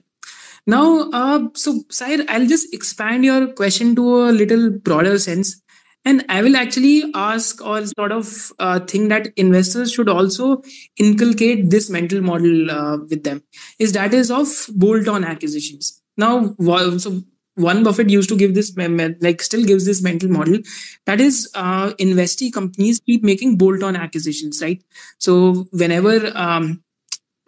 Now, 0.67 1.11
uh, 1.13 1.49
so 1.55 1.83
Sahir, 1.91 2.25
I'll 2.29 2.47
just 2.47 2.73
expand 2.75 3.25
your 3.25 3.53
question 3.53 3.95
to 3.97 4.29
a 4.29 4.33
little 4.33 4.71
broader 4.71 5.19
sense. 5.19 5.61
And 6.05 6.25
I 6.29 6.43
will 6.43 6.57
actually 6.57 7.05
ask 7.15 7.65
or 7.65 7.87
sort 7.87 8.11
of 8.11 8.53
uh, 8.59 8.81
think 8.81 9.09
that 9.11 9.29
investors 9.37 9.93
should 9.93 10.09
also 10.09 10.63
inculcate 10.99 11.71
this 11.71 11.89
mental 11.89 12.21
model 12.21 12.71
uh, 12.71 12.99
with 13.09 13.23
them. 13.23 13.45
Is 13.79 13.93
that 13.93 14.13
is 14.13 14.31
of 14.31 14.49
bolt-on 14.75 15.23
acquisitions. 15.23 16.03
Now, 16.17 16.55
so 16.99 17.23
Warren 17.57 17.83
Buffett 17.85 18.09
used 18.11 18.29
to 18.31 18.37
give 18.37 18.55
this 18.55 18.75
like 19.21 19.43
still 19.43 19.65
gives 19.65 19.85
this 19.85 20.03
mental 20.03 20.29
model. 20.29 20.59
That 21.07 21.21
is 21.21 21.51
uh, 21.55 21.93
investee 21.95 22.53
companies 22.53 23.01
keep 23.01 23.23
making 23.23 23.59
bolt-on 23.59 23.97
acquisitions 23.97 24.63
right? 24.63 24.83
So 25.19 25.67
whenever 25.71 26.33
um, 26.37 26.82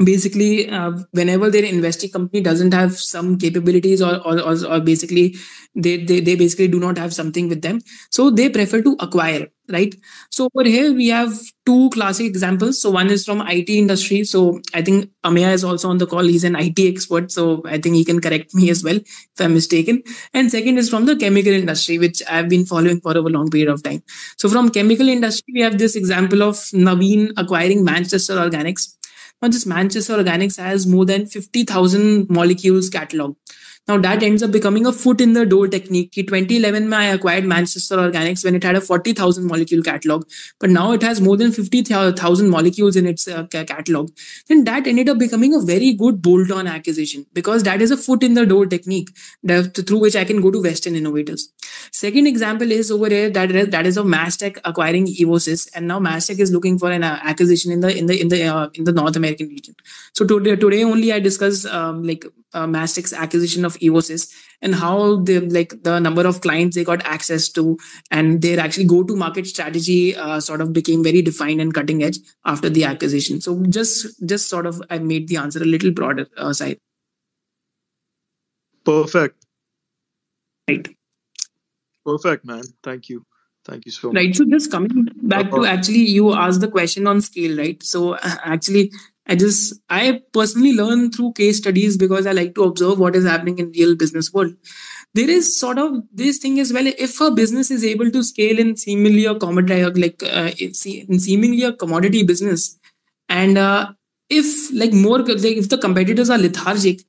basically 0.03 0.69
uh, 0.69 0.93
whenever 1.13 1.51
their 1.51 1.65
investing 1.65 2.11
company 2.11 2.41
doesn't 2.41 2.75
have 2.75 2.97
some 2.97 3.39
capabilities 3.39 4.03
or 4.03 4.17
or, 4.27 4.41
or, 4.41 4.57
or 4.67 4.81
basically 4.81 5.37
they, 5.75 5.97
they 6.05 6.21
they 6.21 6.35
basically 6.35 6.69
do 6.69 6.81
not 6.81 6.99
have 6.99 7.15
something 7.15 7.49
with 7.49 7.63
them 7.63 7.81
so 8.11 8.31
they 8.31 8.49
prefer 8.49 8.83
to 8.83 8.97
acquire 9.01 9.49
right? 9.71 9.95
So 10.31 10.49
over 10.55 10.69
here 10.69 10.93
we 10.93 11.09
have 11.09 11.33
two 11.65 11.89
classic 11.91 12.27
examples. 12.27 12.83
So 12.83 12.91
one 12.91 13.09
is 13.11 13.25
from 13.25 13.41
it 13.49 13.69
industry. 13.71 14.25
So 14.25 14.61
i 14.75 14.83
think 14.83 15.11
Ameya 15.25 15.53
is 15.53 15.65
also 15.65 15.89
on 15.89 15.99
the 15.99 16.07
call. 16.07 16.23
He's 16.25 16.45
an 16.45 16.57
it 16.57 16.79
expert. 16.79 17.31
So 17.33 17.63
i 17.65 17.79
think 17.79 17.95
he 17.95 18.05
can 18.05 18.21
correct 18.21 18.55
me 18.55 18.71
as 18.71 18.85
well 18.85 18.97
if 18.97 19.41
i'm 19.41 19.55
mistaken. 19.55 20.03
And 20.35 20.51
second 20.51 20.79
is 20.79 20.91
from 20.91 21.07
the 21.07 21.17
chemical 21.17 21.53
industry 21.53 21.99
which 21.99 22.23
i've 22.29 22.49
been 22.49 22.67
following 22.67 23.01
for 23.01 23.13
a 23.17 23.21
long 23.21 23.49
period 23.51 23.71
of 23.71 23.83
time. 23.83 24.03
So 24.37 24.49
from 24.49 24.71
chemical 24.71 25.09
industry 25.09 25.55
we 25.55 25.63
have 25.63 25.79
this 25.79 25.97
example 25.97 26.43
of 26.43 26.57
navin 26.89 27.33
acquiring 27.37 27.85
manchester 27.85 28.35
organics 28.35 28.89
now, 29.45 29.51
this 29.51 29.67
Manchester 29.67 30.17
Organics 30.17 30.57
has 30.57 30.87
more 30.87 31.05
than 31.05 31.27
50,000 31.27 32.31
molecules 32.31 32.89
catalog. 32.89 33.37
Now 33.87 33.99
that 33.99 34.23
ends 34.23 34.43
up 34.43 34.51
becoming 34.51 34.87
a 34.87 34.93
foot 34.93 35.21
in 35.21 35.35
the 35.35 35.45
door 35.45 35.69
technique. 35.69 36.17
In 36.17 36.27
2011, 36.27 36.91
I 36.93 37.05
acquired 37.05 37.45
Manchester 37.45 37.97
Organics 37.97 38.43
when 38.43 38.55
it 38.55 38.65
had 38.65 38.77
a 38.77 38.81
40,000 38.81 39.45
molecule 39.47 39.83
catalog, 39.83 40.25
but 40.59 40.71
now 40.71 40.93
it 40.93 41.03
has 41.03 41.21
more 41.21 41.37
than 41.37 41.53
50,000 41.53 42.49
molecules 42.49 42.97
in 42.97 43.07
its 43.07 43.29
uh, 43.29 43.47
catalog. 43.47 44.11
Then 44.49 44.65
that 44.65 44.87
ended 44.87 45.11
up 45.11 45.19
becoming 45.19 45.53
a 45.53 45.61
very 45.61 45.93
good 45.93 46.23
bolt-on 46.23 46.67
acquisition 46.67 47.27
because 47.35 47.63
that 47.65 47.83
is 47.83 47.91
a 47.91 47.97
foot 47.99 48.23
in 48.23 48.33
the 48.33 48.47
door 48.47 48.65
technique 48.65 49.11
that, 49.43 49.77
through 49.87 50.01
which 50.01 50.17
I 50.17 50.25
can 50.25 50.41
go 50.41 50.51
to 50.51 50.63
Western 50.63 50.97
innovators. 50.97 51.53
Second 51.93 52.27
example 52.27 52.73
is 52.73 52.91
over 52.91 53.09
here 53.09 53.29
that 53.29 53.71
that 53.71 53.87
is 53.87 53.99
of 53.99 54.07
Mastek 54.07 54.59
acquiring 54.65 55.07
Evosys, 55.07 55.69
and 55.75 55.87
now 55.89 55.99
Mastek 56.01 56.39
is 56.39 56.51
looking 56.51 56.79
for 56.79 56.91
an 56.91 57.05
uh, 57.05 57.21
acquisition 57.23 57.71
in 57.71 57.81
the 57.81 57.97
in 57.97 58.07
the 58.07 58.19
in 58.19 58.29
the 58.29 58.45
uh, 58.45 58.69
in 58.75 58.85
the 58.85 58.93
North 58.93 59.17
American 59.17 59.49
region. 59.49 59.75
So 60.15 60.25
today 60.25 60.57
today 60.57 60.85
only 60.85 61.13
I 61.13 61.21
discuss 61.21 61.67
um, 61.67 62.03
like 62.03 62.25
uh, 62.55 62.67
Mastek's 62.67 63.13
acquisition 63.13 63.65
of 63.65 63.75
Evosys 63.79 64.33
and 64.63 64.75
how 64.75 65.17
the 65.17 65.41
like 65.41 65.75
the 65.83 65.99
number 65.99 66.27
of 66.27 66.41
clients 66.41 66.77
they 66.77 66.85
got 66.85 67.05
access 67.05 67.49
to 67.51 67.77
and 68.11 68.41
their 68.41 68.59
actually 68.59 68.87
go 68.87 69.03
to 69.03 69.17
market 69.17 69.47
strategy 69.47 70.17
uh, 70.17 70.41
sort 70.41 70.61
of 70.61 70.73
became 70.73 71.03
very 71.03 71.21
defined 71.23 71.61
and 71.61 71.75
cutting 71.75 72.03
edge 72.03 72.19
after 72.45 72.71
the 72.71 72.85
acquisition. 72.85 73.41
So 73.41 73.63
just 73.67 74.27
just 74.27 74.49
sort 74.49 74.67
of 74.67 74.83
I 74.91 74.99
made 74.99 75.29
the 75.29 75.37
answer 75.37 75.63
a 75.63 75.67
little 75.67 75.91
broader 75.91 76.27
uh, 76.37 76.53
side. 76.53 76.79
Perfect. 78.85 79.45
Right. 80.69 80.89
Perfect, 82.05 82.45
man. 82.45 82.63
Thank 82.83 83.09
you. 83.09 83.25
Thank 83.65 83.87
you 83.87 83.93
so 83.93 84.09
much. 84.09 84.17
Right. 84.17 84.37
So 84.37 84.45
just 84.45 84.71
coming 84.71 85.09
back 85.23 85.51
to 85.51 85.65
actually 85.65 86.05
you 86.17 86.35
asked 86.35 86.61
the 86.61 86.69
question 86.69 87.07
on 87.07 87.21
scale, 87.23 87.57
right? 87.57 87.83
So 87.83 88.15
uh, 88.15 88.37
actually 88.45 88.93
I 89.27 89.37
just 89.37 89.81
I 89.89 90.23
personally 90.33 90.75
learn 90.75 91.11
through 91.11 91.33
case 91.33 91.59
studies 91.59 91.97
because 91.97 92.27
I 92.27 92.33
like 92.33 92.55
to 92.57 92.65
observe 92.65 92.99
what 92.99 93.17
is 93.17 93.27
happening 93.27 93.59
in 93.59 93.71
real 93.71 93.97
business 93.97 94.33
world. 94.33 94.55
There 95.15 95.31
is 95.31 95.59
sort 95.59 95.79
of 95.79 96.03
this 96.13 96.39
thing 96.39 96.61
as 96.61 96.73
well. 96.73 96.87
If 96.87 97.21
a 97.21 97.31
business 97.31 97.71
is 97.71 97.85
able 97.85 98.11
to 98.11 98.23
scale 98.23 98.59
in 98.59 98.77
seemingly 98.77 99.25
a 99.25 99.35
commodity, 99.35 100.01
like 100.01 100.23
uh, 100.23 100.51
in 100.59 101.19
seemingly 101.19 101.63
a 101.63 101.73
commodity 101.73 102.23
business, 102.23 102.79
and 103.29 103.57
uh, 103.57 103.93
if 104.29 104.73
like 104.73 104.93
more 104.93 105.21
like 105.21 105.57
if 105.63 105.69
the 105.69 105.79
competitors 105.79 106.29
are 106.29 106.39
lethargic, 106.39 107.01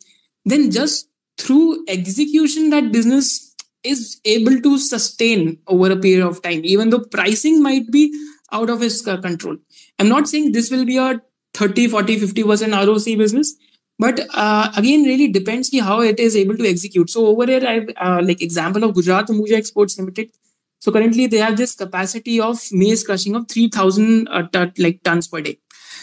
then 0.45 0.71
just 0.71 1.09
through 1.37 1.83
execution 1.87 2.69
that 2.69 2.91
business 2.91 3.55
is 3.83 4.19
able 4.25 4.59
to 4.61 4.77
sustain 4.77 5.59
over 5.67 5.91
a 5.91 5.97
period 5.97 6.25
of 6.25 6.41
time, 6.41 6.61
even 6.63 6.89
though 6.89 7.03
pricing 7.11 7.61
might 7.61 7.91
be 7.91 8.13
out 8.51 8.69
of 8.69 8.81
his 8.81 9.01
control. 9.01 9.57
I'm 9.99 10.09
not 10.09 10.27
saying 10.27 10.51
this 10.51 10.71
will 10.71 10.85
be 10.85 10.97
a 10.97 11.21
30, 11.55 11.87
40, 11.87 12.19
50% 12.19 12.77
ROC 12.87 13.17
business. 13.23 13.55
but 13.97 14.19
uh, 14.33 14.71
again 14.77 15.03
really 15.03 15.27
depends 15.35 15.69
ki 15.73 15.79
how 15.89 15.99
it 16.01 16.19
is 16.19 16.35
able 16.35 16.57
to 16.61 16.67
execute. 16.69 17.09
So 17.09 17.27
over 17.27 17.45
here 17.51 17.67
i 17.73 17.75
uh, 18.07 18.21
like 18.29 18.41
example 18.47 18.87
of 18.87 18.95
gujarat 18.97 19.31
ambuja 19.35 19.59
exports 19.59 19.97
limited. 19.99 20.31
So 20.79 20.91
currently 20.95 21.27
they 21.27 21.37
have 21.37 21.55
this 21.57 21.75
capacity 21.75 22.39
of 22.47 22.59
maize 22.71 23.03
crushing 23.03 23.35
of 23.35 23.47
3000 23.47 24.27
uh, 24.27 24.43
t- 24.55 24.83
like 24.83 25.01
tons 25.03 25.27
per 25.27 25.41
day. 25.41 25.57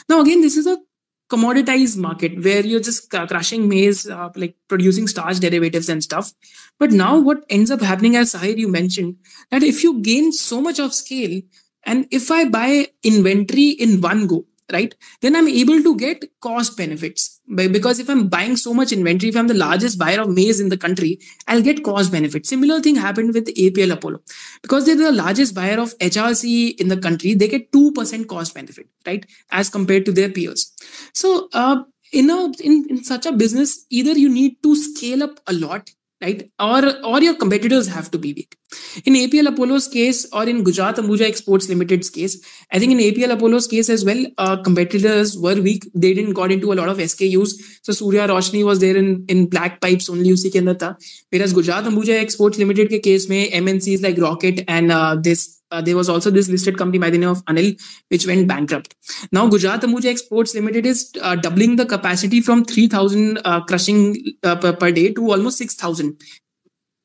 Now 0.08 0.20
again 0.22 0.40
this 0.40 0.56
is 0.56 0.66
a 0.66 0.78
commoditized 1.34 1.98
market 1.98 2.42
where 2.44 2.64
you're 2.70 2.86
just 2.88 3.10
crushing 3.10 3.68
maize 3.68 4.08
uh, 4.08 4.30
like 4.36 4.56
producing 4.68 5.06
starch 5.06 5.40
derivatives 5.40 5.88
and 5.88 6.02
stuff. 6.02 6.32
But 6.78 6.92
now 6.92 7.18
what 7.18 7.44
ends 7.48 7.70
up 7.70 7.82
happening 7.90 8.16
as 8.22 8.32
sahir 8.36 8.56
you 8.64 8.70
mentioned 8.78 9.16
that 9.50 9.62
if 9.62 9.84
you 9.84 10.00
gain 10.00 10.32
so 10.32 10.62
much 10.68 10.80
of 10.86 10.96
scale 11.02 11.36
and 11.84 12.06
if 12.10 12.30
i 12.30 12.44
buy 12.56 12.86
inventory 13.12 13.68
in 13.86 14.00
one 14.00 14.26
go 14.32 14.44
right? 14.72 14.94
Then 15.20 15.36
i'm 15.36 15.48
able 15.48 15.82
to 15.82 15.96
get 15.96 16.24
cost 16.40 16.76
benefits. 16.76 17.40
Because 17.54 17.98
if 17.98 18.08
i'm 18.08 18.28
buying 18.28 18.56
so 18.56 18.72
much 18.72 18.92
inventory 18.92 19.30
if 19.30 19.36
i'm 19.36 19.48
the 19.48 19.54
largest 19.54 19.98
buyer 19.98 20.20
of 20.20 20.30
maize 20.30 20.60
in 20.60 20.68
the 20.68 20.76
country 20.76 21.18
i'll 21.48 21.62
get 21.62 21.84
cost 21.84 22.12
benefits. 22.12 22.48
Similar 22.48 22.80
thing 22.80 22.96
happened 22.96 23.34
with 23.34 23.54
apl 23.54 23.92
apollo. 23.92 24.20
Because 24.62 24.86
they're 24.86 24.96
the 24.96 25.12
largest 25.12 25.54
buyer 25.54 25.78
of 25.80 25.96
hrc 25.98 26.80
in 26.80 26.88
the 26.88 26.96
country 26.96 27.34
they 27.34 27.48
get 27.48 27.70
2% 27.72 28.26
cost 28.28 28.54
benefit 28.54 28.86
right? 29.06 29.26
As 29.50 29.68
compared 29.68 30.04
to 30.06 30.12
their 30.12 30.30
peers. 30.30 30.72
So 31.12 31.48
uh, 31.52 31.82
in 32.12 32.30
a 32.30 32.52
in, 32.60 32.86
in 32.90 33.04
such 33.04 33.26
a 33.26 33.32
business 33.32 33.86
either 33.90 34.12
you 34.12 34.28
need 34.28 34.62
to 34.62 34.76
scale 34.76 35.22
up 35.22 35.40
a 35.46 35.52
lot 35.52 35.90
right? 36.22 36.50
Or 36.58 36.80
or 37.04 37.20
your 37.22 37.34
competitors 37.34 37.88
have 37.88 38.10
to 38.12 38.18
be 38.18 38.32
weak. 38.32 38.56
In 39.04 39.14
APL 39.14 39.48
Apollo's 39.48 39.88
case, 39.88 40.26
or 40.32 40.44
in 40.44 40.62
Gujarat 40.64 40.96
Ambuja 40.96 41.28
Exports 41.28 41.68
Limited's 41.68 42.10
case, 42.10 42.36
I 42.72 42.78
think 42.78 42.92
in 42.92 42.98
APL 42.98 43.32
Apollo's 43.32 43.66
case 43.66 43.90
as 43.90 44.04
well, 44.04 44.24
uh, 44.38 44.56
competitors 44.62 45.36
were 45.38 45.60
weak. 45.60 45.88
They 45.94 46.14
didn't 46.14 46.34
got 46.34 46.52
into 46.52 46.72
a 46.72 46.76
lot 46.80 46.88
of 46.88 46.98
SKUs. 46.98 47.54
So 47.82 47.92
Surya 47.92 48.28
Roshni 48.28 48.64
was 48.64 48.78
there 48.80 48.96
in, 48.96 49.24
in 49.28 49.46
black 49.46 49.80
pipes 49.80 50.08
only 50.08 50.28
usi 50.28 50.50
ke 50.50 50.62
andar 50.64 50.96
Whereas 51.30 51.52
Gujarat 51.52 51.84
Ambuja 51.84 52.20
Exports 52.20 52.58
Limited 52.58 53.02
case 53.02 53.28
mein 53.28 53.50
MNCs 53.50 54.02
like 54.02 54.16
Roquette 54.16 54.64
and 54.68 54.92
uh, 54.92 55.16
this 55.16 55.61
uh, 55.72 55.80
there 55.80 55.96
was 55.96 56.08
also 56.08 56.30
this 56.30 56.48
listed 56.48 56.78
company 56.78 56.98
by 56.98 57.10
the 57.10 57.18
name 57.18 57.30
of 57.30 57.44
Anil, 57.46 57.80
which 58.08 58.26
went 58.26 58.46
bankrupt. 58.46 58.94
Now, 59.32 59.48
Gujarat 59.48 59.80
Ambuja 59.80 60.10
Exports 60.10 60.54
Limited 60.54 60.86
is 60.86 61.10
uh, 61.22 61.34
doubling 61.36 61.76
the 61.76 61.86
capacity 61.86 62.40
from 62.40 62.64
3,000 62.64 63.40
uh, 63.44 63.60
crushing 63.64 64.16
uh, 64.44 64.56
per, 64.56 64.74
per, 64.74 64.92
day 64.92 65.12
to 65.14 65.30
almost 65.30 65.58
6,000 65.58 66.20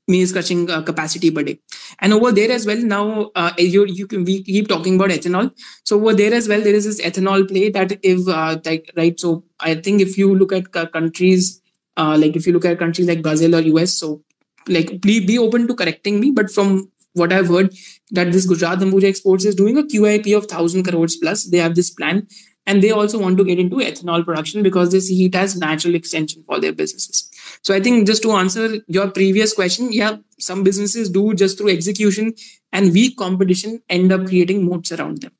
means 0.10 0.32
crushing 0.32 0.70
uh, 0.70 0.82
capacity 0.82 1.32
per 1.32 1.44
day. 1.44 1.60
And 2.00 2.14
over 2.14 2.32
there 2.32 2.52
as 2.52 2.66
well, 2.66 2.78
now 2.78 3.32
you, 3.58 3.86
you 3.86 4.08
can, 4.08 4.24
we 4.24 4.44
keep 4.44 4.68
talking 4.68 4.96
about 4.96 5.10
ethanol. 5.10 5.52
So 5.84 6.00
over 6.00 6.14
there 6.14 6.34
as 6.34 6.48
well, 6.48 6.62
there 6.62 6.76
is 6.76 6.86
this 6.86 7.02
ethanol 7.02 7.48
play 7.48 7.70
that 7.72 8.00
if 8.04 8.26
like 8.66 8.92
right. 8.96 9.20
So 9.20 9.44
I 9.60 9.76
think 9.76 10.02
if 10.02 10.18
you 10.18 10.34
look 10.34 10.54
at 10.54 10.72
countries 10.94 11.62
like 11.98 12.38
if 12.38 12.48
you 12.48 12.54
look 12.54 12.64
at 12.64 12.80
countries 12.80 13.08
like 13.08 13.22
Brazil 13.22 13.56
or 13.56 13.60
US, 13.60 13.96
so 13.96 14.24
like 14.70 15.02
please 15.02 15.26
be 15.26 15.38
open 15.38 15.68
to 15.68 15.76
correcting 15.76 16.22
me, 16.22 16.32
but 16.32 16.50
from 16.50 16.90
what 17.18 17.34
I've 17.34 17.48
heard 17.48 17.74
that 18.12 18.32
this 18.32 18.46
Gujarat 18.46 18.80
Ambuja 18.80 19.06
Exports 19.06 19.46
is 19.46 19.56
doing 19.56 19.78
a 19.78 19.84
QIP 19.84 20.36
of 20.36 20.44
1000 20.44 20.84
crores 20.84 21.18
plus. 21.18 21.46
They 21.46 21.58
have 21.58 21.76
this 21.76 21.90
plan 21.90 22.28
and 22.68 22.84
they 22.84 22.92
also 22.92 23.18
want 23.18 23.38
to 23.38 23.46
get 23.46 23.60
into 23.60 23.78
ethanol 23.78 24.24
production 24.26 24.62
because 24.62 24.92
they 24.92 25.00
see 25.00 25.26
it 25.26 25.36
as 25.36 25.58
natural 25.58 25.96
extension 25.96 26.44
for 26.44 26.60
their 26.60 26.74
businesses. 26.74 27.30
So 27.64 27.74
I 27.74 27.80
think 27.80 28.06
just 28.06 28.22
to 28.24 28.34
answer 28.34 28.80
your 28.88 29.10
previous 29.10 29.54
question, 29.54 29.92
yeah, 29.92 30.18
some 30.38 30.64
businesses 30.64 31.10
do 31.10 31.34
just 31.34 31.58
through 31.58 31.70
execution 31.70 32.34
and 32.72 32.94
weak 32.94 33.18
competition 33.18 33.82
end 33.90 34.12
up 34.12 34.28
creating 34.28 34.66
moats 34.66 34.92
around 34.92 35.22
them. 35.22 35.32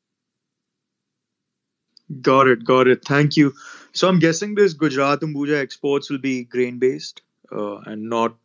Got 2.22 2.48
it, 2.48 2.64
got 2.64 2.88
it. 2.88 3.04
Thank 3.04 3.36
you. 3.36 3.54
So 3.92 4.08
I'm 4.08 4.20
guessing 4.20 4.56
this 4.56 4.74
Gujarat 4.74 5.20
Ambuja 5.20 5.62
exports 5.62 6.10
will 6.10 6.20
be 6.20 6.46
grain 6.46 6.80
based 6.80 7.22
uh, 7.52 7.80
and 7.80 8.10
not 8.10 8.36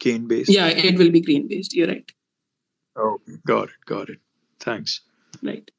cane 0.00 0.26
based. 0.26 0.50
Yeah, 0.50 0.66
it 0.66 0.98
will 0.98 1.12
be 1.12 1.20
grain 1.20 1.46
based. 1.46 1.74
You're 1.74 1.88
right. 1.88 2.10
Oh, 2.96 3.20
got 3.46 3.64
it. 3.64 3.84
Got 3.86 4.08
it. 4.10 4.18
Thanks. 4.60 5.00
Right. 5.42 5.70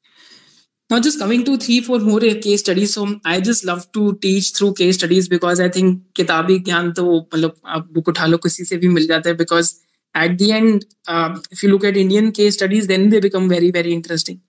Now, 0.90 1.00
just 1.00 1.18
coming 1.18 1.44
to 1.44 1.58
three, 1.58 1.80
four 1.82 1.98
more 1.98 2.24
uh, 2.24 2.34
case 2.40 2.60
studies. 2.60 2.94
So, 2.94 3.20
I 3.24 3.40
just 3.40 3.64
love 3.64 3.90
to 3.92 4.14
teach 4.22 4.52
through 4.56 4.74
case 4.74 4.96
studies 4.96 5.28
because 5.28 5.60
I 5.60 5.68
think 5.68 6.00
kitabi 6.14 6.64
gyan 6.64 6.94
to 6.94 7.04
मतलब 7.34 7.56
आप 7.66 7.92
book 7.92 8.08
उठा 8.08 8.26
लो 8.26 8.38
किसी 8.46 8.64
से 8.64 8.76
भी 8.76 8.88
मिल 8.88 9.06
जाता 9.06 9.30
है 9.30 9.36
because 9.36 9.74
at 10.14 10.38
the 10.38 10.52
end, 10.52 10.86
uh, 11.06 11.38
if 11.50 11.62
you 11.62 11.70
look 11.70 11.84
at 11.84 11.96
Indian 11.96 12.32
case 12.32 12.54
studies, 12.54 12.86
then 12.86 13.10
they 13.10 13.20
become 13.20 13.48
very 13.48 13.70
very 13.70 13.92
interesting. 13.92 14.40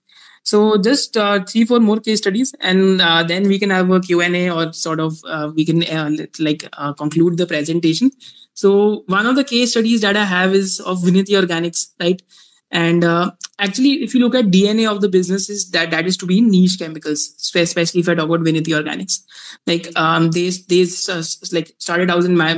So, 0.42 0.78
just 0.78 1.16
uh, 1.16 1.44
three, 1.44 1.64
four 1.66 1.80
more 1.80 2.00
case 2.00 2.18
studies, 2.18 2.54
and 2.60 3.02
uh, 3.02 3.22
then 3.22 3.46
we 3.46 3.58
can 3.58 3.70
have 3.70 3.90
a 3.90 4.00
Q&A 4.00 4.48
or 4.50 4.72
sort 4.72 5.00
of 5.00 5.20
uh, 5.26 5.50
we 5.54 5.66
can 5.66 5.82
uh, 5.84 6.10
like 6.38 6.64
conclude 6.96 7.36
the 7.36 7.46
presentation. 7.46 8.10
So, 8.54 9.04
one 9.06 9.26
of 9.26 9.36
the 9.36 9.44
case 9.44 9.72
studies 9.72 10.00
that 10.00 10.16
I 10.16 10.24
have 10.24 10.54
is 10.54 10.80
of 10.80 11.00
Vinati 11.00 11.36
Organics, 11.42 11.88
right? 12.00 12.22
And 12.70 13.02
uh, 13.02 13.32
actually, 13.58 14.02
if 14.02 14.14
you 14.14 14.20
look 14.20 14.34
at 14.34 14.46
DNA 14.46 14.90
of 14.90 15.00
the 15.00 15.08
businesses, 15.08 15.70
that 15.70 15.90
that 15.90 16.06
is 16.06 16.16
to 16.18 16.26
be 16.26 16.40
niche 16.40 16.78
chemicals, 16.78 17.34
especially 17.54 18.00
if 18.00 18.08
I 18.08 18.14
talk 18.14 18.26
about 18.26 18.40
Vinati 18.40 18.74
Organics. 18.78 19.20
Like 19.66 19.88
um, 19.98 20.30
they 20.30 20.50
they 20.68 20.86
uh, 21.08 21.22
like 21.52 21.72
started 21.78 22.10
out 22.10 22.24
in 22.24 22.36
my 22.36 22.54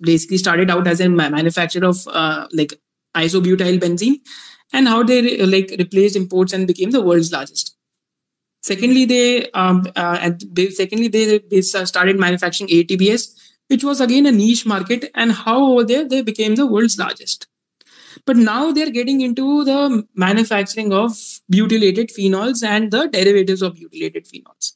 basically 0.00 0.38
started 0.38 0.70
out 0.70 0.86
as 0.88 1.00
a 1.00 1.08
manufacturer 1.08 1.86
of 1.86 2.08
uh, 2.08 2.48
like 2.52 2.74
isobutyl 3.16 3.78
benzene, 3.78 4.16
and 4.72 4.88
how 4.88 5.04
they 5.04 5.46
like 5.46 5.72
replaced 5.78 6.16
imports 6.16 6.52
and 6.52 6.66
became 6.66 6.90
the 6.90 7.02
world's 7.02 7.30
largest. 7.30 7.76
Secondly, 8.62 9.04
they 9.04 9.48
um, 9.52 9.86
uh, 9.94 10.18
and 10.20 10.42
secondly 10.72 11.06
they 11.06 11.38
they 11.38 11.60
started 11.60 12.18
manufacturing 12.18 12.68
ATBS, 12.68 13.28
which 13.68 13.84
was 13.84 14.00
again 14.00 14.26
a 14.26 14.32
niche 14.32 14.66
market, 14.66 15.08
and 15.14 15.30
how 15.30 15.64
over 15.66 15.84
there 15.84 16.04
they 16.04 16.20
became 16.20 16.56
the 16.56 16.66
world's 16.66 16.98
largest. 16.98 17.46
But 18.26 18.36
now 18.36 18.72
they're 18.72 18.90
getting 18.90 19.20
into 19.20 19.64
the 19.64 20.06
manufacturing 20.14 20.92
of 20.92 21.12
butylated 21.52 22.12
phenols 22.16 22.64
and 22.64 22.90
the 22.90 23.06
derivatives 23.06 23.62
of 23.62 23.76
butylated 23.76 24.28
phenols. 24.28 24.72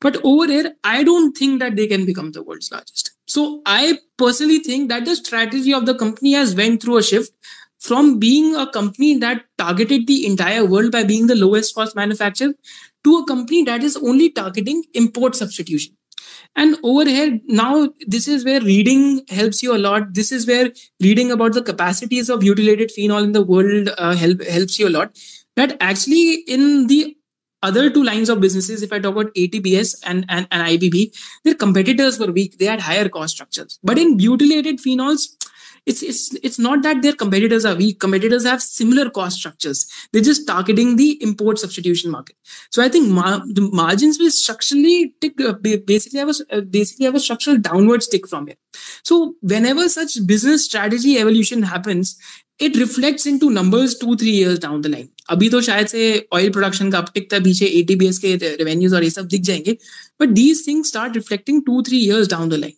But 0.00 0.18
over 0.24 0.46
here, 0.46 0.74
I 0.84 1.04
don't 1.04 1.36
think 1.36 1.60
that 1.60 1.76
they 1.76 1.86
can 1.86 2.06
become 2.06 2.32
the 2.32 2.42
world's 2.42 2.70
largest. 2.72 3.12
So 3.26 3.60
I 3.66 3.98
personally 4.16 4.60
think 4.60 4.88
that 4.88 5.04
the 5.04 5.16
strategy 5.16 5.74
of 5.74 5.86
the 5.86 5.94
company 5.94 6.32
has 6.32 6.54
went 6.54 6.82
through 6.82 6.98
a 6.98 7.02
shift 7.02 7.32
from 7.78 8.18
being 8.18 8.56
a 8.56 8.70
company 8.70 9.18
that 9.18 9.44
targeted 9.58 10.06
the 10.06 10.26
entire 10.26 10.64
world 10.64 10.92
by 10.92 11.04
being 11.04 11.26
the 11.26 11.34
lowest 11.34 11.74
cost 11.74 11.94
manufacturer 11.94 12.54
to 13.04 13.18
a 13.18 13.26
company 13.26 13.64
that 13.64 13.82
is 13.82 13.96
only 13.96 14.30
targeting 14.30 14.82
import 14.94 15.36
substitution 15.36 15.94
and 16.56 16.76
over 16.82 17.08
here 17.08 17.40
now 17.46 17.88
this 18.06 18.26
is 18.28 18.44
where 18.44 18.60
reading 18.60 19.22
helps 19.28 19.62
you 19.62 19.74
a 19.74 19.78
lot. 19.78 20.14
This 20.14 20.32
is 20.32 20.46
where 20.46 20.70
reading 21.00 21.30
about 21.30 21.52
the 21.52 21.62
capacities 21.62 22.28
of 22.28 22.40
butylated 22.40 22.90
phenol 22.90 23.22
in 23.22 23.32
the 23.32 23.42
world 23.42 23.90
uh, 23.96 24.14
help 24.14 24.42
helps 24.42 24.78
you 24.78 24.88
a 24.88 24.90
lot. 24.90 25.16
That 25.56 25.76
actually 25.80 26.44
in 26.46 26.86
the 26.88 27.16
other 27.62 27.90
two 27.90 28.04
lines 28.04 28.28
of 28.28 28.40
businesses 28.40 28.82
if 28.84 28.92
i 28.92 29.00
talk 29.00 29.16
about 29.16 29.34
atbs 29.34 29.96
and, 30.06 30.24
and, 30.28 30.46
and 30.52 30.62
ibb 30.68 31.12
their 31.44 31.54
competitors 31.54 32.18
were 32.18 32.30
weak. 32.30 32.58
They 32.58 32.66
had 32.66 32.80
higher 32.80 33.08
cost 33.08 33.34
structures. 33.34 33.78
But 33.82 33.98
in 33.98 34.16
butylated 34.16 34.80
phenols 34.80 35.26
it's 35.87 36.01
it's 36.01 36.33
it's 36.49 36.59
not 36.59 36.83
that 36.83 37.01
their 37.01 37.13
competitors 37.13 37.65
are 37.65 37.75
weak 37.75 37.99
competitors 37.99 38.45
have 38.45 38.61
similar 38.61 39.09
cost 39.09 39.39
structures 39.39 39.85
they're 40.11 40.27
just 40.29 40.47
targeting 40.47 40.95
the 40.95 41.09
import 41.21 41.59
substitution 41.59 42.11
market 42.11 42.35
so 42.69 42.83
i 42.83 42.89
think 42.89 43.09
mar- 43.09 43.41
the 43.47 43.61
margins 43.61 44.19
will 44.19 44.31
structurally 44.31 45.15
tick, 45.21 45.39
uh, 45.41 45.53
basically 45.93 46.19
have 46.19 46.29
a 46.29 46.57
uh, 46.57 46.61
basically 46.61 47.05
have 47.05 47.15
a 47.15 47.19
structural 47.19 47.57
downward 47.57 48.03
stick 48.03 48.27
from 48.27 48.47
here 48.47 48.57
so 49.03 49.35
whenever 49.41 49.89
such 49.89 50.17
business 50.25 50.65
strategy 50.65 51.17
evolution 51.17 51.63
happens 51.63 52.17
it 52.59 52.75
reflects 52.77 53.25
into 53.25 53.49
numbers 53.49 53.97
two 53.97 54.15
three 54.15 54.31
years 54.31 54.59
down 54.59 54.81
the 54.81 54.89
line 54.89 55.09
अभी 55.29 55.49
तो 55.49 55.61
शायद 55.61 55.87
से 55.87 56.27
oil 56.33 56.49
production 56.51 56.91
का 56.91 56.97
uptick 56.97 57.31
था 57.33 57.39
पीछे 57.43 57.65
एटीबीएस 57.65 58.17
के 58.19 58.35
revenues 58.35 58.93
और 58.93 59.03
ये 59.03 59.09
सब 59.09 59.27
दिख 59.27 59.41
जाएंगे 59.41 59.77
but 60.21 60.29
these 60.29 60.67
things 60.67 60.87
start 60.89 61.15
reflecting 61.15 61.61
two 61.65 61.81
three 61.87 61.99
years 62.05 62.27
down 62.29 62.49
the 62.49 62.53
line 62.53 62.73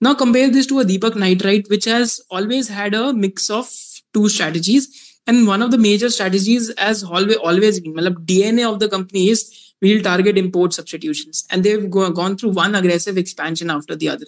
now 0.00 0.14
compare 0.14 0.48
this 0.50 0.66
to 0.66 0.80
a 0.80 0.84
Deepak 0.84 1.16
Nitrite, 1.16 1.68
which 1.68 1.84
has 1.84 2.20
always 2.30 2.68
had 2.68 2.94
a 2.94 3.12
mix 3.12 3.50
of 3.50 3.68
two 4.14 4.28
strategies. 4.28 5.20
And 5.26 5.46
one 5.46 5.60
of 5.60 5.70
the 5.70 5.78
major 5.78 6.08
strategies 6.08 6.72
has 6.78 7.04
always 7.04 7.36
always 7.36 7.80
been, 7.80 7.94
DNA 7.94 8.72
of 8.72 8.78
the 8.78 8.88
company 8.88 9.28
is 9.28 9.74
we'll 9.82 10.02
target 10.02 10.38
import 10.38 10.72
substitutions. 10.72 11.46
And 11.50 11.64
they've 11.64 11.90
go, 11.90 12.10
gone 12.10 12.36
through 12.36 12.50
one 12.50 12.74
aggressive 12.74 13.18
expansion 13.18 13.70
after 13.70 13.94
the 13.94 14.08
other. 14.08 14.26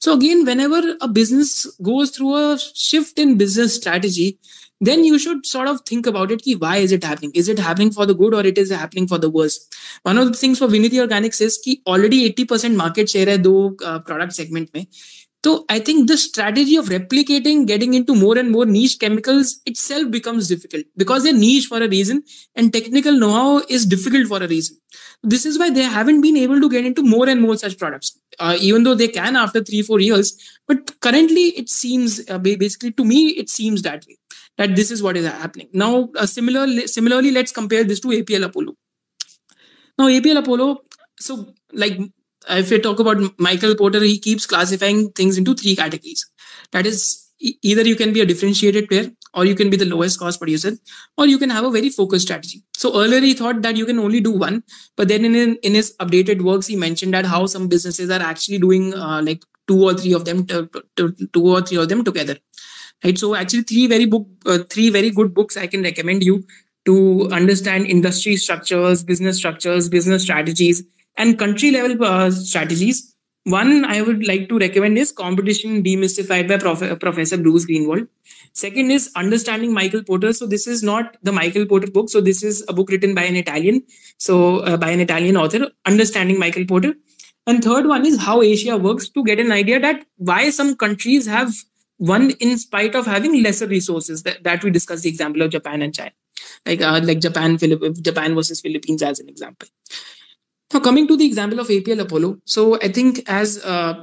So 0.00 0.14
again, 0.14 0.44
whenever 0.44 0.96
a 1.00 1.08
business 1.08 1.66
goes 1.80 2.10
through 2.10 2.34
a 2.34 2.58
shift 2.58 3.18
in 3.18 3.38
business 3.38 3.76
strategy, 3.76 4.38
then 4.88 5.04
you 5.04 5.18
should 5.24 5.46
sort 5.46 5.68
of 5.72 5.80
think 5.90 6.10
about 6.12 6.32
it 6.36 6.44
ki 6.46 6.54
why 6.66 6.76
is 6.84 6.92
it 6.98 7.08
happening 7.10 7.32
is 7.42 7.48
it 7.54 7.64
happening 7.66 7.90
for 7.96 8.06
the 8.10 8.16
good 8.22 8.38
or 8.38 8.44
it 8.52 8.62
is 8.62 8.76
happening 8.82 9.08
for 9.14 9.18
the 9.24 9.32
worse 9.38 9.58
one 10.10 10.22
of 10.22 10.30
the 10.30 10.38
things 10.42 10.62
for 10.64 10.70
Vinati 10.76 11.02
Organics 11.06 11.40
is 11.48 11.58
ki 11.66 11.80
already 11.94 12.22
80% 12.32 12.80
market 12.84 13.16
share 13.16 13.34
hai 13.34 13.36
do 13.48 13.56
uh, 13.90 13.98
product 14.10 14.40
segment 14.40 14.72
mein 14.78 14.88
So 15.44 15.52
I 15.68 15.80
think 15.80 16.06
the 16.08 16.16
strategy 16.16 16.76
of 16.76 16.86
replicating, 16.86 17.66
getting 17.66 17.94
into 17.94 18.14
more 18.14 18.38
and 18.38 18.52
more 18.56 18.64
niche 18.64 18.98
chemicals 19.00 19.60
itself 19.66 20.08
becomes 20.10 20.46
difficult 20.48 20.84
because 20.96 21.24
they're 21.24 21.32
niche 21.32 21.66
for 21.66 21.82
a 21.82 21.88
reason 21.88 22.22
and 22.54 22.72
technical 22.72 23.18
know-how 23.22 23.62
is 23.68 23.84
difficult 23.84 24.28
for 24.28 24.40
a 24.42 24.46
reason. 24.46 24.76
This 25.24 25.44
is 25.44 25.58
why 25.58 25.70
they 25.70 25.82
haven't 25.82 26.20
been 26.20 26.36
able 26.36 26.60
to 26.60 26.70
get 26.70 26.86
into 26.86 27.02
more 27.02 27.28
and 27.28 27.42
more 27.42 27.56
such 27.56 27.76
products, 27.76 28.16
uh, 28.38 28.56
even 28.60 28.84
though 28.84 28.94
they 28.94 29.08
can 29.08 29.34
after 29.34 29.64
three, 29.64 29.82
four 29.82 29.98
years. 29.98 30.32
But 30.68 31.00
currently, 31.00 31.46
it 31.62 31.68
seems 31.68 32.22
uh, 32.30 32.38
basically 32.38 32.92
to 32.92 33.04
me, 33.04 33.30
it 33.30 33.50
seems 33.50 33.82
that 33.82 34.06
way 34.06 34.18
that 34.58 34.76
this 34.76 34.90
is 34.90 35.02
what 35.02 35.16
is 35.16 35.26
happening. 35.26 35.68
Now, 35.72 36.10
uh, 36.16 36.26
similarly, 36.26 36.86
similarly, 36.86 37.30
let's 37.30 37.52
compare 37.52 37.84
this 37.84 38.00
to 38.00 38.08
APL 38.08 38.44
Apollo. 38.44 38.74
Now, 39.98 40.08
APL 40.08 40.38
Apollo, 40.38 40.82
so 41.18 41.54
like 41.72 41.98
if 42.48 42.70
we 42.70 42.78
talk 42.78 42.98
about 42.98 43.18
Michael 43.38 43.74
Porter, 43.74 44.00
he 44.00 44.18
keeps 44.18 44.46
classifying 44.46 45.10
things 45.12 45.38
into 45.38 45.54
three 45.54 45.76
categories. 45.76 46.28
That 46.72 46.86
is, 46.86 47.30
either 47.62 47.82
you 47.82 47.96
can 47.96 48.12
be 48.12 48.20
a 48.20 48.26
differentiated 48.26 48.88
player, 48.88 49.10
or 49.34 49.44
you 49.44 49.54
can 49.54 49.70
be 49.70 49.76
the 49.76 49.86
lowest 49.86 50.18
cost 50.18 50.38
producer, 50.38 50.72
or 51.16 51.26
you 51.26 51.38
can 51.38 51.50
have 51.50 51.64
a 51.64 51.70
very 51.70 51.88
focused 51.88 52.26
strategy. 52.26 52.62
So 52.76 53.00
earlier 53.00 53.20
he 53.20 53.34
thought 53.34 53.62
that 53.62 53.76
you 53.76 53.86
can 53.86 53.98
only 53.98 54.20
do 54.20 54.32
one, 54.32 54.62
but 54.96 55.08
then 55.08 55.24
in 55.24 55.56
in 55.56 55.74
his 55.74 55.94
updated 56.00 56.42
works 56.42 56.66
he 56.66 56.76
mentioned 56.76 57.14
that 57.14 57.26
how 57.26 57.46
some 57.46 57.68
businesses 57.68 58.10
are 58.10 58.20
actually 58.20 58.58
doing 58.58 58.92
uh, 58.94 59.22
like 59.22 59.44
two 59.66 59.82
or 59.82 59.94
three 59.94 60.12
of 60.12 60.24
them, 60.24 60.46
two 60.46 61.46
or 61.54 61.62
three 61.62 61.78
of 61.78 61.88
them 61.88 62.04
together. 62.04 62.36
Right. 63.04 63.18
So 63.18 63.34
actually, 63.34 63.62
three 63.62 63.86
very 63.88 64.06
book, 64.06 64.26
uh, 64.46 64.58
three 64.70 64.90
very 64.90 65.10
good 65.10 65.34
books 65.34 65.56
I 65.56 65.66
can 65.66 65.82
recommend 65.82 66.22
you 66.22 66.44
to 66.84 67.28
understand 67.32 67.86
industry 67.86 68.36
structures, 68.36 69.02
business 69.02 69.38
structures, 69.38 69.88
business 69.88 70.22
strategies, 70.22 70.84
and 71.16 71.38
country 71.38 71.70
level 71.72 72.04
uh, 72.04 72.30
strategies. 72.30 73.08
One 73.44 73.84
I 73.84 74.02
would 74.02 74.24
like 74.24 74.48
to 74.50 74.58
recommend 74.58 74.98
is 74.98 75.10
Competition 75.10 75.82
Demystified 75.82 76.46
by 76.46 76.58
Prof- 76.58 77.00
Professor 77.00 77.36
Bruce 77.36 77.66
Greenwald. 77.66 78.06
Second 78.52 78.92
is 78.92 79.10
Understanding 79.16 79.74
Michael 79.74 80.04
Porter. 80.04 80.32
So 80.32 80.46
this 80.46 80.68
is 80.68 80.84
not 80.84 81.16
the 81.24 81.32
Michael 81.32 81.66
Porter 81.66 81.90
book. 81.90 82.08
So 82.08 82.20
this 82.20 82.44
is 82.44 82.64
a 82.68 82.72
book 82.72 82.88
written 82.90 83.16
by 83.16 83.24
an 83.24 83.34
Italian, 83.34 83.82
so 84.18 84.58
uh, 84.58 84.76
by 84.76 84.90
an 84.90 85.00
Italian 85.00 85.36
author, 85.36 85.70
Understanding 85.86 86.38
Michael 86.38 86.66
Porter. 86.66 86.94
And 87.48 87.64
third 87.64 87.86
one 87.86 88.06
is 88.06 88.20
How 88.20 88.42
Asia 88.42 88.76
Works 88.76 89.08
to 89.08 89.24
get 89.24 89.40
an 89.40 89.50
idea 89.50 89.80
that 89.80 90.04
why 90.18 90.50
some 90.50 90.76
countries 90.76 91.26
have 91.26 91.52
won 92.10 92.30
in 92.46 92.58
spite 92.58 92.94
of 92.94 93.06
having 93.06 93.42
lesser 93.42 93.66
resources. 93.66 94.22
That, 94.24 94.42
that 94.44 94.64
we 94.64 94.70
discussed 94.70 95.04
the 95.04 95.08
example 95.08 95.42
of 95.42 95.50
Japan 95.50 95.82
and 95.82 95.94
China, 95.94 96.12
like 96.66 96.82
uh, 96.82 97.00
like 97.02 97.20
Japan, 97.20 97.58
Philipp- 97.58 98.02
Japan 98.10 98.34
versus 98.34 98.60
Philippines 98.60 99.02
as 99.02 99.20
an 99.20 99.28
example. 99.28 99.68
Now 100.74 100.80
coming 100.80 101.06
to 101.08 101.16
the 101.16 101.26
example 101.26 101.60
of 101.60 101.70
APL 101.70 102.00
Apollo, 102.00 102.38
so 102.44 102.76
I 102.80 102.88
think 102.88 103.22
as 103.28 103.62
uh, 103.64 104.02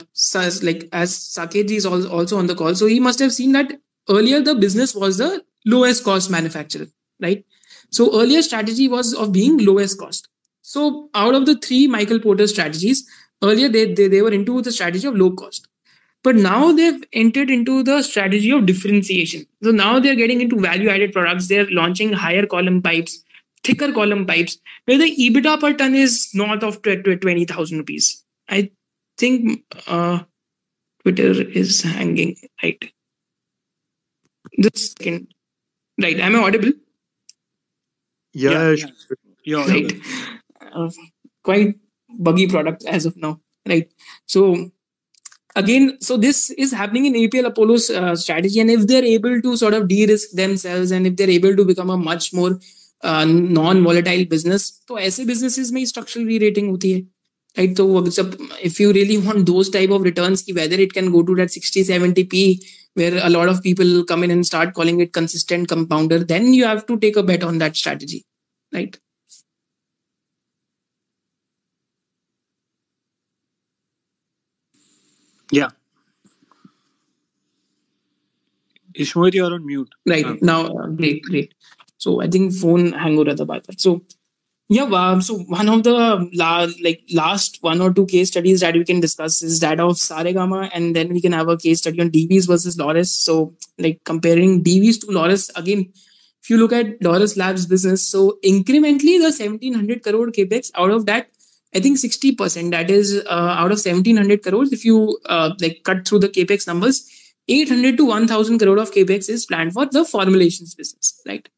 like 0.64 0.88
as 0.94 1.16
Saket 1.36 1.72
is 1.72 1.86
also 1.86 2.38
on 2.38 2.48
the 2.48 2.56
call, 2.56 2.76
so 2.76 2.86
he 2.86 3.00
must 3.00 3.20
have 3.20 3.34
seen 3.34 3.54
that 3.54 3.74
earlier 4.18 4.42
the 4.42 4.56
business 4.56 4.96
was 4.96 5.18
the 5.18 5.44
lowest 5.66 6.04
cost 6.04 6.30
manufacturer, 6.30 6.88
right? 7.20 7.44
So 7.92 8.22
earlier 8.22 8.42
strategy 8.44 8.88
was 8.88 9.14
of 9.16 9.32
being 9.32 9.58
lowest 9.66 10.00
cost. 10.00 10.30
So 10.62 11.10
out 11.16 11.34
of 11.34 11.48
the 11.48 11.56
three 11.56 11.88
Michael 11.88 12.20
Porter 12.20 12.46
strategies, 12.48 13.04
earlier 13.44 13.70
they, 13.70 13.94
they, 13.94 14.08
they 14.08 14.22
were 14.22 14.32
into 14.32 14.62
the 14.62 14.72
strategy 14.72 15.08
of 15.08 15.16
low 15.16 15.32
cost. 15.32 15.69
But 16.24 16.36
now 16.36 16.74
they've 16.74 17.02
entered 17.14 17.50
into 17.50 17.82
the 17.82 18.02
strategy 18.02 18.52
of 18.52 18.66
differentiation. 18.66 19.46
So 19.64 19.72
now 19.72 20.00
they're 20.00 20.16
getting 20.16 20.42
into 20.42 20.60
value 20.60 20.90
added 20.90 21.14
products. 21.14 21.48
They're 21.48 21.70
launching 21.70 22.12
higher 22.12 22.46
column 22.46 22.82
pipes 22.82 23.24
thicker 23.64 23.92
column 23.92 24.26
pipes 24.26 24.58
where 24.86 24.98
the 24.98 25.16
EBITDA 25.16 25.60
per 25.60 25.74
ton 25.74 25.96
is 25.96 26.30
north 26.34 26.64
of 26.64 26.82
20,000 26.82 27.78
rupees. 27.78 28.24
I 28.50 28.72
think 29.18 29.64
uh, 29.88 30.20
Twitter 31.04 31.32
is 31.42 31.82
hanging, 31.82 32.36
right? 32.64 32.92
Just 34.60 34.98
second. 34.98 35.28
Right, 36.02 36.20
am 36.20 36.36
I 36.36 36.40
audible? 36.40 36.72
Yeah, 38.34 38.72
Yeah, 38.72 38.86
yeah. 39.44 39.66
Right. 39.68 39.92
Uh, 40.74 40.90
quite 41.44 41.76
buggy 42.18 42.48
product 42.48 42.86
as 42.86 43.06
of 43.06 43.18
now, 43.18 43.42
right? 43.68 43.92
So 44.26 44.72
again, 45.57 45.99
so 46.01 46.17
this 46.17 46.51
is 46.51 46.73
happening 46.73 47.07
in 47.07 47.15
APL 47.15 47.47
Apollo's 47.47 47.91
uh, 47.91 48.15
strategy, 48.17 48.61
and 48.61 48.71
if 48.71 48.87
they're 48.87 49.05
able 49.05 49.41
to 49.41 49.57
sort 49.57 49.75
of 49.75 49.89
de-risk 49.89 50.31
themselves, 50.33 50.91
and 50.91 51.07
if 51.07 51.17
they're 51.17 51.31
able 51.31 51.55
to 51.57 51.65
become 51.65 51.91
a 51.91 51.97
much 51.97 52.33
more 52.33 52.59
non 53.05 53.83
volatile 53.85 54.27
business 54.31 54.71
तो 54.89 54.99
ऐसे 54.99 55.25
businesses 55.25 55.71
में 55.73 55.85
structural 55.87 56.25
री 56.27 56.39
rating 56.39 56.69
होती 56.71 56.91
है 56.91 57.01
right 57.59 57.77
तो 57.77 58.07
जब 58.07 58.37
if 58.65 58.81
you 58.81 58.91
really 58.93 59.17
want 59.27 59.45
those 59.47 59.73
type 59.73 59.91
of 59.93 60.05
returns 60.05 60.43
की 60.43 60.53
whether 60.53 60.81
it 60.81 60.93
can 60.93 61.11
go 61.11 61.23
to 61.23 61.35
that 61.37 61.51
60 61.57 61.85
70 61.91 62.25
p 62.35 62.45
where 63.01 63.21
a 63.27 63.29
lot 63.35 63.51
of 63.53 63.61
people 63.63 63.89
come 64.09 64.25
in 64.25 64.33
and 64.33 64.47
start 64.49 64.73
calling 64.75 65.01
it 65.05 65.13
consistent 65.19 65.69
compounder 65.71 66.19
then 66.33 66.45
you 66.57 66.67
have 66.71 66.83
to 66.91 66.97
take 67.05 67.17
a 67.23 67.25
bet 67.31 67.47
on 67.47 67.57
that 67.63 67.81
strategy 67.81 68.21
right 68.77 68.99
Ishmohit, 79.00 79.34
you're 79.34 79.54
on 79.54 79.66
mute. 79.66 79.90
right. 80.06 80.42
Now 80.42 80.66
uh, 80.68 80.88
great 80.88 81.24
great. 81.24 81.54
So 81.98 82.22
i 82.22 82.28
think 82.28 82.54
phone 82.54 82.92
hang 82.94 83.18
over 83.20 83.34
the 83.34 83.46
bar 83.46 83.62
so 83.78 84.02
yeah 84.70 84.84
um, 84.84 85.22
so 85.22 85.38
one 85.56 85.70
of 85.70 85.84
the 85.84 85.96
la- 86.42 86.68
like 86.84 87.02
last 87.14 87.58
one 87.62 87.82
or 87.82 87.94
two 87.94 88.06
case 88.06 88.30
studies 88.30 88.62
that 88.62 88.76
we 88.76 88.86
can 88.86 89.00
discuss 89.00 89.42
is 89.42 89.60
that 89.60 89.80
of 89.80 89.96
saregama 90.04 90.70
and 90.74 90.96
then 90.96 91.10
we 91.10 91.22
can 91.22 91.34
have 91.34 91.50
a 91.50 91.58
case 91.58 91.80
study 91.80 92.00
on 92.02 92.10
Divi's 92.10 92.46
versus 92.46 92.78
Laurus. 92.78 93.12
So 93.12 93.56
like 93.78 94.00
comparing 94.06 94.64
Divi's 94.64 95.00
to 95.00 95.12
Laurus 95.12 95.50
again 95.56 95.92
if 96.42 96.50
you 96.50 96.58
look 96.58 96.72
at 96.72 97.02
Laurus 97.04 97.36
Labs 97.36 97.66
business 97.66 98.08
so 98.10 98.38
incrementally 98.44 99.18
the 99.20 99.34
1700 99.38 100.04
crore 100.04 100.28
capex 100.28 100.72
out 100.76 100.92
of 100.92 101.06
that 101.08 101.28
I 101.76 101.80
think 101.80 101.98
60%, 101.98 102.72
that 102.72 102.90
is 102.90 103.24
uh, 103.28 103.30
out 103.30 103.72
of 103.72 103.78
1700 103.78 104.42
crores, 104.42 104.72
if 104.72 104.84
you 104.84 105.20
uh, 105.28 105.52
like 105.62 105.82
cut 105.84 106.08
through 106.08 106.20
the 106.20 106.30
capex 106.30 106.66
numbers, 106.66 107.08
800 107.50 107.98
to 107.98 108.06
1000 108.06 108.60
crore 108.60 108.78
of 108.78 108.92
capex 108.92 109.30
is 109.30 109.46
planned 109.46 109.74
for 109.74 109.86
the 109.86 110.06
formulations 110.06 110.76
business, 110.76 111.22
right? 111.28 111.50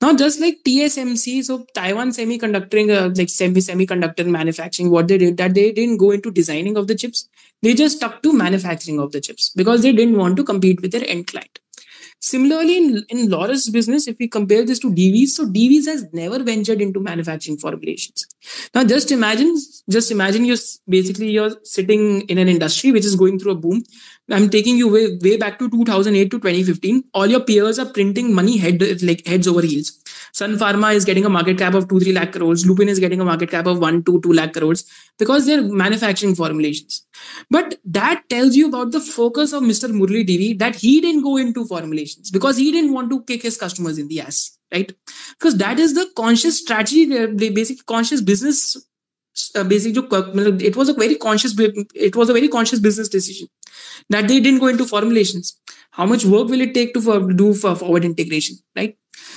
Now, 0.00 0.14
just 0.14 0.40
like 0.40 0.58
TSMC, 0.64 1.44
so 1.44 1.66
Taiwan 1.74 2.10
Semiconducting, 2.10 2.90
uh, 2.94 3.12
like 3.16 3.28
semi 3.28 3.60
semiconductor 3.60 4.26
manufacturing, 4.26 4.90
what 4.90 5.08
they 5.08 5.18
did 5.18 5.36
that 5.38 5.54
they 5.54 5.72
didn't 5.72 5.96
go 5.98 6.10
into 6.10 6.30
designing 6.30 6.76
of 6.76 6.86
the 6.86 6.94
chips, 6.94 7.28
they 7.62 7.74
just 7.74 7.96
stuck 7.96 8.22
to 8.22 8.32
manufacturing 8.32 9.00
of 9.00 9.12
the 9.12 9.20
chips 9.20 9.52
because 9.56 9.82
they 9.82 9.92
didn't 9.92 10.16
want 10.16 10.36
to 10.36 10.44
compete 10.44 10.82
with 10.82 10.92
their 10.92 11.08
end 11.08 11.26
client. 11.26 11.58
Similarly, 12.26 12.76
in, 12.76 13.04
in 13.08 13.30
Laurus 13.30 13.68
business, 13.70 14.08
if 14.08 14.16
we 14.18 14.26
compare 14.26 14.64
this 14.64 14.80
to 14.80 14.92
Divi's, 14.92 15.36
so 15.36 15.46
Divi's 15.46 15.86
has 15.86 16.12
never 16.12 16.42
ventured 16.42 16.80
into 16.80 16.98
manufacturing 16.98 17.56
formulations. 17.56 18.26
Now, 18.74 18.82
just 18.82 19.12
imagine, 19.12 19.56
just 19.88 20.10
imagine 20.10 20.44
you're 20.44 20.56
basically 20.88 21.30
you're 21.30 21.52
sitting 21.62 22.22
in 22.22 22.38
an 22.38 22.48
industry 22.48 22.90
which 22.90 23.04
is 23.04 23.14
going 23.14 23.38
through 23.38 23.52
a 23.52 23.54
boom. 23.54 23.84
I'm 24.28 24.50
taking 24.50 24.76
you 24.76 24.88
way, 24.88 25.16
way 25.22 25.36
back 25.36 25.60
to 25.60 25.70
2008 25.70 26.28
to 26.32 26.40
2015. 26.40 27.04
All 27.14 27.28
your 27.28 27.44
peers 27.44 27.78
are 27.78 27.86
printing 27.86 28.34
money 28.34 28.56
head 28.56 28.82
like 29.02 29.24
heads 29.24 29.46
over 29.46 29.62
heels. 29.62 29.92
Sun 30.32 30.56
Pharma 30.58 30.94
is 30.94 31.04
getting 31.04 31.24
a 31.24 31.28
market 31.28 31.58
cap 31.58 31.74
of 31.74 31.88
2 31.88 32.00
3 32.00 32.12
lakh 32.12 32.32
crores. 32.32 32.66
Lupin 32.66 32.88
is 32.88 32.98
getting 32.98 33.20
a 33.20 33.24
market 33.24 33.50
cap 33.50 33.66
of 33.66 33.78
1 33.78 34.02
to 34.04 34.20
2 34.20 34.32
lakh 34.32 34.52
crores 34.52 34.84
because 35.18 35.46
they're 35.46 35.62
manufacturing 35.62 36.34
formulations. 36.34 37.04
But 37.50 37.76
that 37.84 38.24
tells 38.28 38.56
you 38.56 38.68
about 38.68 38.92
the 38.92 39.00
focus 39.00 39.52
of 39.52 39.62
Mr. 39.62 39.90
Murali 39.90 40.26
Divi 40.26 40.52
that 40.54 40.76
he 40.76 41.00
didn't 41.00 41.22
go 41.22 41.36
into 41.36 41.64
formulations 41.64 42.30
because 42.30 42.56
he 42.56 42.70
didn't 42.72 42.92
want 42.92 43.10
to 43.10 43.22
kick 43.24 43.42
his 43.42 43.56
customers 43.56 43.98
in 43.98 44.08
the 44.08 44.20
ass, 44.20 44.58
right? 44.72 44.92
Because 45.38 45.56
that 45.58 45.78
is 45.78 45.94
the 45.94 46.08
conscious 46.16 46.58
strategy, 46.58 47.06
the 47.06 47.50
basic 47.50 47.84
conscious 47.86 48.20
business. 48.20 48.76
Uh, 49.54 49.64
basic 49.64 49.94
it 49.94 50.76
was 50.76 50.88
a 50.88 50.94
very 50.94 51.14
conscious 51.16 51.54
it 51.94 52.16
was 52.16 52.30
a 52.30 52.32
very 52.32 52.48
conscious 52.48 52.78
business 52.78 53.06
decision 53.06 53.46
that 54.08 54.26
they 54.28 54.40
didn't 54.40 54.60
go 54.60 54.68
into 54.68 54.86
formulations 54.86 55.60
how 55.90 56.06
much 56.06 56.24
work 56.24 56.48
will 56.48 56.62
it 56.62 56.72
take 56.72 56.94
to 56.94 57.02
for, 57.02 57.32
do 57.32 57.52
for 57.52 57.74
forward 57.76 58.02
integration 58.02 58.56
right 58.74 58.96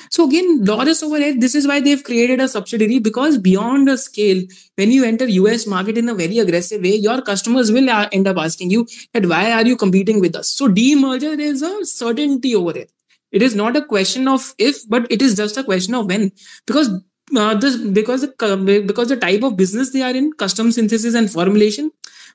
so 0.09 0.27
again, 0.27 0.65
Laurus 0.65 1.03
over 1.03 1.17
here, 1.17 1.35
this 1.37 1.55
is 1.55 1.67
why 1.67 1.79
they've 1.79 2.03
created 2.03 2.39
a 2.39 2.47
subsidiary 2.47 2.99
because 2.99 3.37
beyond 3.37 3.87
a 3.89 3.97
scale, 3.97 4.43
when 4.75 4.91
you 4.91 5.03
enter 5.03 5.27
US 5.27 5.67
market 5.67 5.97
in 5.97 6.09
a 6.09 6.15
very 6.15 6.39
aggressive 6.39 6.81
way, 6.81 6.95
your 6.95 7.21
customers 7.21 7.71
will 7.71 7.89
end 7.89 8.27
up 8.27 8.37
asking 8.37 8.71
you 8.71 8.87
that 9.13 9.25
why 9.25 9.51
are 9.51 9.65
you 9.65 9.77
competing 9.77 10.19
with 10.19 10.35
us? 10.35 10.49
So 10.49 10.67
demerger 10.67 11.37
is 11.39 11.61
a 11.61 11.85
certainty 11.85 12.55
over 12.55 12.73
here. 12.73 12.87
It 13.31 13.43
is 13.43 13.53
not 13.55 13.75
a 13.75 13.83
question 13.83 14.27
of 14.27 14.53
if, 14.57 14.87
but 14.89 15.11
it 15.11 15.21
is 15.21 15.35
just 15.35 15.57
a 15.57 15.63
question 15.63 15.93
of 15.93 16.07
when. 16.07 16.31
Because 16.65 16.89
uh, 17.37 17.53
this 17.53 17.77
because 17.77 18.21
the 18.21 18.83
because 18.87 19.09
the 19.09 19.17
type 19.17 19.43
of 19.43 19.55
business 19.55 19.91
they 19.91 20.01
are 20.01 20.15
in, 20.15 20.33
custom 20.33 20.71
synthesis 20.71 21.13
and 21.13 21.29
formulation, 21.29 21.91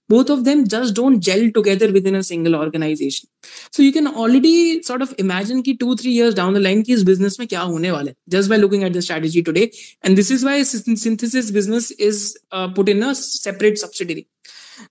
both 0.08 0.30
of 0.30 0.44
them 0.44 0.66
just 0.66 0.94
don't 0.94 1.20
gel 1.20 1.50
together 1.50 1.90
within 1.92 2.14
a 2.14 2.22
single 2.22 2.54
organization. 2.54 3.28
So 3.70 3.82
you 3.82 3.92
can 3.92 4.06
already 4.06 4.82
sort 4.82 5.02
of 5.02 5.14
imagine 5.18 5.62
ki 5.62 5.76
two, 5.76 5.96
three 5.96 6.10
years 6.10 6.34
down 6.34 6.54
the 6.54 6.60
line 6.60 6.82
ki 6.82 6.92
is 6.92 7.04
business 7.04 7.38
mein 7.38 7.48
kya 7.48 7.58
hone 7.58 7.82
wale, 7.82 8.12
just 8.28 8.48
by 8.48 8.56
looking 8.56 8.84
at 8.84 8.92
the 8.92 9.02
strategy 9.02 9.42
today. 9.42 9.70
And 10.02 10.18
this 10.18 10.30
is 10.30 10.44
why 10.44 10.62
synthesis 10.62 11.50
business 11.50 11.90
is 11.92 12.38
uh, 12.52 12.68
put 12.68 12.88
in 12.88 13.02
a 13.02 13.14
separate 13.14 13.78
subsidiary. 13.78 14.28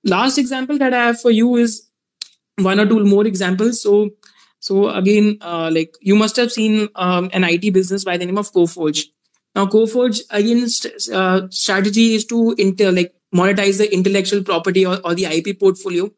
Last 0.03 0.37
example 0.37 0.77
that 0.77 0.93
I 0.93 1.05
have 1.07 1.21
for 1.21 1.31
you 1.31 1.55
is 1.55 1.89
one 2.57 2.79
or 2.79 2.85
two 2.85 3.03
more 3.05 3.25
examples. 3.25 3.81
So, 3.81 4.11
so 4.59 4.89
again, 4.89 5.37
uh, 5.41 5.69
like 5.73 5.95
you 6.01 6.15
must 6.15 6.35
have 6.37 6.51
seen 6.51 6.89
um, 6.95 7.29
an 7.33 7.43
IT 7.43 7.73
business 7.73 8.03
by 8.03 8.17
the 8.17 8.25
name 8.25 8.37
of 8.37 8.51
Coforge. 8.51 9.05
Now, 9.55 9.67
Coforge 9.67 10.21
again 10.29 10.67
st- 10.67 11.13
uh, 11.13 11.47
strategy 11.49 12.15
is 12.15 12.25
to 12.25 12.55
inter 12.57 12.91
like 12.91 13.13
monetize 13.33 13.77
the 13.77 13.93
intellectual 13.93 14.43
property 14.43 14.85
or, 14.85 14.99
or 15.03 15.15
the 15.15 15.25
IP 15.25 15.59
portfolio, 15.59 16.09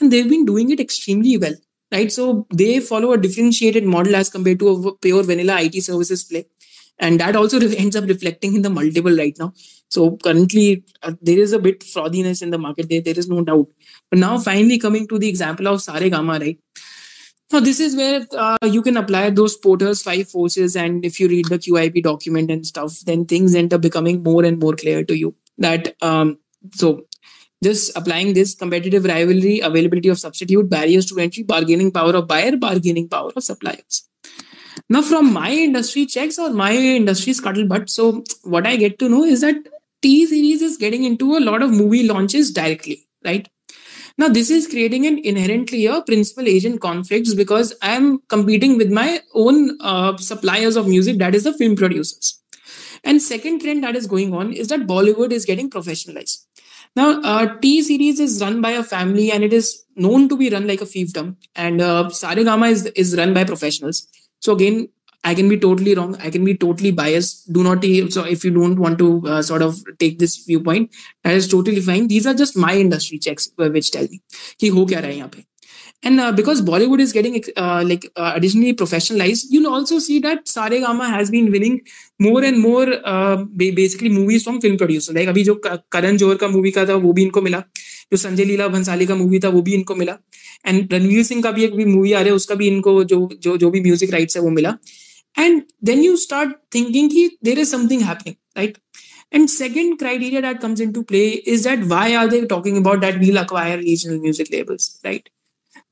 and 0.00 0.12
they've 0.12 0.28
been 0.28 0.44
doing 0.44 0.70
it 0.70 0.80
extremely 0.80 1.36
well, 1.36 1.54
right? 1.92 2.10
So 2.12 2.46
they 2.54 2.80
follow 2.80 3.12
a 3.12 3.18
differentiated 3.18 3.84
model 3.84 4.16
as 4.16 4.30
compared 4.30 4.58
to 4.60 4.68
a 4.68 4.96
pure 4.96 5.22
vanilla 5.22 5.60
IT 5.60 5.82
services 5.82 6.24
play, 6.24 6.46
and 6.98 7.20
that 7.20 7.36
also 7.36 7.60
ends 7.60 7.96
up 7.96 8.04
reflecting 8.04 8.54
in 8.54 8.62
the 8.62 8.70
multiple 8.70 9.16
right 9.16 9.36
now. 9.38 9.52
So 9.88 10.16
currently, 10.16 10.84
uh, 11.02 11.12
there 11.20 11.38
is 11.38 11.52
a 11.52 11.58
bit 11.58 11.80
frothiness 11.80 12.42
in 12.42 12.50
the 12.50 12.58
market. 12.58 12.88
There, 12.88 13.02
there 13.02 13.18
is 13.18 13.28
no 13.28 13.44
doubt. 13.44 13.66
But 14.10 14.20
now, 14.20 14.38
finally, 14.38 14.78
coming 14.78 15.06
to 15.08 15.18
the 15.18 15.28
example 15.28 15.68
of 15.68 15.80
Saregama, 15.80 16.40
right? 16.40 16.58
Now, 17.52 17.60
this 17.60 17.80
is 17.80 17.94
where 17.94 18.26
uh, 18.32 18.56
you 18.62 18.80
can 18.80 18.96
apply 18.96 19.28
those 19.28 19.58
Porter's 19.58 20.00
five 20.00 20.30
forces, 20.30 20.74
and 20.74 21.04
if 21.04 21.20
you 21.20 21.28
read 21.28 21.46
the 21.46 21.58
QIP 21.58 22.02
document 22.02 22.50
and 22.50 22.66
stuff, 22.66 23.00
then 23.00 23.26
things 23.26 23.54
end 23.54 23.74
up 23.74 23.82
becoming 23.82 24.22
more 24.22 24.42
and 24.42 24.58
more 24.58 24.72
clear 24.72 25.04
to 25.04 25.14
you. 25.14 25.34
That 25.58 25.94
um, 26.00 26.38
so 26.72 27.06
just 27.62 27.96
applying 27.96 28.34
this 28.34 28.54
competitive 28.54 29.04
rivalry, 29.04 29.60
availability 29.60 30.08
of 30.08 30.18
substitute, 30.18 30.68
barriers 30.68 31.06
to 31.06 31.18
entry, 31.18 31.44
bargaining 31.44 31.92
power 31.92 32.14
of 32.16 32.26
buyer, 32.26 32.56
bargaining 32.56 33.08
power 33.08 33.30
of 33.34 33.44
suppliers. 33.44 34.08
Now, 34.88 35.02
from 35.02 35.32
my 35.32 35.50
industry 35.50 36.06
checks 36.06 36.38
or 36.38 36.50
my 36.50 36.72
industry 36.74 37.32
scuttlebutt, 37.32 37.88
so 37.88 38.24
what 38.42 38.66
I 38.66 38.76
get 38.76 38.98
to 38.98 39.08
know 39.08 39.24
is 39.24 39.42
that 39.42 39.56
T 40.02 40.26
series 40.26 40.60
is 40.62 40.76
getting 40.76 41.04
into 41.04 41.36
a 41.36 41.40
lot 41.40 41.62
of 41.62 41.70
movie 41.70 42.06
launches 42.06 42.50
directly, 42.50 43.06
right? 43.24 43.48
Now, 44.18 44.28
this 44.28 44.50
is 44.50 44.66
creating 44.66 45.06
an 45.06 45.18
inherently 45.24 45.86
a 45.86 46.02
principal 46.02 46.46
agent 46.46 46.80
conflicts 46.80 47.34
because 47.34 47.74
I 47.80 47.92
am 47.92 48.20
competing 48.28 48.76
with 48.76 48.90
my 48.90 49.20
own 49.34 49.78
uh, 49.80 50.16
suppliers 50.16 50.76
of 50.76 50.88
music, 50.88 51.18
that 51.18 51.34
is 51.34 51.44
the 51.44 51.52
film 51.54 51.76
producers. 51.76 52.41
And 53.03 53.21
second 53.21 53.61
trend 53.61 53.83
that 53.83 53.95
is 53.95 54.07
going 54.07 54.33
on 54.33 54.53
is 54.53 54.67
that 54.69 54.87
Bollywood 54.87 55.31
is 55.31 55.45
getting 55.45 55.69
professionalized. 55.69 56.45
Now, 56.95 57.21
uh, 57.21 57.57
T 57.59 57.81
series 57.81 58.19
is 58.19 58.41
run 58.41 58.61
by 58.61 58.71
a 58.71 58.83
family 58.83 59.31
and 59.31 59.43
it 59.43 59.53
is 59.53 59.85
known 59.95 60.29
to 60.29 60.37
be 60.37 60.49
run 60.49 60.67
like 60.67 60.81
a 60.81 60.85
fiefdom. 60.85 61.35
And 61.55 61.81
uh, 61.81 62.05
Saregama 62.09 62.71
is, 62.71 62.85
is 62.87 63.15
run 63.15 63.33
by 63.33 63.43
professionals. 63.43 64.07
So 64.39 64.53
again, 64.53 64.89
I 65.23 65.35
can 65.35 65.49
be 65.49 65.57
totally 65.57 65.93
wrong. 65.93 66.15
I 66.21 66.29
can 66.29 66.45
be 66.45 66.55
totally 66.55 66.91
biased. 66.91 67.51
Do 67.51 67.63
not 67.63 67.83
so 68.11 68.23
if 68.23 68.45
you 68.45 68.51
don't 68.51 68.79
want 68.79 68.97
to 68.99 69.27
uh, 69.27 69.41
sort 69.41 69.61
of 69.61 69.83
take 69.99 70.19
this 70.19 70.45
viewpoint, 70.45 70.89
that 71.23 71.33
is 71.33 71.47
totally 71.47 71.81
fine. 71.81 72.07
These 72.07 72.25
are 72.27 72.33
just 72.33 72.55
my 72.55 72.75
industry 72.75 73.19
checks 73.19 73.49
uh, 73.59 73.69
which 73.69 73.91
tell 73.91 74.07
me 74.07 74.21
कि 74.59 74.67
हो 74.67 74.85
क्या 74.85 74.99
रहा 74.99 75.09
है 75.09 75.17
यहाँ 75.17 75.29
पे. 75.35 75.45
And 76.03 76.19
uh, 76.19 76.31
because 76.31 76.61
Bollywood 76.61 76.99
is 76.99 77.11
getting 77.11 77.41
uh, 77.55 77.83
like 77.85 78.09
uh, 78.15 78.33
additionally 78.35 78.73
professionalized, 78.73 79.45
you'll 79.49 79.71
also 79.73 79.99
see 79.99 80.19
that 80.19 80.45
Saregama 80.45 81.09
has 81.09 81.31
been 81.31 81.51
winning 81.51 81.81
more 82.19 82.43
and 82.43 82.59
more 82.59 82.87
uh, 83.03 83.37
basically 83.55 84.09
movies 84.09 84.43
from 84.43 84.61
film 84.61 84.77
producers. 84.77 85.15
Like 85.15 85.27
अभी 85.27 85.43
जो 85.43 85.55
करण 85.65 86.17
जोहर 86.17 86.35
का 86.43 86.47
मूवी 86.47 86.71
का 86.71 86.85
था 86.85 86.95
वो 87.05 87.13
भी 87.13 87.23
इनको 87.23 87.41
मिला 87.41 87.63
जो 88.11 88.17
संजय 88.17 88.45
लीला 88.45 88.67
भंसाली 88.67 89.05
का 89.05 89.15
मूवी 89.15 89.39
था 89.39 89.49
वो 89.49 89.61
भी 89.61 89.73
इनको 89.73 89.95
मिला 89.95 90.17
एंड 90.67 90.93
रणवीर 90.93 91.23
सिंह 91.23 91.41
का 91.43 91.51
भी 91.51 91.63
एक 91.63 91.75
भी 91.75 91.85
मूवी 91.85 92.13
आ 92.13 92.19
रहा 92.19 92.29
है 92.29 92.35
उसका 92.35 92.55
भी 92.55 92.67
इनको 92.67 93.03
जो 93.03 93.27
जो 93.41 93.57
जो 93.57 93.69
भी 93.71 93.81
म्यूजिक 93.81 94.13
राइट्स 94.13 94.37
है 94.37 94.43
वो 94.43 94.49
मिला 94.49 94.77
and 95.37 95.63
then 95.81 96.03
you 96.03 96.17
start 96.17 96.53
thinking 96.71 97.09
ki 97.09 97.23
there 97.47 97.59
is 97.63 97.71
something 97.73 97.99
happening 98.09 98.37
right 98.59 98.77
and 99.31 99.49
second 99.55 99.97
criteria 100.03 100.41
that 100.41 100.61
comes 100.61 100.79
into 100.85 101.03
play 101.03 101.25
is 101.55 101.65
that 101.69 101.83
why 101.93 102.05
are 102.15 102.27
they 102.27 102.45
talking 102.53 102.77
about 102.77 103.01
that 103.01 103.19
we'll 103.19 103.41
acquire 103.43 103.77
regional 103.77 104.19
music 104.19 104.51
labels 104.51 104.87
right 105.03 105.29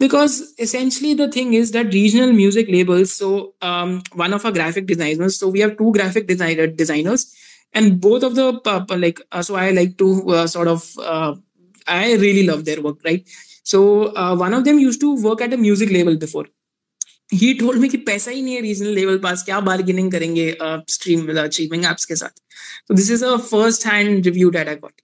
Because 0.01 0.55
essentially 0.59 1.15
the 1.15 1.31
thing 1.31 1.55
is 1.55 1.73
that 1.73 1.95
regional 1.95 2.33
music 2.33 2.69
labels 2.71 3.13
so 3.13 3.55
um, 3.63 4.03
one 4.15 4.33
of 4.33 4.45
our 4.47 4.53
graphic 4.53 4.87
designers 4.87 5.39
so 5.39 5.49
we 5.49 5.61
have 5.61 5.77
two 5.79 5.93
graphic 5.93 6.27
designer 6.27 6.67
designers 6.67 7.35
and 7.75 8.01
both 8.01 8.25
of 8.25 8.35
the 8.35 8.49
uh, 8.67 8.85
like 8.97 9.21
uh, 9.33 9.43
so 9.43 9.57
i 9.57 9.71
like 9.71 9.97
to 9.99 10.09
uh, 10.31 10.47
sort 10.47 10.69
of 10.69 10.89
uh, 11.01 11.35
i 11.87 12.15
really 12.15 12.47
love 12.47 12.65
their 12.65 12.83
work 12.83 12.99
right? 13.05 13.29
So 13.63 14.17
uh, 14.17 14.35
one 14.37 14.55
of 14.55 14.65
them 14.65 14.79
used 14.81 15.01
to 15.03 15.23
work 15.23 15.41
at 15.43 15.53
a 15.53 15.57
music 15.57 15.91
label 15.91 16.17
before 16.17 16.47
ही 17.33 17.53
टोल 17.55 17.79
में 17.79 17.89
कि 17.91 17.97
पैसा 18.07 18.31
ही 18.31 18.43
नहीं 18.43 18.55
है 18.55 18.61
regional 18.61 18.95
level 18.95 19.19
pass 19.19 19.43
क्या 19.43 19.61
bargaining 19.69 20.11
करेंगे 20.13 20.57
stream 20.63 21.27
achieving 21.43 21.85
apps 21.85 22.05
के 22.05 22.17
साथ। 22.17 22.41
तो 22.89 22.95
this 22.95 23.11
is 23.11 23.25
a 23.25 23.37
first 23.37 23.87
hand 23.87 24.27
review 24.27 24.51
that 24.51 24.69
I 24.69 24.75
got 24.75 25.01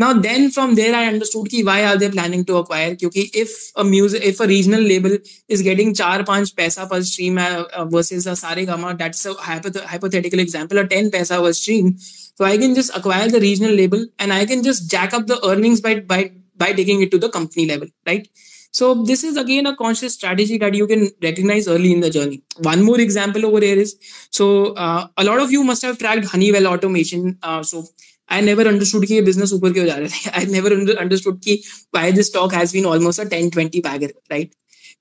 now 0.00 0.12
then 0.20 0.48
from 0.50 0.74
there 0.74 0.94
I 0.94 1.06
understood 1.06 1.48
कि 1.48 1.62
why 1.62 1.82
are 1.82 1.96
they 1.96 2.08
planning 2.08 2.44
to 2.46 2.56
acquire 2.56 2.94
क्योंकि 2.94 3.22
if 3.42 3.54
a 3.76 3.82
music 3.82 4.22
if 4.22 4.42
a 4.42 4.46
regional 4.46 4.82
label 4.82 5.18
is 5.50 5.62
getting 5.62 5.94
चार 5.94 6.22
पाँच 6.22 6.50
पैसा 6.56 6.84
per 6.92 7.02
stream 7.10 7.40
versus 7.94 8.28
a 8.28 8.34
Saregama 8.66 8.92
that's 9.02 9.26
a 9.26 9.34
hypothetical 9.40 10.40
example 10.40 10.82
a 10.84 10.86
10 10.88 11.10
पैसा 11.12 11.40
per 11.40 11.52
stream 11.52 11.94
so 12.40 12.46
i 12.48 12.52
can 12.60 12.74
just 12.76 12.92
acquire 12.98 13.24
the 13.32 13.40
regional 13.40 13.74
label 13.78 14.04
and 14.18 14.32
i 14.32 14.44
can 14.50 14.62
just 14.66 14.84
jack 14.92 15.16
up 15.16 15.26
the 15.30 15.36
earnings 15.48 15.82
by 15.86 15.90
by 16.12 16.20
by 16.60 16.72
taking 16.72 17.02
it 17.02 17.10
to 17.10 17.18
the 17.18 17.30
company 17.30 17.66
level, 17.66 17.88
right? 18.06 18.28
so 18.71 18.93
this 19.09 19.23
is 19.23 19.37
again 19.37 19.65
a 19.65 19.75
conscious 19.75 20.13
strategy 20.13 20.57
that 20.57 20.73
you 20.73 20.85
can 20.85 21.09
recognize 21.23 21.67
early 21.67 21.93
in 21.93 22.01
the 22.01 22.09
journey. 22.09 22.43
One 22.61 22.83
more 22.83 22.99
example 22.99 23.45
over 23.45 23.61
here 23.61 23.77
is 23.77 23.95
so 24.31 24.73
uh, 24.73 25.07
a 25.17 25.23
lot 25.23 25.39
of 25.39 25.51
you 25.51 25.63
must 25.63 25.81
have 25.81 25.97
tracked 25.97 26.25
Honeywell 26.25 26.67
automation. 26.67 27.37
Uh, 27.41 27.63
so 27.63 27.85
I 28.27 28.41
never 28.41 28.63
understood 28.63 29.03
कि 29.03 29.23
business 29.25 29.53
ऊपर 29.53 29.73
क्यों 29.73 29.85
जा 29.85 29.95
रहा 29.95 30.33
I 30.41 30.45
never 30.45 30.73
understood 31.05 31.41
कि 31.41 31.57
why 31.91 32.11
this 32.11 32.27
stock 32.27 32.51
has 32.51 32.73
been 32.73 32.85
almost 32.85 33.19
a 33.19 33.25
10-20 33.25 33.81
bagger, 33.83 34.11
right? 34.29 34.53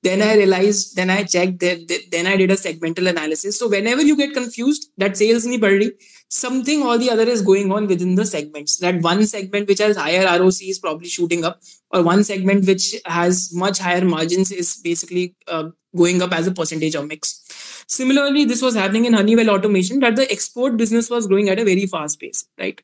Then 0.02 0.22
I 0.22 0.36
realized, 0.36 0.96
then 0.96 1.10
I 1.10 1.24
checked, 1.24 1.60
then 1.60 2.26
I 2.26 2.36
did 2.36 2.50
a 2.50 2.56
segmental 2.56 3.08
analysis. 3.08 3.58
So 3.58 3.68
whenever 3.68 4.02
you 4.02 4.16
get 4.16 4.34
confused, 4.34 4.90
that 4.98 5.16
sales 5.16 5.46
नहीं 5.46 5.58
बढ़ 5.58 5.90
something 6.29 6.83
or 6.83 6.97
the 6.97 7.09
other 7.09 7.23
is 7.23 7.41
going 7.41 7.71
on 7.71 7.87
within 7.87 8.15
the 8.15 8.25
segments. 8.25 8.77
That 8.77 9.01
one 9.01 9.25
segment 9.25 9.67
which 9.67 9.79
has 9.79 9.97
higher 9.97 10.25
ROC 10.39 10.61
is 10.61 10.79
probably 10.79 11.07
shooting 11.07 11.43
up, 11.43 11.59
or 11.91 12.03
one 12.03 12.23
segment 12.23 12.65
which 12.65 12.95
has 13.05 13.51
much 13.53 13.79
higher 13.79 14.05
margins 14.05 14.51
is 14.51 14.77
basically 14.77 15.35
uh, 15.47 15.69
going 15.95 16.21
up 16.21 16.31
as 16.31 16.47
a 16.47 16.51
percentage 16.51 16.95
of 16.95 17.07
mix. 17.07 17.85
Similarly, 17.87 18.45
this 18.45 18.61
was 18.61 18.75
happening 18.75 19.05
in 19.05 19.13
Honeywell 19.13 19.49
Automation 19.49 19.99
that 20.01 20.15
the 20.15 20.31
export 20.31 20.77
business 20.77 21.09
was 21.09 21.25
growing 21.25 21.49
at 21.49 21.59
a 21.59 21.65
very 21.65 21.87
fast 21.87 22.19
pace, 22.19 22.45
right? 22.59 22.79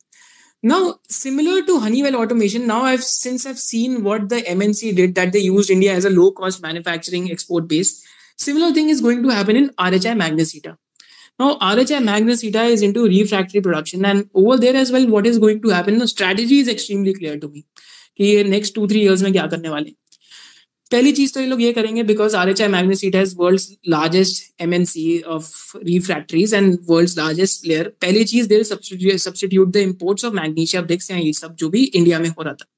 Now, 0.63 0.95
similar 1.07 1.61
to 1.61 1.79
Honeywell 1.79 2.15
Automation, 2.15 2.65
now 2.65 2.81
I've 2.81 3.03
since 3.03 3.45
I've 3.45 3.59
seen 3.59 4.03
what 4.03 4.29
the 4.29 4.37
MNC 4.37 4.95
did 4.95 5.13
that 5.13 5.31
they 5.31 5.39
used 5.39 5.69
India 5.69 5.93
as 5.93 6.05
a 6.05 6.09
low 6.09 6.31
cost 6.31 6.59
manufacturing 6.63 7.29
export 7.29 7.67
base. 7.67 8.03
Similar 8.37 8.73
thing 8.73 8.89
is 8.89 8.99
going 8.99 9.21
to 9.21 9.29
happen 9.29 9.55
in 9.55 9.69
RHI 9.69 10.19
Magnesita. 10.19 10.77
Now, 11.39 11.57
RHI 11.57 11.99
Magnesita 12.01 12.69
is 12.69 12.81
into 12.81 13.03
refractory 13.05 13.61
production, 13.61 14.05
and 14.05 14.29
over 14.33 14.57
there 14.57 14.75
as 14.75 14.91
well, 14.91 15.07
what 15.07 15.25
is 15.27 15.37
going 15.37 15.61
to 15.63 15.69
happen? 15.69 15.97
The 15.97 16.07
strategy 16.07 16.59
is 16.59 16.69
extremely 16.69 17.13
clear 17.13 17.37
to 17.39 17.49
me. 17.49 17.65
कि 18.19 18.43
next 18.49 18.73
two 18.75 18.87
three 18.87 19.01
years 19.01 19.23
में 19.23 19.31
क्या 19.33 19.45
करने 19.47 19.69
वाले 19.69 19.91
पहली 20.91 21.11
चीज़ 21.11 21.33
तो 21.33 21.39
ये 21.39 21.47
लोग 21.47 21.61
ये 21.61 21.71
करेंगे 21.73 22.03
because 22.03 22.35
R 22.35 22.49
H 22.49 22.61
I 22.61 22.67
Magnesita 22.67 23.15
has 23.15 23.35
world 23.37 23.61
largest 23.89 24.61
M 24.61 24.73
N 24.73 24.85
C 24.85 25.19
of 25.35 25.77
refractories 25.77 26.53
and 26.53 26.77
world 26.89 27.17
largest 27.17 27.61
player 27.63 27.87
पहली 28.01 28.23
चीज़ 28.23 28.47
there 28.49 28.63
substitute 28.63 29.71
the 29.71 29.77
imports 29.77 30.25
of 30.25 30.33
magnesia 30.33 30.81
bricks 30.81 31.11
या 31.11 31.17
ये 31.17 31.33
सब 31.33 31.55
जो 31.59 31.69
भी 31.69 31.83
इंडिया 31.83 32.19
में 32.19 32.29
हो 32.29 32.43
रहा 32.43 32.53
था 32.53 32.74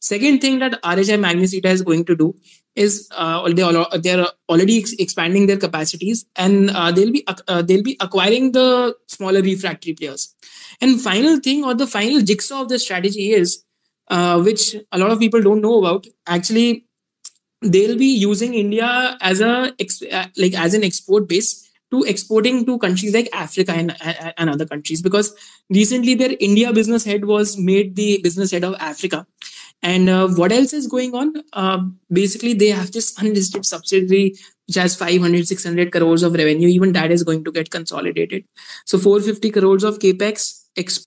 Second 0.00 0.40
thing 0.40 0.58
that 0.60 0.80
RHI 0.82 1.18
Magnesita 1.18 1.66
is 1.66 1.82
going 1.82 2.04
to 2.04 2.16
do 2.16 2.34
is 2.74 3.08
uh, 3.16 3.52
they 3.52 3.62
are 3.62 3.98
they 3.98 4.12
are 4.14 4.28
already 4.48 4.78
ex- 4.78 4.94
expanding 4.98 5.46
their 5.46 5.56
capacities 5.56 6.24
and 6.36 6.70
uh, 6.70 6.92
they'll 6.92 7.12
be 7.12 7.26
uh, 7.26 7.62
they'll 7.62 7.82
be 7.82 7.96
acquiring 8.00 8.52
the 8.52 8.94
smaller 9.06 9.42
refractory 9.42 9.94
players. 9.94 10.34
And 10.80 11.00
final 11.00 11.40
thing 11.40 11.64
or 11.64 11.74
the 11.74 11.86
final 11.86 12.20
jigsaw 12.20 12.62
of 12.62 12.68
the 12.68 12.78
strategy 12.78 13.32
is 13.32 13.64
uh, 14.08 14.40
which 14.40 14.76
a 14.92 14.98
lot 14.98 15.10
of 15.10 15.18
people 15.18 15.42
don't 15.42 15.60
know 15.60 15.78
about. 15.78 16.06
Actually, 16.26 16.86
they'll 17.60 17.98
be 17.98 18.14
using 18.14 18.54
India 18.54 19.16
as 19.20 19.40
a 19.40 19.74
uh, 20.12 20.26
like 20.36 20.54
as 20.54 20.74
an 20.74 20.84
export 20.84 21.28
base 21.28 21.68
to 21.90 22.02
exporting 22.04 22.66
to 22.66 22.78
countries 22.78 23.14
like 23.14 23.28
Africa 23.32 23.72
and, 23.72 23.96
and 24.36 24.50
other 24.50 24.66
countries 24.66 25.00
because 25.00 25.34
recently 25.70 26.14
their 26.14 26.34
India 26.38 26.72
business 26.72 27.04
head 27.04 27.24
was 27.24 27.56
made 27.56 27.96
the 27.96 28.20
business 28.22 28.50
head 28.50 28.64
of 28.64 28.74
Africa. 28.78 29.26
And 29.82 30.08
uh, 30.08 30.28
what 30.28 30.52
else 30.52 30.72
is 30.72 30.86
going 30.88 31.14
on? 31.14 31.34
Uh, 31.52 31.78
basically, 32.12 32.52
they 32.54 32.68
have 32.68 32.90
this 32.92 33.16
unlisted 33.18 33.64
subsidiary 33.64 34.34
which 34.66 34.76
has 34.76 34.94
500, 34.96 35.46
600 35.48 35.92
crores 35.92 36.22
of 36.22 36.34
revenue. 36.34 36.68
Even 36.68 36.92
that 36.92 37.10
is 37.10 37.22
going 37.22 37.44
to 37.44 37.52
get 37.52 37.70
consolidated. 37.70 38.44
So 38.86 38.98
450 38.98 39.50
crores 39.50 39.84
of 39.84 39.98
capex. 39.98 40.64
Exp- 40.76 41.06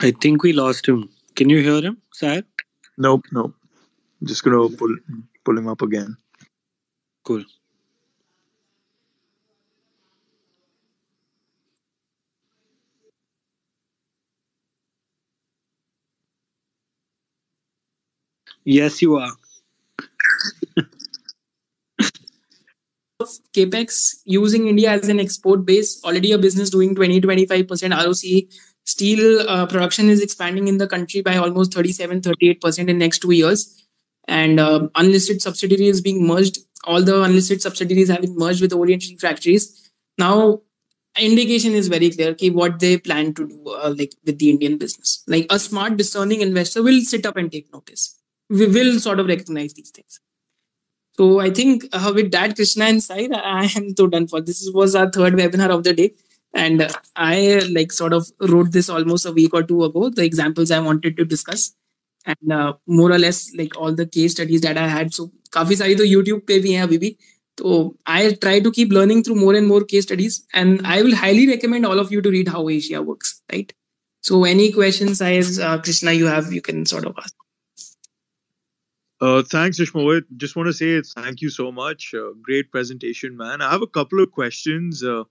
I 0.00 0.10
think 0.10 0.42
we 0.42 0.52
lost 0.52 0.86
him. 0.88 1.08
Can 1.34 1.50
you 1.50 1.60
hear 1.62 1.82
him, 1.82 1.98
Sir? 2.12 2.42
Nope, 2.98 3.24
nope. 3.32 3.54
Just 4.24 4.44
gonna 4.44 4.68
pull 4.70 4.96
pull 5.46 5.56
him 5.58 5.68
up 5.68 5.80
again. 5.82 6.16
Cool. 7.24 7.44
Yes, 18.64 19.00
you 19.00 19.16
are. 19.16 19.32
capex 23.54 24.16
using 24.24 24.66
India 24.68 24.90
as 24.90 25.08
an 25.08 25.20
export 25.20 25.64
base, 25.64 26.02
already 26.04 26.32
a 26.32 26.38
business 26.38 26.70
doing 26.70 26.94
20 26.94 27.20
25% 27.20 27.94
ROC. 27.94 28.48
Steel 28.84 29.40
uh, 29.48 29.66
production 29.66 30.08
is 30.08 30.22
expanding 30.22 30.68
in 30.68 30.78
the 30.78 30.86
country 30.86 31.20
by 31.20 31.36
almost 31.36 31.74
37 31.74 32.20
38% 32.20 32.88
in 32.88 32.98
next 32.98 33.20
two 33.20 33.32
years. 33.32 33.85
And 34.28 34.58
uh, 34.58 34.88
unlisted 34.94 35.40
subsidiaries 35.40 36.00
being 36.00 36.26
merged. 36.26 36.58
All 36.84 37.02
the 37.02 37.22
unlisted 37.22 37.62
subsidiaries 37.62 38.08
have 38.08 38.20
been 38.22 38.36
merged 38.36 38.60
with 38.60 38.72
Orient 38.72 39.04
Refractories. 39.10 39.90
Now, 40.18 40.60
indication 41.18 41.72
is 41.72 41.88
very 41.88 42.10
clear 42.10 42.34
ki 42.34 42.50
what 42.50 42.78
they 42.80 42.98
plan 42.98 43.34
to 43.34 43.48
do 43.48 43.70
uh, 43.70 43.94
like 43.96 44.12
with 44.24 44.38
the 44.38 44.50
Indian 44.50 44.78
business. 44.78 45.22
Like 45.26 45.46
a 45.50 45.58
smart, 45.58 45.96
discerning 45.96 46.40
investor 46.40 46.82
will 46.82 47.00
sit 47.00 47.26
up 47.26 47.36
and 47.36 47.50
take 47.50 47.72
notice. 47.72 48.20
We 48.48 48.66
will 48.66 49.00
sort 49.00 49.20
of 49.20 49.26
recognize 49.26 49.74
these 49.74 49.90
things. 49.90 50.20
So 51.14 51.40
I 51.40 51.50
think 51.50 51.84
uh, 51.92 52.12
with 52.14 52.30
that, 52.32 52.54
Krishna 52.56 52.84
and 52.84 53.02
Sai, 53.02 53.28
I 53.32 53.70
am 53.76 53.96
so 53.96 54.06
done 54.06 54.26
for. 54.26 54.40
This 54.40 54.68
was 54.72 54.94
our 54.94 55.10
third 55.10 55.34
webinar 55.34 55.70
of 55.70 55.82
the 55.84 55.94
day. 55.94 56.12
And 56.52 56.82
uh, 56.82 56.88
I 57.14 57.62
like 57.70 57.92
sort 57.92 58.12
of 58.12 58.26
wrote 58.40 58.72
this 58.72 58.88
almost 58.88 59.26
a 59.26 59.32
week 59.32 59.54
or 59.54 59.62
two 59.62 59.84
ago, 59.84 60.10
the 60.10 60.24
examples 60.24 60.70
I 60.70 60.80
wanted 60.80 61.16
to 61.16 61.24
discuss. 61.24 61.74
And 62.25 62.51
uh, 62.51 62.73
more 62.87 63.11
or 63.11 63.19
less 63.19 63.51
like 63.55 63.77
all 63.77 63.93
the 63.93 64.05
case 64.05 64.31
studies 64.31 64.61
that 64.61 64.77
I 64.77 64.87
had. 64.87 65.13
So 65.13 65.31
काफी 65.53 65.75
सारी 65.75 65.95
तो 65.95 66.05
YouTube 66.05 66.45
पे 66.47 66.59
भी 66.59 66.71
हैं 66.71 66.83
अभी 66.83 66.97
भी. 66.97 67.17
So 67.59 67.95
I 68.05 68.33
try 68.33 68.59
to 68.59 68.71
keep 68.71 68.91
learning 68.91 69.23
through 69.23 69.35
more 69.35 69.55
and 69.55 69.67
more 69.67 69.83
case 69.83 70.03
studies. 70.03 70.45
And 70.53 70.81
I 70.85 71.01
will 71.01 71.15
highly 71.15 71.47
recommend 71.47 71.85
all 71.85 71.99
of 71.99 72.11
you 72.11 72.21
to 72.21 72.29
read 72.29 72.47
how 72.47 72.69
Asia 72.69 73.01
works, 73.01 73.41
right? 73.51 73.73
So 74.21 74.43
any 74.45 74.71
questions, 74.71 75.21
as 75.21 75.59
uh, 75.59 75.79
Krishna, 75.79 76.11
you 76.11 76.27
have, 76.27 76.53
you 76.53 76.61
can 76.61 76.85
sort 76.85 77.05
of 77.05 77.15
ask. 77.17 77.33
Uh, 79.19 79.43
thanks, 79.43 79.79
Ishmoit. 79.79 80.23
Just 80.37 80.55
want 80.55 80.67
to 80.67 80.73
say 80.73 81.01
thank 81.01 81.41
you 81.41 81.49
so 81.49 81.71
much. 81.71 82.13
Uh, 82.13 82.31
great 82.41 82.71
presentation, 82.71 83.37
man. 83.37 83.61
I 83.61 83.69
have 83.71 83.81
a 83.81 83.87
couple 83.87 84.19
of 84.19 84.31
questions. 84.31 85.03
Uh, 85.03 85.23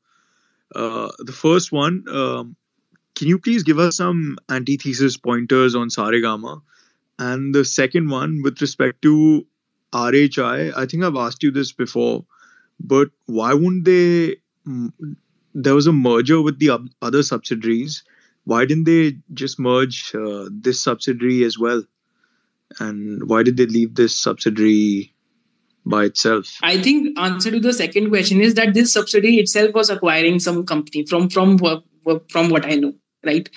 uh, 0.74 1.10
the 1.18 1.32
first 1.32 1.72
one, 1.72 2.04
um, 2.08 2.56
can 3.16 3.26
you 3.26 3.38
please 3.38 3.64
give 3.64 3.80
us 3.80 3.96
some 3.96 4.38
antithesis 4.48 5.16
pointers 5.16 5.74
on 5.74 5.88
Saregama? 5.88 6.62
And 7.17 7.55
the 7.55 7.63
second 7.63 8.09
one, 8.09 8.41
with 8.43 8.59
respect 8.61 9.01
to 9.03 9.45
RHI, 9.93 10.73
I 10.75 10.85
think 10.85 11.03
I've 11.03 11.15
asked 11.15 11.43
you 11.43 11.51
this 11.51 11.71
before, 11.71 12.25
but 12.79 13.09
why 13.25 13.53
wouldn't 13.53 13.85
they? 13.85 14.37
There 15.53 15.75
was 15.75 15.87
a 15.87 15.93
merger 15.93 16.41
with 16.41 16.59
the 16.59 16.89
other 17.01 17.23
subsidiaries. 17.23 18.03
Why 18.43 18.65
didn't 18.65 18.83
they 18.83 19.17
just 19.33 19.57
merge 19.59 20.13
uh, 20.13 20.49
this 20.51 20.83
subsidiary 20.83 21.43
as 21.43 21.57
well? 21.57 21.83
and 22.79 23.29
why 23.29 23.43
did 23.43 23.57
they 23.57 23.65
leave 23.65 23.95
this 23.95 24.19
subsidiary 24.21 25.13
by 25.85 26.05
itself 26.05 26.57
I 26.63 26.81
think 26.81 27.17
answer 27.19 27.51
to 27.51 27.59
the 27.59 27.73
second 27.73 28.09
question 28.09 28.41
is 28.41 28.55
that 28.55 28.73
this 28.73 28.93
subsidiary 28.93 29.37
itself 29.37 29.73
was 29.73 29.89
acquiring 29.89 30.39
some 30.39 30.65
company 30.65 31.05
from 31.05 31.29
from 31.29 31.57
what 31.57 31.83
from 32.29 32.49
what 32.49 32.65
I 32.65 32.75
know, 32.75 32.93
right? 33.23 33.49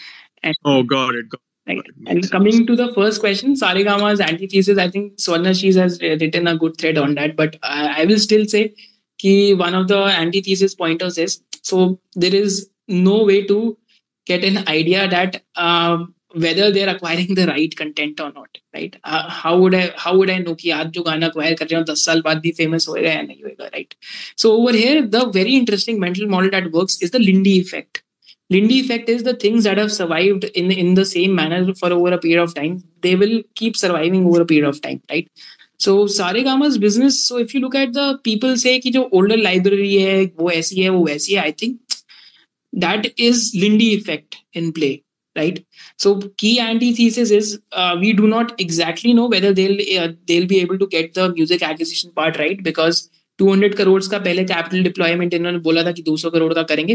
oh 0.65 0.83
got 0.83 1.15
it 1.15 1.29
got 1.29 1.41
Right. 1.69 1.83
And 2.07 2.31
coming 2.31 2.67
to 2.67 2.75
the 2.75 2.93
first 2.95 3.21
question, 3.21 3.55
Saregama's 3.55 4.21
antithesis, 4.21 4.79
I 4.79 4.91
think 4.91 5.17
Swarnashees 5.17 5.75
has 5.77 6.01
written 6.01 6.47
a 6.47 6.57
good 6.57 6.79
thread 6.79 6.97
on 6.97 7.15
that, 7.17 7.37
but 7.37 7.57
I, 7.63 8.07
will 8.07 8.19
still 8.19 8.47
say 8.47 8.75
that 9.23 9.55
one 9.59 9.75
of 9.75 9.89
the 9.89 9.99
antithesis 9.99 10.75
pointers 10.75 11.19
is 11.19 11.43
so 11.63 12.01
there 12.15 12.35
is 12.35 12.71
no 12.87 13.25
way 13.25 13.45
to 13.47 13.77
get 14.25 14.45
an 14.45 14.67
idea 14.69 15.09
that 15.09 15.43
uh, 15.57 15.99
whether 16.35 16.71
they're 16.71 16.95
acquiring 16.95 17.35
the 17.35 17.47
right 17.47 17.75
content 17.77 18.21
or 18.21 18.33
not 18.33 18.49
right? 18.75 18.97
Uh, 19.05 19.29
how 19.29 19.59
would 19.59 19.75
i 19.75 19.93
how 19.97 20.17
would 20.17 20.31
i 20.31 20.39
know 20.39 20.55
ki 20.55 20.71
aap 20.71 20.91
jo 20.93 21.03
gaana 21.03 21.29
acquire 21.31 21.55
kar 21.55 21.67
rahe 21.67 21.79
ho 21.79 21.85
10 21.93 21.97
saal 22.03 22.23
baad 22.27 22.43
bhi 22.47 22.55
famous 22.59 22.87
hoega 22.91 23.15
ya 23.15 23.23
nahi 23.29 23.41
hoega 23.47 23.71
right? 23.77 23.95
So 24.37 24.53
over 24.59 24.73
here 24.73 25.07
the 25.17 25.25
very 25.39 25.57
interesting 25.63 25.99
mental 26.05 26.29
model 26.35 26.51
that 26.51 26.71
works 26.79 27.01
is 27.03 27.11
the 27.17 27.19
lindy 27.19 27.57
effect. 27.59 28.03
Lindy 28.50 28.80
effect 28.80 29.10
is 29.10 29.24
the 29.24 29.34
things 29.34 29.64
that 29.64 29.78
have 29.78 29.92
survived 29.92 30.44
in 30.44 30.72
in 30.72 30.94
the 30.96 31.06
same 31.06 31.34
manner 31.36 31.74
for 31.74 31.92
over 31.92 32.14
a 32.14 32.18
period 32.18 32.42
of 32.42 32.54
time. 32.54 32.84
They 33.02 33.16
will 33.16 33.42
keep 33.56 33.78
surviving 33.78 34.26
over 34.26 34.42
a 34.42 34.46
period 34.46 34.68
of 34.68 34.82
time, 34.82 35.02
right? 35.10 35.30
So 35.80 36.06
Saregama's 36.06 36.78
business. 36.78 37.24
So 37.28 37.38
if 37.38 37.54
you 37.54 37.62
look 37.62 37.76
at 37.76 37.94
the 37.94 38.20
people 38.24 38.58
say 38.58 38.80
कि 38.80 38.92
जो 38.92 39.10
older 39.12 39.38
library 39.38 39.96
है 40.02 40.26
वो 40.40 40.52
ऐसी 40.52 40.82
है 40.82 40.90
वो 40.90 41.06
वैसी 41.06 41.34
है. 41.34 41.46
I 41.46 41.52
think 41.52 41.78
that 42.74 43.10
is 43.18 43.52
Lindy 43.56 43.90
effect 43.96 44.38
in 44.54 44.72
play, 44.72 45.04
right? 45.36 45.66
So 45.98 46.14
key 46.38 46.60
antithesis 46.60 47.32
is 47.32 47.60
uh, 47.72 47.98
we 48.00 48.14
do 48.14 48.28
not 48.28 48.60
exactly 48.60 49.14
know 49.14 49.28
whether 49.28 49.54
they'll 49.54 49.82
uh, 50.00 50.14
they'll 50.28 50.48
be 50.48 50.62
able 50.62 50.80
to 50.80 50.88
get 50.88 51.14
the 51.14 51.30
music 51.34 51.62
acquisition 51.64 52.12
part 52.12 52.38
right 52.38 52.64
because 52.64 53.10
two 53.39 53.51
hundred 53.53 53.75
crore 53.75 54.07
का 54.11 54.19
पहले 54.19 54.45
capital 54.45 54.83
deployment 54.83 55.35
इन्होंने 55.35 55.59
बोला 55.59 55.83
था 55.85 55.93
कि 55.93 56.03
दो 56.03 56.17
सौ 56.17 56.31
करोड़ 56.31 56.53
का 56.55 56.63
करेंगे। 56.63 56.95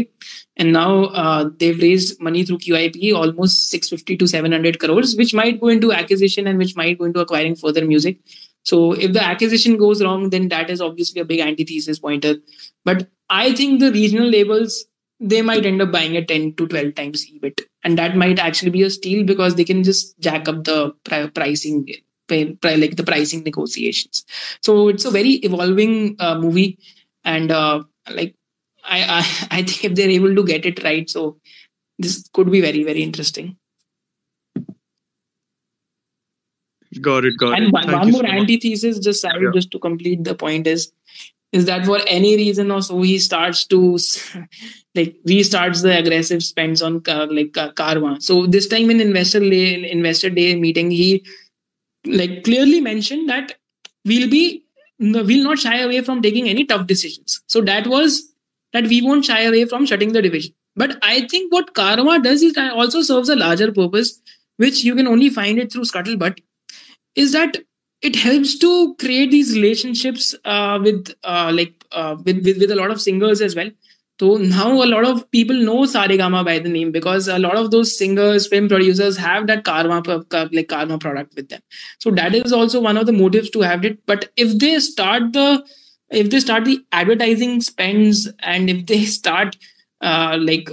And 0.60 0.72
now 0.72 1.44
they've 1.60 1.78
raise 1.80 2.16
money 2.22 2.44
through 2.44 2.56
Q 2.56 2.76
I 2.76 2.88
P 2.88 3.10
almost 3.10 3.70
six 3.70 3.90
fifty 3.90 4.16
to 4.16 4.26
seven 4.26 4.52
hundred 4.52 4.76
crore 4.76 5.06
which 5.18 5.34
might 5.34 5.58
go 5.58 5.70
into 5.80 5.90
acquisition 5.90 6.46
and 6.46 6.58
which 6.58 6.74
might 6.76 6.98
go 6.98 7.06
into 7.12 7.20
acquiring 7.20 7.56
further 7.56 7.84
music 7.84 8.20
so 8.64 8.94
if 8.94 9.12
the 9.12 9.16
acquisition 9.30 9.76
goes 9.76 10.02
wrong 10.02 10.30
then 10.30 10.48
that 10.48 10.70
is 10.70 10.82
obviously 10.82 11.22
big 11.22 11.40
anti 11.40 11.64
thesis 11.64 12.00
but 12.04 13.02
I 13.30 13.52
think 13.52 13.80
the 13.80 13.92
regional 13.92 14.30
labels 14.30 14.84
they 15.22 15.42
might 15.42 15.66
end 15.66 15.82
buying 15.82 16.24
ten 16.24 16.50
to 16.50 16.66
twelve 16.66 16.90
times 16.90 17.26
E 17.34 17.50
and 17.86 17.96
that 18.00 18.16
might 18.16 18.38
actually 18.38 18.70
be 18.70 18.82
a 18.82 18.88
steal 18.88 19.22
because 19.24 19.54
they 19.54 19.64
can 19.64 19.82
just 19.82 20.22
jack 20.22 20.50
the 20.68 20.92
pricing 21.08 21.84
like 22.30 22.96
the 22.96 23.04
pricing 23.04 23.42
negotiations 23.42 24.24
so 24.62 24.88
it's 24.88 25.04
a 25.04 25.10
very 25.10 25.34
evolving 25.48 26.16
uh, 26.18 26.38
movie 26.38 26.78
and 27.24 27.50
uh, 27.50 27.82
like 28.10 28.34
I, 28.84 29.02
I 29.02 29.18
I 29.58 29.62
think 29.62 29.84
if 29.84 29.94
they're 29.94 30.10
able 30.10 30.34
to 30.34 30.44
get 30.44 30.66
it 30.66 30.82
right, 30.84 31.08
so 31.08 31.38
this 31.98 32.28
could 32.32 32.50
be 32.50 32.60
very 32.60 32.82
very 32.84 33.02
interesting. 33.02 33.56
got 37.00 37.24
it 37.24 37.36
got 37.38 37.56
and 37.56 37.66
it 37.66 37.72
one, 37.72 37.82
Thank 37.86 37.98
one 37.98 38.10
more 38.12 38.22
so 38.22 38.32
much. 38.32 38.40
antithesis, 38.40 38.98
just 38.98 39.20
sorry, 39.20 39.44
Yeah. 39.44 39.50
just 39.52 39.70
to 39.72 39.78
complete 39.78 40.24
the 40.24 40.34
point 40.34 40.66
is 40.66 40.92
is 41.52 41.66
that 41.66 41.86
for 41.86 42.00
any 42.08 42.36
reason 42.36 42.70
or 42.70 42.82
so 42.82 43.00
he 43.02 43.18
starts 43.18 43.64
to 43.66 43.98
like 44.94 45.16
restarts 45.26 45.82
the 45.82 45.98
aggressive 45.98 46.42
spends 46.42 46.82
on 46.82 47.02
uh, 47.08 47.26
like 47.30 47.56
uh, 47.56 47.70
Carvaan. 47.72 48.20
So 48.22 48.46
this 48.46 48.66
time 48.68 48.90
in 48.90 49.00
investor 49.00 49.40
day, 49.40 49.90
investor 49.90 50.30
day 50.30 50.54
meeting, 50.56 50.90
he 50.90 51.24
like 52.06 52.44
clearly 52.44 52.80
mentioned 52.80 53.28
that 53.28 53.54
we'll 54.04 54.30
be 54.30 54.64
we'll 54.98 55.44
not 55.44 55.58
shy 55.58 55.78
away 55.78 56.00
from 56.02 56.22
taking 56.22 56.48
any 56.48 56.64
tough 56.64 56.86
decisions. 56.86 57.42
So 57.46 57.60
that 57.62 57.86
was 57.86 58.32
that 58.72 58.86
we 58.86 59.02
won't 59.02 59.24
shy 59.24 59.42
away 59.42 59.64
from 59.64 59.86
shutting 59.86 60.12
the 60.12 60.22
division. 60.22 60.54
But 60.76 60.98
I 61.02 61.26
think 61.28 61.52
what 61.52 61.74
Carvaan 61.74 62.22
does 62.24 62.42
is 62.42 62.54
that 62.54 62.72
also 62.72 63.02
serves 63.02 63.28
a 63.28 63.36
larger 63.36 63.70
purpose, 63.72 64.20
which 64.56 64.82
you 64.84 64.94
can 64.94 65.06
only 65.06 65.30
find 65.30 65.58
it 65.58 65.72
through 65.72 65.82
scuttlebutt, 65.84 66.40
is 67.14 67.32
that 67.32 67.58
it 68.02 68.16
helps 68.16 68.58
to 68.58 68.94
create 68.96 69.30
these 69.30 69.54
relationships 69.54 70.34
uh, 70.44 70.78
with 70.82 71.14
uh, 71.24 71.52
like 71.54 71.84
uh, 71.92 72.16
with, 72.24 72.44
with 72.44 72.58
with 72.58 72.70
a 72.70 72.76
lot 72.76 72.90
of 72.90 73.00
singers 73.00 73.40
as 73.40 73.54
well. 73.54 73.70
So 74.20 74.36
now 74.36 74.82
a 74.82 74.86
lot 74.86 75.04
of 75.04 75.28
people 75.32 75.56
know 75.56 75.82
Saregama 75.82 76.44
by 76.44 76.60
the 76.60 76.68
name 76.68 76.92
because 76.92 77.26
a 77.26 77.38
lot 77.38 77.56
of 77.56 77.72
those 77.72 77.96
singers, 77.98 78.46
film 78.46 78.68
producers 78.68 79.16
have 79.16 79.48
that 79.48 79.64
Carvaan 79.64 80.06
like 80.52 80.68
Carvaan 80.68 81.00
product 81.00 81.34
with 81.34 81.48
them. 81.48 81.60
So 81.98 82.10
that 82.12 82.34
is 82.34 82.52
also 82.52 82.80
one 82.80 82.96
of 82.96 83.06
the 83.06 83.12
motives 83.12 83.50
to 83.50 83.60
have 83.62 83.84
it. 83.84 83.98
But 84.06 84.30
if 84.36 84.56
they 84.58 84.78
start 84.78 85.32
the 85.32 85.64
if 86.10 86.30
they 86.30 86.38
start 86.38 86.64
the 86.64 86.84
advertising 86.92 87.60
spends 87.60 88.28
and 88.38 88.70
if 88.70 88.86
they 88.86 89.04
start 89.04 89.56
uh, 90.00 90.38
like 90.40 90.70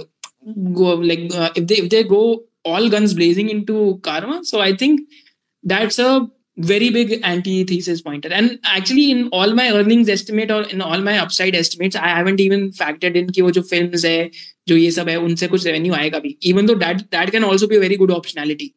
go 0.72 0.94
like 0.94 1.34
uh, 1.34 1.50
if 1.56 1.66
they 1.66 1.76
if 1.76 1.90
they 1.90 2.04
go 2.04 2.44
all 2.64 2.88
guns 2.88 3.14
blazing 3.14 3.48
into 3.48 3.98
Carvaan, 4.02 4.44
so 4.44 4.60
I 4.60 4.76
think 4.76 5.00
that's 5.64 5.98
a 5.98 6.28
very 6.57 6.89
big 6.89 7.21
antithesis 7.23 8.01
pointer. 8.01 8.29
And 8.33 8.59
actually, 8.63 9.11
in 9.11 9.27
all 9.29 9.53
my 9.53 9.69
earnings 9.71 10.09
estimate 10.09 10.51
or 10.51 10.63
in 10.63 10.81
all 10.81 11.01
my 11.01 11.17
upside 11.19 11.55
estimates, 11.55 11.95
I 11.95 12.07
haven't 12.07 12.39
even 12.39 12.71
factored 12.71 13.15
in 13.15 13.29
कि 13.29 13.41
वो 13.41 13.51
जो 13.51 13.61
films 13.73 14.05
है, 14.05 14.31
जो 14.67 14.75
ये 14.77 14.91
सब 14.91 15.09
है, 15.09 15.17
उनसे 15.17 15.47
कुछ 15.47 15.67
revenue 15.67 15.93
आएगा 15.93 16.19
भी. 16.19 16.37
Even 16.53 16.65
though 16.65 16.79
that 16.85 17.11
that 17.11 17.31
can 17.31 17.43
also 17.43 17.67
be 17.67 17.77
a 17.77 17.79
very 17.79 17.97
good 17.97 18.15
optionality. 18.19 18.73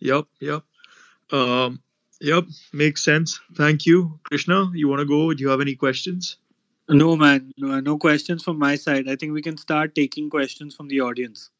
yep 0.00 0.26
yep 0.40 0.62
um 1.38 1.82
yep 2.20 2.46
makes 2.72 3.04
sense 3.04 3.38
thank 3.58 3.84
you 3.86 4.18
krishna 4.28 4.70
you 4.74 4.88
want 4.88 5.02
to 5.02 5.04
go 5.04 5.34
do 5.34 5.44
you 5.44 5.50
have 5.50 5.60
any 5.60 5.74
questions 5.74 6.36
No, 6.92 7.16
man. 7.16 7.52
No, 7.56 7.78
no 7.78 7.96
questions 7.98 8.42
from 8.42 8.58
my 8.58 8.74
side. 8.74 9.08
I 9.08 9.14
think 9.14 9.32
we 9.32 9.42
can 9.42 9.56
start 9.56 9.94
taking 9.94 10.28
questions 10.28 10.74
from 10.74 10.88
the 10.88 11.00
audience. 11.00 11.50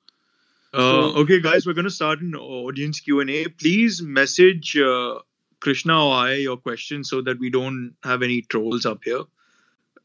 Uh, 0.75 1.13
okay, 1.15 1.39
guys, 1.39 1.65
we're 1.65 1.73
going 1.73 1.85
to 1.85 1.89
start 1.89 2.19
an 2.19 2.35
audience 2.35 2.99
Q 2.99 3.21
and 3.21 3.29
A. 3.29 3.47
Please 3.47 4.01
message 4.01 4.77
uh, 4.77 5.19
Krishna 5.61 6.05
or 6.05 6.13
I 6.13 6.33
your 6.33 6.57
questions 6.57 7.09
so 7.09 7.21
that 7.21 7.39
we 7.39 7.49
don't 7.49 7.95
have 8.03 8.21
any 8.21 8.41
trolls 8.41 8.85
up 8.85 9.05
here. 9.05 9.21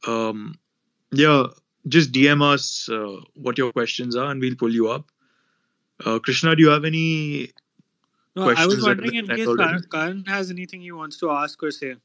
Um, 0.06 0.54
yeah, 1.10 1.46
just 1.88 2.12
DM 2.12 2.40
us 2.40 2.88
uh, 2.88 3.16
what 3.34 3.58
your 3.58 3.72
questions 3.72 4.14
are, 4.14 4.30
and 4.30 4.40
we'll 4.40 4.54
pull 4.54 4.72
you 4.72 4.88
up. 4.88 5.06
Uh, 6.04 6.20
Krishna, 6.20 6.54
do 6.54 6.62
you 6.62 6.70
have 6.70 6.84
any 6.84 7.50
No, 8.36 8.42
I 8.42 8.66
was 8.66 8.80
questions 8.80 8.84
that 8.84 8.88
have 8.88 8.98
wondering 8.98 9.14
in 9.16 9.26
case. 9.26 9.56
Karan, 9.56 9.84
Karan 9.90 10.24
has 10.26 10.52
anything 10.52 10.82
he 10.82 10.92
wants 10.92 11.18
to 11.18 11.32
ask 11.32 11.60
or 11.64 11.72
say. 11.72 11.96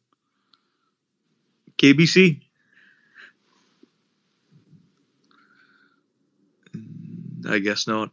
KBC. 1.77 2.41
Mm, 6.75 7.47
I 7.47 7.59
guess 7.59 7.87
not. 7.87 8.09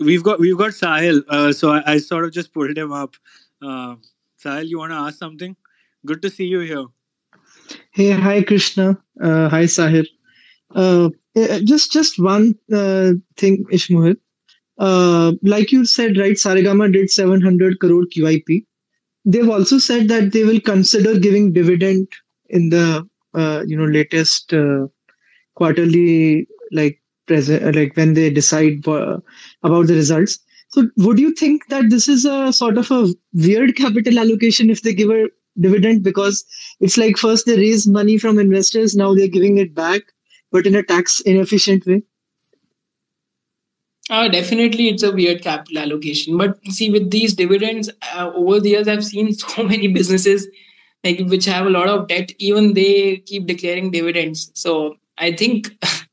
We've 0.00 0.22
got 0.22 0.40
we've 0.40 0.56
got 0.56 0.70
Sahil, 0.70 1.22
uh, 1.28 1.52
so 1.52 1.70
I, 1.70 1.92
I 1.92 1.98
sort 1.98 2.24
of 2.24 2.32
just 2.32 2.52
pulled 2.54 2.76
him 2.76 2.92
up. 2.92 3.14
Uh, 3.60 3.96
Sahil, 4.42 4.66
you 4.66 4.78
want 4.78 4.92
to 4.92 4.96
ask 4.96 5.18
something? 5.18 5.56
Good 6.06 6.22
to 6.22 6.30
see 6.30 6.44
you 6.44 6.60
here. 6.60 6.86
Hey, 7.92 8.10
hi 8.10 8.42
Krishna. 8.42 8.98
Uh, 9.22 9.48
hi 9.48 9.64
Sahir. 9.64 10.06
Uh, 10.74 11.10
uh, 11.36 11.60
just 11.64 11.92
just 11.92 12.18
one 12.18 12.54
uh, 12.72 13.12
thing, 13.36 13.64
Ishmohit. 13.72 14.16
Uh, 14.78 15.32
like 15.42 15.70
you 15.70 15.84
said, 15.84 16.16
right? 16.16 16.36
Saregama 16.36 16.92
did 16.92 17.10
700 17.10 17.78
crore 17.78 18.04
QIP. 18.04 18.64
They've 19.24 19.48
also 19.48 19.78
said 19.78 20.08
that 20.08 20.32
they 20.32 20.44
will 20.44 20.60
consider 20.60 21.18
giving 21.18 21.52
dividend 21.52 22.08
in 22.48 22.70
the 22.70 23.06
you 23.66 23.76
know 23.76 23.84
latest 23.84 24.54
quarterly 25.54 26.46
like 26.72 27.00
present 27.26 27.74
like 27.76 27.96
when 27.96 28.14
they 28.14 28.30
decide 28.30 28.86
uh, 28.86 29.18
about 29.62 29.86
the 29.86 29.94
results. 29.94 30.38
So, 30.68 30.88
would 30.96 31.18
you 31.18 31.32
think 31.32 31.68
that 31.68 31.90
this 31.90 32.08
is 32.08 32.24
a 32.24 32.52
sort 32.52 32.78
of 32.78 32.90
a 32.90 33.14
weird 33.32 33.76
capital 33.76 34.18
allocation 34.18 34.70
if 34.70 34.82
they 34.82 34.94
give 34.94 35.10
a 35.10 35.28
dividend 35.60 36.02
because 36.02 36.44
it's 36.80 36.96
like 36.96 37.16
first 37.16 37.46
they 37.46 37.56
raise 37.56 37.86
money 37.86 38.18
from 38.18 38.38
investors, 38.38 38.96
now 38.96 39.14
they're 39.14 39.28
giving 39.28 39.58
it 39.58 39.74
back, 39.74 40.02
but 40.50 40.66
in 40.66 40.74
a 40.74 40.82
tax 40.82 41.20
inefficient 41.20 41.86
way? 41.86 42.02
Uh, 44.10 44.28
definitely, 44.28 44.88
it's 44.88 45.02
a 45.02 45.12
weird 45.12 45.42
capital 45.42 45.78
allocation. 45.78 46.36
But 46.36 46.58
see, 46.66 46.90
with 46.90 47.10
these 47.10 47.34
dividends, 47.34 47.88
uh, 48.14 48.30
over 48.34 48.60
the 48.60 48.70
years, 48.70 48.88
I've 48.88 49.04
seen 49.04 49.32
so 49.34 49.62
many 49.62 49.88
businesses 49.88 50.46
like 51.02 51.20
which 51.28 51.44
have 51.44 51.66
a 51.66 51.70
lot 51.70 51.88
of 51.88 52.08
debt. 52.08 52.32
Even 52.38 52.74
they 52.74 53.18
keep 53.18 53.46
declaring 53.46 53.90
dividends. 53.90 54.50
So 54.54 54.96
I 55.18 55.32
think 55.32 55.76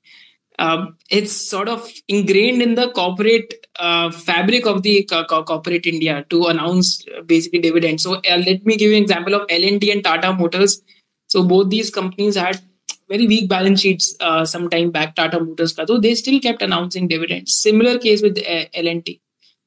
um, 0.62 0.96
it's 1.10 1.34
sort 1.54 1.68
of 1.68 1.92
ingrained 2.08 2.62
in 2.62 2.76
the 2.76 2.92
corporate 2.92 3.66
uh, 3.80 4.12
fabric 4.12 4.66
of 4.68 4.84
the 4.84 5.04
co- 5.04 5.26
co- 5.26 5.44
corporate 5.44 5.88
India 5.88 6.26
to 6.30 6.46
announce 6.46 7.04
uh, 7.18 7.22
basically 7.24 7.60
dividends. 7.60 8.04
So 8.04 8.16
uh, 8.16 8.38
let 8.46 8.66
me 8.66 8.78
give 8.78 8.92
you 8.92 8.98
an 8.98 9.04
example 9.04 9.34
of 9.34 9.48
LNT 9.48 9.92
and 9.92 10.04
Tata 10.04 10.34
Motors. 10.34 10.82
So 11.28 11.44
both 11.44 11.70
these 11.70 11.90
companies 11.90 12.36
had 12.36 12.62
very 13.10 13.26
weak 13.28 13.50
balance 13.50 13.82
sheets 13.82 14.16
uh, 14.20 14.46
some 14.46 14.70
time 14.70 14.92
back. 14.92 15.16
Tata 15.16 15.40
Motors, 15.40 15.76
so 15.76 16.00
they 16.00 16.14
still 16.16 16.40
kept 16.40 16.62
announcing 16.62 17.08
dividends. 17.08 17.56
Similar 17.56 17.98
case 17.98 18.22
with 18.22 18.38
uh, 18.38 18.66
L. 18.74 19.02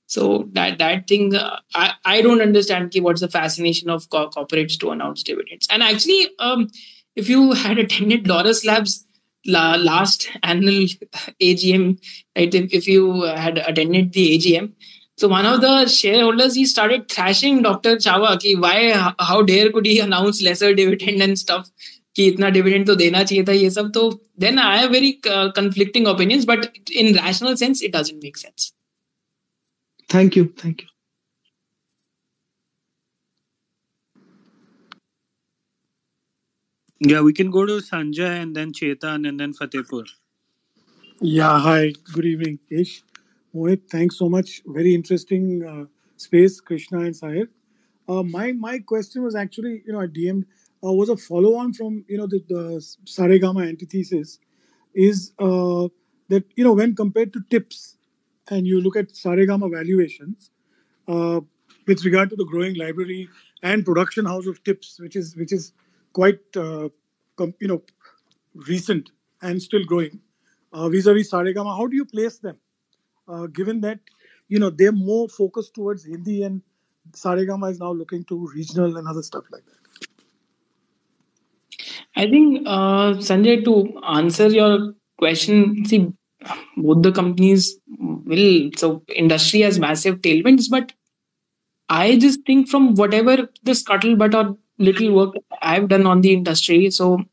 So 0.07 0.49
that 0.53 0.79
that 0.79 1.09
thing, 1.09 1.35
uh, 1.35 1.59
I 1.75 1.95
I 2.05 2.23
don't 2.23 2.41
understand. 2.41 2.93
Ki, 2.93 3.01
what's 3.01 3.21
the 3.21 3.29
fascination 3.29 3.91
of 3.91 4.09
co- 4.11 4.29
corporates 4.31 4.79
to 4.81 4.91
announce 4.91 5.23
dividends? 5.23 5.67
And 5.71 5.83
actually, 5.83 6.29
um, 6.39 6.69
if 7.17 7.29
you 7.29 7.53
had 7.53 7.79
attended 7.79 8.29
Laurus 8.29 8.65
Labs 8.65 9.05
last 9.47 10.29
annual 10.43 10.87
AGM, 11.41 11.99
right? 12.37 12.55
If, 12.55 12.73
if 12.73 12.89
you 12.89 13.23
had 13.23 13.59
attended 13.59 14.13
the 14.13 14.39
AGM, 14.39 14.73
so 15.17 15.29
one 15.29 15.47
of 15.47 15.61
the 15.61 15.87
shareholders 15.87 16.55
he 16.55 16.67
started 16.67 17.09
thrashing 17.09 17.63
Dr. 17.63 17.97
Chava 17.97 18.39
ki 18.41 18.57
why 18.57 18.93
how 19.19 19.43
dare 19.43 19.71
could 19.71 19.87
he 19.87 20.01
announce 20.01 20.43
lesser 20.43 20.75
dividend 20.75 21.23
and 21.23 21.39
stuff 21.39 21.71
ki 22.15 22.33
itna 22.33 22.53
dividend 22.53 22.87
to 22.87 22.97
dena 22.97 23.19
chahiye 23.19 23.47
tha 23.47 23.57
ye 23.57 23.71
sab 23.71 23.93
to 23.93 24.21
then 24.37 24.59
I 24.59 24.79
have 24.79 24.91
very 24.91 25.21
uh, 25.31 25.53
conflicting 25.53 26.09
opinions 26.09 26.45
but 26.45 26.77
in 26.91 27.15
rational 27.15 27.57
sense 27.57 27.83
it 27.83 27.93
doesn't 27.93 28.23
make 28.23 28.37
sense. 28.37 28.73
Thank 30.09 30.37
you, 30.37 30.53
thank 30.57 30.83
you. 30.83 30.89
Yeah, 37.01 37.21
we 37.23 37.33
can 37.33 37.51
go 37.51 37.67
to 37.67 37.75
Sanjay 37.75 38.43
and 38.43 38.57
then 38.57 38.73
Chetan 38.73 39.29
and 39.29 39.39
then 39.39 39.53
Fatehpur. 39.55 40.05
Yeah, 41.21 41.59
hi. 41.59 41.93
Good 42.13 42.27
evening, 42.27 42.61
Ish. 42.71 43.03
Mohit, 43.55 43.91
thanks 43.91 44.19
so 44.19 44.29
much. 44.29 44.63
Very 44.67 44.95
interesting 44.95 45.65
uh, 45.65 45.85
space, 46.17 46.61
Krishna 46.61 47.01
and 47.01 47.15
Sahir. 47.15 47.49
Uh, 48.09 48.23
my 48.23 48.53
my 48.53 48.79
question 48.79 49.23
was 49.25 49.35
actually, 49.35 49.83
you 49.87 49.93
know, 49.93 50.01
I 50.01 50.07
DM'd, 50.07 50.47
uh, 50.85 50.93
was 50.93 51.09
a 51.09 51.17
follow 51.17 51.57
on 51.57 51.73
from, 51.73 52.05
you 52.09 52.19
know, 52.19 52.27
the, 52.27 52.45
the 52.49 52.85
Saregama 53.07 53.69
antithesis 53.69 54.39
is 54.95 55.33
uh, 55.39 55.89
that, 56.29 56.45
you 56.57 56.65
know, 56.65 56.75
when 56.75 56.95
compared 56.95 57.33
to 57.35 57.41
tips 57.51 57.97
and 58.51 58.67
you 58.67 58.81
look 58.81 58.97
at 58.97 59.09
Saregama 59.11 59.71
valuations, 59.71 60.51
uh, 61.09 61.41
with 61.87 62.05
regard 62.05 62.31
to 62.31 62.37
the 62.37 62.45
growing 62.47 62.75
library 62.77 63.29
and 63.63 63.85
production 63.85 64.27
house 64.27 64.47
of 64.47 64.63
tips, 64.65 65.01
which 65.01 65.17
is 65.17 65.37
which 65.37 65.53
is 65.53 65.73
quite, 66.15 66.57
uh, 66.57 66.89
com- 67.37 67.55
you 67.61 67.69
know, 67.69 67.83
recent 68.69 69.11
and 69.43 69.61
still 69.61 69.85
growing 69.85 70.21
uh, 70.73 70.89
vis-a-vis 70.89 71.31
Saregama. 71.31 71.77
How 71.77 71.87
do 71.87 71.97
you 71.97 72.05
place 72.05 72.39
them, 72.39 72.59
uh, 73.29 73.47
given 73.47 73.81
that 73.83 74.01
you 74.49 74.59
know 74.59 74.71
they're 74.71 74.93
more 74.93 75.29
focused 75.29 75.75
towards 75.75 76.05
Hindi 76.05 76.43
and 76.43 76.63
Saregama 77.13 77.71
is 77.71 77.79
now 77.79 77.93
looking 77.93 78.25
to 78.25 78.49
regional 78.55 78.97
and 78.97 79.09
other 79.09 79.23
stuff 79.23 79.45
like 79.51 79.65
that. 79.67 79.75
I 82.17 82.29
think 82.29 82.67
uh, 82.67 83.15
Sanjay 83.29 83.65
to 83.65 84.01
answer 84.07 84.49
your 84.49 84.95
question 85.19 85.85
see 85.85 86.13
both 86.77 87.03
the 87.03 87.13
companies 87.13 87.77
will 87.99 88.71
so 88.77 89.03
industry 89.15 89.61
has 89.61 89.79
massive 89.79 90.21
tailwinds 90.21 90.65
but 90.71 90.93
I 91.89 92.17
just 92.17 92.45
think 92.47 92.69
from 92.69 92.95
whatever 92.95 93.49
the 93.63 93.73
scuttlebutt 93.73 94.35
or 94.35 94.57
little 94.79 95.15
work 95.15 95.35
I've 95.63 95.89
done 95.89 96.07
on 96.07 96.21
the 96.21 96.33
industry. 96.33 96.91
So 96.91 97.25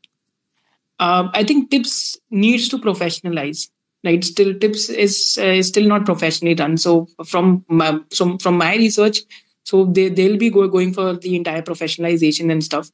uh, 0.98 1.28
I 1.32 1.44
think 1.44 1.70
tips 1.70 2.18
needs 2.30 2.68
to 2.68 2.78
professionalize 2.78 3.68
right? 4.04 4.24
Still 4.24 4.58
tips 4.58 4.88
is 4.88 5.38
uh, 5.40 5.62
still 5.62 5.86
not 5.86 6.04
professionally 6.04 6.54
done. 6.54 6.76
So 6.76 7.06
from 7.24 7.64
my, 7.68 8.00
so 8.10 8.36
from 8.38 8.58
my 8.58 8.74
research 8.74 9.20
so 9.64 9.84
they 9.84 10.08
they'll 10.08 10.36
be 10.36 10.50
go, 10.50 10.66
going 10.66 10.92
for 10.92 11.14
the 11.14 11.36
entire 11.36 11.62
professionalization 11.62 12.50
and 12.50 12.64
stuff. 12.64 12.90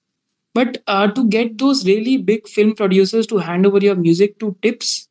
But 0.55 0.83
uh, 0.87 1.09
to 1.09 1.29
get 1.29 1.59
those 1.59 1.87
really 1.87 2.19
big 2.19 2.49
film 2.49 2.75
producers 2.75 3.27
to 3.29 3.39
hand 3.39 3.67
over 3.67 3.79
your 3.79 3.97
music 3.97 4.39
to 4.41 4.57
tips 4.63 5.09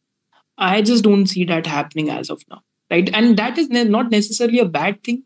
i 0.58 0.82
just 0.82 1.04
don't 1.04 1.28
see 1.28 1.46
that 1.46 1.66
happening 1.68 2.10
as 2.10 2.30
of 2.30 2.42
now 2.50 2.62
right? 2.92 3.10
And 3.14 3.38
that 3.38 3.58
is 3.58 3.70
ne- 3.70 3.84
not 3.86 4.12
necessarily 4.12 4.60
a 4.60 4.66
bad 4.66 5.04
thing 5.04 5.24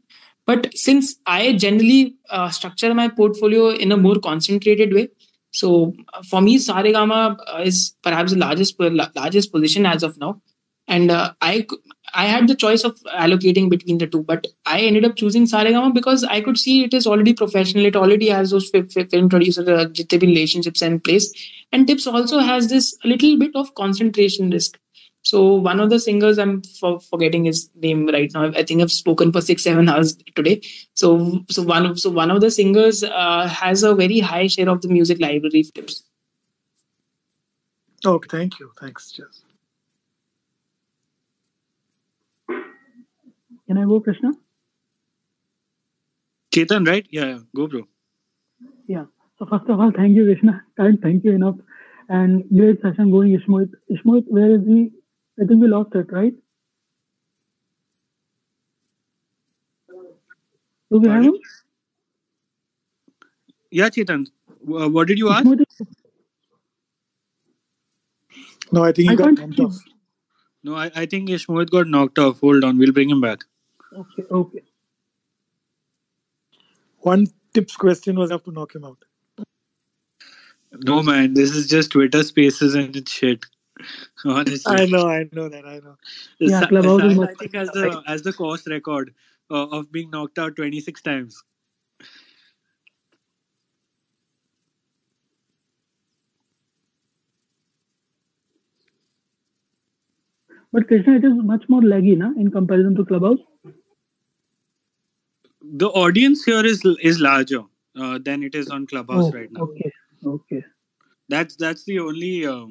but 0.48 0.68
since 0.76 1.16
i 1.26 1.54
generally 1.54 2.16
uh, 2.30 2.50
structure 2.50 2.94
my 2.94 3.08
portfolio 3.08 3.70
in 3.70 3.92
a 3.92 3.98
more 3.98 4.18
concentrated 4.30 4.94
way 4.94 5.08
so 5.52 5.94
uh, 6.14 6.22
for 6.30 6.42
me 6.42 6.58
saregama 6.58 7.22
uh, 7.54 7.62
is 7.72 7.96
perhaps 8.04 8.32
the 8.34 8.40
largest 8.40 8.80
largest 9.22 9.52
position 9.52 9.86
as 9.86 10.04
of 10.04 10.18
now 10.26 10.34
and 10.88 11.12
uh, 11.12 11.32
i 11.42 11.66
I 12.14 12.26
had 12.26 12.48
the 12.48 12.56
choice 12.56 12.84
of 12.84 13.00
allocating 13.26 13.70
between 13.70 13.98
the 13.98 14.08
two, 14.08 14.24
but 14.24 14.46
I 14.66 14.82
ended 14.82 15.06
up 15.06 15.16
choosing 15.16 15.46
Saregama 15.46 15.94
because 15.94 16.24
I 16.26 16.42
could 16.42 16.58
see 16.58 16.84
it 16.84 16.94
is 16.94 17.08
already 17.08 17.34
professional. 17.34 17.86
It 17.86 17.96
already 17.96 18.28
has 18.28 18.52
those 18.52 18.70
fi- 18.70 18.82
fi- 18.82 19.06
film 19.06 19.30
producer 19.30 19.64
uh, 19.76 19.88
relationships 20.22 20.82
in 20.82 21.00
place, 21.00 21.32
and 21.72 21.88
Tips 21.88 22.08
also 22.08 22.40
has 22.40 22.68
this 22.68 22.98
little 23.06 23.38
bit 23.38 23.56
of 23.56 23.74
concentration 23.76 24.50
risk. 24.50 24.78
So 25.23 25.53
one 25.53 25.80
of 25.80 25.89
the 25.89 25.99
singers 25.99 26.39
I'm 26.39 26.61
for, 26.64 26.99
forgetting 26.99 27.45
his 27.45 27.69
name 27.76 28.07
right 28.07 28.31
now. 28.34 28.52
I 28.56 28.64
think 28.64 28.81
I've 28.81 28.91
spoken 28.91 29.31
for 29.31 29.41
six 29.41 29.64
seven 29.64 29.88
hours 29.88 30.18
today. 30.35 30.61
So 30.95 31.43
so 31.49 31.61
one 31.61 31.85
of 31.85 31.99
so 31.99 32.10
one 32.10 32.31
of 32.31 32.41
the 32.41 32.49
singers 32.49 33.03
uh, 33.03 33.48
has 33.48 33.84
a 33.84 33.93
very 33.93 34.19
high 34.19 34.48
share 34.48 34.69
of 34.69 34.81
the 34.81 34.88
music 34.88 35.19
library 35.19 35.61
of 35.61 35.73
Tips. 35.73 36.03
Okay, 38.03 38.27
thank 38.31 38.60
you. 38.60 38.72
Thanks, 38.80 39.11
Cheers. 39.11 39.43
Can 43.68 43.77
I 43.77 43.85
go, 43.85 43.99
Krishna? 44.02 44.34
Chetan, 46.52 46.85
right? 46.88 47.06
Yeah, 47.10 47.26
yeah. 47.26 47.39
go, 47.56 47.68
bro. 47.68 47.88
Yeah. 48.88 49.06
So 49.38 49.45
first 49.45 49.69
of 49.69 49.80
all, 49.80 49.91
thank 49.91 50.15
you, 50.15 50.26
Krishna. 50.26 50.64
Can't 50.77 51.02
thank 51.02 51.23
you 51.23 51.31
enough. 51.34 51.56
And 52.10 52.43
great 52.49 52.81
session 52.81 53.11
going, 53.11 53.38
Ishmohit. 53.38 53.72
Ishmohit, 53.89 54.26
where 54.27 54.52
is 54.52 54.65
he? 54.68 54.91
I 55.40 55.45
think 55.45 55.62
we 55.62 55.68
lost 55.68 55.95
it, 55.95 56.12
right? 56.12 56.34
Do 60.91 60.99
we 60.99 61.08
have 61.10 61.24
him? 61.24 61.36
Yeah, 63.72 63.90
Chetan. 63.90 64.28
Uh, 64.68 64.90
what 64.90 65.08
did 65.08 65.20
you 65.20 65.30
ask? 65.30 65.45
No, 68.72 68.84
I 68.84 68.91
think 68.91 69.10
he 69.10 69.14
I 69.14 69.16
got 69.16 69.26
can't 69.26 69.40
bumped 69.40 69.60
see. 69.60 69.66
off. 69.66 69.76
No, 70.64 70.76
I, 70.76 70.91
I 70.95 71.06
think 71.08 71.30
Ishmohit 71.30 71.70
got 71.72 71.88
knocked 71.88 72.20
off. 72.20 72.41
Hold 72.41 72.64
on, 72.64 72.78
we'll 72.78 72.94
bring 72.94 73.10
him 73.10 73.22
back. 73.22 73.40
Okay, 73.98 74.24
okay. 74.32 74.64
One 76.99 77.28
tips 77.53 77.76
question 77.78 78.18
was 78.18 78.32
enough 78.32 78.44
to 78.45 78.52
knock 78.52 78.76
him 78.76 78.86
out. 78.86 78.98
No, 80.74 81.03
man, 81.03 81.34
this 81.34 81.56
is 81.56 81.68
just 81.68 81.91
Twitter 81.91 82.24
spaces 82.24 82.76
and 82.76 82.95
it's 82.95 83.12
shit. 83.12 83.45
Honestly, 84.26 84.78
I 84.78 84.86
know, 84.88 85.08
I 85.08 85.26
know 85.34 85.49
that, 85.49 85.66
I 85.66 85.80
know. 85.80 85.98
Yeah, 86.40 86.66
Clubhouse 86.66 87.03
is 87.06 87.16
much 87.16 87.30
I 87.32 87.36
think 87.36 87.56
has 87.56 87.72
the 87.72 88.03
has 88.08 88.24
the 88.24 88.34
course 88.34 88.68
record 88.68 89.14
uh, 89.52 89.68
of 89.80 89.91
being 89.91 90.12
knocked 90.12 90.40
out 90.40 90.56
26 90.58 91.02
times. 91.02 91.44
But 100.74 100.88
Krishna, 100.88 101.16
it 101.18 101.26
is 101.26 101.34
much 101.36 101.66
more 101.70 101.82
laggy, 101.82 102.18
na, 102.18 102.32
in 102.38 102.52
comparison 102.52 102.95
to 102.98 103.06
Clubhouse. 103.06 103.40
The 105.62 105.90
audience 105.90 106.44
here 106.45 106.66
is 106.66 106.84
is 107.02 107.20
larger 107.20 107.64
uh, 107.99 108.20
than 108.20 108.44
it 108.44 108.56
is 108.56 108.70
on 108.70 108.88
Clubhouse 108.88 109.34
Oh, 109.34 109.34
right 109.34 109.52
now. 109.52 109.64
okay, 109.64 109.91
okay. 110.26 110.64
That's 111.30 111.56
that's 111.56 111.84
the 111.86 111.99
only 111.99 112.45
uh, 112.45 112.68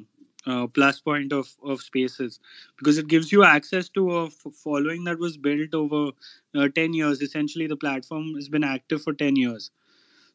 uh, 0.47 0.67
plus 0.67 0.99
point 1.01 1.33
of 1.33 1.49
of 1.63 1.81
Spaces 1.81 2.39
because 2.77 2.97
it 2.99 3.07
gives 3.07 3.31
you 3.31 3.43
access 3.43 3.89
to 3.89 4.11
a 4.17 4.25
f- 4.27 4.47
following 4.63 5.05
that 5.05 5.19
was 5.19 5.37
built 5.37 5.75
over 5.75 6.11
uh, 6.55 6.69
10 6.75 6.93
years. 6.93 7.21
Essentially, 7.21 7.67
the 7.67 7.77
platform 7.77 8.35
has 8.35 8.49
been 8.49 8.63
active 8.65 9.03
for 9.03 9.13
10 9.13 9.35
years. 9.37 9.71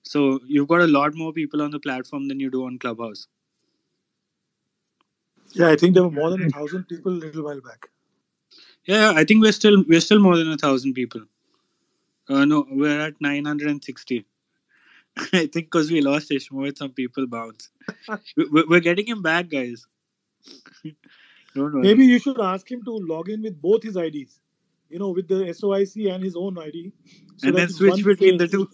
So 0.05 0.41
you've 0.47 0.69
got 0.69 0.83
a 0.83 0.87
lot 0.89 1.15
more 1.15 1.33
people 1.33 1.63
on 1.63 1.71
the 1.73 1.81
platform 1.81 2.29
than 2.29 2.41
you 2.41 2.51
do 2.51 2.67
on 2.67 2.79
Clubhouse. 2.79 3.29
Yeah, 5.55 5.71
I 5.71 5.77
think 5.77 5.95
there 5.95 6.05
were 6.05 6.11
more 6.11 6.31
than 6.31 6.45
a 6.45 6.51
thousand 6.51 6.85
people 6.89 7.13
a 7.13 7.21
little 7.27 7.45
while 7.45 7.61
back. 7.61 7.89
Yeah, 8.87 9.13
I 9.17 9.25
think 9.25 9.43
we're 9.43 9.53
still 9.53 9.85
we're 9.89 10.01
still 10.01 10.21
more 10.21 10.37
than 10.39 10.53
a 10.53 10.59
thousand 10.59 10.95
people. 10.95 11.23
Uh, 12.29 12.45
no, 12.47 12.67
we're 12.71 13.01
at 13.01 13.21
960. 13.21 14.27
I 15.35 15.47
think 15.47 15.53
because 15.53 15.91
we 15.91 16.01
lost 16.03 16.31
Ishmael, 16.33 16.73
some 16.77 16.93
people 16.93 17.27
bounce. 17.27 17.71
We- 18.37 18.49
we- 18.53 18.65
We're 18.69 18.81
getting 18.81 19.07
him 19.07 19.23
back, 19.23 19.49
guys. 19.51 19.87
Don't 21.55 21.73
worry. 21.73 21.83
Maybe 21.83 22.07
you 22.07 22.19
should 22.19 22.41
ask 22.41 22.71
him 22.71 22.85
to 22.85 22.91
log 22.91 23.29
in 23.29 23.43
with 23.43 23.61
both 23.61 23.83
his 23.83 23.97
IDs. 23.97 24.41
You 24.89 24.99
know, 24.99 25.11
with 25.11 25.27
the 25.27 25.47
SOIC 25.47 26.13
and 26.13 26.23
his 26.23 26.37
own 26.37 26.59
ID. 26.59 26.93
so 27.39 27.49
and 27.49 27.57
then 27.57 27.69
switch 27.69 27.91
one 27.91 28.03
between 28.03 28.39
the 28.39 28.47
two. 28.47 28.69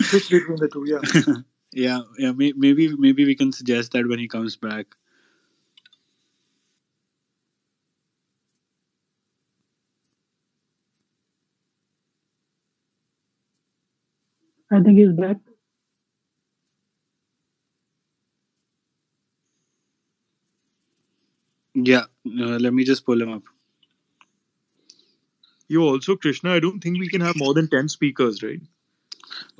Switch 0.00 0.30
between 0.30 0.56
the 0.56 0.68
two, 0.68 0.84
yeah. 0.86 1.42
yeah, 1.72 2.00
yeah. 2.18 2.32
Maybe 2.32 2.94
maybe 2.96 3.24
we 3.24 3.34
can 3.34 3.52
suggest 3.52 3.92
that 3.92 4.08
when 4.08 4.18
he 4.18 4.26
comes 4.26 4.56
back. 4.56 4.86
I 14.72 14.80
think 14.80 14.98
he's 14.98 15.12
back. 15.12 15.36
Yeah, 21.74 22.04
uh, 22.26 22.58
let 22.58 22.72
me 22.74 22.84
just 22.84 23.04
pull 23.04 23.20
him 23.20 23.32
up. 23.32 23.42
You 25.68 25.82
also, 25.82 26.16
Krishna, 26.16 26.52
I 26.52 26.60
don't 26.60 26.80
think 26.80 26.98
we 26.98 27.08
can 27.08 27.20
have 27.20 27.36
more 27.36 27.54
than 27.54 27.68
10 27.68 27.88
speakers, 27.88 28.42
right? 28.42 28.60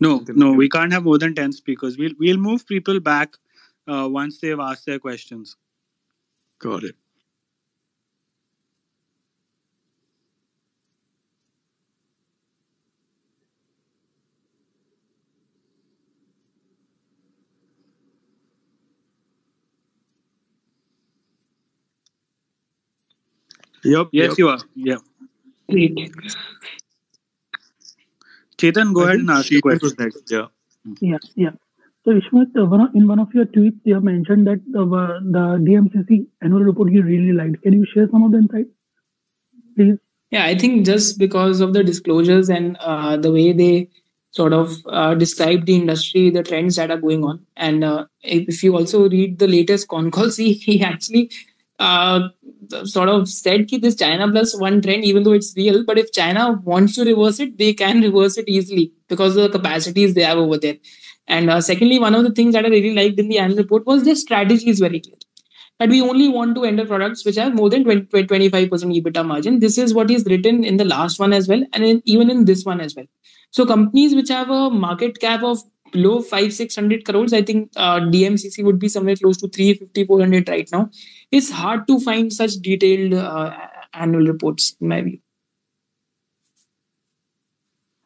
No, 0.00 0.24
no, 0.28 0.52
we 0.52 0.68
can't 0.68 0.92
have 0.92 1.04
more 1.04 1.18
than 1.18 1.34
ten 1.34 1.52
speakers. 1.52 1.96
We'll 1.98 2.14
we'll 2.18 2.36
move 2.36 2.66
people 2.66 3.00
back 3.00 3.36
uh, 3.86 4.08
once 4.10 4.38
they've 4.38 4.58
asked 4.58 4.86
their 4.86 4.98
questions. 4.98 5.56
Got 6.58 6.84
it. 6.84 6.96
Yep. 23.84 24.08
Yes, 24.12 24.28
yep. 24.30 24.38
you 24.38 24.48
are. 24.48 24.58
Yeah, 24.74 24.96
Great. 25.68 26.12
Chetan, 28.56 28.94
go 28.94 29.02
I 29.02 29.04
ahead 29.04 29.20
and 29.20 29.30
ask 29.30 29.50
your 29.50 29.60
Chetan 29.60 29.82
was 29.82 29.92
question. 29.94 30.22
Yeah. 30.30 30.46
Yeah, 31.00 31.18
yeah. 31.34 31.50
So 32.04 32.12
Ishmohit, 32.12 32.56
uh, 32.58 32.66
one 32.66 32.82
of, 32.82 32.94
in 32.94 33.08
one 33.08 33.18
of 33.18 33.32
your 33.32 33.46
tweets, 33.46 33.80
you 33.84 33.94
have 33.94 34.04
mentioned 34.04 34.46
that 34.46 34.60
uh, 34.76 34.84
the 34.84 35.58
DMCC 35.66 36.26
annual 36.42 36.60
report 36.60 36.92
you 36.92 37.02
really 37.02 37.32
liked. 37.32 37.62
Can 37.62 37.72
you 37.72 37.86
share 37.86 38.08
some 38.10 38.22
of 38.22 38.32
the 38.32 38.38
insights, 38.38 38.68
please? 39.74 39.98
Yeah, 40.30 40.44
I 40.44 40.58
think 40.58 40.84
just 40.84 41.18
because 41.18 41.60
of 41.60 41.72
the 41.72 41.82
disclosures 41.82 42.50
and 42.50 42.76
uh, 42.80 43.16
the 43.16 43.32
way 43.32 43.52
they 43.52 43.88
sort 44.32 44.52
of 44.52 44.76
uh, 44.86 45.14
describe 45.14 45.64
the 45.64 45.76
industry, 45.76 46.28
the 46.28 46.42
trends 46.42 46.76
that 46.76 46.90
are 46.90 46.98
going 46.98 47.24
on, 47.24 47.46
and 47.56 47.84
uh, 47.84 48.04
if 48.22 48.48
if 48.48 48.62
you 48.62 48.76
also 48.76 49.08
read 49.08 49.38
the 49.38 49.46
latest 49.46 49.88
con 49.88 50.10
calls, 50.10 50.36
he, 50.44 50.54
he 50.54 50.82
actually 50.82 51.30
uh, 51.78 52.28
sort 52.84 53.08
of 53.08 53.28
said 53.28 53.68
that 53.68 53.82
this 53.82 53.96
China 53.96 54.30
plus 54.30 54.58
one 54.58 54.80
trend, 54.80 55.04
even 55.04 55.22
though 55.22 55.32
it's 55.32 55.54
real, 55.56 55.84
but 55.84 55.98
if 55.98 56.12
China 56.12 56.60
wants 56.64 56.94
to 56.96 57.04
reverse 57.04 57.40
it, 57.40 57.58
they 57.58 57.72
can 57.72 58.00
reverse 58.00 58.38
it 58.38 58.48
easily 58.48 58.92
because 59.08 59.36
of 59.36 59.42
the 59.42 59.58
capacities 59.58 60.14
they 60.14 60.22
have 60.22 60.38
over 60.38 60.58
there. 60.58 60.76
And 61.26 61.50
uh, 61.50 61.60
secondly, 61.60 61.98
one 61.98 62.14
of 62.14 62.22
the 62.22 62.32
things 62.32 62.54
that 62.54 62.64
I 62.64 62.68
really 62.68 62.94
liked 62.94 63.18
in 63.18 63.28
the 63.28 63.38
annual 63.38 63.58
report 63.58 63.86
was 63.86 64.04
their 64.04 64.14
strategy 64.14 64.68
is 64.68 64.78
very 64.78 65.00
clear 65.00 65.16
that 65.80 65.88
we 65.88 66.00
only 66.00 66.28
want 66.28 66.54
to 66.54 66.64
enter 66.64 66.86
products 66.86 67.24
which 67.24 67.36
have 67.36 67.54
more 67.54 67.68
than 67.68 67.82
20, 67.82 68.06
25% 68.06 68.68
EBITDA 68.68 69.26
margin. 69.26 69.58
This 69.58 69.76
is 69.76 69.92
what 69.92 70.10
is 70.10 70.24
written 70.24 70.62
in 70.62 70.76
the 70.76 70.84
last 70.84 71.18
one 71.18 71.32
as 71.32 71.48
well, 71.48 71.62
and 71.72 71.84
in, 71.84 72.02
even 72.04 72.30
in 72.30 72.44
this 72.44 72.64
one 72.64 72.80
as 72.80 72.94
well. 72.94 73.06
So 73.50 73.66
companies 73.66 74.14
which 74.14 74.28
have 74.28 74.50
a 74.50 74.70
market 74.70 75.18
cap 75.20 75.42
of 75.42 75.58
below 75.90 76.22
five, 76.22 76.52
six 76.52 76.74
hundred 76.74 77.04
crores, 77.04 77.32
I 77.32 77.42
think 77.42 77.70
uh, 77.76 78.00
DMCC 78.00 78.64
would 78.64 78.78
be 78.78 78.88
somewhere 78.88 79.16
close 79.16 79.36
to 79.38 79.48
350, 79.48 80.04
400 80.04 80.48
right 80.48 80.68
now. 80.72 80.90
It's 81.30 81.50
hard 81.50 81.86
to 81.88 82.00
find 82.00 82.32
such 82.32 82.52
detailed 82.62 83.14
uh, 83.14 83.56
annual 83.92 84.26
reports, 84.26 84.76
in 84.80 84.88
my 84.88 85.02
view. 85.02 85.18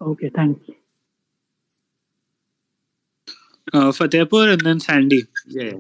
Okay, 0.01 0.31
thanks. 0.31 0.61
Uh, 3.73 3.91
Fatehpur 3.93 4.53
and 4.53 4.61
then 4.63 4.81
Sandy. 4.81 5.25
Yeah. 5.47 5.73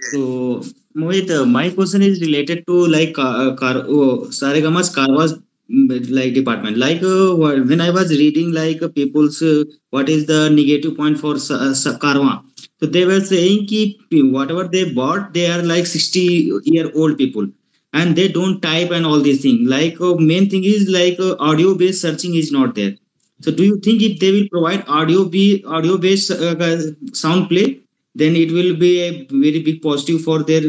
So, 0.00 0.62
Mohit, 0.96 1.30
uh, 1.30 1.44
my 1.44 1.70
question 1.70 2.02
is 2.02 2.20
related 2.20 2.64
to 2.66 2.86
like 2.86 3.18
uh, 3.18 3.54
car, 3.54 3.76
oh, 3.86 4.26
Saregama's 4.38 4.94
Carvaan 4.94 5.42
mm, 5.70 6.10
like 6.10 6.34
department. 6.34 6.76
Like 6.78 7.02
uh, 7.02 7.34
when 7.36 7.80
I 7.80 7.90
was 7.90 8.10
reading 8.10 8.52
like 8.52 8.82
uh, 8.82 8.88
people's 8.88 9.42
uh, 9.42 9.64
what 9.90 10.08
is 10.08 10.26
the 10.26 10.48
negative 10.50 10.96
point 10.96 11.18
for 11.18 11.38
Sa- 11.38 11.56
uh, 11.68 11.74
Sa- 11.74 11.98
Carva. 11.98 12.42
So 12.80 12.86
they 12.86 13.04
were 13.04 13.20
saying 13.20 13.66
ki 13.66 13.98
whatever 14.12 14.64
they 14.64 14.92
bought, 14.92 15.32
they 15.32 15.46
are 15.50 15.62
like 15.62 15.86
60 15.86 16.52
year 16.64 16.90
old 16.94 17.16
people 17.18 17.46
and 17.92 18.16
they 18.16 18.28
don't 18.28 18.60
type 18.60 18.90
and 18.90 19.06
all 19.06 19.20
these 19.20 19.42
things. 19.42 19.68
Like 19.68 20.00
uh, 20.00 20.14
main 20.16 20.50
thing 20.50 20.64
is 20.64 20.88
like 20.88 21.18
uh, 21.20 21.36
audio 21.38 21.74
based 21.74 22.02
searching 22.02 22.34
is 22.34 22.50
not 22.50 22.74
there. 22.74 22.94
So 23.40 23.52
do 23.52 23.64
you 23.64 23.78
think 23.78 24.02
if 24.02 24.18
they 24.18 24.32
will 24.32 24.48
provide 24.50 24.84
audio 24.88 25.24
be 25.24 25.64
audio 25.66 25.96
based 25.98 26.30
uh, 26.30 26.78
sound 27.12 27.48
play, 27.48 27.80
then 28.14 28.36
it 28.36 28.52
will 28.52 28.76
be 28.76 29.00
a 29.00 29.26
very 29.30 29.62
big 29.62 29.82
positive 29.82 30.22
for 30.22 30.42
their 30.42 30.62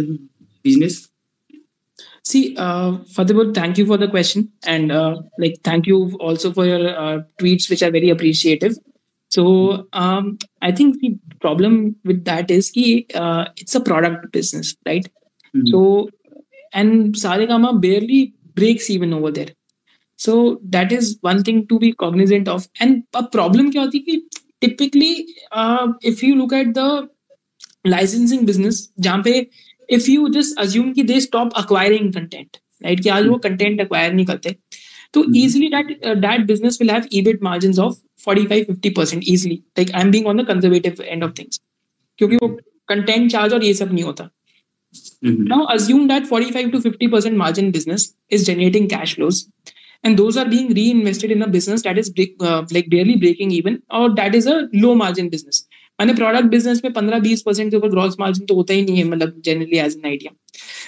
business? 0.63 1.07
See, 2.23 2.55
uh, 2.57 2.93
Fatehpur, 3.15 3.53
thank 3.53 3.77
you 3.77 3.85
for 3.85 3.97
the 3.97 4.07
question, 4.07 4.51
and 4.65 4.91
uh, 4.91 5.21
like 5.37 5.57
thank 5.63 5.85
you 5.85 6.17
also 6.19 6.51
for 6.51 6.65
your 6.65 6.89
uh, 6.89 7.21
tweets, 7.39 7.69
which 7.69 7.83
are 7.83 7.91
very 7.91 8.09
appreciative. 8.09 8.77
So 9.34 9.86
um, 9.92 10.38
I 10.60 10.72
think 10.72 11.00
the 11.00 11.16
problem 11.40 11.96
with 12.04 12.24
that 12.24 12.50
is 12.50 12.70
ki, 12.70 13.06
uh, 13.14 13.44
it's 13.56 13.74
a 13.74 13.80
product 13.80 14.32
business, 14.32 14.74
right? 14.86 15.06
Mhm. 15.56 15.68
So 15.70 16.08
and 16.72 17.14
Saregama 17.14 17.80
barely 17.80 18.34
breaks 18.54 18.90
even 18.90 19.12
over 19.12 19.30
there. 19.30 19.52
So 20.16 20.60
that 20.76 20.92
is 20.92 21.16
one 21.22 21.42
thing 21.44 21.66
to 21.68 21.78
be 21.78 21.92
cognizant 21.92 22.48
of. 22.48 22.66
And 22.80 23.04
a 23.14 23.22
problem 23.36 23.70
क्या 23.72 23.82
होती 23.82 23.98
है 23.98 24.04
कि 24.08 24.20
typically 24.66 25.12
uh, 25.52 25.86
if 26.02 26.22
you 26.22 26.34
look 26.40 26.52
at 26.52 26.74
the 26.74 26.88
licensing 27.86 28.44
business 28.50 28.80
जहाँ 29.00 29.22
पे 29.24 29.46
if 29.96 30.08
you 30.08 30.28
just 30.38 30.58
assume 30.64 30.92
कि 30.94 31.06
they 31.06 31.20
stop 31.20 31.52
acquiring 31.62 32.12
content 32.16 32.58
right 32.84 33.00
कि 33.00 33.08
आज 33.18 33.26
वो 33.26 33.38
content 33.46 33.80
acquire 33.86 34.12
नहीं 34.12 34.26
करते 34.26 34.56
तो 35.14 35.22
Mhm. 35.24 35.36
easily 35.42 35.70
that 35.76 35.88
uh, 36.10 36.14
that 36.26 36.46
business 36.50 36.78
will 36.80 36.92
have 36.96 37.08
EBIT 37.20 37.40
margins 37.48 37.78
of 37.86 37.96
45 38.26 38.66
50% 38.70 39.28
easily 39.34 39.56
like 39.78 39.92
I'm 40.00 40.10
being 40.16 40.26
on 40.32 40.40
the 40.42 40.46
conservative 40.50 41.00
end 41.14 41.26
of 41.28 41.34
things 41.40 41.60
क्योंकि 42.18 42.36
वो 42.36 42.48
content 42.92 43.32
charge 43.34 43.52
और 43.52 43.64
ये 43.64 43.74
सब 43.74 43.92
नहीं 43.92 44.04
होता 44.04 44.28
Mhm. 45.24 45.42
now 45.50 45.60
assume 45.72 46.06
that 46.10 46.24
45 46.28 46.70
to 46.72 46.78
50% 46.84 47.36
margin 47.40 47.70
business 47.74 48.04
is 48.36 48.44
generating 48.46 48.88
cash 48.92 49.14
flows 49.18 49.40
and 50.04 50.20
those 50.20 50.38
are 50.42 50.46
being 50.54 50.70
reinvested 50.78 51.34
in 51.34 51.44
a 51.46 51.48
business 51.56 51.82
that 51.86 51.98
is 52.02 52.08
break, 52.10 52.32
uh, 52.40 52.62
like 52.76 52.88
barely 52.94 53.16
breaking 53.24 53.52
even 53.58 53.76
or 53.98 54.06
that 54.20 54.34
is 54.40 54.48
a 54.54 54.56
low 54.86 54.94
margin 55.04 55.28
business 55.36 55.66
माने 55.98 56.12
product 56.14 56.46
business 56.50 56.80
में 56.84 56.90
15 56.92 57.20
20 57.22 57.42
percent 57.46 57.70
के 57.70 57.76
ऊपर 57.76 57.88
gross 57.90 58.16
margin 58.20 58.46
तो 58.46 58.54
होता 58.54 58.74
ही 58.74 58.82
नहीं 58.84 58.96
है 58.96 59.04
मतलब 59.08 59.40
generally 59.44 59.78
as 59.78 59.96
an 59.96 60.06
idea 60.10 60.32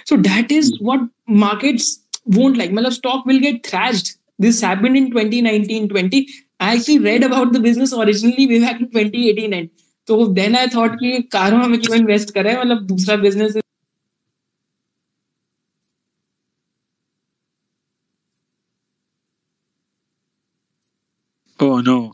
so 0.09 0.16
that 0.28 0.52
is 0.52 0.73
what 0.82 1.09
markets 1.44 1.98
won't 2.35 2.59
like 2.60 2.73
मतलब 2.74 2.93
stock 2.94 3.24
will 3.28 3.39
get 3.44 3.56
thrashed 3.69 4.09
this 4.44 4.59
happened 4.64 4.98
in 4.98 5.06
2019 5.14 5.89
20 5.93 6.20
I 6.59 6.75
actually 6.75 6.99
read 6.99 7.23
about 7.23 7.51
the 7.53 7.59
business 7.59 7.93
originally 7.93 8.47
way 8.47 8.59
back 8.59 8.79
in 8.79 8.89
2018 8.91 9.53
and 9.53 9.69
so 10.07 10.27
then 10.27 10.55
I 10.55 10.67
thought 10.67 10.97
कि 10.99 11.21
कारों 11.31 11.67
में 11.67 11.79
क्यों 11.81 11.95
invest 11.97 12.34
करें 12.34 12.55
मतलब 12.57 12.85
दूसरा 12.88 13.15
business 13.27 13.57
Oh 21.59 21.81
no. 21.81 22.13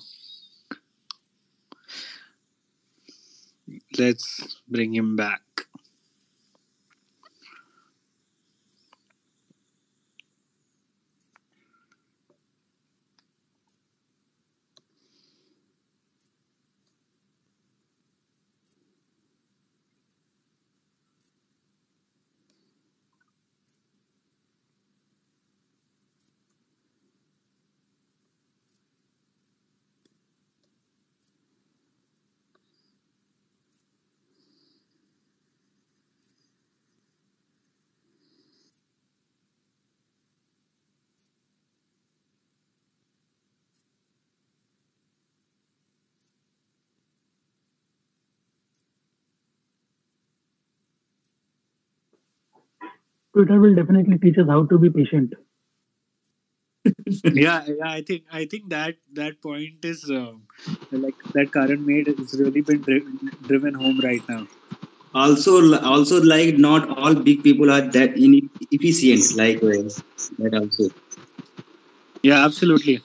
Let's 3.98 4.58
bring 4.68 4.94
him 4.94 5.16
back. 5.16 5.53
Twitter 53.34 53.60
will 53.60 53.76
definitely 53.76 54.18
teach 54.18 54.38
us 54.38 54.48
how 54.48 54.66
to 54.66 54.78
be 54.80 54.90
patient. 54.90 55.34
yeah, 57.34 57.64
yeah. 57.68 57.90
I 57.90 58.02
think 58.02 58.24
I 58.32 58.46
think 58.46 58.70
that 58.70 58.96
that 59.14 59.42
point 59.42 59.84
is 59.86 60.04
um, 60.10 60.44
like 60.92 61.16
that 61.34 61.52
Karan 61.54 61.86
made 61.86 62.08
is 62.08 62.36
really 62.40 62.62
been 62.62 62.82
dri- 62.84 63.06
driven 63.48 63.74
home 63.76 64.00
right 64.04 64.24
now. 64.28 64.48
Also, 65.14 65.76
also 65.82 66.22
like 66.22 66.58
not 66.58 66.88
all 66.98 67.14
big 67.16 67.44
people 67.44 67.72
are 67.72 67.82
that 67.82 68.18
in- 68.18 68.50
efficient. 68.72 69.36
Like 69.38 69.58
uh, 69.64 69.90
that 70.40 70.54
also. 70.60 70.90
Yeah, 72.24 72.44
absolutely. 72.46 73.02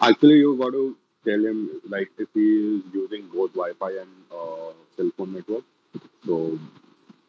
Actually, 0.00 0.38
you 0.38 0.56
got 0.56 0.72
to 0.72 0.96
tell 1.24 1.44
him 1.44 1.80
like 1.88 2.10
if 2.18 2.28
he 2.34 2.46
is 2.76 2.82
using 2.92 3.28
both 3.32 3.52
Wi-Fi 3.54 3.90
and 4.02 4.12
uh, 4.32 4.72
cell 4.96 5.10
phone 5.16 5.32
network. 5.34 5.64
So 6.26 6.58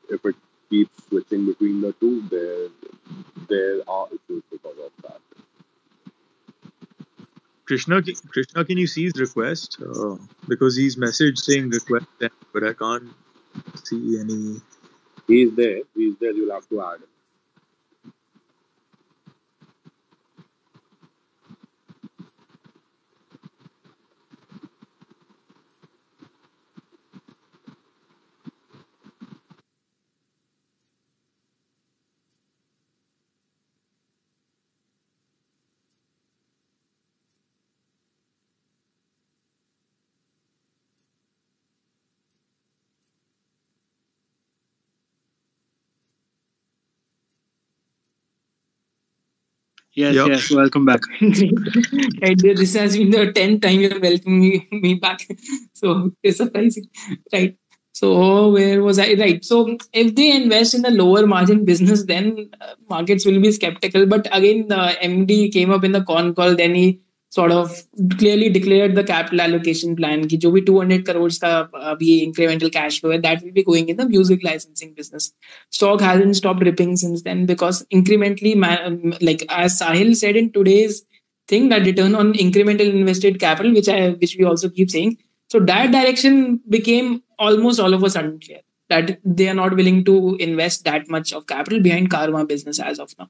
if 0.09 0.25
it 0.25 0.35
keeps 0.69 1.07
switching 1.07 1.45
between 1.45 1.81
the 1.81 1.93
two, 1.93 2.21
there 2.29 2.69
there 3.49 3.81
are 3.87 4.07
issues 4.07 4.43
because 4.51 4.77
of 4.77 4.91
that. 5.03 5.21
Krishna, 7.65 8.01
Krishna, 8.29 8.63
can 8.63 8.77
you 8.77 8.85
see 8.85 9.05
his 9.05 9.19
request? 9.19 9.77
Uh, 9.81 10.17
because 10.47 10.75
he's 10.75 10.97
messaged 10.97 11.39
saying 11.39 11.69
request, 11.69 12.05
but 12.53 12.63
I 12.63 12.73
can't 12.73 13.09
see 13.83 14.19
any. 14.19 14.61
He's 15.27 15.55
there. 15.55 15.79
He's 15.95 16.15
there. 16.19 16.31
You'll 16.31 16.53
have 16.53 16.69
to 16.69 16.81
add. 16.81 16.99
him. 17.01 17.14
Yes, 49.95 50.15
Yep. 50.15 50.27
yes. 50.27 50.51
Welcome 50.51 50.85
back. 50.85 51.01
right, 52.21 52.37
this 52.37 52.73
has 52.75 52.97
been 52.97 53.11
the 53.11 53.31
tenth 53.31 53.61
time 53.61 53.79
you're 53.79 53.99
welcoming 53.99 54.39
me, 54.41 54.67
me 54.71 54.93
back. 54.95 55.25
So 55.73 56.11
it's 56.23 56.37
surprising, 56.37 56.85
right? 57.33 57.57
So 57.93 58.49
where 58.51 58.81
was 58.83 58.97
I? 58.99 59.13
Right. 59.13 59.43
So 59.43 59.77
if 59.93 60.15
they 60.15 60.35
invest 60.35 60.73
in 60.73 60.85
a 60.85 60.89
lower 60.89 61.25
margin 61.27 61.63
business, 61.65 62.03
then 62.05 62.49
uh, 62.59 62.73
markets 62.89 63.25
will 63.25 63.39
be 63.41 63.51
skeptical. 63.51 64.05
But 64.05 64.27
again, 64.31 64.67
the 64.67 64.97
MD 65.01 65.49
came 65.49 65.71
up 65.71 65.83
in 65.83 65.91
the 65.93 66.03
con 66.03 66.33
call. 66.35 66.55
Then 66.55 66.75
he 66.75 67.01
sort 67.35 67.51
of 67.51 67.71
clearly 68.17 68.49
declared 68.49 68.95
the 68.95 69.03
capital 69.03 69.41
allocation 69.45 69.95
plan 70.01 70.27
ki 70.33 70.37
jo 70.43 70.51
bhi 70.57 70.61
200 70.69 71.05
crores 71.09 71.39
ka 71.45 71.51
uh, 71.55 71.93
abhi 71.93 72.11
incremental 72.27 72.71
cash 72.75 72.99
flow 73.01 73.17
that 73.25 73.43
will 73.45 73.55
be 73.57 73.65
going 73.71 73.89
in 73.93 73.97
the 74.01 74.07
music 74.11 74.45
licensing 74.49 74.93
business. 74.99 75.31
Stock 75.79 76.05
hasn't 76.09 76.39
stopped 76.41 76.63
ripping 76.69 76.95
since 77.03 77.25
then 77.27 77.45
because 77.51 77.83
incrementally 77.99 78.55
um, 78.71 79.13
like 79.29 79.45
as 79.63 79.79
sahir 79.81 80.15
said 80.23 80.41
in 80.43 80.49
today's 80.59 81.03
thing 81.47 81.69
that 81.69 81.85
return 81.85 82.15
on 82.15 82.33
incremental 82.33 82.93
invested 82.99 83.39
capital 83.39 83.73
which 83.73 83.89
i 83.95 83.99
which 84.21 84.35
we 84.39 84.45
also 84.51 84.69
keep 84.77 84.89
saying 84.89 85.17
so 85.53 85.59
that 85.71 85.91
direction 85.91 86.39
became 86.77 87.11
almost 87.37 87.79
all 87.79 87.93
of 87.93 88.03
a 88.03 88.09
sudden 88.09 88.39
clear 88.39 88.61
that 88.89 89.19
they 89.23 89.47
are 89.49 89.53
not 89.53 89.75
willing 89.75 90.03
to 90.05 90.35
invest 90.35 90.83
that 90.83 91.09
much 91.09 91.33
of 91.33 91.47
capital 91.47 91.81
behind 91.81 92.09
Carvaan 92.09 92.47
business 92.47 92.79
as 92.79 92.99
of 92.99 93.13
now. 93.17 93.29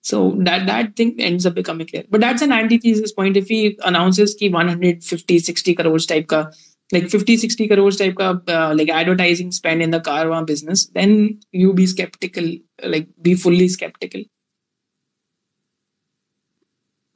So 0.00 0.34
that 0.40 0.66
that 0.66 0.96
thing 0.96 1.14
ends 1.18 1.46
up 1.46 1.54
becoming 1.54 1.86
clear. 1.86 2.04
But 2.10 2.20
that's 2.20 2.42
an 2.42 2.52
antithesis 2.52 3.12
point. 3.12 3.36
If 3.36 3.48
he 3.48 3.78
announces 3.84 4.34
ki 4.34 4.50
150, 4.50 5.38
60 5.38 5.74
crores 5.74 6.06
type 6.06 6.26
ka, 6.26 6.50
like 6.92 7.08
50, 7.08 7.36
60 7.36 7.68
crores 7.68 7.96
type 7.96 8.16
ka, 8.16 8.40
uh, 8.48 8.74
like 8.76 8.88
advertising 8.88 9.52
spend 9.52 9.82
in 9.82 9.90
the 9.90 10.00
Carvaan 10.00 10.46
business, 10.46 10.86
then 10.88 11.40
you 11.52 11.72
be 11.72 11.86
skeptical, 11.86 12.52
like 12.82 13.08
be 13.22 13.34
fully 13.34 13.68
skeptical. 13.68 14.22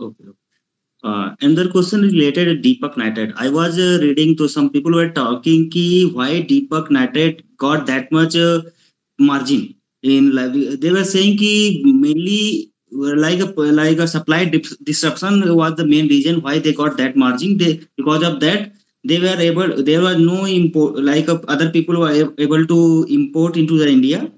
Okay. 0.00 0.24
Uh, 1.02 1.34
another 1.40 1.70
question 1.70 2.02
related 2.02 2.44
to 2.44 2.68
Deepak 2.68 2.96
Nitrite. 2.96 3.32
I 3.36 3.48
was 3.48 3.78
uh, 3.78 3.98
reading 4.02 4.36
to 4.36 4.48
some 4.48 4.70
people 4.70 4.92
were 4.92 5.08
talking 5.08 5.70
ki 5.70 6.10
why 6.12 6.42
Deepak 6.42 6.90
Nitrite 6.90 7.42
got 7.66 7.86
that 7.86 8.10
much 8.12 8.36
uh, 8.36 8.60
margin 9.18 9.74
in 10.02 10.34
like 10.34 10.52
they 10.82 10.90
were 10.96 11.04
saying 11.04 11.36
ki 11.38 11.82
mainly 12.04 12.70
like 12.92 13.40
a 13.40 13.48
like 13.80 13.98
a 13.98 14.08
supply 14.08 14.44
disruption 14.90 15.34
was 15.56 15.74
the 15.76 15.86
main 15.86 16.08
reason 16.08 16.40
why 16.42 16.58
they 16.58 16.72
got 16.72 16.96
that 16.96 17.16
margin. 17.16 17.56
They 17.58 17.80
because 17.96 18.22
of 18.22 18.40
that 18.40 18.72
they 19.04 19.18
were 19.20 19.36
able 19.48 19.82
there 19.82 20.00
was 20.00 20.18
no 20.18 20.44
import 20.46 20.96
like 21.10 21.28
uh, 21.28 21.40
other 21.48 21.70
people 21.70 22.00
were 22.00 22.32
able 22.38 22.66
to 22.66 23.06
import 23.08 23.56
into 23.56 23.78
the 23.78 23.88
India. 23.88 24.30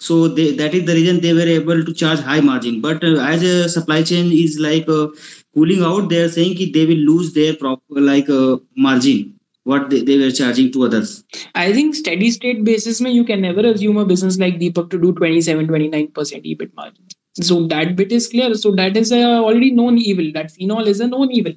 So 0.00 0.28
they, 0.28 0.52
that 0.56 0.74
is 0.74 0.84
the 0.86 0.94
reason 0.94 1.20
they 1.20 1.32
were 1.34 1.48
able 1.60 1.84
to 1.84 1.92
charge 1.94 2.20
high 2.20 2.40
margin. 2.40 2.80
But 2.80 3.02
uh, 3.04 3.16
as 3.20 3.42
a 3.42 3.68
supply 3.68 4.02
chain 4.02 4.30
is 4.32 4.58
like 4.60 4.88
uh, 4.88 5.08
cooling 5.54 5.82
out 5.82 6.08
they 6.08 6.20
are 6.22 6.28
saying 6.28 6.56
ki 6.56 6.72
they 6.72 6.86
will 6.86 7.04
lose 7.12 7.32
their 7.34 7.54
proper 7.56 8.00
like 8.00 8.28
uh, 8.30 8.58
margin 8.76 9.37
what 9.70 9.90
they, 9.90 10.00
they 10.08 10.18
were 10.18 10.30
charging 10.30 10.72
to 10.72 10.84
others 10.86 11.24
I 11.54 11.72
think 11.72 11.94
steady 11.94 12.30
state 12.30 12.64
basis 12.64 13.00
mein 13.00 13.14
you 13.20 13.24
can 13.30 13.40
never 13.46 13.64
assume 13.70 14.02
a 14.02 14.04
business 14.12 14.38
like 14.38 14.58
Deepak 14.58 14.90
to 14.90 15.00
do 15.00 15.12
27, 15.12 15.66
29% 15.66 16.12
EBIT 16.12 16.74
margin. 16.74 17.04
So 17.40 17.66
that 17.68 17.96
bit 17.96 18.12
is 18.12 18.28
clear. 18.28 18.54
So 18.54 18.72
that 18.72 18.96
is 18.96 19.12
a 19.12 19.22
already 19.22 19.70
known 19.70 19.98
evil. 19.98 20.30
That 20.32 20.50
phenol 20.50 20.88
is 20.88 21.00
a 21.00 21.08
known 21.08 21.30
evil. 21.30 21.52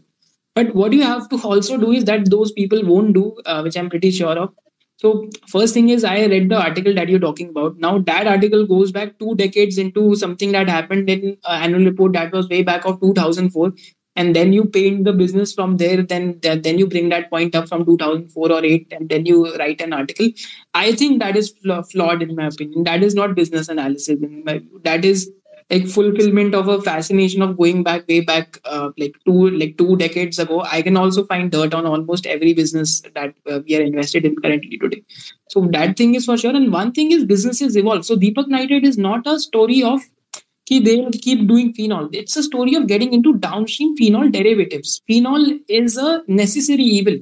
But 0.54 0.76
what 0.76 0.94
you 0.94 1.04
have 1.04 1.30
to 1.30 1.42
also 1.42 1.78
do 1.78 1.92
is 1.92 2.06
that 2.06 2.30
those 2.30 2.52
people 2.52 2.84
won't 2.86 3.14
do, 3.14 3.38
uh, 3.46 3.62
which 3.62 3.78
I'm 3.78 3.90
pretty 3.90 4.12
sure 4.12 4.38
of. 4.38 4.54
So 4.98 5.30
first 5.48 5.74
thing 5.74 5.90
is 5.90 6.04
I 6.04 6.26
read 6.26 6.50
the 6.50 6.62
article 6.62 6.94
that 6.94 7.10
you're 7.10 7.20
talking 7.20 7.50
about. 7.50 7.78
Now 7.80 7.98
that 8.00 8.28
article 8.28 8.68
goes 8.68 8.92
back 8.92 9.18
two 9.18 9.34
decades 9.36 9.80
into 9.80 10.16
something 10.16 10.52
that 10.52 10.70
happened 10.70 11.10
in 11.10 11.38
uh, 11.44 11.54
annual 11.54 11.86
report 11.86 12.14
that 12.14 12.32
was 12.32 12.48
way 12.50 12.62
back 12.62 12.86
of 12.86 13.02
2004 13.02 13.74
and 14.16 14.36
then 14.36 14.52
you 14.52 14.66
paint 14.66 15.06
the 15.06 15.14
business 15.14 15.54
from 15.54 15.78
there 15.78 16.02
then 16.02 16.40
then 16.42 16.78
you 16.78 16.88
bring 16.88 17.10
that 17.10 17.30
point 17.30 17.56
up 17.56 17.68
from 17.68 17.86
2004 17.86 18.52
or 18.52 18.64
8 18.64 18.88
and 18.92 19.10
then 19.10 19.26
you 19.26 19.56
write 19.58 19.82
an 19.82 19.94
article. 19.94 20.30
I 20.74 20.92
think 20.94 21.20
that 21.20 21.36
is 21.36 21.54
flawed 21.92 22.22
in 22.22 22.36
my 22.36 22.48
opinion. 22.48 22.84
That 22.84 23.04
is 23.04 23.16
not 23.16 23.36
business 23.36 23.70
analysis. 23.70 24.20
My 24.22 24.62
that 24.84 25.06
is 25.06 25.32
like 25.72 25.88
fulfillment 25.88 26.54
of 26.54 26.68
a 26.68 26.82
fascination 26.82 27.42
of 27.42 27.58
going 27.58 27.82
back 27.84 28.08
way 28.08 28.20
back 28.20 28.60
uh, 28.66 28.90
like 28.98 29.16
two 29.26 29.50
like 29.52 29.78
two 29.78 29.96
decades 29.96 30.38
ago. 30.38 30.62
I 30.62 30.82
can 30.82 30.98
also 30.98 31.26
find 31.26 31.52
dirt 31.52 31.74
on 31.74 31.86
almost 31.86 32.26
every 32.26 32.54
business 32.54 33.02
that 33.16 33.34
uh, 33.50 33.62
we 33.66 33.78
are 33.78 33.82
invested 33.82 34.26
in 34.26 34.36
currently 34.36 34.78
today. 34.78 35.04
So 35.50 35.62
that 35.72 35.96
thing 35.96 36.16
is 36.16 36.26
for 36.26 36.38
sure. 36.38 36.56
And 36.56 36.74
one 36.74 36.92
thing 36.92 37.12
is 37.12 37.24
businesses 37.24 37.78
evolve 37.78 38.06
so 38.06 38.18
deepak 38.18 38.48
nitrite 38.48 38.84
is 38.84 38.98
not 38.98 39.26
a 39.26 39.40
story 39.40 39.82
of 39.82 40.02
they 40.70 40.98
will 40.98 41.12
keep 41.12 41.48
doing 41.48 41.74
phenol. 41.74 42.10
It's 42.14 42.38
a 42.38 42.44
story 42.44 42.76
of 42.76 42.88
getting 42.88 43.14
into 43.14 43.34
downstream 43.38 43.96
phenol 43.98 44.30
derivatives. 44.30 45.02
Phenol 45.08 45.60
is 45.68 45.98
a 45.98 46.24
necessary 46.28 46.84
evil. 46.84 47.18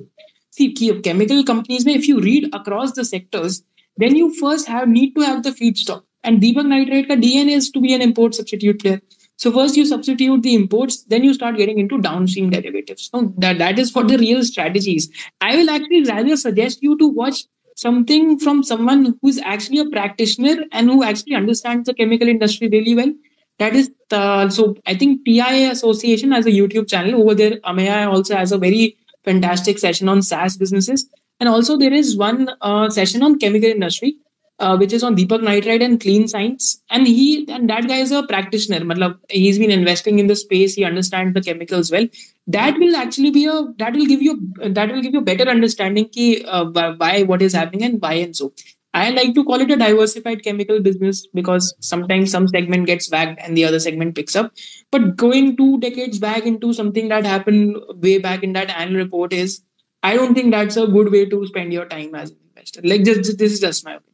See, 0.51 0.73
chemical 0.73 1.43
companies, 1.43 1.85
if 1.87 2.07
you 2.07 2.19
read 2.19 2.53
across 2.53 2.91
the 2.93 3.05
sectors, 3.05 3.63
then 3.97 4.15
you 4.15 4.33
first 4.35 4.67
have 4.67 4.87
need 4.87 5.15
to 5.15 5.21
have 5.21 5.43
the 5.43 5.51
feedstock. 5.51 6.03
And 6.23 6.41
Deepak 6.41 6.65
Nitrite 6.65 7.07
ka 7.07 7.15
DNA 7.15 7.51
is 7.51 7.71
to 7.71 7.81
be 7.81 7.93
an 7.93 8.01
import 8.01 8.35
substitute 8.35 8.81
player. 8.81 9.01
So 9.37 9.53
first 9.53 9.77
you 9.77 9.85
substitute 9.85 10.41
the 10.43 10.53
imports, 10.53 11.03
then 11.03 11.23
you 11.23 11.33
start 11.33 11.55
getting 11.55 11.79
into 11.79 12.01
downstream 12.01 12.49
derivatives. 12.49 13.09
So 13.09 13.33
that, 13.37 13.57
that 13.59 13.79
is 13.79 13.89
for 13.89 14.03
the 14.03 14.17
real 14.17 14.43
strategies. 14.43 15.09
I 15.39 15.55
will 15.55 15.69
actually 15.69 16.03
rather 16.03 16.35
suggest 16.35 16.83
you 16.83 16.97
to 16.97 17.07
watch 17.07 17.45
something 17.75 18.37
from 18.37 18.63
someone 18.63 19.17
who 19.21 19.29
is 19.29 19.39
actually 19.45 19.79
a 19.79 19.85
practitioner 19.85 20.65
and 20.73 20.89
who 20.89 21.03
actually 21.03 21.35
understands 21.35 21.85
the 21.85 21.93
chemical 21.93 22.27
industry 22.27 22.67
really 22.67 22.93
well. 22.93 23.13
That 23.59 23.75
is 23.75 23.91
uh, 24.11 24.49
so. 24.49 24.75
I 24.85 24.95
think 24.95 25.25
TIA 25.25 25.71
Association 25.71 26.31
has 26.31 26.45
a 26.45 26.51
YouTube 26.51 26.89
channel 26.89 27.21
over 27.21 27.35
there. 27.35 27.57
Ameya 27.59 28.07
also 28.07 28.35
has 28.35 28.51
a 28.51 28.57
very 28.57 28.97
fantastic 29.23 29.79
session 29.79 30.09
on 30.09 30.21
SaaS 30.21 30.57
businesses, 30.57 31.07
and 31.39 31.49
also 31.49 31.77
there 31.77 31.93
is 31.93 32.17
one 32.17 32.49
uh, 32.61 32.89
session 32.89 33.21
on 33.21 33.37
chemical 33.37 33.69
industry 33.69 34.17
uh, 34.59 34.77
which 34.77 34.93
is 34.93 35.03
on 35.03 35.15
Deepak 35.15 35.41
Nitrite 35.41 35.81
and 35.81 35.99
Clean 35.99 36.27
Science. 36.27 36.81
And 36.89 37.07
he 37.07 37.45
and 37.49 37.69
that 37.69 37.87
guy 37.87 37.97
is 37.97 38.11
a 38.11 38.23
practitioner. 38.23 38.81
Matlab, 38.81 39.17
he's 39.29 39.57
been 39.57 39.71
investing 39.71 40.19
in 40.19 40.27
the 40.27 40.35
space. 40.35 40.73
He 40.75 40.83
understands 40.83 41.33
the 41.33 41.41
chemicals 41.41 41.91
well. 41.91 42.07
That 42.47 42.77
will 42.77 42.95
actually 42.95 43.31
be 43.31 43.45
a 43.45 43.63
that 43.77 43.93
will 43.93 44.05
give 44.05 44.21
you 44.21 44.39
that 44.61 44.91
will 44.91 45.01
give 45.01 45.13
you 45.13 45.21
better 45.21 45.47
understanding 45.49 46.09
ki, 46.09 46.43
uh, 46.45 46.65
why 46.97 47.23
what 47.23 47.41
is 47.41 47.53
happening 47.53 47.83
and 47.83 48.01
why 48.01 48.13
and 48.13 48.35
so. 48.35 48.53
I 48.93 49.11
like 49.11 49.35
to 49.35 49.43
call 49.43 49.61
it 49.61 49.69
a 49.69 49.75
diversified 49.75 50.43
chemical 50.43 50.81
business 50.81 51.27
because 51.27 51.75
sometimes 51.79 52.31
some 52.31 52.47
segment 52.47 52.87
gets 52.87 53.07
bagged 53.07 53.39
and 53.39 53.55
the 53.55 53.65
other 53.65 53.79
segment 53.79 54.15
picks 54.15 54.35
up. 54.35 54.51
But 54.91 55.15
going 55.15 55.55
two 55.57 55.79
decades 55.79 56.17
back 56.17 56.45
into 56.45 56.73
something 56.73 57.07
that 57.09 57.25
happened 57.25 57.77
way 57.97 58.17
back 58.17 58.43
in 58.43 58.53
that 58.53 58.69
annual 58.71 59.03
report 59.03 59.31
is, 59.31 59.61
I 60.01 60.15
don't 60.15 60.33
think 60.33 60.51
that's 60.51 60.77
a 60.77 60.87
good 60.87 61.11
way 61.11 61.25
to 61.25 61.45
spend 61.45 61.71
your 61.71 61.85
time 61.85 62.15
as 62.15 62.31
an 62.31 62.37
investor. 62.49 62.81
Like 62.83 63.03
just 63.03 63.37
this 63.37 63.53
is 63.53 63.59
just 63.59 63.85
my 63.85 63.95
opinion. 63.95 64.09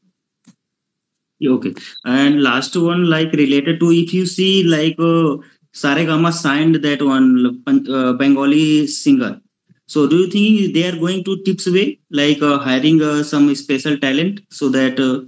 Okay. 1.43 1.73
And 2.05 2.41
last 2.41 2.75
one, 2.75 3.09
like 3.09 3.31
related 3.33 3.79
to 3.79 3.91
if 3.91 4.13
you 4.13 4.25
see 4.25 4.63
like 4.63 4.95
uh, 4.99 5.37
Saregama 5.73 6.33
signed 6.33 6.75
that 6.75 7.01
one 7.01 7.63
uh, 7.67 8.13
Bengali 8.13 8.87
singer. 8.87 9.41
So 9.87 10.07
do 10.07 10.17
you 10.17 10.27
think 10.27 10.73
they 10.73 10.87
are 10.87 10.97
going 10.97 11.23
to 11.25 11.37
tips 11.43 11.67
way, 11.67 11.99
like 12.09 12.41
uh, 12.41 12.57
hiring 12.57 13.01
uh, 13.01 13.23
some 13.23 13.53
special 13.55 13.97
talent 13.97 14.41
so 14.49 14.69
that 14.69 14.99
uh, 14.99 15.21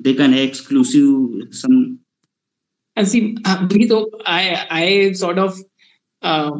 they 0.00 0.14
can 0.14 0.34
exclusive 0.34 1.52
some? 1.52 1.98
And 2.96 3.08
see, 3.08 3.36
uh, 3.44 3.66
I 4.24 4.66
I 4.70 5.12
sort 5.12 5.38
of 5.38 5.58
uh, 6.22 6.52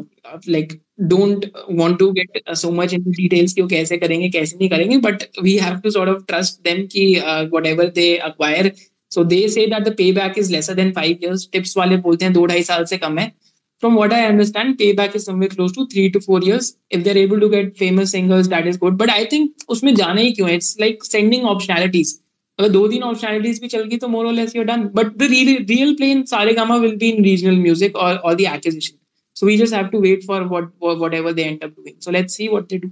like 0.47 0.81
don't 1.07 1.45
want 1.69 1.97
to 1.99 2.13
get 2.13 2.57
so 2.57 2.71
much 2.71 2.93
into 2.93 3.11
details 3.11 3.53
कि 3.53 3.61
वो 3.61 3.67
कैसे 3.67 3.97
करेंगे 3.97 4.29
कैसे 4.29 4.57
नहीं 4.57 4.69
करेंगे 4.69 5.01
but 5.01 5.27
we 5.41 5.55
have 5.57 5.81
to 5.81 5.91
sort 5.91 6.09
of 6.09 6.25
trust 6.27 6.61
them 6.63 6.87
कि 6.87 7.21
uh, 7.21 7.45
whatever 7.47 7.89
they 7.89 8.19
acquire 8.19 8.71
so 9.09 9.23
they 9.23 9.47
say 9.47 9.69
that 9.69 9.85
the 9.85 9.91
payback 9.91 10.37
is 10.37 10.51
lesser 10.51 10.73
than 10.73 10.93
five 10.93 11.21
years. 11.21 11.47
Tips 11.47 11.77
वाले 11.77 11.97
बोलते 12.05 12.25
हैं 12.25 12.33
दो 12.33 12.45
ढाई 12.45 12.63
साल 12.63 12.85
से 12.85 12.97
कम 12.97 13.17
है. 13.17 13.31
from 13.79 13.95
what 13.95 14.13
I 14.13 14.25
understand, 14.25 14.77
payback 14.77 15.15
is 15.15 15.25
somewhere 15.25 15.49
close 15.49 15.71
to 15.73 15.85
three 15.87 16.09
to 16.11 16.19
four 16.21 16.39
years. 16.41 16.77
If 16.89 17.03
they're 17.03 17.17
able 17.17 17.39
to 17.39 17.49
get 17.49 17.77
famous 17.77 18.11
singers, 18.11 18.47
that 18.49 18.67
is 18.67 18.77
good. 18.77 18.97
But 18.97 19.09
I 19.09 19.25
think 19.25 19.65
उसमें 19.69 19.95
जाना 19.95 20.35
क्यों 20.35 20.49
It's 20.49 20.79
like 20.79 21.03
sending 21.03 21.43
optionalities. 21.43 22.13
अगर 22.59 22.69
दो 22.69 22.87
तीन 22.87 23.01
optionalities 23.03 23.59
भी 23.61 23.67
चल 23.67 23.87
गई 23.93 24.09
more 24.09 24.25
or 24.25 24.33
less 24.33 24.55
you're 24.55 24.65
done. 24.65 24.89
But 24.99 25.17
the 25.19 25.27
real 25.27 25.65
real 25.69 25.95
play 25.95 26.11
in 26.11 26.23
Saregama 26.23 26.81
will 26.81 26.97
be 26.97 27.09
in 27.15 27.23
regional 27.23 27.55
music 27.55 27.97
or 27.97 28.17
all 28.19 28.35
the 28.35 28.47
acquisition. 28.47 28.97
So 29.33 29.45
we 29.45 29.57
just 29.57 29.73
have 29.73 29.91
to 29.91 29.99
wait 29.99 30.23
for 30.23 30.43
what 30.47 30.69
whatever 30.79 31.33
they 31.33 31.43
end 31.43 31.63
up 31.63 31.75
doing. 31.75 31.97
So 31.99 32.11
let's 32.11 32.33
see 32.33 32.47
what 32.49 32.69
they 32.69 32.77
do. 32.77 32.91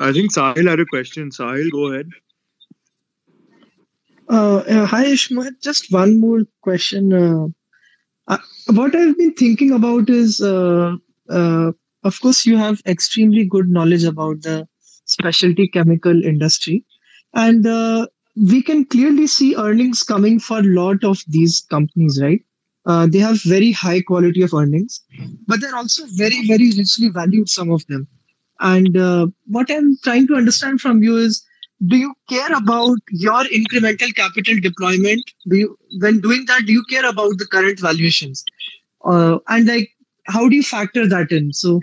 I 0.00 0.12
think 0.12 0.32
Sahir 0.32 0.68
had 0.68 0.80
a 0.80 0.86
question. 0.86 1.30
Sahir, 1.30 1.70
go 1.70 1.92
ahead. 1.92 2.08
Uh, 4.32 4.58
uh, 4.68 4.86
hi, 4.86 5.04
Ishmohit. 5.04 5.60
Just 5.62 5.92
one 5.92 6.20
more 6.20 6.40
question. 6.62 7.12
Uh, 7.12 7.46
uh, 8.28 8.38
what 8.72 8.94
I've 8.96 9.18
been 9.18 9.34
thinking 9.34 9.72
about 9.72 10.10
is, 10.10 10.40
uh, 10.40 10.96
uh, 11.30 11.72
of 12.04 12.20
course, 12.22 12.46
you 12.46 12.56
have 12.58 12.82
extremely 12.86 13.44
good 13.46 13.68
knowledge 13.68 14.04
about 14.04 14.42
the 14.42 14.68
specialty 15.06 15.68
chemical 15.68 16.24
industry, 16.24 16.86
and 17.34 17.66
we 18.36 18.62
can 18.62 18.86
clearly 18.86 19.26
see 19.28 19.56
earnings 19.56 20.02
coming 20.04 20.40
for 20.40 20.60
a 20.60 20.64
lot 20.80 21.04
of 21.04 21.22
these 21.28 21.60
companies, 21.70 22.20
right? 22.22 22.42
they 23.12 23.18
have 23.20 23.42
very 23.44 23.72
high 23.72 24.02
quality 24.02 24.42
of 24.42 24.54
earnings, 24.54 25.02
but 25.48 25.60
they're 25.60 25.76
also 25.76 26.04
very, 26.16 26.46
very 26.46 26.70
richly 26.72 27.10
valued. 27.10 27.48
Some 27.50 27.70
of 27.72 27.86
them. 27.88 28.08
And 28.60 28.96
uh, 28.96 29.26
what 29.46 29.70
I'm 29.70 29.98
trying 30.04 30.28
to 30.28 30.36
understand 30.36 30.80
from 30.80 31.02
you 31.02 31.16
is 31.18 31.44
do 31.86 31.96
you 31.96 32.14
care 32.28 32.52
about 32.52 32.98
your 33.10 33.44
incremental 33.44 34.14
capital 34.14 34.58
deployment? 34.60 35.22
Do 35.48 35.56
you, 35.56 35.78
when 36.00 36.20
doing 36.20 36.44
that, 36.46 36.62
do 36.66 36.72
you 36.72 36.84
care 36.88 37.08
about 37.08 37.38
the 37.38 37.46
current 37.46 37.80
valuations? 37.80 38.44
Uh, 39.04 39.38
and 39.48 39.66
like, 39.66 39.90
how 40.26 40.48
do 40.48 40.54
you 40.54 40.62
factor 40.62 41.08
that 41.08 41.32
in? 41.32 41.52
So 41.52 41.80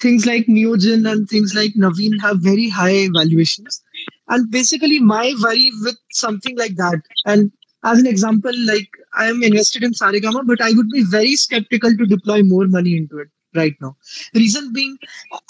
things 0.00 0.26
like 0.26 0.46
Neogen 0.46 1.10
and 1.10 1.28
things 1.28 1.54
like 1.54 1.72
Navin 1.74 2.20
have 2.20 2.38
very 2.40 2.68
high 2.68 3.08
valuations. 3.14 3.82
And 4.28 4.50
basically, 4.50 5.00
my 5.00 5.34
worry 5.42 5.70
with 5.82 5.96
something 6.10 6.56
like 6.58 6.76
that, 6.76 7.00
and 7.26 7.50
as 7.84 7.98
an 7.98 8.06
example, 8.06 8.52
like 8.64 8.88
I 9.14 9.26
am 9.26 9.42
invested 9.42 9.82
in 9.82 9.92
Saregama, 9.92 10.46
but 10.46 10.60
I 10.60 10.72
would 10.72 10.88
be 10.90 11.04
very 11.04 11.34
skeptical 11.36 11.96
to 11.96 12.06
deploy 12.06 12.42
more 12.42 12.66
money 12.66 12.96
into 12.96 13.18
it 13.18 13.28
right 13.54 13.74
now. 13.80 13.96
Reason 14.34 14.72
being, 14.72 14.98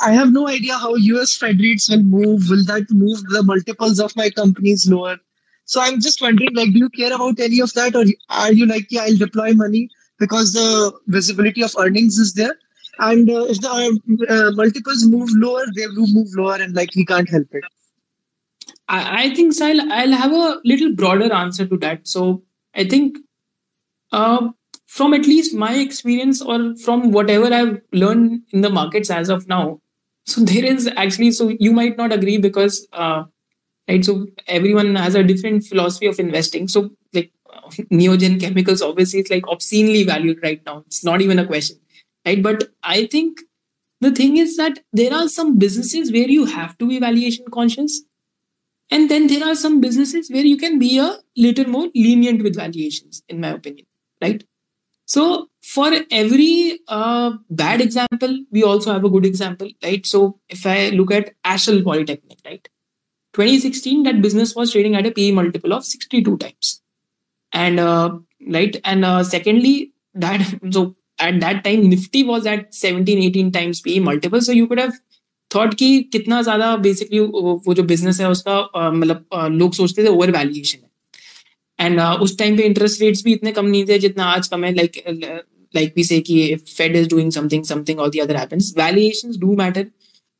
I 0.00 0.12
have 0.12 0.32
no 0.32 0.48
idea 0.48 0.74
how 0.74 0.94
US 0.94 1.36
Fed 1.36 1.60
rates 1.60 1.88
will 1.88 2.02
move. 2.02 2.48
Will 2.48 2.64
that 2.64 2.86
move 2.90 3.22
the 3.28 3.42
multiples 3.42 4.00
of 4.00 4.14
my 4.16 4.30
companies 4.30 4.88
lower? 4.88 5.18
So 5.64 5.80
I'm 5.80 6.00
just 6.00 6.20
wondering, 6.20 6.54
like, 6.54 6.72
do 6.72 6.78
you 6.78 6.90
care 6.90 7.14
about 7.14 7.40
any 7.40 7.60
of 7.60 7.72
that, 7.74 7.94
or 7.94 8.04
are 8.28 8.52
you 8.52 8.66
like, 8.66 8.86
yeah, 8.90 9.02
I'll 9.02 9.16
deploy 9.16 9.54
money 9.54 9.88
because 10.18 10.52
the 10.52 10.92
visibility 11.06 11.62
of 11.62 11.74
earnings 11.78 12.18
is 12.18 12.34
there, 12.34 12.56
and 12.98 13.30
uh, 13.30 13.44
if 13.44 13.60
the 13.60 13.70
uh, 13.70 14.34
uh 14.34 14.50
multiples 14.52 15.06
move 15.06 15.30
lower, 15.34 15.64
they 15.74 15.86
will 15.86 16.08
move 16.08 16.28
lower, 16.36 16.56
and 16.56 16.74
like 16.74 16.94
we 16.94 17.04
can't 17.04 17.28
help 17.28 17.46
it. 17.52 17.64
I, 18.88 19.24
I 19.24 19.34
think 19.34 19.52
so 19.54 19.66
I'll, 19.66 19.92
I'll 19.92 20.12
have 20.12 20.32
a 20.32 20.60
little 20.64 20.94
broader 20.94 21.32
answer 21.32 21.66
to 21.66 21.76
that. 21.78 22.06
So 22.06 22.42
I 22.74 22.84
think 22.84 23.18
uh, 24.12 24.50
from 24.96 25.14
at 25.14 25.26
least 25.26 25.54
my 25.54 25.74
experience 25.82 26.42
or 26.42 26.58
from 26.76 27.12
whatever 27.12 27.52
I've 27.58 27.80
learned 27.92 28.42
in 28.50 28.60
the 28.60 28.70
markets 28.70 29.10
as 29.10 29.28
of 29.28 29.48
now, 29.48 29.80
so 30.26 30.40
there 30.52 30.64
is 30.64 30.88
actually 30.96 31.30
so 31.32 31.50
you 31.58 31.72
might 31.72 31.96
not 31.96 32.12
agree 32.12 32.38
because 32.38 32.86
uh, 32.92 33.24
right. 33.88 34.04
So 34.04 34.26
everyone 34.46 34.94
has 34.96 35.14
a 35.14 35.22
different 35.22 35.64
philosophy 35.64 36.06
of 36.06 36.20
investing. 36.20 36.68
So 36.68 36.90
like 37.12 37.32
Neogen 37.92 38.40
chemicals, 38.40 38.82
obviously, 38.82 39.20
it's 39.20 39.30
like 39.30 39.48
obscenely 39.48 40.04
valued 40.04 40.38
right 40.42 40.62
now. 40.66 40.84
It's 40.86 41.04
not 41.04 41.20
even 41.20 41.38
a 41.38 41.46
question, 41.46 41.78
right? 42.26 42.42
But 42.42 42.68
I 42.82 43.06
think 43.06 43.40
the 44.00 44.12
thing 44.12 44.36
is 44.36 44.56
that 44.56 44.80
there 44.92 45.14
are 45.14 45.28
some 45.28 45.58
businesses 45.58 46.12
where 46.12 46.28
you 46.28 46.46
have 46.46 46.76
to 46.78 46.88
be 46.88 46.98
valuation 46.98 47.46
conscious. 47.52 48.02
And 48.90 49.10
then 49.10 49.26
there 49.26 49.44
are 49.44 49.54
some 49.54 49.80
businesses 49.80 50.30
where 50.30 50.44
you 50.44 50.56
can 50.56 50.78
be 50.78 50.98
a 50.98 51.18
little 51.36 51.66
more 51.66 51.88
lenient 51.94 52.42
with 52.42 52.56
valuations, 52.56 53.22
in 53.28 53.40
my 53.40 53.48
opinion, 53.48 53.86
right? 54.20 54.44
So 55.12 55.48
for 55.60 55.90
every 56.10 56.80
uh, 56.88 57.32
bad 57.50 57.82
example, 57.82 58.44
we 58.50 58.62
also 58.62 58.92
have 58.92 59.04
a 59.04 59.10
good 59.10 59.26
example, 59.26 59.68
right? 59.82 60.06
So 60.06 60.38
if 60.48 60.66
I 60.66 60.88
look 60.88 61.12
at 61.12 61.34
Astral 61.44 61.82
Poly 61.82 62.06
Technik, 62.06 62.38
right? 62.46 62.68
2016, 63.34 64.04
that 64.04 64.22
business 64.22 64.54
was 64.54 64.72
trading 64.72 64.96
at 64.96 65.06
a 65.06 65.10
PE 65.10 65.32
multiple 65.32 65.74
of 65.74 65.84
62 65.84 66.38
times. 66.38 66.80
And 67.52 67.78
uh, 67.78 68.18
right, 68.50 68.80
and 68.84 69.04
uh, 69.04 69.22
secondly, 69.22 69.92
that 70.14 70.60
so 70.72 70.94
at 71.18 71.40
that 71.40 71.62
time 71.62 71.90
Nifty 71.90 72.22
was 72.22 72.46
at 72.46 72.74
17, 72.74 73.18
18 73.18 73.52
times 73.52 73.80
PE 73.80 73.98
multiple. 73.98 74.40
So 74.40 74.52
you 74.52 74.66
could 74.66 74.80
have 74.80 74.94
thought 75.50 75.76
कि 75.76 76.02
कितना 76.12 76.42
ज्यादा 76.42 76.82
basically 76.82 77.20
uh, 77.20 77.58
वो 77.66 77.74
जो 77.74 77.82
business 77.82 78.20
है 78.20 78.30
उसका 78.30 78.90
मतलब 78.90 79.26
लोग 79.34 79.74
सोचते 79.74 80.04
थे 80.04 80.08
ओवर 80.08 80.30
and 81.84 82.00
uh, 82.00 82.14
उस 82.22 82.36
टाइम 82.38 82.56
पे 82.56 82.62
इंटरेस्ट 82.62 83.00
रेट्स 83.02 83.24
भी 83.24 83.32
इतने 83.32 83.52
कम 83.52 83.66
नहीं 83.66 83.84
थे 83.88 83.98
जितना 83.98 84.24
आज 84.32 84.48
कम 84.48 84.64
है 84.64 84.74
लाइक 84.74 85.02
लाइक 85.74 85.92
वी 85.96 86.04
से 86.04 86.20
कि 86.20 86.54
Fed 86.68 86.96
is 86.96 87.08
doing 87.10 87.30
something 87.32 87.64
something 87.64 88.00
और 88.00 88.10
the 88.10 88.20
other 88.22 88.36
happens 88.36 88.72
valuations 88.78 89.36
do 89.44 89.56
matter 89.56 89.86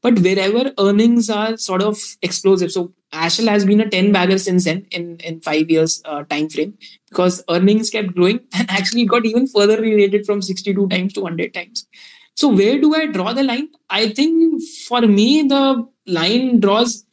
but 0.02 0.18
wherever 0.18 0.72
earnings 0.78 1.30
are 1.30 1.56
sort 1.56 1.82
of 1.82 1.98
explosive. 2.22 2.72
So 2.72 2.92
astral 3.12 3.48
has 3.48 3.64
been 3.64 3.80
a 3.80 3.88
10 3.88 4.12
bagger 4.12 4.38
since 4.38 4.64
then 4.64 4.80
in 4.90 5.16
in 5.18 5.40
five 5.40 5.70
years 5.70 6.02
uh, 6.04 6.24
time 6.24 6.48
frame 6.48 6.72
because 7.10 7.42
earnings 7.48 7.90
kept 7.90 8.14
growing 8.16 8.40
and 8.54 8.74
actually 8.78 9.04
got 9.04 9.30
even 9.30 9.46
further 9.46 9.80
related 9.80 10.26
from 10.26 10.42
62 10.42 10.88
times 10.88 11.12
to 11.14 11.20
100 11.20 11.54
times. 11.54 11.86
So 12.34 12.48
where 12.48 12.80
do 12.80 12.94
i 12.94 13.06
draw 13.06 13.32
the 13.32 13.42
line? 13.44 13.68
I 13.90 14.08
think 14.08 14.62
for 14.88 15.02
me 15.02 15.42
the 15.54 15.86
line 16.06 16.60
draws 16.60 17.04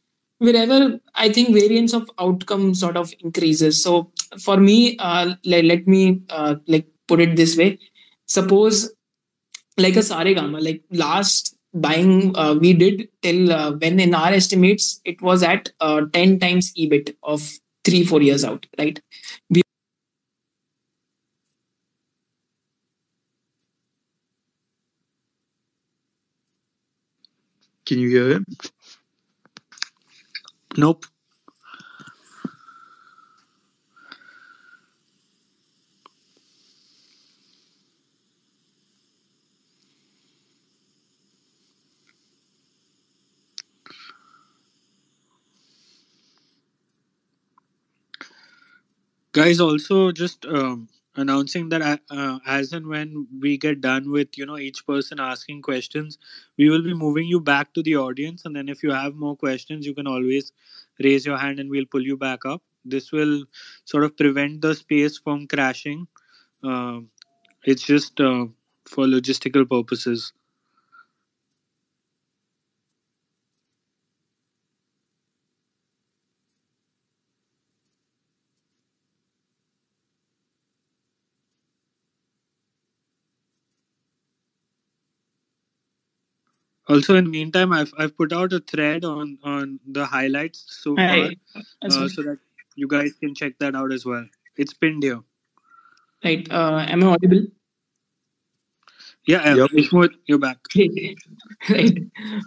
wherever 0.41 0.77
i 1.13 1.27
think 1.37 1.49
variance 1.55 1.93
of 1.93 2.09
outcome 2.17 2.73
sort 2.73 2.97
of 2.97 3.13
increases. 3.19 3.83
So 3.83 4.11
for 4.37 4.57
me, 4.57 4.97
uh, 4.97 5.35
let, 5.45 5.65
let 5.65 5.87
me 5.87 6.21
uh, 6.29 6.55
like 6.67 6.87
put 7.07 7.19
it 7.19 7.35
this 7.35 7.57
way. 7.57 7.79
Suppose 8.25 8.91
like 9.77 9.95
a 9.95 9.99
Saregama, 9.99 10.63
like 10.63 10.83
last 10.91 11.55
buying 11.73 12.35
uh, 12.35 12.55
we 12.55 12.73
did 12.73 13.09
till 13.21 13.51
uh, 13.51 13.71
when 13.73 13.99
in 13.99 14.13
our 14.13 14.29
estimates 14.29 14.99
it 15.05 15.21
was 15.21 15.43
at 15.43 15.71
uh, 15.79 16.01
10 16.13 16.39
times 16.39 16.73
EBIT 16.73 17.15
of 17.23 17.59
three 17.85 18.03
four 18.03 18.21
years 18.21 18.43
out 18.43 18.65
right 18.79 18.99
we 19.49 19.61
Can 27.85 27.97
you 27.99 28.09
hear 28.09 28.29
him? 28.29 28.45
Nope. 30.77 31.05
Guys 49.31 49.59
also 49.59 50.11
just 50.11 50.45
um, 50.45 50.87
announcing 51.15 51.69
that 51.69 51.81
uh, 51.81 51.97
uh, 52.11 52.39
as 52.45 52.73
and 52.73 52.87
when 52.87 53.27
we 53.39 53.57
get 53.57 53.81
done 53.81 54.11
with 54.11 54.37
you 54.37 54.45
know 54.45 54.57
each 54.57 54.85
person 54.85 55.19
asking 55.19 55.61
questions 55.61 56.17
we 56.57 56.69
will 56.69 56.83
be 56.83 56.93
moving 56.93 57.27
you 57.27 57.39
back 57.39 57.73
to 57.73 57.83
the 57.83 57.95
audience. 57.97 58.45
And 58.45 58.55
then 58.55 58.69
if 58.69 58.83
you 58.83 58.91
have 58.91 59.15
more 59.15 59.35
questions 59.35 59.85
you 59.85 59.93
can 59.95 60.07
always 60.07 60.51
raise 61.03 61.25
your 61.25 61.37
hand 61.37 61.59
and 61.59 61.69
we'll 61.69 61.85
pull 61.85 62.01
you 62.05 62.17
back 62.17 62.45
up. 62.45 62.61
This 62.85 63.11
will 63.11 63.43
sort 63.85 64.03
of 64.03 64.15
prevent 64.17 64.61
the 64.61 64.75
space 64.75 65.17
from 65.17 65.47
crashing. 65.47 66.07
Um 66.63 67.09
it's 67.65 67.83
just 67.83 68.19
uh, 68.21 68.47
for 68.87 69.05
logistical 69.05 69.69
purposes 69.69 70.33
also 86.89 87.15
in 87.15 87.25
the 87.25 87.29
meantime 87.29 87.71
i've, 87.71 87.93
I've 87.97 88.15
put 88.17 88.33
out 88.33 88.53
a 88.53 88.59
thread 88.59 89.05
on 89.05 89.37
on 89.43 89.79
the 89.87 90.05
highlights 90.05 90.65
so 90.83 90.95
far 90.95 91.05
I, 91.05 91.35
uh, 91.85 92.07
so 92.07 92.23
that 92.23 92.39
you 92.79 92.87
guys 92.87 93.13
can 93.21 93.35
check 93.35 93.59
that 93.59 93.75
out 93.75 93.91
as 93.91 94.05
well. 94.05 94.25
It's 94.55 94.73
pinned 94.73 95.03
here. 95.03 95.21
Right 96.23 96.51
uh, 96.51 96.85
am 96.87 97.03
i 97.03 97.07
audible? 97.07 97.45
Yeah 99.25 99.55
Yep. 99.55 99.69
Ishmohit, 99.71 100.15
you're 100.25 100.39
back. 100.39 100.57
Right. 101.69 101.97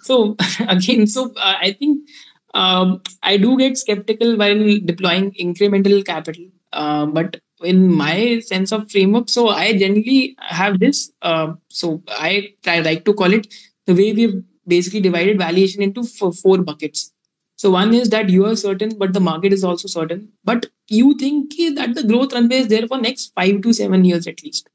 So 0.03 0.37
again 0.75 1.07
so 1.07 1.33
uh, 1.37 1.57
i 1.69 1.73
think 1.73 2.09
um, 2.55 3.01
i 3.23 3.37
do 3.37 3.57
get 3.59 3.79
skeptical 3.79 4.37
while 4.37 4.65
deploying 4.91 5.33
incremental 5.33 6.05
capital 6.05 6.45
uh, 6.73 7.07
but 7.07 7.41
in 7.63 7.83
my 7.95 8.41
sense 8.41 8.73
of 8.73 8.91
framework 8.91 9.29
so 9.29 9.49
i 9.49 9.67
generally 9.83 10.37
have 10.39 10.79
this 10.81 11.13
uh, 11.23 11.53
so 11.69 12.03
i 12.29 12.33
try 12.63 12.81
like 12.81 13.05
to 13.05 13.15
call 13.15 13.33
it 13.33 13.47
the 13.87 13.95
way 13.95 14.13
we've 14.13 14.43
basically 14.67 15.01
divided 15.01 15.39
valuation 15.39 15.83
into 15.83 16.05
four, 16.05 16.59
buckets. 16.59 17.13
So 17.57 17.71
one 17.71 17.95
is 17.95 18.11
that 18.11 18.29
you 18.29 18.47
are 18.47 18.57
certain 18.57 18.99
but 18.99 19.13
the 19.13 19.21
market 19.21 19.53
is 19.53 19.65
also 19.65 19.89
certain. 19.89 20.33
But 20.45 20.67
you 20.89 21.17
think 21.17 21.53
that 21.77 21.95
the 21.95 22.05
growth 22.05 22.33
runway 22.33 22.59
is 22.59 22.69
there 22.69 22.87
for 22.87 22.99
next 22.99 23.33
five 23.35 23.63
to 23.63 23.73
seven 23.73 24.05
years 24.05 24.27
at 24.27 24.43
least 24.43 24.69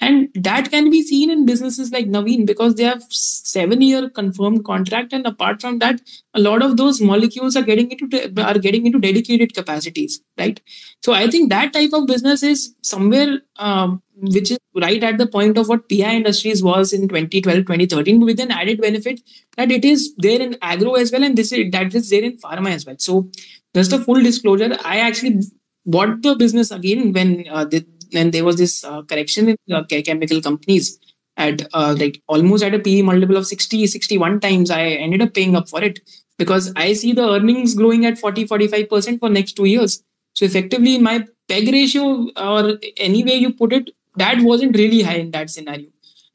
and 0.00 0.28
that 0.34 0.70
can 0.70 0.90
be 0.90 1.02
seen 1.02 1.30
in 1.30 1.46
businesses 1.46 1.90
like 1.90 2.06
Navin 2.06 2.46
because 2.46 2.74
they 2.74 2.84
have 2.84 3.02
seven 3.10 3.80
year 3.80 4.10
confirmed 4.10 4.64
contract. 4.64 5.12
And 5.12 5.26
apart 5.26 5.60
from 5.60 5.78
that, 5.78 6.00
a 6.34 6.40
lot 6.40 6.62
of 6.62 6.76
those 6.76 7.00
molecules 7.00 7.56
are 7.56 7.62
getting 7.62 7.90
into 7.90 8.46
are 8.46 8.58
getting 8.58 8.86
into 8.86 8.98
dedicated 8.98 9.54
capacities, 9.54 10.20
right? 10.38 10.60
So 11.02 11.12
I 11.12 11.28
think 11.28 11.48
that 11.50 11.72
type 11.72 11.90
of 11.94 12.06
business 12.06 12.42
is 12.42 12.74
somewhere 12.82 13.40
um, 13.56 14.02
which 14.16 14.50
is 14.50 14.58
right 14.74 15.02
at 15.02 15.18
the 15.18 15.26
point 15.26 15.58
of 15.58 15.68
what 15.68 15.88
PI 15.88 16.14
Industries 16.14 16.62
was 16.62 16.92
in 16.92 17.08
2012, 17.08 17.66
2013, 17.66 18.20
with 18.20 18.40
an 18.40 18.50
added 18.50 18.80
benefit 18.80 19.20
that 19.56 19.70
it 19.70 19.84
is 19.84 20.14
there 20.16 20.40
in 20.40 20.56
agro 20.62 20.94
as 20.94 21.12
well, 21.12 21.22
and 21.22 21.36
this 21.36 21.52
is, 21.52 21.70
that 21.72 21.94
is 21.94 22.10
there 22.10 22.22
in 22.22 22.36
pharma 22.38 22.70
as 22.70 22.86
well. 22.86 22.96
So 22.98 23.30
just 23.74 23.92
a 23.92 23.98
full 23.98 24.22
disclosure, 24.22 24.76
I 24.84 24.98
actually 24.98 25.42
bought 25.84 26.22
the 26.22 26.34
business 26.34 26.70
again 26.70 27.12
when 27.12 27.44
uh, 27.50 27.64
the, 27.64 27.86
when 28.12 28.30
there 28.30 28.44
was 28.44 28.56
this 28.56 28.84
uh, 28.84 29.02
correction 29.02 29.48
in 29.50 29.74
uh, 29.74 29.84
chemical 29.84 30.40
companies 30.40 30.98
at 31.36 31.66
uh, 31.74 31.94
like 31.98 32.22
almost 32.26 32.64
at 32.64 32.74
a 32.74 32.78
PE 32.78 33.02
multiple 33.02 33.36
of 33.36 33.46
60, 33.46 33.86
61 33.86 34.40
times. 34.40 34.70
I 34.70 34.82
ended 34.82 35.22
up 35.22 35.34
paying 35.34 35.54
up 35.56 35.68
for 35.68 35.82
it 35.82 36.00
because 36.38 36.72
I 36.76 36.92
see 36.94 37.12
the 37.12 37.28
earnings 37.28 37.74
growing 37.74 38.06
at 38.06 38.18
40, 38.18 38.46
45% 38.46 39.20
for 39.20 39.28
next 39.28 39.52
two 39.52 39.66
years. 39.66 40.02
So 40.34 40.44
effectively, 40.44 40.98
my 40.98 41.26
peg 41.48 41.68
ratio 41.72 42.28
or 42.36 42.78
any 42.96 43.24
way 43.24 43.34
you 43.36 43.52
put 43.52 43.72
it, 43.72 43.90
that 44.16 44.40
wasn't 44.40 44.76
really 44.76 45.02
high 45.02 45.16
in 45.16 45.30
that 45.32 45.50
scenario. 45.50 45.88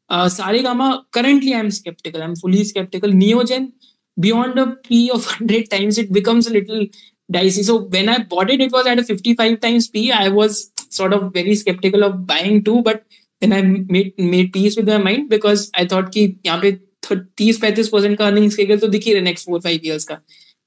Uh, 0.09 0.25
Saregama, 0.25 1.03
currently 1.11 1.55
I'm 1.55 1.71
skeptical. 1.71 2.21
I'm 2.21 2.35
fully 2.35 2.63
skeptical. 2.63 3.09
Neogen, 3.09 3.71
beyond 4.19 4.59
a 4.59 4.75
P 4.75 5.09
of 5.09 5.25
100 5.39 5.69
times, 5.69 5.97
it 5.97 6.11
becomes 6.11 6.47
a 6.47 6.53
little 6.53 6.85
dicey. 7.31 7.63
So 7.63 7.83
when 7.85 8.09
I 8.09 8.23
bought 8.23 8.49
it, 8.49 8.61
it 8.61 8.71
was 8.71 8.85
at 8.85 8.99
a 8.99 9.03
55 9.03 9.59
times 9.59 9.87
P. 9.87 10.11
I 10.11 10.29
was 10.29 10.71
sort 10.90 11.12
of 11.12 11.32
very 11.32 11.54
skeptical 11.54 12.04
of 12.04 12.26
buying 12.26 12.62
too, 12.64 12.82
but 12.82 13.04
then 13.40 13.52
I 13.52 13.62
made 13.62 14.14
made 14.18 14.52
peace 14.52 14.76
with 14.76 14.88
my 14.88 14.98
mind 14.98 15.28
because 15.28 15.70
I 15.74 15.86
thought 15.86 16.10
कि 16.12 16.24
यहाँ 16.46 16.60
पे 16.60 16.72
30 17.08 17.52
35 17.60 17.88
percent 17.88 18.18
का 18.18 18.26
earnings 18.26 18.52
scale 18.54 18.78
तो 18.78 18.88
दिख 18.88 19.04
ही 19.06 19.12
रहे 19.12 19.22
next 19.22 19.46
four 19.46 19.60
five 19.60 19.80
years 19.84 20.04
का 20.04 20.20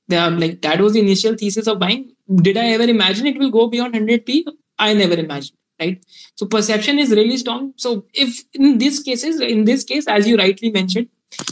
They 0.09 0.17
are 0.17 0.31
like 0.31 0.61
that 0.61 0.81
was 0.81 0.93
the 0.93 1.01
initial 1.01 1.35
thesis 1.35 1.67
of 1.67 1.79
buying. 1.79 2.11
Did 2.45 2.57
I 2.57 2.69
ever 2.69 2.83
imagine 2.83 3.27
it 3.27 3.37
will 3.37 3.51
go 3.51 3.67
beyond 3.67 3.95
100p? 3.95 4.43
I 4.79 4.93
never 4.93 5.13
imagined, 5.13 5.57
right? 5.79 6.03
So 6.35 6.47
perception 6.47 6.97
is 6.97 7.11
really 7.11 7.37
strong. 7.37 7.73
So 7.75 8.05
if 8.13 8.39
in 8.53 8.79
these 8.79 8.99
cases, 9.01 9.39
in 9.39 9.65
this 9.65 9.83
case, 9.83 10.07
as 10.07 10.27
you 10.27 10.37
rightly 10.37 10.71
mentioned, 10.71 11.09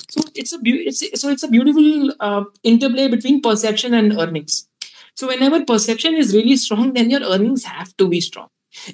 so 0.10 0.22
it's 0.34 0.54
a 0.54 0.58
beau- 0.58 0.84
it's 0.92 1.04
so 1.22 1.30
it's 1.30 1.44
a 1.44 1.48
beautiful 1.48 2.14
uh, 2.20 2.44
interplay 2.64 3.08
between 3.08 3.42
perception 3.42 3.94
and 3.94 4.18
earnings. 4.18 4.68
So 5.16 5.28
whenever 5.28 5.64
perception 5.64 6.16
is 6.16 6.34
really 6.34 6.56
strong, 6.56 6.94
then 6.94 7.10
your 7.10 7.22
earnings 7.22 7.64
have 7.64 7.96
to 7.98 8.08
be 8.08 8.22
strong. 8.22 8.48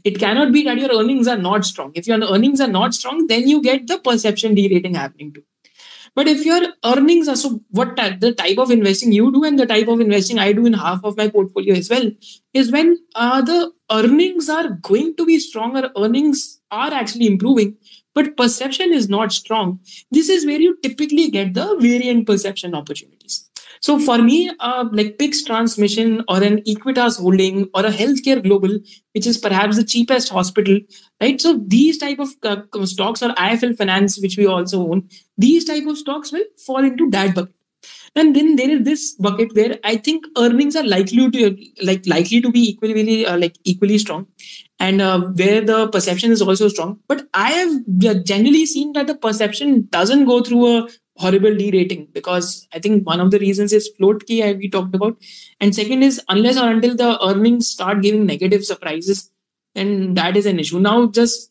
It 0.04 0.18
cannot 0.18 0.52
be 0.52 0.64
that 0.64 0.78
your 0.78 0.90
earnings 0.90 1.28
are 1.28 1.38
not 1.38 1.64
strong. 1.64 1.92
If 1.94 2.06
your 2.06 2.20
earnings 2.20 2.60
are 2.60 2.68
not 2.68 2.94
strong, 2.94 3.26
then 3.26 3.48
you 3.48 3.62
get 3.62 3.86
the 3.86 3.98
perception 3.98 4.54
derating 4.54 4.94
happening 4.94 5.32
too. 5.32 5.44
But 6.14 6.26
if 6.26 6.44
your 6.44 6.60
earnings 6.84 7.28
are 7.28 7.36
so, 7.36 7.60
what 7.70 7.94
the 7.94 8.34
type 8.36 8.58
of 8.58 8.70
investing 8.70 9.12
you 9.12 9.30
do 9.32 9.44
and 9.44 9.58
the 9.58 9.66
type 9.66 9.88
of 9.88 10.00
investing 10.00 10.38
I 10.38 10.52
do 10.52 10.66
in 10.66 10.72
half 10.72 11.04
of 11.04 11.16
my 11.16 11.28
portfolio 11.28 11.74
as 11.74 11.88
well 11.90 12.10
is 12.52 12.72
when 12.72 12.98
uh, 13.14 13.40
the 13.42 13.70
earnings 13.90 14.48
are 14.48 14.68
going 14.68 15.14
to 15.16 15.24
be 15.24 15.38
stronger, 15.38 15.90
earnings 15.96 16.60
are 16.70 16.92
actually 16.92 17.28
improving, 17.28 17.76
but 18.14 18.36
perception 18.36 18.92
is 18.92 19.08
not 19.08 19.32
strong. 19.32 19.78
This 20.10 20.28
is 20.28 20.44
where 20.44 20.60
you 20.60 20.76
typically 20.82 21.30
get 21.30 21.54
the 21.54 21.76
variant 21.78 22.26
perception 22.26 22.74
opportunities. 22.74 23.47
So 23.80 23.98
for 23.98 24.18
me, 24.18 24.50
uh, 24.60 24.88
like 24.92 25.18
Pix 25.18 25.44
Transmission 25.44 26.24
or 26.28 26.42
an 26.42 26.62
Equitas 26.62 27.20
Holding 27.20 27.68
or 27.74 27.86
a 27.86 27.90
Healthcare 27.90 28.42
Global, 28.42 28.78
which 29.12 29.26
is 29.26 29.38
perhaps 29.38 29.76
the 29.76 29.84
cheapest 29.84 30.30
hospital, 30.30 30.78
right? 31.20 31.40
So 31.40 31.58
these 31.66 31.98
type 31.98 32.18
of 32.18 32.30
uh, 32.42 32.62
stocks 32.84 33.22
or 33.22 33.30
IIFL 33.30 33.76
Finance, 33.76 34.20
which 34.20 34.36
we 34.36 34.46
also 34.46 34.90
own, 34.90 35.08
these 35.36 35.64
type 35.64 35.86
of 35.86 35.98
stocks 35.98 36.32
will 36.32 36.44
fall 36.66 36.84
into 36.84 37.10
that 37.10 37.34
bucket. 37.34 37.54
And 38.16 38.34
then 38.34 38.56
there 38.56 38.70
is 38.70 38.84
this 38.84 39.14
bucket 39.14 39.54
where 39.54 39.78
I 39.84 39.96
think 39.96 40.24
earnings 40.36 40.74
are 40.74 40.84
likely 40.84 41.30
to 41.30 41.56
like 41.82 42.06
likely 42.06 42.40
to 42.40 42.50
be 42.50 42.70
equally 42.70 43.24
uh, 43.26 43.38
like 43.38 43.56
equally 43.64 43.98
strong, 43.98 44.26
and 44.80 45.00
uh, 45.00 45.20
where 45.20 45.60
the 45.60 45.88
perception 45.88 46.32
is 46.32 46.42
also 46.42 46.68
strong. 46.68 46.98
But 47.06 47.28
I 47.34 47.50
have 47.52 48.24
generally 48.24 48.66
seen 48.66 48.92
that 48.94 49.06
the 49.06 49.14
perception 49.14 49.88
doesn't 49.90 50.24
go 50.24 50.40
through 50.42 50.66
a 50.66 50.88
horrible 51.18 51.54
derating 51.56 52.08
because 52.12 52.66
I 52.72 52.78
think 52.78 53.06
one 53.06 53.20
of 53.20 53.30
the 53.30 53.38
reasons 53.38 53.72
is 53.72 53.88
float 53.96 54.26
key 54.26 54.40
we 54.54 54.70
talked 54.70 54.94
about, 54.94 55.16
and 55.60 55.74
second 55.74 56.02
is 56.02 56.20
unless 56.28 56.56
or 56.56 56.70
until 56.70 56.96
the 56.96 57.18
earnings 57.24 57.68
start 57.68 58.02
giving 58.02 58.26
negative 58.26 58.64
surprises, 58.64 59.30
then 59.74 60.14
that 60.14 60.36
is 60.36 60.46
an 60.46 60.58
issue. 60.58 60.80
Now 60.80 61.06
just 61.06 61.50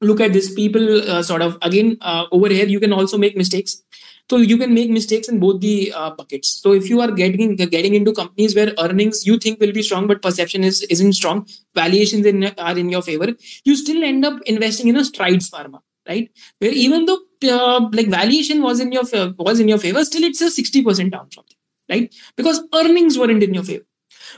look 0.00 0.20
at 0.20 0.32
this. 0.32 0.52
People 0.54 1.10
uh, 1.10 1.22
sort 1.22 1.42
of 1.42 1.58
again 1.62 1.96
uh, 2.00 2.26
over 2.30 2.48
here 2.48 2.66
you 2.66 2.80
can 2.80 2.92
also 2.92 3.18
make 3.18 3.36
mistakes. 3.36 3.82
So 4.30 4.36
you 4.36 4.58
can 4.58 4.72
make 4.72 4.90
mistakes 4.90 5.28
in 5.28 5.40
both 5.40 5.60
the 5.60 5.92
uh, 5.92 6.10
buckets. 6.10 6.60
So 6.62 6.72
if 6.72 6.88
you 6.88 7.00
are 7.00 7.10
getting 7.10 7.56
getting 7.56 7.94
into 7.94 8.12
companies 8.12 8.54
where 8.54 8.72
earnings 8.78 9.26
you 9.26 9.38
think 9.38 9.58
will 9.60 9.72
be 9.72 9.82
strong 9.82 10.06
but 10.06 10.22
perception 10.22 10.62
is 10.62 10.82
isn't 10.82 11.14
strong 11.14 11.46
valuations 11.74 12.26
in, 12.26 12.44
are 12.56 12.78
in 12.78 12.90
your 12.90 13.02
favor 13.02 13.34
you 13.64 13.76
still 13.76 14.04
end 14.04 14.24
up 14.24 14.40
investing 14.42 14.88
in 14.88 14.96
a 14.96 15.04
strides 15.04 15.50
pharma 15.50 15.80
right 16.08 16.30
where 16.58 16.72
even 16.72 17.04
though 17.06 17.20
uh, 17.44 17.88
like 17.92 18.08
valuation 18.08 18.62
was 18.62 18.80
in 18.80 18.92
your 18.92 19.04
was 19.38 19.60
in 19.60 19.68
your 19.68 19.78
favor 19.78 20.04
still 20.04 20.24
it's 20.24 20.40
a 20.40 20.46
60% 20.46 21.10
down 21.10 21.28
from 21.30 21.44
there 21.48 21.98
right 21.98 22.14
because 22.36 22.62
earnings 22.74 23.18
weren't 23.18 23.42
in 23.42 23.54
your 23.54 23.64
favor 23.64 23.84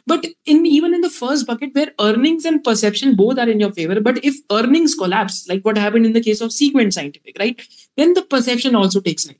but 0.06 0.26
in 0.46 0.64
even 0.66 0.94
in 0.94 1.00
the 1.00 1.10
first 1.10 1.46
bucket 1.46 1.74
where 1.74 1.92
earnings 2.00 2.44
and 2.44 2.62
perception 2.64 3.14
both 3.14 3.38
are 3.38 3.48
in 3.48 3.60
your 3.60 3.72
favor, 3.72 4.00
but 4.00 4.24
if 4.24 4.36
earnings 4.50 4.94
collapse, 4.94 5.48
like 5.48 5.62
what 5.62 5.76
happened 5.76 6.06
in 6.06 6.12
the 6.12 6.20
case 6.20 6.40
of 6.40 6.52
Sequent 6.52 6.94
Scientific, 6.94 7.36
right, 7.38 7.60
then 7.96 8.14
the 8.14 8.22
perception 8.22 8.74
also 8.74 9.00
takes 9.00 9.26
right. 9.26 9.38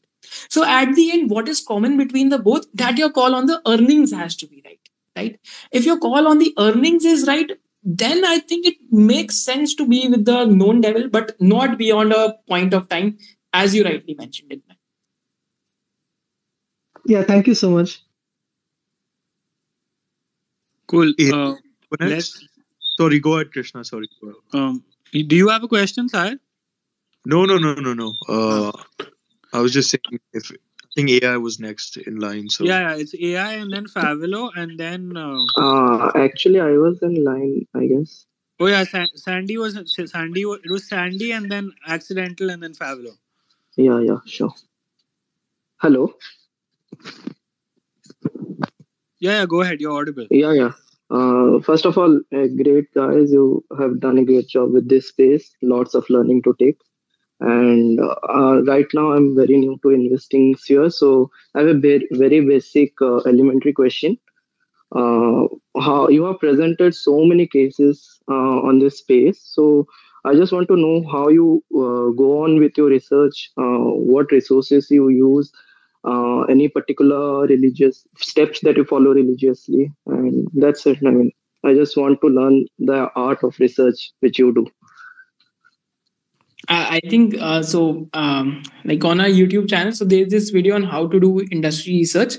So 0.49 0.65
at 0.65 0.95
the 0.95 1.13
end, 1.13 1.31
what 1.31 1.49
is 1.49 1.61
common 1.61 1.97
between 1.97 2.31
the 2.31 2.39
both? 2.39 2.67
That 2.75 2.99
your 2.99 3.11
call 3.11 3.35
on 3.35 3.47
the 3.47 3.61
earnings 3.67 4.13
has 4.13 4.37
to 4.37 4.47
be 4.47 4.63
right. 4.65 4.81
right? 5.17 5.41
If 5.73 5.85
your 5.85 5.99
call 5.99 6.27
on 6.27 6.39
the 6.39 6.55
earnings 6.59 7.05
is 7.05 7.27
right, 7.27 7.51
then 7.83 8.25
I 8.25 8.39
think 8.39 8.67
it 8.67 8.77
makes 8.91 9.45
sense 9.45 9.75
to 9.77 9.87
be 9.87 10.09
with 10.09 10.25
the 10.25 10.45
known 10.45 10.81
devil, 10.81 11.09
but 11.09 11.41
not 11.41 11.79
beyond 11.79 12.13
a 12.13 12.37
point 12.49 12.75
of 12.75 12.89
time, 12.89 13.19
as 13.53 13.75
you 13.75 13.85
rightly 13.85 14.15
mentioned 14.15 14.53
it. 14.53 14.63
Yeah, 17.05 17.23
thank 17.23 17.47
you 17.49 17.55
so 17.55 17.71
much. 17.71 18.03
Cool. 20.87 21.13
Yeah. 21.19 21.35
Uh, 21.35 21.55
Next. 22.01 22.11
let's. 22.11 22.49
Sorry, 22.97 23.19
go 23.21 23.35
ahead, 23.35 23.53
Krishna. 23.53 23.85
Sorry. 23.85 24.09
Um, 24.53 24.85
do 25.13 25.35
you 25.35 25.49
have 25.49 25.65
a 25.65 25.69
question, 25.69 26.09
Sahir? 26.09 26.39
No, 27.25 27.47
no, 27.47 27.59
no, 27.59 27.75
no, 27.75 27.95
no. 27.95 28.15
Uh, 28.29 28.73
I 29.53 29.61
was 29.61 29.73
just 29.73 29.91
saying 29.91 30.21
if 30.33 30.51
I 30.51 30.57
think 30.95 31.11
AI 31.11 31.37
was 31.39 31.59
next 31.61 31.97
in 31.97 32.17
line. 32.19 32.49
So 32.49 32.65
Yeah, 32.65 32.81
yeah, 32.81 32.97
it's 32.97 33.15
AI 33.15 33.53
and 33.55 33.73
then 33.73 33.87
Favelo 33.87 34.51
and 34.57 34.79
then. 34.79 35.17
Uh, 35.17 35.39
Uh, 35.57 36.13
actually, 36.17 36.61
I 36.61 36.73
was 36.79 37.03
in 37.03 37.23
line, 37.25 37.67
I 37.75 37.87
guess. 37.87 38.27
oh 38.61 38.67
yeah, 38.67 38.85
Sa- 38.85 39.07
Sandy 39.15 39.57
was 39.59 39.79
Sandy. 40.11 40.45
wa- 40.45 40.59
It 40.65 40.71
was 40.71 40.89
Sandy 40.89 41.33
and 41.33 41.51
then 41.51 41.73
accidental 41.87 42.51
and 42.51 42.63
then 42.63 42.75
Favelo. 42.75 43.17
Yeah, 43.77 44.01
yeah, 44.01 44.19
sure. 44.27 44.55
Hello. 45.79 46.15
Yeah, 49.19 49.41
yeah. 49.41 49.47
Go 49.47 49.61
ahead. 49.63 49.81
You're 49.81 49.93
audible. 50.01 50.27
Yeah, 50.31 50.53
yeah. 50.53 50.73
Uh, 51.11 51.61
first 51.61 51.85
of 51.87 51.97
all, 51.99 52.21
uh, 52.33 52.47
great 52.63 52.93
guys. 52.95 53.33
You 53.33 53.65
have 53.79 54.01
done 54.01 54.19
a 54.19 54.25
great 54.25 54.49
job 54.49 54.73
with 54.73 54.89
this 54.89 55.09
space. 55.09 55.55
Lots 55.63 55.95
of 55.95 56.09
learning 56.11 56.43
to 56.43 56.55
take. 56.59 56.79
And 57.43 58.01
uh, 58.01 58.63
right 58.65 58.87
now, 58.95 59.13
I'm 59.13 59.35
very 59.37 59.57
new 59.57 59.79
to 59.83 59.91
investing 59.91 60.55
here, 60.65 60.91
so 60.91 61.31
I 61.55 61.61
have 61.61 61.69
a 61.69 61.75
very, 61.79 62.41
basic 62.41 62.95
uh, 63.03 63.17
elementary 63.27 63.73
question. 63.73 64.19
Uh, 64.95 65.47
how 65.81 66.09
you 66.09 66.25
have 66.25 66.39
presented 66.39 66.95
so 66.95 67.25
many 67.25 67.47
cases 67.47 68.21
uh, 68.31 68.59
on 68.69 68.79
this 68.79 68.99
space, 68.99 69.41
so 69.43 69.87
I 70.25 70.35
just 70.35 70.53
want 70.53 70.69
to 70.69 70.77
know 70.77 71.05
how 71.11 71.29
you 71.29 71.65
uh, 71.75 72.13
go 72.23 72.45
on 72.45 72.59
with 72.61 72.77
your 72.77 72.89
research. 72.89 73.51
Uh, 73.57 73.91
what 74.13 74.31
resources 74.31 74.91
you 74.91 75.09
use, 75.09 75.51
any 76.49 76.69
particular 76.69 77.47
religious 77.47 78.07
steps 78.19 78.61
that 78.61 78.77
you 78.77 78.85
follow 78.85 79.13
religiously, 79.13 79.91
and 80.07 80.47
that's 80.55 80.87
it. 80.87 80.99
I 81.07 81.11
mean, 81.11 81.33
I 81.65 81.75
just 81.75 81.97
want 81.97 82.21
to 82.21 82.29
learn 82.29 82.67
the 82.79 83.11
art 83.17 83.43
of 83.43 83.59
research 83.59 84.13
which 84.21 84.39
you 84.39 84.55
do. 84.55 84.67
I, 86.69 87.01
I 87.03 87.09
think 87.09 87.37
uh, 87.39 87.63
so. 87.63 88.09
Um, 88.15 88.63
like 88.85 89.05
on 89.05 89.21
our 89.21 89.27
YouTube 89.27 89.69
channel, 89.69 89.93
so 89.93 90.05
there's 90.05 90.31
this 90.31 90.51
video 90.51 90.75
on 90.75 90.85
how 90.85 91.07
to 91.07 91.21
do 91.21 91.41
industry 91.51 91.95
research. 91.95 92.35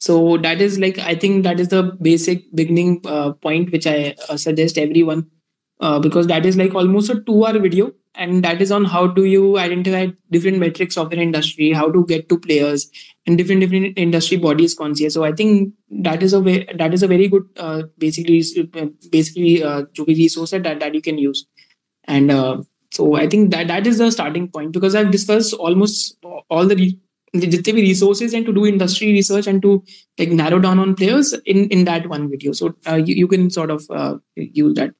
So 0.00 0.36
that 0.38 0.60
is 0.60 0.78
like 0.78 0.98
I 0.98 1.14
think 1.14 1.42
that 1.44 1.58
is 1.58 1.68
the 1.68 1.96
basic 2.00 2.54
beginning 2.54 3.00
uh, 3.04 3.32
point 3.32 3.72
which 3.72 3.86
I 3.86 4.14
uh, 4.28 4.36
suggest 4.36 4.78
everyone 4.78 5.26
uh, 5.80 5.98
because 5.98 6.28
that 6.28 6.46
is 6.46 6.56
like 6.56 6.74
almost 6.74 7.10
a 7.10 7.20
two-hour 7.20 7.58
video, 7.58 7.92
and 8.14 8.44
that 8.44 8.62
is 8.62 8.70
on 8.70 8.84
how 8.84 9.08
do 9.08 9.24
you 9.24 9.58
identify 9.58 10.06
different 10.30 10.58
metrics 10.58 10.96
of 10.96 11.12
an 11.12 11.18
industry, 11.18 11.72
how 11.72 11.90
to 11.90 12.04
get 12.06 12.28
to 12.28 12.38
players, 12.38 12.88
and 13.26 13.36
different 13.36 13.60
different 13.60 13.98
industry 13.98 14.36
bodies. 14.36 14.74
Concierge. 14.74 15.12
So 15.12 15.24
I 15.24 15.32
think 15.32 15.74
that 15.90 16.22
is 16.22 16.32
a 16.32 16.40
way 16.40 16.66
that 16.76 16.94
is 16.94 17.02
a 17.02 17.08
very 17.08 17.26
good 17.26 17.42
basically 17.98 18.44
basically 19.10 19.62
uh, 19.64 19.82
uh 19.82 20.04
resource 20.06 20.50
that 20.50 20.78
that 20.78 20.94
you 20.94 21.02
can 21.02 21.18
use, 21.18 21.46
and 22.04 22.66
so 22.91 23.15
I 23.15 23.27
think 23.27 23.51
that 23.51 23.67
that 23.67 23.87
is 23.87 23.97
the 23.97 24.11
starting 24.11 24.47
point 24.47 24.71
because 24.71 24.95
I've 24.95 25.11
discussed 25.11 25.53
almost 25.53 26.17
all 26.49 26.65
the 26.67 26.75
re- 26.75 26.99
जितने 27.35 27.73
भी 27.73 27.81
resources 27.81 28.33
and 28.33 28.45
to 28.45 28.53
do 28.53 28.65
industry 28.65 29.11
research 29.11 29.47
and 29.47 29.61
to 29.61 29.71
like 30.19 30.29
narrow 30.39 30.59
down 30.59 30.79
on 30.79 30.93
players 30.95 31.33
in 31.53 31.67
in 31.77 31.83
that 31.85 32.07
one 32.09 32.29
video. 32.29 32.51
So 32.53 32.75
uh, 32.87 32.95
you, 32.95 33.15
you 33.15 33.27
can 33.27 33.49
sort 33.49 33.71
of 33.71 33.85
uh, 33.89 34.15
use 34.35 34.75
that. 34.75 34.93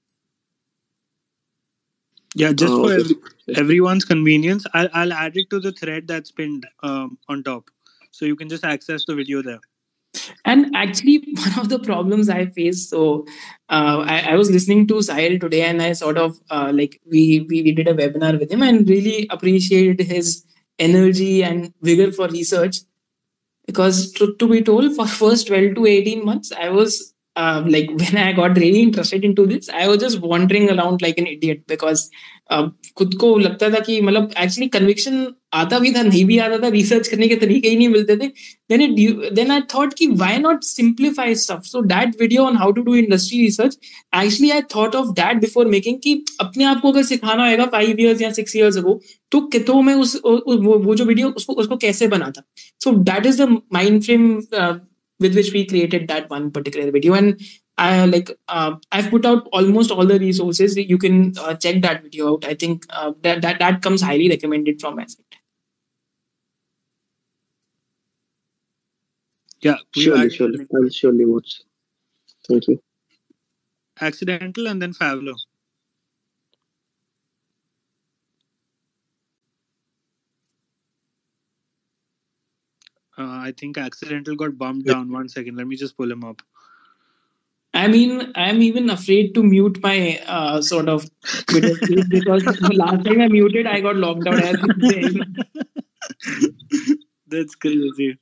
Yeah, 2.36 2.52
just 2.54 2.74
Oh, 2.74 2.80
for 2.80 2.91
okay. 2.91 3.02
ev- 3.02 3.56
everyone's 3.58 4.06
convenience, 4.06 4.66
I'll, 4.74 4.90
I'll 4.94 5.14
add 5.14 5.38
it 5.38 5.50
to 5.52 5.60
the 5.60 5.72
thread 5.72 6.08
that's 6.08 6.32
pinned 6.32 6.66
um, 6.84 7.18
on 7.30 7.44
top. 7.44 7.70
So 8.12 8.26
you 8.26 8.36
can 8.36 8.50
just 8.50 8.64
access 8.64 9.06
the 9.06 9.16
video 9.16 9.41
there. 9.41 9.60
And 10.45 10.75
actually, 10.75 11.19
one 11.35 11.59
of 11.59 11.69
the 11.69 11.79
problems 11.79 12.29
I 12.29 12.47
faced. 12.47 12.91
so 12.91 13.27
uh, 13.69 14.05
I, 14.07 14.33
I 14.33 14.35
was 14.37 14.51
listening 14.51 14.87
to 14.89 14.95
Sahir 14.95 15.41
today, 15.41 15.63
and 15.63 15.83
I 15.83 15.93
sort 15.93 16.19
of 16.19 16.39
uh, 16.51 16.73
like 16.75 17.01
we, 17.07 17.47
we 17.49 17.63
we 17.63 17.73
did 17.73 17.89
a 17.89 17.95
webinar 17.95 18.39
with 18.39 18.51
him, 18.51 18.63
and 18.63 18.89
really 18.89 19.27
appreciated 19.31 20.07
his 20.07 20.45
energy 20.79 21.43
and 21.43 21.73
vigor 21.83 22.13
for 22.13 22.29
research. 22.29 22.79
Because 23.67 24.13
to, 24.13 24.35
to 24.37 24.49
be 24.49 24.63
told, 24.63 24.95
for 24.97 25.07
first 25.23 25.49
twelve 25.49 25.75
to 25.75 25.87
eighteen 25.87 26.25
months, 26.25 26.53
I 26.53 26.71
was 26.71 27.15
um, 27.39 27.69
like 27.69 27.90
when 28.02 28.16
I 28.16 28.32
got 28.32 28.56
really 28.56 28.82
interested 28.82 29.24
into 29.24 29.47
this, 29.47 29.69
I 29.69 29.86
was 29.89 29.98
just 29.98 30.20
wandering 30.20 30.70
around 30.70 31.02
like 31.02 31.19
an 31.19 31.27
idiot 31.27 31.66
because 31.66 32.10
uh, 32.51 32.69
खुद 32.97 33.15
को 33.20 33.36
लगता 33.39 33.69
था 33.70 33.81
कि 33.86 34.01
मतलब 34.02 34.31
actually 34.39 34.69
conviction 34.77 35.27
आता 35.55 35.78
भी 35.78 35.93
था 35.94 36.02
नहीं 36.02 36.24
भी 36.24 36.39
आता 36.39 36.59
था 36.62 36.69
रिसर्च 36.69 37.09
करने 37.09 37.28
के 37.28 37.36
तरीके 37.36 37.69
ही 37.69 37.77
नहीं 37.77 37.89
मिलते 37.89 38.16
थे 38.16 38.31
then 38.73 38.82
it 38.86 39.36
then 39.36 39.52
I 39.56 39.60
thought 39.73 39.94
ki 39.98 40.09
why 40.23 40.31
not 40.47 40.65
simplify 40.69 41.28
stuff 41.43 41.69
so 41.74 41.82
that 41.93 42.16
video 42.23 42.48
on 42.48 42.59
how 42.62 42.70
to 42.78 42.85
do 42.89 42.97
industry 43.02 43.40
research 43.43 43.77
actually 44.23 44.51
I 44.56 44.60
thought 44.74 44.98
of 45.02 45.15
that 45.20 45.40
before 45.44 45.66
making 45.77 46.01
कि 46.05 46.15
अपने 46.40 46.65
आप 46.65 46.81
को 46.81 46.93
अगर 46.93 47.02
सिखाना 47.12 47.51
होगा 47.51 47.70
five 47.77 48.02
years 48.05 48.23
या 48.23 48.32
six 48.40 48.59
years 48.60 48.82
ago 48.82 48.98
तो 49.32 49.40
कितो 49.55 49.81
में 49.82 49.94
उस 49.94 50.16
वो, 50.27 50.78
वो 50.78 50.94
जो 50.94 51.05
वीडियो 51.05 51.31
उसको 51.31 51.52
उसको 51.52 51.77
कैसे 51.77 52.09
बनाता 52.09 52.43
so 52.85 52.97
that 53.10 53.31
is 53.31 53.40
the 53.43 53.51
mind 53.78 54.05
frame 54.06 54.28
uh, 54.62 54.74
with 55.20 55.35
which 55.35 55.53
we 55.53 55.66
created 55.66 56.09
that 56.09 56.28
one 56.31 56.51
particular 56.51 56.90
video 56.90 57.15
and 57.15 57.40
I 57.77 58.05
like 58.07 58.31
uh, 58.49 58.77
I've 58.90 59.11
put 59.11 59.24
out 59.24 59.49
almost 59.53 59.90
all 59.90 60.07
the 60.07 60.19
resources 60.19 60.77
you 60.77 60.99
can 60.99 61.32
uh, 61.39 61.55
check 61.55 61.82
that 61.82 62.03
video 62.03 62.32
out 62.35 62.45
I 62.45 62.55
think 62.55 62.86
uh, 62.90 63.12
that 63.23 63.43
that 63.43 63.59
that 63.61 63.82
comes 63.82 64.03
highly 64.03 64.28
recommended 64.28 64.81
from 64.81 64.97
my 64.97 65.07
side 65.07 65.24
Yeah, 69.61 69.77
Surely, 69.95 70.31
surely. 70.31 70.66
I'll 70.74 70.89
surely 70.89 71.24
watch. 71.24 71.62
Thank 72.47 72.69
you. 72.69 72.81
accidental 74.01 74.69
and 74.69 74.81
then 74.81 74.93
Favelo. 74.93 75.35
Uh, 83.19 83.43
I 83.49 83.53
think 83.57 83.77
accidental 83.77 84.36
got 84.36 84.57
bumped 84.57 84.86
down. 84.86 85.11
One 85.11 85.28
second, 85.28 85.57
let 85.57 85.66
me 85.66 85.74
just 85.74 85.97
pull 85.97 86.11
him 86.11 86.24
up. 86.24 86.40
I 87.74 87.89
mean, 87.89 88.32
I'm 88.35 88.62
even 88.62 88.89
afraid 88.90 89.35
to 89.35 89.43
mute 89.43 89.82
my 89.82 90.20
uh, 90.27 90.62
sort 90.62 90.89
of 90.89 91.11
Twitter 91.47 91.74
feed 91.74 92.09
because 92.09 92.45
the 92.45 92.73
last 92.74 93.05
time 93.05 93.20
I 93.20 93.28
muted, 93.28 93.66
I 93.66 93.81
got 93.81 93.97
locked 93.97 94.27
out. 94.27 94.43
As. 94.43 94.57
That's 97.27 97.55
crazy. 97.57 98.19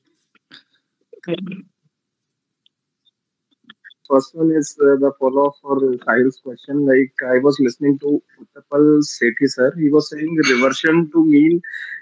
First 4.09 4.35
one 4.35 4.53
is 4.53 4.77
uh, 4.81 4.97
the 5.03 5.13
follow 5.19 5.47
up 5.49 5.55
for 5.63 5.81
Sahir's 5.81 6.39
question. 6.43 6.87
Like 6.87 7.13
I 7.35 7.39
was 7.39 7.59
listening 7.61 7.99
to 8.01 8.23
Utpal 8.59 9.01
Sethi 9.03 9.49
sir, 9.49 9.73
he 9.77 9.89
was 9.91 10.11
saying 10.11 10.35
reversion 10.51 11.11
to 11.13 11.25
mean 11.25 11.61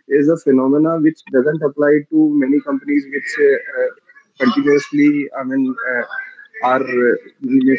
is 0.08 0.28
a 0.28 0.36
phenomena 0.36 0.98
which 1.00 1.20
doesn't 1.32 1.62
apply 1.62 1.92
to 2.10 2.30
many 2.42 2.60
companies 2.60 3.04
which 3.12 3.30
uh, 3.48 3.54
uh, 3.80 3.90
continuously, 4.40 5.28
I 5.38 5.44
mean, 5.44 5.74
uh, 5.92 6.04
are 6.64 6.82
uh, 6.82 7.16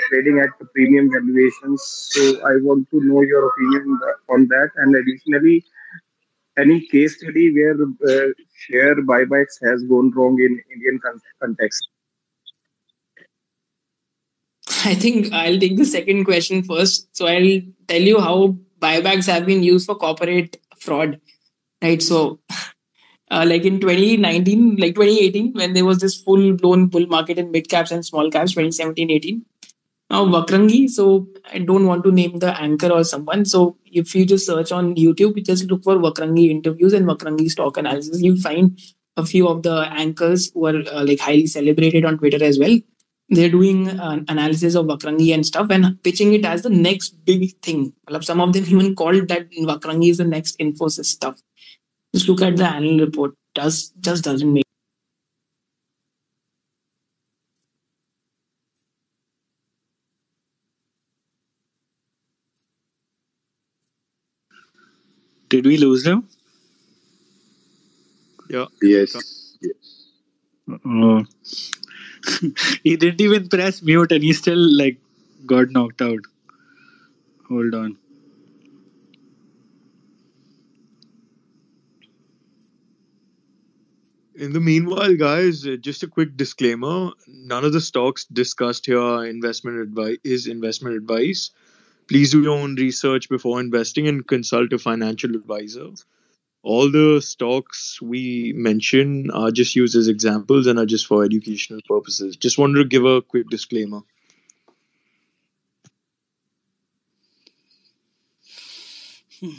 trading 0.09 0.39
at 0.39 0.49
the 0.59 0.65
premium 0.73 1.09
valuations. 1.11 1.81
So 2.11 2.21
I 2.47 2.53
want 2.61 2.89
to 2.91 3.01
know 3.01 3.21
your 3.21 3.47
opinion 3.49 3.99
on 4.29 4.47
that. 4.47 4.69
And 4.77 4.95
additionally, 4.95 5.63
any 6.57 6.85
case 6.87 7.17
study 7.17 7.53
where 7.53 7.75
uh, 7.81 8.29
share 8.55 8.95
buybacks 8.97 9.55
has 9.63 9.83
gone 9.83 10.11
wrong 10.11 10.37
in 10.39 10.61
Indian 10.73 10.99
context. 11.41 11.87
I 14.91 14.93
think 14.93 15.33
I'll 15.33 15.59
take 15.59 15.77
the 15.77 15.85
second 15.85 16.25
question 16.25 16.61
first. 16.61 17.15
So 17.17 17.25
I'll 17.25 17.61
tell 17.87 18.01
you 18.01 18.19
how 18.21 18.55
buybacks 18.79 19.25
have 19.25 19.45
been 19.45 19.63
used 19.63 19.87
for 19.87 19.95
corporate 19.95 20.57
fraud. 20.77 21.19
Right. 21.81 22.01
So, 22.01 22.39
uh, 23.31 23.45
like 23.47 23.65
in 23.65 23.79
2019, 23.79 24.75
like 24.75 24.93
2018, 24.93 25.53
when 25.53 25.73
there 25.73 25.85
was 25.85 25.99
this 25.99 26.15
full 26.21 26.53
blown 26.53 26.85
bull 26.87 27.07
market 27.07 27.39
in 27.39 27.49
mid 27.49 27.67
caps 27.67 27.89
and 27.89 28.05
small 28.05 28.29
caps, 28.29 28.51
2017 28.51 29.09
18. 29.09 29.45
Now, 30.11 30.25
Vakrangee. 30.25 30.87
So, 30.87 31.27
I 31.51 31.57
don't 31.57 31.87
want 31.87 32.03
to 32.03 32.11
name 32.11 32.37
the 32.37 32.55
anchor 32.61 32.91
or 32.91 33.03
someone. 33.03 33.45
So, 33.45 33.77
if 33.85 34.13
you 34.13 34.23
just 34.23 34.45
search 34.45 34.71
on 34.71 34.95
YouTube, 34.95 35.35
you 35.35 35.41
just 35.41 35.65
look 35.65 35.83
for 35.83 35.95
Vakrangee 35.95 36.51
interviews 36.51 36.93
and 36.93 37.07
Vakrangee 37.07 37.49
stock 37.49 37.77
analysis, 37.77 38.21
you'll 38.21 38.37
find 38.37 38.79
a 39.17 39.25
few 39.25 39.47
of 39.47 39.63
the 39.63 39.87
anchors 39.91 40.51
who 40.53 40.67
are 40.67 40.75
uh, 40.91 41.03
like 41.03 41.19
highly 41.19 41.47
celebrated 41.47 42.05
on 42.05 42.19
Twitter 42.19 42.43
as 42.43 42.59
well 42.59 42.77
they're 43.29 43.49
doing 43.49 43.87
an 43.87 44.25
analysis 44.27 44.75
of 44.75 44.85
Vakrangee 44.85 45.33
and 45.33 45.45
stuff 45.45 45.67
and 45.69 46.01
pitching 46.03 46.33
it 46.33 46.45
as 46.45 46.61
the 46.61 46.69
next 46.69 47.09
big 47.25 47.57
thing. 47.59 47.93
Some 48.21 48.41
of 48.41 48.53
them 48.53 48.65
even 48.65 48.95
called 48.95 49.27
that 49.29 49.49
Vakrangee 49.51 50.11
is 50.11 50.17
the 50.17 50.25
next 50.25 50.59
Infosys 50.59 51.05
stuff. 51.05 51.41
Just 52.13 52.29
look 52.29 52.41
at 52.41 52.57
the 52.57 52.65
annual 52.65 52.99
report. 52.99 53.33
Does 53.53 53.89
just 53.99 54.23
doesn't 54.23 54.51
make. 54.53 54.63
Did 65.49 65.65
we 65.65 65.77
lose 65.77 66.03
them? 66.03 66.27
Yeah. 68.49 68.65
Yes. 68.81 69.15
Yes. 69.61 70.07
Uh, 70.69 71.23
he 72.83 72.95
didn't 72.95 73.21
even 73.21 73.47
press 73.49 73.81
mute 73.81 74.11
and 74.11 74.23
he 74.23 74.33
still 74.33 74.57
like 74.57 74.97
got 75.45 75.69
knocked 75.69 76.01
out. 76.01 76.19
Hold 77.47 77.73
on. 77.75 77.97
In 84.35 84.51
the 84.51 84.59
meanwhile, 84.59 85.15
guys, 85.15 85.65
uh, 85.65 85.77
just 85.77 86.03
a 86.03 86.07
quick 86.07 86.35
disclaimer: 86.35 87.11
none 87.27 87.63
of 87.63 87.71
the 87.71 87.79
stocks 87.79 88.25
discussed 88.25 88.85
here 88.85 88.99
are 88.99 89.25
investment 89.25 89.79
advice 89.79 90.17
is 90.23 90.47
investment 90.47 90.95
advice. 90.95 91.51
Please 92.07 92.31
do 92.31 92.43
your 92.43 92.57
own 92.57 92.75
research 92.75 93.29
before 93.29 93.59
investing 93.61 94.07
and 94.07 94.27
consult 94.27 94.73
a 94.73 94.79
financial 94.79 95.35
advisor. 95.35 95.91
All 96.65 96.91
the 96.91 97.21
stocks 97.21 98.01
we 98.01 98.51
mention 98.57 99.31
are 99.31 99.51
just 99.51 99.75
used 99.77 99.95
as 99.95 100.09
examples 100.09 100.67
and 100.67 100.77
are 100.79 100.85
just 100.85 101.07
for 101.07 101.23
educational 101.23 101.79
purposes. 101.87 102.35
Just 102.35 102.57
wanted 102.57 102.79
to 102.79 102.85
give 102.85 103.05
a 103.05 103.21
quick 103.21 103.49
disclaimer. 103.49 104.01
Hmm. 109.39 109.51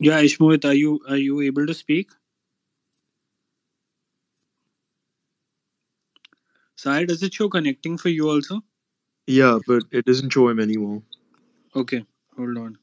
Yeah, 0.00 0.20
Ishmohit, 0.22 0.64
are 0.64 0.74
you 0.74 1.00
are 1.08 1.16
you 1.16 1.40
able 1.40 1.66
to 1.66 1.74
speak? 1.74 2.10
Sai, 6.78 7.06
does 7.06 7.24
it 7.24 7.34
show 7.34 7.48
connecting 7.48 7.98
for 7.98 8.08
you 8.08 8.30
also? 8.30 8.60
Yeah, 9.26 9.58
but 9.66 9.82
it 9.90 10.04
doesn't 10.04 10.30
show 10.30 10.48
him 10.48 10.60
anymore. 10.60 11.02
Okay, 11.74 12.04
hold 12.36 12.56
on. 12.56 12.78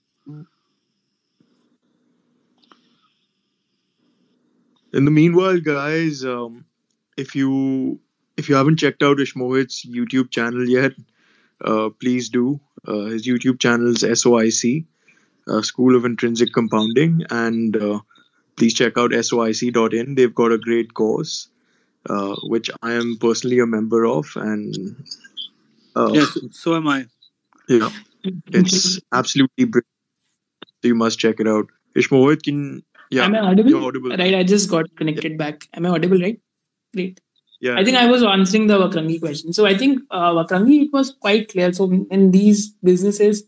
In 4.91 5.05
the 5.05 5.11
meanwhile, 5.11 5.61
guys, 5.61 6.25
um, 6.25 6.65
if 7.15 7.35
you 7.35 8.01
if 8.35 8.49
you 8.49 8.55
haven't 8.55 8.79
checked 8.79 9.01
out 9.01 9.17
Ishmohit's 9.17 9.85
YouTube 9.85 10.29
channel 10.29 10.67
yet, 10.67 10.91
uh, 11.63 11.89
please 11.89 12.27
do. 12.27 12.59
Uh, 12.85 13.05
his 13.05 13.25
YouTube 13.25 13.61
channel 13.61 13.87
is 13.87 14.03
SOIC, 14.03 14.85
uh, 15.47 15.61
School 15.61 15.95
of 15.95 16.03
Intrinsic 16.03 16.51
Compounding, 16.51 17.23
and 17.29 17.77
uh, 17.77 17.99
please 18.57 18.73
check 18.73 18.97
out 18.97 19.11
SOIC.in. 19.11 20.15
They've 20.15 20.35
got 20.35 20.51
a 20.51 20.57
great 20.57 20.93
course, 20.93 21.47
uh, 22.09 22.35
which 22.43 22.69
I 22.81 22.93
am 22.93 23.17
personally 23.19 23.59
a 23.59 23.65
member 23.65 24.05
of, 24.05 24.27
and 24.35 24.95
uh, 25.95 26.11
Yes, 26.13 26.37
so 26.51 26.75
am 26.75 26.87
I. 26.87 27.05
yeah, 27.67 27.89
it's 28.51 28.99
absolutely 29.11 29.65
brilliant. 29.65 29.87
So 30.81 30.87
you 30.89 30.95
must 30.95 31.19
check 31.19 31.39
it 31.39 31.47
out. 31.47 31.67
Ishmohit, 31.95 32.43
can 32.43 32.83
yeah, 33.09 33.25
Am 33.25 33.35
I 33.35 33.39
audible? 33.39 33.69
you're 33.69 33.83
audible. 33.83 34.09
Right, 34.09 34.35
I 34.35 34.43
just 34.43 34.69
got 34.69 34.93
connected 34.95 35.37
back. 35.37 35.67
Am 35.73 35.85
I 35.85 35.89
audible, 35.89 36.19
right? 36.19 36.39
Great. 36.93 37.19
Yeah, 37.61 37.77
I 37.77 37.83
think 37.85 37.97
I 37.97 38.07
was 38.07 38.23
answering 38.23 38.67
the 38.67 38.77
Vakrangee 38.77 39.19
question. 39.19 39.53
So 39.53 39.65
I 39.65 39.77
think 39.77 40.01
uh, 40.11 40.33
Vakrangee, 40.33 40.83
it 40.83 40.93
was 40.93 41.11
quite 41.11 41.49
clear. 41.49 41.71
So 41.73 41.89
in 42.11 42.31
these 42.31 42.69
businesses, 42.83 43.43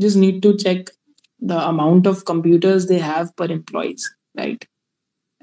just 0.00 0.16
need 0.16 0.42
to 0.42 0.56
check 0.56 0.90
the 1.40 1.58
amount 1.68 2.06
of 2.06 2.24
computers 2.24 2.86
they 2.86 2.98
have 2.98 3.34
per 3.36 3.46
employees, 3.46 4.08
right? 4.36 4.64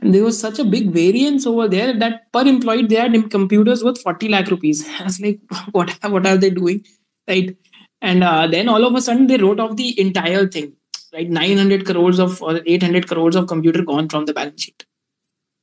And 0.02 0.14
there 0.14 0.24
was 0.24 0.40
such 0.40 0.60
a 0.60 0.66
big 0.66 0.92
variance 0.92 1.48
over 1.48 1.68
there 1.68 1.98
that 1.98 2.32
per 2.32 2.42
employee 2.42 2.86
they 2.86 2.96
had 2.96 3.32
computers 3.32 3.84
worth 3.84 4.02
40 4.02 4.30
lakh 4.30 4.50
rupees. 4.50 4.88
I 5.00 5.04
was 5.04 5.20
like, 5.20 5.40
what, 5.72 5.92
what 6.04 6.26
are 6.26 6.38
they 6.38 6.50
doing? 6.50 6.86
Right. 7.28 7.56
And 8.02 8.24
uh, 8.24 8.48
then 8.48 8.70
all 8.70 8.86
of 8.86 8.94
a 8.94 9.02
sudden 9.02 9.28
they 9.28 9.38
wrote 9.38 9.60
off 9.60 9.78
the 9.78 10.00
entire 10.00 10.48
thing, 10.48 10.74
right? 11.14 11.30
900 11.30 11.86
crores 11.86 12.20
of 12.20 12.42
or 12.42 12.62
800 12.66 13.08
crores 13.08 13.36
of 13.36 13.48
computer 13.48 13.84
gone 13.84 14.10
from 14.10 14.26
the 14.26 14.34
balance 14.34 14.64
sheet. 14.64 14.86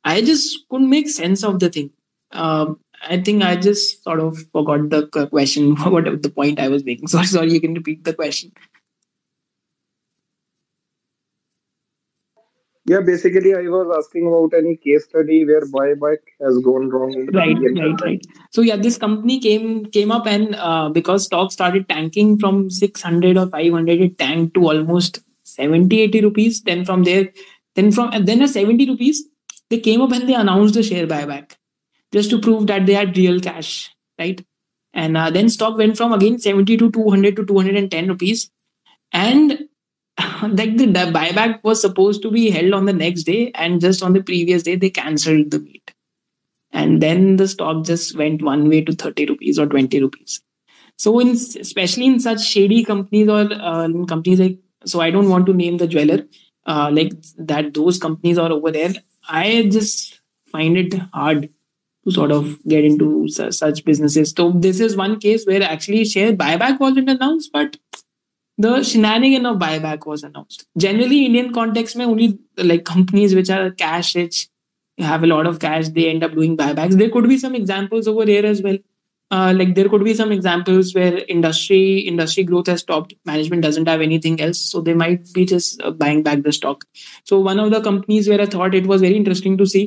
I 0.05 0.23
just 0.23 0.69
couldn't 0.69 0.91
make 0.91 1.09
sense 1.09 1.45
of 1.45 1.61
the 1.61 1.71
thing. 1.71 1.91
Um, 2.33 2.81
I 3.09 3.21
think 3.21 3.43
I 3.43 3.57
just 3.57 4.03
sort 4.03 4.21
of 4.21 4.39
forgot 4.53 4.91
the 4.91 5.07
question, 5.29 5.77
what 5.77 6.23
the 6.23 6.31
point 6.31 6.59
I 6.59 6.69
was 6.69 6.85
making. 6.85 7.09
Sorry, 7.09 7.27
sorry, 7.27 7.53
you 7.53 7.61
can 7.61 7.75
repeat 7.75 8.05
the 8.05 8.15
question. 8.15 8.53
Yeah, 12.85 13.01
basically, 13.01 13.55
I 13.55 13.63
was 13.63 13.97
asking 13.97 14.27
about 14.27 14.59
any 14.59 14.77
case 14.77 15.05
study 15.05 15.45
where 15.45 15.61
buyback 15.61 16.19
has 16.41 16.59
gone 16.59 16.89
wrong. 16.91 17.29
Right, 17.33 17.57
right, 17.57 18.01
right. 18.01 18.27
So 18.51 18.61
yeah, 18.61 18.75
this 18.75 18.99
company 18.99 19.39
came 19.39 19.85
came 19.87 20.11
up 20.11 20.27
and 20.27 20.57
uh, 20.57 20.89
because 20.89 21.27
stock 21.27 21.53
started 21.53 21.89
tanking 21.89 22.39
from 22.39 22.71
600 22.71 23.37
or 23.37 23.47
500, 23.49 24.01
it 24.01 24.19
tanked 24.19 24.55
to 24.55 24.67
almost 24.67 25.21
70, 25.45 26.01
80 26.01 26.21
rupees. 26.23 26.63
Then 26.63 26.85
from 26.85 27.05
there, 27.05 27.29
then 27.77 27.93
from 27.93 28.11
then 28.25 28.43
at 28.43 28.51
70 28.51 28.89
rupees, 28.89 29.25
they 29.71 29.79
came 29.79 30.03
up 30.03 30.11
and 30.11 30.29
they 30.29 30.35
announced 30.35 30.75
a 30.75 30.83
share 30.83 31.07
buyback 31.07 31.53
just 32.13 32.31
to 32.31 32.41
prove 32.41 32.67
that 32.67 32.85
they 32.87 32.95
had 32.95 33.17
real 33.17 33.39
cash, 33.41 33.95
right? 34.19 34.45
And 34.93 35.17
uh, 35.17 35.31
then 35.31 35.49
stock 35.49 35.79
went 35.79 35.97
from 35.97 36.13
again 36.13 36.41
70 36.41 36.77
to 36.79 36.91
200 36.91 37.37
to 37.37 37.47
210 37.47 38.09
rupees. 38.09 38.51
And 39.13 39.69
like 40.43 40.77
the, 40.77 40.87
buyback 40.87 41.63
was 41.63 41.81
supposed 41.81 42.23
to 42.23 42.31
be 42.31 42.51
held 42.51 42.75
on 42.75 42.87
the 42.87 42.93
next 42.93 43.25
day, 43.25 43.51
and 43.55 43.81
just 43.81 44.03
on 44.03 44.13
the 44.13 44.23
previous 44.23 44.63
day, 44.63 44.77
they 44.77 44.91
cancelled 44.91 45.51
the 45.51 45.59
meet. 45.59 45.93
And 46.73 47.03
then 47.03 47.37
the 47.37 47.49
stock 47.49 47.85
just 47.85 48.17
went 48.17 48.43
one 48.43 48.69
way 48.69 48.83
to 48.83 48.95
30 48.95 49.27
rupees 49.27 49.59
or 49.59 49.67
20 49.67 50.01
rupees. 50.01 50.41
So, 50.97 51.19
in 51.19 51.31
especially 51.31 52.07
in 52.07 52.21
such 52.21 52.45
shady 52.45 52.85
companies 52.85 53.29
or 53.29 53.49
uh, 53.53 53.89
companies 54.07 54.41
like, 54.41 54.59
so 54.85 55.01
I 55.01 55.11
don't 55.11 55.29
want 55.29 55.47
to 55.47 55.55
name 55.55 55.79
the 55.79 55.87
jeweler, 55.87 56.25
uh, 56.67 56.91
like 56.93 57.13
that, 57.39 57.75
those 57.75 57.99
companies 57.99 58.39
are 58.39 58.53
over 58.53 58.71
there. 58.71 58.93
I 59.29 59.69
just 59.71 60.21
find 60.51 60.77
it 60.77 60.95
hard 61.13 61.49
to 62.05 62.11
sort 62.11 62.33
of 62.33 62.63
get 62.65 62.85
into 62.85 63.29
su- 63.29 63.53
such 63.53 63.85
businesses. 63.85 64.33
So 64.37 64.53
this 64.53 64.81
is 64.81 64.97
one 64.97 65.19
case 65.19 65.45
where 65.47 65.63
actually 65.63 66.05
share 66.05 66.33
buyback 66.33 66.79
wasn't 66.81 67.09
announced, 67.09 67.51
but 67.53 67.77
the 68.63 68.83
shenanigan 68.83 69.47
of 69.47 69.59
buyback 69.59 70.07
was 70.07 70.23
announced. 70.23 70.67
Generally, 70.77 71.27
Indian 71.27 71.53
context, 71.53 71.97
mein 71.97 72.09
only 72.09 72.39
like 72.57 72.85
companies 72.85 73.35
which 73.35 73.51
are 73.51 73.71
cash 73.71 74.15
rich, 74.15 74.49
have 74.99 75.23
a 75.25 75.27
lot 75.27 75.47
of 75.47 75.59
cash, 75.59 75.89
they 75.89 76.09
end 76.09 76.25
up 76.25 76.33
doing 76.33 76.57
buybacks. 76.57 76.99
There 77.03 77.11
could 77.11 77.29
be 77.29 77.39
some 77.39 77.55
examples 77.55 78.09
over 78.09 78.27
here 78.27 78.47
as 78.47 78.63
well. 78.63 78.79
Uh, 79.31 79.53
like 79.57 79.75
there 79.75 79.89
could 79.89 80.05
be 80.05 80.13
some 80.13 80.31
examples 80.31 80.95
where 80.95 81.21
industry 81.35 82.01
industry 82.01 82.43
growth 82.45 82.67
has 82.67 82.81
stopped 82.81 83.15
management 83.25 83.63
doesn't 83.67 83.89
have 83.89 84.03
anything 84.07 84.39
else 84.47 84.59
so 84.73 84.83
they 84.89 84.93
might 84.93 85.33
be 85.33 85.47
just 85.47 85.81
uh, 85.83 85.91
buying 85.91 86.23
back 86.27 86.43
the 86.43 86.53
stock 86.53 86.85
so 87.25 87.39
one 87.47 87.59
of 87.63 87.71
the 87.71 87.81
companies 87.87 88.29
where 88.29 88.43
i 88.43 88.49
thought 88.55 88.75
it 88.81 88.87
was 88.87 89.01
very 89.07 89.17
interesting 89.21 89.57
to 89.63 89.69
see 89.75 89.85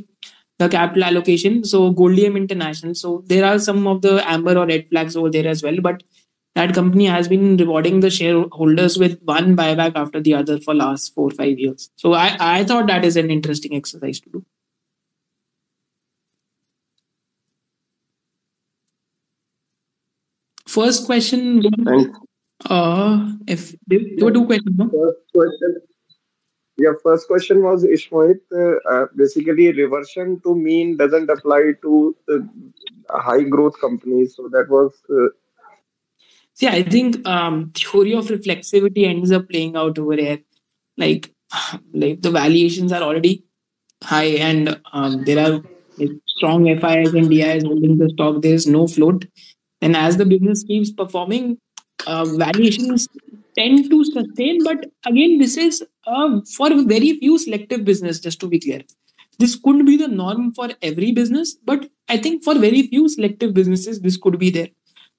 the 0.58 0.70
capital 0.70 1.04
allocation. 1.04 1.64
So 1.64 1.94
Goldiam 1.94 2.38
International. 2.38 2.96
So 2.96 3.24
there 3.26 3.46
are 3.46 3.60
some 3.60 3.88
of 3.88 4.02
the 4.02 4.28
amber 4.30 4.58
or 4.58 4.66
red 4.66 4.88
flags 4.90 5.16
over 5.16 5.30
there 5.30 5.48
as 5.48 5.64
well. 5.64 5.78
But 5.82 6.04
that 6.56 6.74
company 6.74 7.06
has 7.06 7.28
been 7.28 7.58
rewarding 7.58 8.00
the 8.00 8.10
shareholders 8.10 8.98
with 8.98 9.22
one 9.24 9.56
buyback 9.56 9.94
after 9.96 10.22
the 10.22 10.34
other 10.34 10.60
for 10.60 10.74
last 10.74 11.14
four 11.14 11.28
or 11.28 11.32
five 11.32 11.60
years. 11.60 11.90
So 11.96 12.14
I, 12.14 12.38
I 12.40 12.64
thought 12.64 12.88
that 12.88 13.06
is 13.06 13.18
an 13.18 13.30
interesting 13.30 13.76
exercise 13.76 14.20
to 14.22 14.30
do. 14.30 14.46
First 20.68 21.06
question. 21.06 21.62
Thanks. 21.86 22.20
Uh, 22.70 23.34
if 23.48 23.76
there 23.88 24.00
were 24.22 24.32
two 24.32 24.46
questions, 24.46 24.78
no? 24.78 24.90
First 24.90 25.20
question. 25.34 25.78
Yeah, 26.78 26.92
first 27.04 27.28
question 27.28 27.64
was 27.64 27.86
Ishmohit. 27.86 28.40
Uh, 28.52 28.78
uh, 28.90 29.06
basically, 29.16 29.72
reversion 29.72 30.42
to 30.42 30.56
mean 30.56 30.98
doesn't 30.98 31.30
apply 31.30 31.74
to 31.82 32.16
uh, 32.30 33.18
high 33.18 33.44
growth 33.44 33.80
companies. 33.80 34.36
So 34.36 34.50
that 34.50 34.68
was 34.70 34.92
uh, 35.10 35.30
See, 36.56 36.68
I 36.68 36.84
think 36.84 37.28
um, 37.28 37.72
theory 37.72 38.14
of 38.14 38.28
reflexivity 38.28 39.06
ends 39.06 39.32
up 39.32 39.50
playing 39.50 39.76
out 39.76 40.00
over 40.00 40.16
here. 40.16 40.40
Like, 40.98 41.34
like 41.94 42.22
the 42.22 42.32
valuations 42.32 42.92
are 42.94 43.02
already 43.02 43.44
high, 44.02 44.38
and 44.50 44.80
um, 44.94 45.26
there 45.26 45.40
are 45.46 45.62
like, 45.98 46.12
strong 46.28 46.66
FIs 46.66 47.14
and 47.14 47.30
DIs 47.30 47.64
holding 47.64 47.98
the 47.98 48.10
stock. 48.10 48.42
There 48.42 48.54
is 48.54 48.68
no 48.68 48.88
float, 48.88 49.26
and 49.82 49.98
as 49.98 50.16
the 50.16 50.26
business 50.26 50.64
keeps 50.64 50.92
performing, 50.92 51.58
uh, 52.08 52.24
valuations 52.24 53.10
tend 53.58 53.90
to 53.90 54.06
sustain. 54.06 54.64
But 54.64 54.86
again, 55.06 55.40
this 55.40 55.58
is 55.58 55.84
uh, 56.08 56.40
for 56.56 56.70
very 56.84 57.18
few 57.20 57.38
selective 57.38 57.84
business. 57.84 58.22
Just 58.22 58.40
to 58.40 58.48
be 58.48 58.60
clear, 58.60 58.82
this 59.40 59.58
couldn't 59.58 59.86
be 59.86 59.98
the 59.98 60.08
norm 60.08 60.54
for 60.54 60.70
every 60.82 61.12
business, 61.12 61.54
but 61.66 61.90
I 62.08 62.16
think 62.16 62.46
for 62.46 62.58
very 62.58 62.84
few 62.88 63.10
selective 63.10 63.54
businesses, 63.54 64.00
this 64.00 64.16
could 64.16 64.40
be 64.40 64.50
there. 64.50 64.70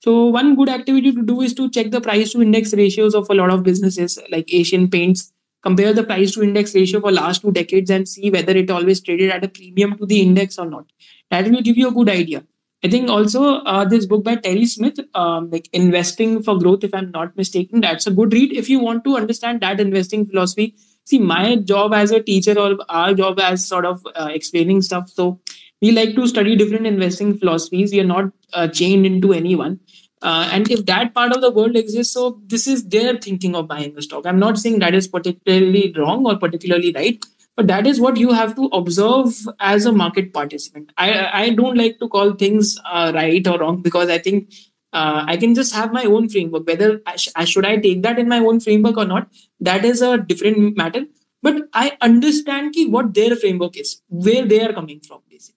So 0.07 0.27
one 0.27 0.55
good 0.55 0.69
activity 0.69 1.11
to 1.13 1.23
do 1.23 1.41
is 1.41 1.53
to 1.55 1.69
check 1.69 1.91
the 1.91 2.01
price 2.01 2.31
to 2.33 2.41
index 2.41 2.73
ratios 2.73 3.13
of 3.13 3.29
a 3.29 3.35
lot 3.35 3.51
of 3.51 3.65
businesses 3.65 4.21
like 4.31 4.55
Asian 4.55 4.89
Paints. 4.89 5.33
Compare 5.65 5.95
the 5.95 6.05
price 6.05 6.31
to 6.35 6.45
index 6.45 6.77
ratio 6.77 7.01
for 7.01 7.11
last 7.11 7.43
two 7.43 7.51
decades 7.51 7.91
and 7.91 8.09
see 8.09 8.31
whether 8.31 8.53
it 8.53 8.71
always 8.71 9.01
traded 9.01 9.33
at 9.33 9.43
a 9.43 9.49
premium 9.49 9.99
to 9.99 10.07
the 10.07 10.21
index 10.21 10.61
or 10.61 10.67
not. 10.67 10.85
That 11.33 11.51
will 11.51 11.61
give 11.61 11.77
you 11.77 11.89
a 11.89 11.91
good 11.91 12.09
idea. 12.09 12.45
I 12.85 12.89
think 12.89 13.11
also 13.11 13.55
uh, 13.65 13.85
this 13.85 14.07
book 14.07 14.23
by 14.23 14.37
Terry 14.37 14.67
Smith, 14.67 15.01
um, 15.15 15.51
like 15.51 15.69
Investing 15.73 16.41
for 16.41 16.57
Growth, 16.57 16.85
if 16.85 16.95
I'm 16.95 17.11
not 17.11 17.37
mistaken, 17.37 17.81
that's 17.81 18.07
a 18.07 18.13
good 18.13 18.33
read. 18.33 18.53
If 18.53 18.69
you 18.69 18.79
want 18.79 19.03
to 19.05 19.17
understand 19.17 19.61
that 19.63 19.81
investing 19.81 20.25
philosophy, 20.25 20.77
see, 21.05 21.19
my 21.19 21.57
job 21.57 21.93
as 21.95 22.13
a 22.13 22.23
teacher 22.23 22.57
or 22.57 22.77
our 22.89 23.13
job 23.13 23.41
as 23.41 23.67
sort 23.67 23.87
of 23.87 24.07
uh, 24.15 24.29
explaining 24.31 24.83
stuff. 24.83 25.09
So 25.09 25.41
we 25.83 25.93
like 25.93 26.15
to 26.17 26.27
study 26.27 26.57
different 26.57 26.87
investing 26.87 27.37
philosophies. 27.39 27.93
We 27.93 28.01
are 28.01 28.05
not 28.05 28.33
uh, 28.53 28.69
chained 28.69 29.07
into 29.07 29.33
anyone. 29.33 29.81
Uh, 30.23 30.49
and 30.51 30.71
if 30.71 30.87
that 30.87 31.15
part 31.15 31.33
of 31.33 31.43
the 31.43 31.51
world 31.51 31.77
exists, 31.77 32.15
so 32.15 32.41
this 32.47 32.67
is 32.67 32.89
their 32.89 33.17
thinking 33.19 33.55
of 33.55 33.69
buying 33.69 33.97
a 33.97 34.03
stock. 34.03 34.27
I'm 34.27 34.39
not 34.39 34.59
saying 34.59 34.79
that 34.79 34.95
is 34.95 35.07
particularly 35.07 35.93
wrong 35.97 36.27
or 36.27 36.37
particularly 36.39 36.93
right 36.93 37.23
but 37.57 37.67
that 37.69 37.87
is 37.87 38.01
what 38.01 38.17
you 38.19 38.33
have 38.33 38.55
to 38.55 38.67
observe 38.67 39.35
as 39.61 39.87
a 39.87 39.93
market 39.93 40.33
participant 40.35 40.93
i 40.99 41.09
i 41.43 41.51
don't 41.61 41.77
like 41.83 41.99
to 41.99 42.09
call 42.17 42.33
things 42.43 42.79
uh, 42.85 43.11
right 43.15 43.47
or 43.53 43.59
wrong 43.59 43.81
because 43.87 44.11
i 44.11 44.19
think 44.19 44.53
uh, 44.93 45.25
i 45.27 45.37
can 45.37 45.55
just 45.55 45.75
have 45.75 45.93
my 45.93 46.05
own 46.05 46.29
framework 46.29 46.67
whether 46.67 47.01
I, 47.07 47.17
sh- 47.17 47.31
should 47.53 47.65
i 47.67 47.77
take 47.79 48.03
that 48.03 48.19
in 48.19 48.29
my 48.29 48.39
own 48.41 48.61
framework 48.61 48.99
or 48.99 49.07
not 49.07 49.29
that 49.61 49.85
is 49.87 50.03
a 50.03 50.19
different 50.19 50.77
matter 50.77 51.07
but 51.43 51.63
i 51.73 51.97
understand 52.11 52.75
ki 52.75 52.87
what 52.89 53.15
their 53.15 53.37
framework 53.37 53.77
is 53.85 54.03
where 54.09 54.45
they 54.45 54.61
are 54.69 54.73
coming 54.75 55.01
from 55.01 55.21
basically 55.31 55.55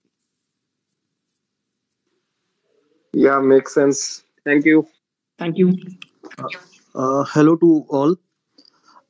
Yeah, 3.12 3.40
makes 3.40 3.74
sense. 3.74 4.24
Thank 4.44 4.64
you. 4.64 4.86
thank 5.38 5.58
you 5.58 5.72
Uh, 6.94 7.24
hello 7.24 7.56
to 7.56 7.84
all. 7.88 8.16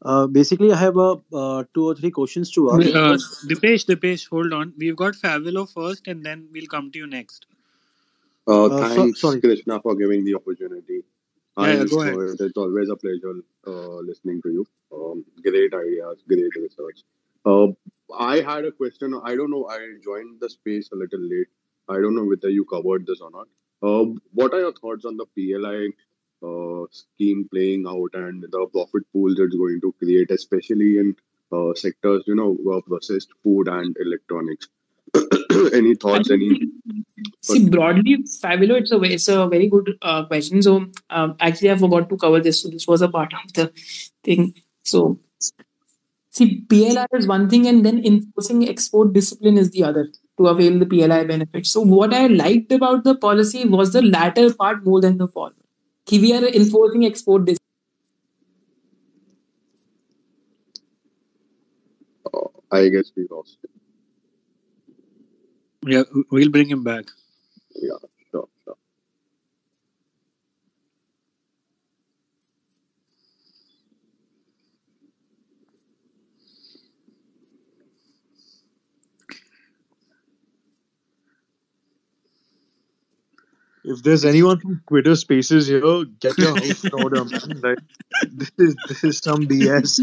Uh, 0.03 0.27
basically, 0.27 0.73
I 0.73 0.77
have 0.77 0.97
uh, 0.97 1.17
uh, 1.33 1.65
two 1.75 1.87
or 1.87 1.95
three 1.95 2.11
questions 2.11 2.51
to 2.53 2.71
ask. 2.73 2.95
Uh, 2.95 3.17
Dipesh, 3.53 3.85
Dipesh, 3.87 4.29
hold 4.29 4.53
on. 4.53 4.73
We've 4.79 4.97
got 4.97 5.15
Favilo 5.15 5.69
first, 5.71 6.09
and 6.09 6.25
then 6.25 6.49
we'll 6.53 6.67
come 6.67 6.91
to 6.93 6.99
you 6.99 7.07
next. 7.07 7.47
Uh, 8.49 8.65
Uh, 8.65 8.89
so- 8.89 8.95
thanks, 8.95 9.21
sorry. 9.21 9.41
Krishna, 9.41 9.81
for 9.81 9.95
giving 9.95 10.25
the 10.25 10.35
opportunity. 10.35 11.03
Yeah, 11.59 11.67
yeah, 11.67 11.81
And, 11.81 11.91
go 11.91 12.01
ahead. 12.01 12.15
uh, 12.17 12.45
It's 12.47 12.57
always 12.57 12.89
a 12.89 12.97
pleasure 12.97 13.35
uh, 13.67 13.97
listening 14.11 14.41
to 14.43 14.51
you. 14.57 14.67
Um, 14.99 15.25
great 15.43 15.75
ideas, 15.75 16.23
great 16.27 16.57
research. 16.57 17.03
Uh, 17.45 17.69
I 18.19 18.41
had 18.41 18.65
a 18.65 18.73
question. 18.73 19.15
I 19.23 19.37
don't 19.37 19.51
know. 19.51 19.67
I 19.69 19.79
joined 20.03 20.41
the 20.41 20.49
space 20.49 20.91
a 20.93 20.97
little 20.97 21.21
late. 21.21 21.49
I 21.89 22.01
don't 22.01 22.15
know 22.15 22.25
whether 22.25 22.49
you 22.49 22.65
covered 22.65 23.07
this 23.07 23.21
or 23.21 23.31
not. 23.31 23.49
Uh, 23.83 24.05
what 24.33 24.53
are 24.53 24.61
your 24.61 24.73
thoughts 24.73 25.05
on 25.05 25.17
the 25.17 25.27
PLI 25.35 25.89
uh, 26.43 26.87
scheme 26.91 27.49
playing 27.51 27.87
out 27.87 28.11
and 28.15 28.43
the 28.43 28.67
profit 28.73 29.03
pools 29.13 29.39
it's 29.39 29.57
going 29.57 29.81
to 29.81 29.95
create, 29.99 30.31
especially 30.31 30.99
in 30.99 31.17
uh, 31.53 31.75
sectors, 31.75 32.25
you 32.27 32.35
know, 32.35 32.57
uh, 32.73 32.81
processed 32.83 33.29
food 33.43 33.69
and 33.69 33.97
electronics? 34.01 34.69
any 35.73 35.95
thoughts? 35.95 36.31
Any 36.31 36.61
See, 37.41 37.69
broadly, 37.69 38.25
Fabulous, 38.41 38.83
it's 38.83 38.93
a, 38.93 39.03
it's 39.03 39.29
a 39.29 39.49
very 39.49 39.69
good 39.69 39.99
uh, 40.03 40.25
question. 40.27 40.63
So, 40.63 40.87
um, 41.11 41.37
actually, 41.41 41.71
I 41.71 41.77
forgot 41.77 42.09
to 42.09 42.17
cover 42.17 42.41
this. 42.41 42.63
So, 42.63 42.69
this 42.69 42.87
was 42.87 43.03
a 43.03 43.09
part 43.09 43.33
of 43.33 43.53
the 43.55 43.73
thing. 44.23 44.55
So, 44.83 45.19
see, 46.31 46.61
PLI 46.63 47.07
is 47.15 47.27
one 47.27 47.49
thing, 47.49 47.67
and 47.67 47.85
then 47.85 48.05
enforcing 48.05 48.69
export 48.69 49.13
discipline 49.13 49.59
is 49.59 49.71
the 49.71 49.85
other 49.85 50.09
to 50.41 50.49
avail 50.49 50.79
the 50.79 50.87
PLI 50.87 51.25
benefits. 51.25 51.71
So, 51.73 51.83
what 51.83 52.15
I 52.15 52.27
liked 52.29 52.73
about 52.73 53.05
the 53.05 53.15
policy 53.17 53.65
was 53.67 53.93
the 53.93 54.03
latter 54.03 54.53
part 54.55 54.85
more 54.85 55.01
than 55.01 55.19
the 55.19 55.29
former. 55.29 55.57
Ki 56.07 56.21
We 56.21 56.33
are 56.35 56.45
enforcing 56.63 57.07
export 57.07 57.47
discipline. 57.47 57.59
uh, 62.35 62.49
I 62.73 62.89
guess 62.89 63.13
we 63.17 63.27
lost 63.31 63.59
it. 63.65 63.71
Yeah, 65.87 66.03
we'll 66.31 66.51
bring 66.51 66.69
him 66.69 66.85
back. 66.85 67.05
Yeah, 67.77 67.99
sure, 68.33 68.49
sure. 68.65 68.77
If 83.91 84.05
there's 84.05 84.25
anyone 84.25 84.61
from 84.61 84.81
Twitter 84.87 85.17
Spaces 85.17 85.67
here, 85.67 86.05
get 86.21 86.39
your 86.39 86.55
house 86.57 86.85
in 86.85 86.95
order, 86.95 87.25
man. 87.25 87.61
Like 87.63 87.79
this 88.31 88.51
is 88.59 88.77
this 88.89 89.03
is 89.05 89.19
some 89.19 89.49
BS. 89.49 90.01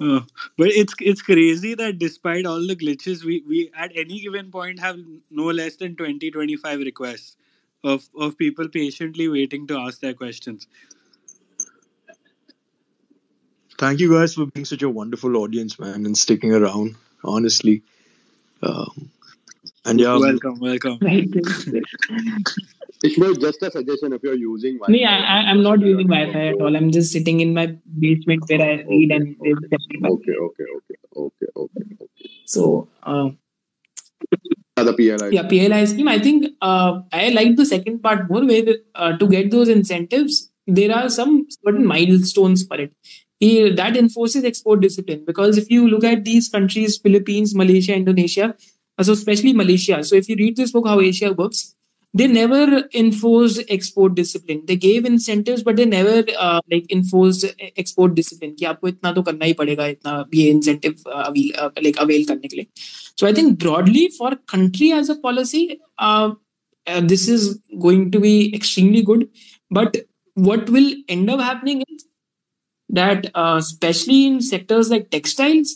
Uh, 0.00 0.20
but 0.56 0.68
it's 0.68 0.94
it's 1.00 1.20
crazy 1.20 1.74
that 1.74 1.98
despite 1.98 2.46
all 2.46 2.66
the 2.66 2.74
glitches, 2.74 3.22
we, 3.22 3.42
we 3.46 3.70
at 3.76 3.92
any 3.94 4.20
given 4.20 4.50
point 4.50 4.80
have 4.80 4.96
no 5.30 5.44
less 5.44 5.76
than 5.76 5.94
20, 5.94 6.30
25 6.30 6.80
requests 6.80 7.36
of, 7.84 8.08
of 8.18 8.38
people 8.38 8.68
patiently 8.68 9.28
waiting 9.28 9.66
to 9.66 9.78
ask 9.78 10.00
their 10.00 10.14
questions. 10.14 10.66
Thank 13.78 14.00
you 14.00 14.10
guys 14.10 14.34
for 14.34 14.46
being 14.46 14.64
such 14.64 14.82
a 14.82 14.88
wonderful 14.88 15.36
audience, 15.36 15.78
man, 15.78 16.06
and 16.06 16.16
sticking 16.16 16.52
around. 16.54 16.96
Honestly, 17.22 17.82
um, 18.62 19.10
and 19.88 20.00
yeah, 20.00 20.18
welcome, 20.18 20.58
welcome. 20.60 20.98
Right. 21.00 21.30
Ishmohit, 23.04 23.40
just 23.40 23.62
a 23.62 23.70
suggestion 23.70 24.12
if 24.12 24.22
you're 24.22 24.34
using 24.34 24.78
Me, 24.88 25.04
I, 25.04 25.16
I, 25.16 25.36
I'm 25.50 25.62
not 25.62 25.80
using 25.80 26.08
Wi 26.08 26.32
Fi 26.32 26.48
at 26.48 26.60
all. 26.60 26.76
I'm 26.76 26.90
just 26.90 27.12
sitting 27.12 27.40
in 27.40 27.54
my 27.54 27.66
basement 27.98 28.42
where 28.48 28.60
I 28.60 28.82
read 28.88 29.12
and 29.12 29.36
there's 29.40 29.58
separate 29.70 30.12
Okay, 30.12 30.32
okay, 30.32 30.64
okay, 30.76 30.94
okay, 31.16 31.46
okay, 31.56 31.82
okay. 32.00 32.30
So, 32.44 32.88
uh, 33.04 33.30
the 34.76 34.92
PLI. 34.92 35.28
yeah 35.30 35.42
PLI 35.42 35.84
scheme. 35.84 36.08
I 36.08 36.18
think 36.18 36.46
uh, 36.60 37.00
I 37.12 37.30
like 37.30 37.56
the 37.56 37.66
second 37.66 38.02
part 38.02 38.28
more, 38.30 38.44
where 38.44 38.76
uh, 38.94 39.16
to 39.16 39.28
get 39.28 39.50
those 39.50 39.68
incentives, 39.68 40.50
there 40.66 40.94
are 40.94 41.08
some 41.08 41.46
certain 41.64 41.86
milestones 41.86 42.66
for 42.66 42.78
it. 42.80 42.92
That 43.76 43.96
enforces 43.96 44.44
export 44.44 44.80
discipline 44.80 45.24
because 45.24 45.56
if 45.56 45.70
you 45.70 45.88
look 45.88 46.02
at 46.02 46.24
these 46.24 46.48
countries, 46.48 46.98
Philippines, 46.98 47.54
Malaysia, 47.54 47.94
Indonesia, 47.94 48.56
so 49.01 49.13
especially 49.13 49.53
Malaysia. 49.53 50.03
So 50.03 50.15
if 50.15 50.29
you 50.29 50.35
read 50.35 50.55
this 50.55 50.71
book, 50.71 50.87
How 50.87 50.99
Asia 51.01 51.33
Works, 51.33 51.75
they 52.13 52.27
never 52.27 52.83
enforced 52.93 53.63
export 53.69 54.13
discipline. 54.15 54.61
They 54.67 54.75
gave 54.75 55.05
incentives, 55.05 55.63
but 55.63 55.75
they 55.77 55.85
never 55.85 56.23
uh, 56.37 56.59
like 56.71 56.85
enforced 56.91 57.45
e- 57.45 57.71
export 57.83 58.13
discipline. 58.15 58.55
कि 58.59 58.65
आपको 58.65 58.87
इतना 58.87 59.11
तो 59.13 59.21
करना 59.21 59.45
ही 59.45 59.53
पड़ेगा 59.53 59.87
इतना 59.87 60.25
ये 60.35 60.51
incentive 60.53 61.01
uh, 61.07 61.23
avail, 61.29 61.51
uh, 61.63 61.69
like 61.81 61.97
avail 62.05 62.27
करने 62.27 62.47
के 62.47 62.57
लिए. 62.57 62.67
So 63.19 63.27
I 63.27 63.33
think 63.33 63.57
broadly 63.57 64.09
for 64.19 64.35
country 64.53 64.91
as 64.91 65.09
a 65.09 65.15
policy, 65.15 65.79
uh, 65.97 66.31
uh, 66.87 67.01
this 67.01 67.27
is 67.27 67.59
going 67.79 68.11
to 68.11 68.19
be 68.19 68.53
extremely 68.55 69.01
good. 69.01 69.27
But 69.71 69.97
what 70.35 70.69
will 70.69 70.93
end 71.09 71.29
up 71.29 71.39
happening 71.39 71.83
is 71.89 72.05
that, 72.89 73.31
uh, 73.35 73.55
especially 73.59 74.25
in 74.27 74.41
sectors 74.41 74.89
like 74.89 75.09
textiles, 75.09 75.75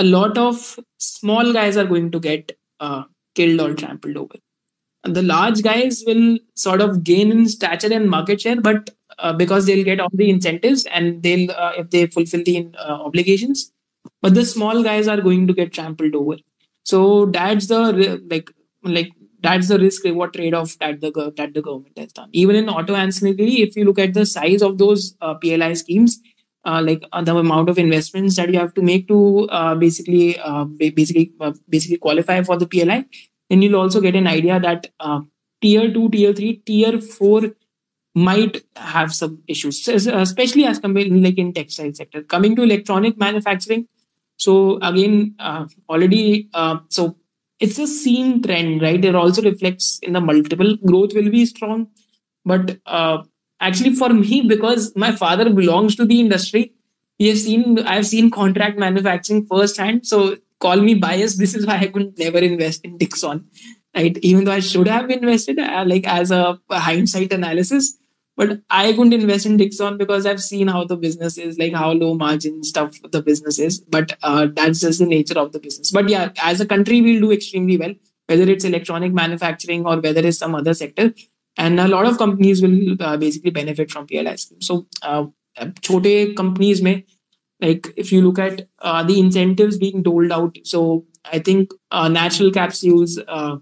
a 0.00 0.04
lot 0.04 0.38
of 0.38 0.78
small 0.98 1.52
guys 1.52 1.76
are 1.76 1.84
going 1.84 2.10
to 2.10 2.20
get 2.20 2.52
uh, 2.80 3.02
killed 3.34 3.60
or 3.60 3.74
trampled 3.74 4.16
over. 4.16 4.36
And 5.04 5.16
the 5.16 5.22
large 5.22 5.62
guys 5.62 6.02
will 6.06 6.38
sort 6.54 6.80
of 6.80 7.04
gain 7.04 7.30
in 7.30 7.48
stature 7.48 7.92
and 7.92 8.10
market 8.10 8.40
share, 8.40 8.60
but 8.60 8.90
uh, 9.18 9.32
because 9.32 9.66
they'll 9.66 9.84
get 9.84 10.00
all 10.00 10.10
the 10.12 10.30
incentives 10.30 10.84
and 10.86 11.22
they'll 11.22 11.50
uh, 11.50 11.72
if 11.76 11.90
they 11.90 12.06
fulfill 12.06 12.44
the 12.44 12.68
uh, 12.78 12.98
obligations, 13.08 13.72
but 14.22 14.34
the 14.34 14.44
small 14.44 14.82
guys 14.82 15.08
are 15.08 15.20
going 15.20 15.46
to 15.46 15.54
get 15.54 15.72
trampled 15.72 16.14
over. 16.14 16.36
So 16.84 17.26
that's 17.26 17.68
the 17.68 18.22
like 18.30 18.50
like 18.82 19.10
that's 19.42 19.68
the 19.68 19.78
risk 19.78 20.04
reward 20.04 20.34
trade 20.34 20.54
off 20.54 20.76
that 20.80 21.00
the 21.00 21.32
that 21.36 21.54
the 21.54 21.62
government 21.62 21.98
has 21.98 22.12
done. 22.12 22.28
Even 22.32 22.56
in 22.56 22.68
auto 22.68 22.94
ancillary, 22.94 23.62
if 23.62 23.76
you 23.76 23.84
look 23.84 23.98
at 23.98 24.14
the 24.14 24.26
size 24.26 24.62
of 24.62 24.78
those 24.78 25.16
uh, 25.20 25.34
PLI 25.34 25.74
schemes, 25.74 26.20
uh, 26.70 26.82
like 26.82 27.04
uh, 27.12 27.22
the 27.22 27.34
amount 27.36 27.68
of 27.68 27.78
investments 27.78 28.36
that 28.36 28.52
you 28.52 28.58
have 28.58 28.74
to 28.74 28.82
make 28.82 29.08
to 29.08 29.48
uh, 29.60 29.74
basically 29.74 30.38
uh, 30.38 30.64
basically 30.64 31.32
uh, 31.40 31.52
basically 31.68 31.98
qualify 31.98 32.42
for 32.42 32.56
the 32.56 32.66
PLI, 32.66 33.04
then 33.48 33.62
you'll 33.62 33.80
also 33.80 34.00
get 34.00 34.16
an 34.16 34.26
idea 34.26 34.60
that 34.60 34.88
uh, 35.00 35.20
tier 35.60 35.92
two, 35.92 36.08
tier 36.10 36.32
three, 36.32 36.54
tier 36.66 37.00
four 37.00 37.42
might 38.14 38.62
have 38.76 39.12
some 39.14 39.42
issues, 39.46 39.86
especially 39.88 40.64
as 40.64 40.78
compared 40.78 41.10
like 41.12 41.38
in 41.38 41.52
textile 41.52 41.92
sector. 41.94 42.22
Coming 42.22 42.56
to 42.56 42.62
electronic 42.62 43.18
manufacturing, 43.18 43.86
so 44.36 44.78
again, 44.82 45.36
already 45.88 46.48
so 46.88 47.16
it's 47.60 47.78
a 47.78 47.86
seen 47.86 48.42
trend, 48.42 48.82
right? 48.82 49.04
It 49.04 49.14
also 49.14 49.42
reflects 49.42 49.98
in 50.02 50.14
the 50.14 50.20
multiple 50.20 50.76
growth 50.84 51.14
will 51.14 51.30
be 51.30 51.46
strong, 51.46 51.88
but 52.44 52.78
actually 53.60 53.94
for 53.94 54.08
me 54.10 54.42
because 54.42 54.94
my 54.96 55.12
father 55.12 55.50
belongs 55.50 55.96
to 55.96 56.04
the 56.04 56.20
industry, 56.20 56.72
he 57.18 57.28
has 57.28 57.44
seen 57.44 57.78
I've 57.80 58.06
seen 58.06 58.30
contract 58.30 58.78
manufacturing 58.78 59.46
firsthand. 59.46 60.06
So 60.06 60.36
call 60.58 60.76
me 60.80 60.94
biased. 60.94 61.38
This 61.38 61.54
is 61.54 61.66
why 61.66 61.78
I 61.78 61.86
could 61.88 62.18
never 62.18 62.38
invest 62.38 62.84
in 62.84 62.98
Dixon, 62.98 63.46
right? 63.96 64.16
Even 64.22 64.44
though 64.44 64.52
I 64.52 64.60
should 64.60 64.88
have 64.88 65.10
invested, 65.10 65.58
uh, 65.58 65.84
like 65.86 66.06
as 66.06 66.30
a 66.30 66.58
hindsight 66.70 67.32
analysis, 67.32 67.96
but 68.36 68.60
I 68.70 68.92
couldn't 68.92 69.12
invest 69.12 69.44
in 69.46 69.56
Dixon 69.58 69.98
because 69.98 70.24
I've 70.24 70.40
seen 70.42 70.68
how 70.68 70.84
the 70.84 70.96
business 70.96 71.36
is, 71.36 71.58
like 71.58 71.74
how 71.74 71.92
low 71.92 72.14
margin 72.14 72.62
stuff 72.62 72.96
the 73.10 73.22
business 73.22 73.58
is. 73.58 73.80
But 73.80 74.16
uh, 74.22 74.48
that's 74.52 74.80
just 74.80 74.98
the 74.98 75.06
nature 75.06 75.38
of 75.38 75.52
the 75.52 75.58
business. 75.58 75.90
But 75.90 76.08
yeah, 76.08 76.30
as 76.42 76.60
a 76.60 76.66
country, 76.66 77.02
we'll 77.02 77.20
do 77.20 77.32
extremely 77.32 77.76
well. 77.76 77.94
whether 78.30 78.44
it's 78.50 78.64
electronic 78.64 79.12
manufacturing 79.12 79.84
or 79.86 80.00
whether 80.00 80.24
it's 80.26 80.38
some 80.38 80.54
other 80.54 80.72
sector 80.72 81.12
And 81.59 81.79
a 81.79 81.87
lot 81.87 82.05
of 82.05 82.17
companies 82.17 82.61
will 82.61 82.95
uh, 82.99 83.17
basically 83.17 83.51
benefit 83.51 83.91
from 83.91 84.07
PLI 84.07 84.35
scheme. 84.35 84.61
So, 84.61 84.87
uh, 85.01 85.25
छोटे 85.81 86.35
companies 86.35 86.81
may 86.81 87.05
like 87.61 87.87
if 87.95 88.11
you 88.11 88.21
look 88.21 88.39
at 88.39 88.67
uh, 88.79 89.03
the 89.03 89.19
incentives 89.19 89.77
being 89.77 90.03
doled 90.03 90.31
out 90.31 90.57
so 90.63 91.05
i 91.31 91.39
think 91.39 91.71
uh, 91.91 92.07
natural 92.07 92.51
capsules 92.51 93.17
uh, 93.27 93.55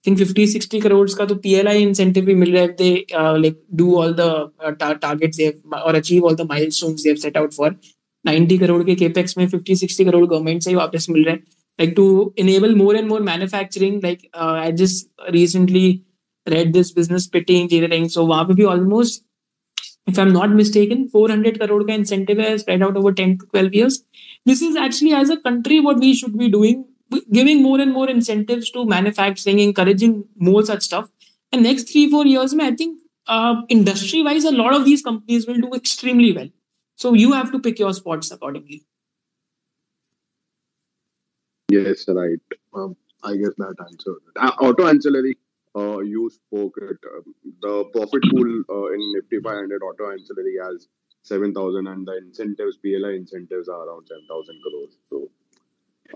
I 0.00 0.10
think 0.10 0.18
50 0.18 0.46
60 0.46 0.80
crores 0.80 1.14
ka 1.14 1.24
to 1.26 1.34
PLI 1.36 1.74
incentive 1.84 2.24
bhi 2.26 2.36
mil 2.42 2.52
raha 2.56 2.68
if 2.70 2.76
they 2.76 3.04
uh, 3.20 3.36
like 3.44 3.56
do 3.80 3.96
all 4.00 4.12
the 4.20 4.28
uh, 4.60 4.72
tar- 4.82 4.98
targets 5.04 5.36
they 5.36 5.46
have 5.46 5.78
or 5.88 5.94
achieve 6.00 6.24
all 6.28 6.36
the 6.40 6.46
milestones 6.52 7.02
they 7.02 7.10
have 7.10 7.18
set 7.18 7.36
out 7.40 7.52
for 7.52 7.70
90 8.28 8.58
crore 8.58 8.84
के 8.90 8.96
capex 9.02 9.36
में 9.38 9.46
50 9.54 9.76
60 9.82 10.06
crore 10.10 10.28
government 10.34 10.62
से 10.64 10.70
ही 10.70 10.76
वापस 10.76 11.08
मिल 11.10 11.24
रहे 11.24 11.34
हैं 11.34 11.42
like 11.80 11.94
to 11.96 12.06
enable 12.44 12.76
more 12.82 12.94
and 13.00 13.08
more 13.14 13.20
manufacturing 13.30 14.00
like 14.06 14.22
uh, 14.34 14.54
I 14.66 14.70
just 14.82 15.10
recently 15.38 15.84
read 16.49 16.73
this 16.73 16.91
business 16.91 17.27
Pitti 17.27 17.61
engineering 17.61 18.09
so 18.09 18.25
वहां 18.25 18.45
पे 18.45 18.53
भी 18.53 18.65
almost—if 18.73 20.19
I'm 20.19 20.33
not 20.33 20.49
mistaken, 20.49 21.07
400 21.09 21.59
crore 21.59 21.83
ka 21.83 21.93
incentive 21.93 22.39
is 22.39 22.61
spread 22.61 22.81
out 22.81 22.97
over 22.97 23.13
10 23.13 23.37
to 23.37 23.45
12 23.45 23.73
years. 23.73 24.03
This 24.45 24.61
is 24.61 24.75
actually, 24.75 25.13
as 25.13 25.29
a 25.29 25.37
country, 25.37 25.79
what 25.79 25.97
we 25.97 26.13
should 26.13 26.37
be 26.37 26.49
doing, 26.49 26.85
giving 27.31 27.61
more 27.63 27.79
and 27.79 27.93
more 27.93 28.09
incentives 28.09 28.69
to 28.71 28.85
manufacturing, 28.85 29.59
encouraging 29.59 30.25
more 30.37 30.63
such 30.65 30.83
stuff. 30.83 31.09
And 31.51 31.63
next 31.63 31.91
three, 31.91 32.09
four 32.09 32.25
years, 32.25 32.53
I 32.53 32.71
think 32.71 32.99
uh, 33.27 33.61
industry 33.69 34.23
wise, 34.23 34.43
a 34.43 34.51
lot 34.51 34.73
of 34.73 34.85
these 34.85 35.01
companies 35.01 35.47
will 35.47 35.61
do 35.67 35.73
extremely 35.73 36.33
well. 36.33 36.49
So 36.95 37.13
you 37.13 37.31
have 37.33 37.51
to 37.51 37.59
pick 37.59 37.79
your 37.79 37.93
spots 37.93 38.31
accordingly. 38.31 38.83
Yes, 41.69 42.05
right. 42.07 42.39
Um, 42.73 42.95
I 43.23 43.35
guess 43.35 43.53
that 43.57 43.75
answer. 43.79 44.15
Uh, 44.35 44.51
auto 44.59 44.87
ancillary 44.87 45.37
uh, 45.75 45.99
you 45.99 46.29
spoke 46.29 46.75
it. 46.81 46.97
Um, 47.15 47.33
the 47.61 47.85
profit 47.93 48.23
pool 48.31 48.63
uh, 48.69 48.93
in 48.93 49.13
Nifty 49.15 49.39
500 49.39 49.81
auto 49.81 50.11
ancillary 50.11 50.55
has 50.61 50.87
7,000 51.23 51.87
and 51.87 52.05
the 52.05 52.17
incentives, 52.17 52.77
PLI 52.77 53.15
incentives 53.15 53.69
are 53.69 53.87
around 53.87 54.07
10,000 54.07 54.61
crores. 54.61 54.97
So 55.09 55.29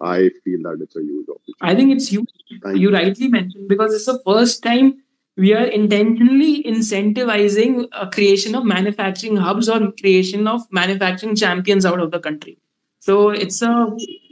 I 0.02 0.30
feel 0.44 0.62
that 0.64 0.80
it's 0.82 0.96
a 0.96 1.02
huge 1.02 1.28
opportunity. 1.30 1.58
I 1.62 1.76
think 1.76 1.92
it's 1.92 2.12
you. 2.12 2.26
Thank 2.64 2.78
You 2.78 2.92
rightly 2.92 3.30
mentioned 3.30 3.68
because 3.68 3.94
it's 3.94 4.06
the 4.06 4.22
first 4.26 4.62
time 4.62 5.02
we 5.38 5.54
are 5.54 5.66
intentionally 5.66 6.64
incentivizing 6.64 7.88
a 7.92 8.10
creation 8.10 8.56
of 8.56 8.66
manufacturing 8.66 9.38
hubs 9.38 9.70
or 9.70 9.92
creation 9.92 10.48
of 10.48 10.62
manufacturing 10.72 11.36
champions 11.36 11.86
out 11.86 12.00
of 12.00 12.12
the 12.12 12.20
country. 12.20 12.58
So 13.00 13.30
it's 13.30 13.62
a 13.62 13.88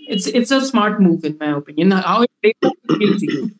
it's 0.08 0.28
it's 0.28 0.52
a 0.52 0.66
smart 0.66 1.00
move 1.00 1.24
in 1.24 1.38
my 1.40 1.52
opinion. 1.58 1.92
How 1.92 2.24
it 2.24 2.32
plays 2.42 2.74
we'll 2.90 3.20
see. 3.20 3.52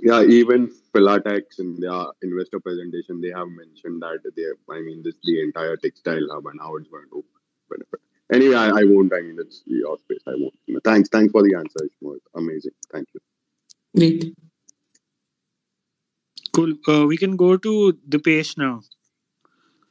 Yeah, 0.00 0.22
even 0.22 0.72
Filatex 0.94 1.58
in 1.58 1.78
their 1.78 2.04
investor 2.22 2.60
presentation, 2.60 3.20
they 3.20 3.28
have 3.28 3.48
mentioned 3.48 4.00
that 4.00 4.20
they, 4.36 4.44
I 4.74 4.80
mean, 4.80 5.02
this 5.02 5.14
the 5.22 5.42
entire 5.42 5.76
textile 5.76 6.26
hub 6.30 6.46
and 6.46 6.58
how 6.60 6.76
it's 6.76 6.88
going 6.88 7.08
to 7.10 7.24
benefit. 7.68 8.00
Anyway, 8.32 8.54
I, 8.54 8.68
I 8.68 8.84
won't. 8.84 9.12
I 9.12 9.20
mean, 9.20 9.36
it's 9.38 9.62
your 9.66 9.98
space. 9.98 10.22
I 10.26 10.32
won't. 10.36 10.54
Thanks. 10.84 11.10
Thanks 11.10 11.32
for 11.32 11.42
the 11.42 11.54
answer. 11.54 11.80
Ishmohit. 11.84 12.20
Amazing. 12.34 12.72
Thank 12.90 13.08
you. 13.12 13.20
Great. 13.94 14.34
Cool. 16.54 16.72
Uh, 16.88 17.06
we 17.06 17.18
can 17.18 17.36
go 17.36 17.56
to 17.58 17.98
the 18.08 18.18
page 18.18 18.56
now. 18.56 18.80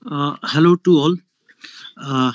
Uh, 0.09 0.35
hello 0.41 0.75
to 0.77 0.97
all. 0.97 1.15
Uh, 1.97 2.31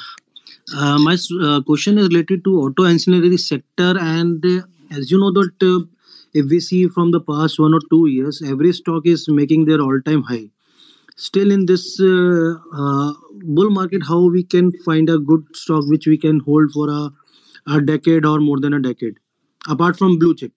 uh, 0.76 0.98
my 0.98 1.16
uh, 1.42 1.60
question 1.62 1.98
is 1.98 2.08
related 2.08 2.44
to 2.44 2.60
auto 2.60 2.84
ancillary 2.84 3.36
sector, 3.36 3.96
and 3.98 4.44
uh, 4.44 4.62
as 4.92 5.10
you 5.10 5.18
know 5.18 5.32
that 5.32 5.62
uh, 5.62 5.84
if 6.40 6.50
we 6.50 6.60
see 6.60 6.86
from 6.88 7.10
the 7.12 7.20
past 7.20 7.58
one 7.58 7.74
or 7.74 7.80
two 7.90 8.06
years, 8.08 8.42
every 8.54 8.72
stock 8.72 9.06
is 9.06 9.28
making 9.28 9.64
their 9.64 9.80
all-time 9.80 10.22
high. 10.22 10.50
Still, 11.16 11.50
in 11.50 11.64
this 11.66 11.98
uh, 12.00 12.54
uh, 12.74 13.12
bull 13.58 13.70
market, 13.70 14.02
how 14.06 14.20
we 14.30 14.42
can 14.44 14.70
find 14.84 15.08
a 15.08 15.18
good 15.18 15.44
stock 15.54 15.84
which 15.86 16.06
we 16.06 16.18
can 16.18 16.40
hold 16.40 16.72
for 16.72 16.90
a, 16.90 17.10
a 17.66 17.80
decade 17.80 18.26
or 18.26 18.38
more 18.38 18.60
than 18.60 18.74
a 18.74 18.80
decade, 18.80 19.18
apart 19.68 19.96
from 19.96 20.18
blue 20.18 20.34
chip. 20.34 20.52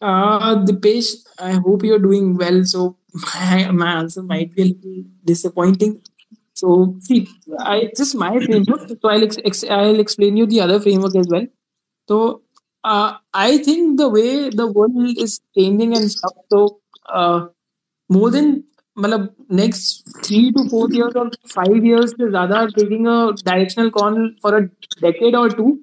Uh, 0.00 0.56
Dipesh, 0.64 1.14
I 1.38 1.52
hope 1.52 1.84
you're 1.84 1.98
doing 2.00 2.36
well. 2.36 2.64
So 2.64 2.96
my, 3.14 3.70
my 3.70 3.92
answer 4.00 4.22
might 4.22 4.54
be 4.54 4.62
a 4.62 4.64
little 4.66 5.04
disappointing. 5.24 6.00
So 6.54 6.96
see, 7.00 7.28
I 7.60 7.90
just 7.96 8.16
my 8.16 8.32
framework. 8.44 8.88
So 8.88 9.08
I'll 9.08 9.22
ex- 9.22 9.64
I'll 9.64 10.00
explain 10.00 10.36
you 10.36 10.46
the 10.46 10.60
other 10.60 10.80
framework 10.80 11.14
as 11.14 11.28
well. 11.30 11.46
So 12.08 12.42
uh, 12.83 13.13
I 13.33 13.57
think 13.59 13.97
the 13.97 14.09
way 14.09 14.49
the 14.49 14.67
world 14.67 15.17
is 15.17 15.39
changing 15.57 15.95
and 15.95 16.11
stuff. 16.11 16.33
So 16.51 16.79
uh, 17.09 17.47
more 18.09 18.29
than 18.31 18.63
मतलब 18.97 19.29
next 19.49 20.03
three 20.25 20.51
to 20.51 20.69
four 20.69 20.87
years 20.91 21.13
or 21.15 21.29
five 21.53 21.85
years 21.85 22.13
से 22.13 22.29
ज़्यादा 22.31 22.67
taking 22.77 23.07
a 23.07 23.33
directional 23.43 23.89
call 23.91 24.17
for 24.41 24.57
a 24.57 24.69
decade 25.01 25.35
or 25.35 25.49
two 25.49 25.79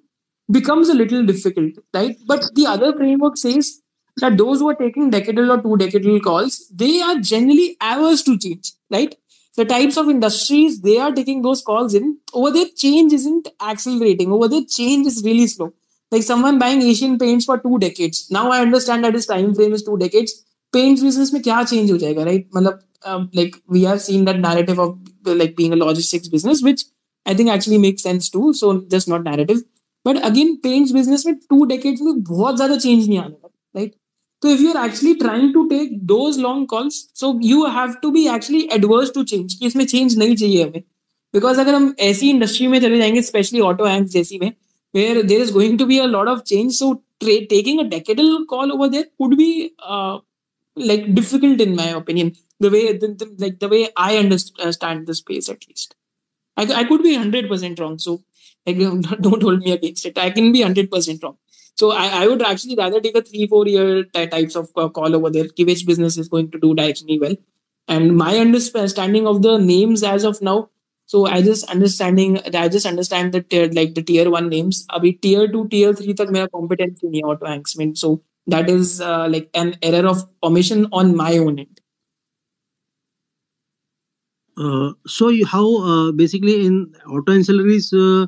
becomes 0.51 0.89
a 0.89 0.95
little 0.95 1.25
difficult, 1.25 1.73
right? 1.95 2.17
But 2.27 2.45
the 2.55 2.67
other 2.67 2.93
framework 2.97 3.37
says 3.37 3.81
that 4.21 4.37
those 4.37 4.61
who 4.61 4.69
are 4.69 4.75
taking 4.75 5.11
decadal 5.11 5.51
or 5.57 5.63
two 5.63 5.77
decadal 5.85 6.21
calls, 6.23 6.69
they 6.73 7.01
are 7.01 7.17
generally 7.19 7.77
averse 7.81 8.23
to 8.25 8.39
change, 8.39 8.73
right? 8.91 9.15
The 9.57 9.65
types 9.65 9.97
of 9.97 10.09
industries 10.09 10.81
they 10.81 10.99
are 10.99 11.13
taking 11.13 11.43
those 11.43 11.63
calls 11.63 11.95
in, 11.95 12.19
over 12.33 12.51
there 12.51 12.67
change 12.77 13.13
isn't 13.13 13.49
accelerating. 13.61 14.33
Over 14.33 14.49
there 14.49 14.65
change 14.69 15.07
is 15.07 15.23
really 15.25 15.47
slow. 15.47 15.73
Like 16.14 16.28
someone 16.28 16.60
buying 16.60 16.82
Asian 16.82 17.18
paints 17.18 17.46
for 17.50 17.58
two 17.58 17.78
decades. 17.78 18.20
Now 18.32 18.44
I 18.52 18.60
understand 18.66 19.06
that 19.06 19.16
his 19.16 19.28
time 19.32 19.54
frame 19.54 19.76
is 19.78 19.84
two 19.84 19.98
decades. 19.98 20.34
Paints 20.76 21.04
business 21.04 21.34
में 21.34 21.44
क्या 21.44 21.66
change 21.66 21.92
हो 21.92 21.98
जाएगा, 21.98 22.24
right? 22.24 22.42
मतलब 22.56 22.80
um, 23.10 23.28
like 23.36 23.52
we 23.74 23.86
have 23.86 24.02
seen 24.10 24.26
that 24.26 24.40
narrative 24.46 24.80
of 24.80 24.94
like 25.28 25.56
being 25.60 25.74
a 25.74 25.80
logistics 25.86 26.32
business, 26.36 26.64
which 26.64 26.86
I 27.30 27.38
think 27.38 27.50
actually 27.58 27.80
makes 27.88 28.06
sense 28.08 28.32
too. 28.36 28.54
So 28.62 28.74
just 28.94 29.10
not 29.10 29.24
narrative. 29.24 29.60
But 30.08 30.22
again, 30.24 30.56
paints 30.66 30.96
business 30.96 31.26
में 31.26 31.34
two 31.34 31.68
decades 31.68 32.02
में 32.02 32.24
बहुत 32.24 32.56
ज़्यादा 32.56 32.76
change 32.76 33.08
नहीं 33.08 33.18
आने 33.18 33.36
वाला, 33.46 33.82
right? 33.82 33.94
So 34.46 34.56
if 34.56 34.66
you're 34.66 34.90
actually 34.90 35.20
trying 35.26 35.54
to 35.54 35.64
take 35.70 36.08
those 36.12 36.40
long 36.46 36.66
calls, 36.74 36.94
so 37.24 37.34
you 37.52 37.64
have 37.78 37.94
to 38.06 38.14
be 38.16 38.28
actually 38.28 38.80
adverse 38.80 39.14
to 39.18 39.34
change. 39.34 39.54
कि 39.54 39.66
इसमें 39.66 39.86
change 39.86 40.18
नहीं 40.18 40.36
चाहिए 40.36 40.64
हमें. 40.64 40.84
Because 41.36 41.60
अगर 41.60 41.76
हम 41.76 41.96
ऐसी 42.00 42.34
industry 42.34 42.68
में 42.68 42.82
चले 42.82 42.98
जाएँगे, 42.98 43.22
especially 43.22 43.62
auto 43.62 43.82
hands 43.82 44.08
जैसी 44.08 44.40
में, 44.40 44.54
where 44.98 45.24
there 45.24 45.40
is 45.46 45.52
going 45.52 45.78
to 45.80 45.86
be 45.86 46.00
a 46.00 46.08
lot 46.08 46.28
of 46.28 46.46
change, 46.46 46.74
so 46.74 46.90
tra- 47.22 47.46
taking 47.56 47.80
a 47.80 47.86
decadal 47.96 48.48
call 48.48 48.72
over 48.76 48.90
there 48.90 49.06
could 49.20 49.38
be 49.38 49.74
uh, 49.96 50.20
like 50.76 51.14
difficult 51.16 51.62
in 51.62 51.76
my 51.76 51.90
opinion. 52.02 52.34
The 52.60 52.70
way 52.70 52.98
the, 52.98 53.08
the, 53.22 53.36
like 53.38 53.60
the 53.60 53.70
way 53.70 53.90
I 53.98 54.18
understand 54.18 55.08
the 55.08 55.16
space 55.16 55.50
at 55.50 55.68
least. 55.68 55.96
I, 56.58 56.64
I 56.82 56.84
could 56.86 57.04
be 57.04 57.16
hundred 57.16 57.50
percent 57.50 57.80
wrong. 57.80 57.98
So 58.00 58.24
like 58.66 58.78
don't 59.22 59.44
hold 59.44 59.60
me 59.60 59.72
against 59.72 60.06
it. 60.06 60.18
I 60.18 60.30
can 60.32 60.52
be 60.52 60.62
hundred 60.62 60.92
percent 60.92 61.24
wrong. 61.24 61.38
So 61.76 61.92
I, 61.92 62.24
I 62.24 62.28
would 62.28 62.42
actually 62.42 62.76
rather 62.76 63.02
take 63.02 63.16
a 63.18 63.22
three 63.22 63.48
four 63.48 63.68
year 63.68 64.06
ty- 64.06 64.28
types 64.28 64.56
of 64.56 64.70
uh, 64.76 64.90
call 64.90 65.16
over 65.16 65.30
there. 65.30 65.48
Which 65.58 65.86
business 65.86 66.18
is 66.18 66.30
going 66.30 66.52
to 66.52 66.60
do 66.60 66.76
directionally 66.76 67.20
well, 67.20 67.36
and 67.88 68.16
my 68.18 68.38
understanding 68.38 69.28
of 69.28 69.42
the 69.42 69.58
names 69.58 70.04
as 70.04 70.24
of 70.24 70.42
now 70.42 70.70
so 71.06 71.26
i 71.28 71.42
just 71.42 71.70
understanding 71.70 72.40
i 72.64 72.68
just 72.68 72.86
understand 72.86 73.34
the 73.34 73.42
tier 73.42 73.70
like 73.80 73.96
the 73.96 74.02
tier 74.02 74.30
one 74.30 74.50
names. 74.50 74.86
abhi 74.92 75.20
tier 75.22 75.48
two 75.48 75.68
tier 75.70 75.94
three 75.94 76.14
tak 76.14 76.32
mera 76.38 76.50
competency 76.50 77.08
nahi 77.08 77.24
auto 77.34 77.46
hanks 77.54 77.78
mean 77.78 77.96
so 77.96 78.22
that 78.48 78.70
is 78.70 79.02
uh, 79.02 79.28
like 79.30 79.50
an 79.54 79.76
error 79.82 80.08
of 80.08 80.24
omission 80.44 80.88
on 80.92 81.16
my 81.16 81.38
own 81.38 81.60
end. 81.60 81.82
Uh, 84.58 84.92
so 85.06 85.30
you, 85.30 85.46
how 85.46 85.66
uh, 85.84 86.12
basically 86.12 86.66
in 86.66 86.94
auto 87.10 87.34
ancillaries 87.34 87.88
uh, 87.94 88.28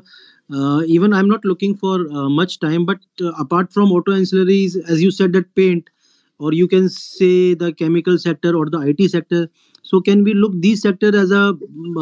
uh, 0.50 0.82
even 0.86 1.12
I'm 1.12 1.28
not 1.28 1.44
looking 1.44 1.76
for 1.76 2.00
uh, 2.10 2.28
much 2.28 2.58
time, 2.58 2.86
but 2.86 2.98
apart 3.38 3.72
from 3.72 3.92
auto 3.92 4.12
ancillaries, 4.12 4.76
as 4.88 5.02
you 5.02 5.10
said, 5.10 5.32
that 5.34 5.54
paint, 5.54 5.90
or 6.38 6.52
you 6.54 6.66
can 6.66 6.88
say 6.88 7.54
the 7.54 7.72
chemical 7.72 8.16
sector 8.16 8.56
or 8.56 8.70
the 8.70 8.78
IT 8.78 9.08
sector, 9.08 9.48
so 9.90 10.00
can 10.08 10.24
we 10.28 10.34
look 10.42 10.54
these 10.66 10.82
sector 10.86 11.10
as 11.22 11.30
a 11.30 11.44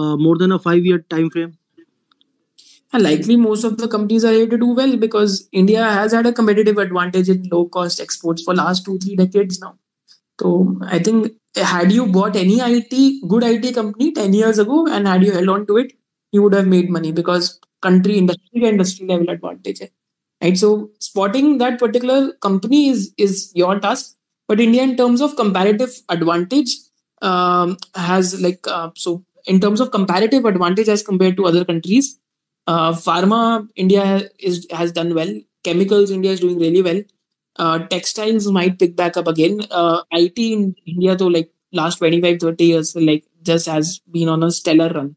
uh, 0.02 0.16
more 0.26 0.36
than 0.44 0.52
a 0.52 0.58
5 0.68 0.84
year 0.90 0.98
time 1.16 1.30
frame 1.36 1.52
And 2.92 3.02
likely 3.02 3.36
most 3.36 3.64
of 3.64 3.78
the 3.78 3.88
companies 3.88 4.24
are 4.24 4.32
here 4.32 4.46
to 4.48 4.56
do 4.58 4.66
well 4.68 4.96
because 4.96 5.48
India 5.52 5.82
has 5.84 6.12
had 6.12 6.26
a 6.26 6.32
competitive 6.32 6.78
advantage 6.78 7.28
in 7.28 7.48
low 7.50 7.66
cost 7.68 8.00
exports 8.00 8.42
for 8.42 8.54
last 8.54 8.84
two 8.84 8.98
three 8.98 9.16
decades 9.16 9.60
now. 9.60 9.76
So 10.40 10.78
I 10.84 10.98
think 11.00 11.32
had 11.56 11.92
you 11.92 12.06
bought 12.06 12.36
any 12.36 12.60
IT 12.62 13.22
good 13.28 13.44
IT 13.44 13.72
company 13.72 14.12
ten 14.12 14.32
years 14.34 14.58
ago 14.58 14.86
and 14.88 15.06
had 15.08 15.24
you 15.24 15.32
held 15.32 15.48
on 15.48 15.66
to 15.66 15.78
it, 15.78 15.92
you 16.32 16.42
would 16.42 16.54
have 16.54 16.68
made 16.68 16.90
money 16.90 17.12
because 17.12 17.60
country 17.82 18.18
industry 18.18 18.64
industry 18.64 19.06
level 19.06 19.30
advantage. 19.30 19.82
Right. 20.42 20.56
So 20.58 20.90
spotting 21.00 21.58
that 21.58 21.78
particular 21.78 22.32
company 22.34 22.88
is 22.88 23.14
is 23.18 23.52
your 23.54 23.80
task. 23.80 24.16
But 24.48 24.60
India, 24.60 24.82
in 24.82 24.96
terms 24.96 25.20
of 25.20 25.36
comparative 25.36 25.90
advantage, 26.08 26.70
um, 27.22 27.76
has 27.94 28.40
like 28.40 28.66
uh, 28.68 28.90
so 28.94 29.24
in 29.46 29.60
terms 29.60 29.80
of 29.80 29.90
comparative 29.90 30.44
advantage 30.44 30.88
as 30.88 31.02
compared 31.02 31.36
to 31.36 31.46
other 31.46 31.64
countries, 31.64 32.18
uh, 32.66 32.92
pharma 32.92 33.68
India 33.76 34.28
is 34.38 34.66
has 34.70 34.92
done 34.92 35.14
well. 35.14 35.32
Chemicals 35.64 36.10
India 36.10 36.32
is 36.32 36.40
doing 36.40 36.58
really 36.58 36.82
well. 36.82 37.02
uh, 37.58 37.78
textiles 37.92 38.46
might 38.52 38.78
pick 38.78 38.96
back 38.96 39.16
up 39.16 39.26
again. 39.26 39.60
Uh, 39.70 40.02
IT 40.12 40.52
in 40.52 40.74
India, 40.86 41.16
though, 41.16 41.26
like 41.36 41.50
last 41.72 41.98
25, 41.98 42.40
30 42.40 42.64
years, 42.66 42.94
like 42.96 43.24
just 43.42 43.66
has 43.66 44.00
been 44.16 44.28
on 44.28 44.42
a 44.42 44.50
stellar 44.50 44.88
run. 44.90 45.16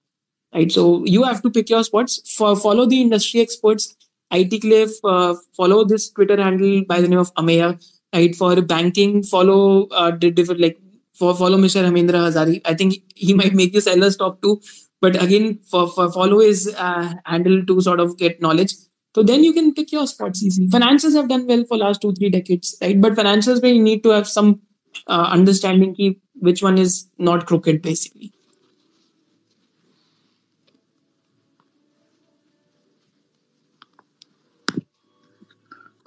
Right. 0.54 0.72
So 0.72 1.06
you 1.06 1.24
have 1.24 1.42
to 1.44 1.52
pick 1.52 1.70
your 1.70 1.84
spots. 1.84 2.22
For 2.38 2.56
follow 2.56 2.86
the 2.86 3.02
industry 3.02 3.42
experts. 3.42 3.96
IT 4.32 4.60
Cliff, 4.60 4.92
uh, 5.04 5.36
follow 5.58 5.84
this 5.86 6.10
Twitter 6.12 6.42
handle 6.42 6.84
by 6.88 7.02
the 7.02 7.08
name 7.08 7.20
of 7.20 7.34
Ameya. 7.36 7.70
Right. 8.14 8.36
For 8.36 8.62
banking, 8.62 9.24
follow 9.24 9.88
uh, 9.88 10.12
different 10.12 10.62
like 10.62 10.80
for 11.14 11.36
follow 11.36 11.58
Mr. 11.58 11.84
Hemindra 11.84 12.22
Hazari. 12.28 12.62
I 12.66 12.74
think 12.74 12.96
he 13.16 13.34
might 13.34 13.54
make 13.54 13.74
you 13.74 13.82
sellers 13.82 14.18
talk 14.18 14.42
too. 14.42 14.62
But 15.02 15.22
again, 15.22 15.60
for, 15.70 15.88
for 15.88 16.12
follow 16.12 16.40
his 16.40 16.74
uh, 16.78 17.14
handle 17.26 17.66
to 17.66 17.82
sort 17.82 18.00
of 18.00 18.18
get 18.18 18.42
knowledge. 18.42 18.74
So 19.16 19.24
then 19.24 19.44
you 19.44 19.54
can 19.54 19.74
pick 19.74 19.92
your 19.92 20.06
spots 20.08 20.44
easily. 20.44 20.68
Financials 20.68 21.16
have 21.16 21.30
done 21.30 21.48
well 21.48 21.64
for 21.66 21.78
last 21.78 22.02
two, 22.02 22.14
three 22.14 22.30
decades, 22.30 22.78
right? 22.82 23.00
But 23.00 23.14
financials 23.14 23.62
may 23.62 23.78
need 23.80 24.04
to 24.04 24.10
have 24.10 24.28
some 24.28 24.62
uh, 25.08 25.28
understanding 25.32 25.96
key 25.96 26.20
which 26.36 26.62
one 26.62 26.78
is 26.78 27.10
not 27.18 27.46
crooked 27.46 27.82
basically. 27.82 28.34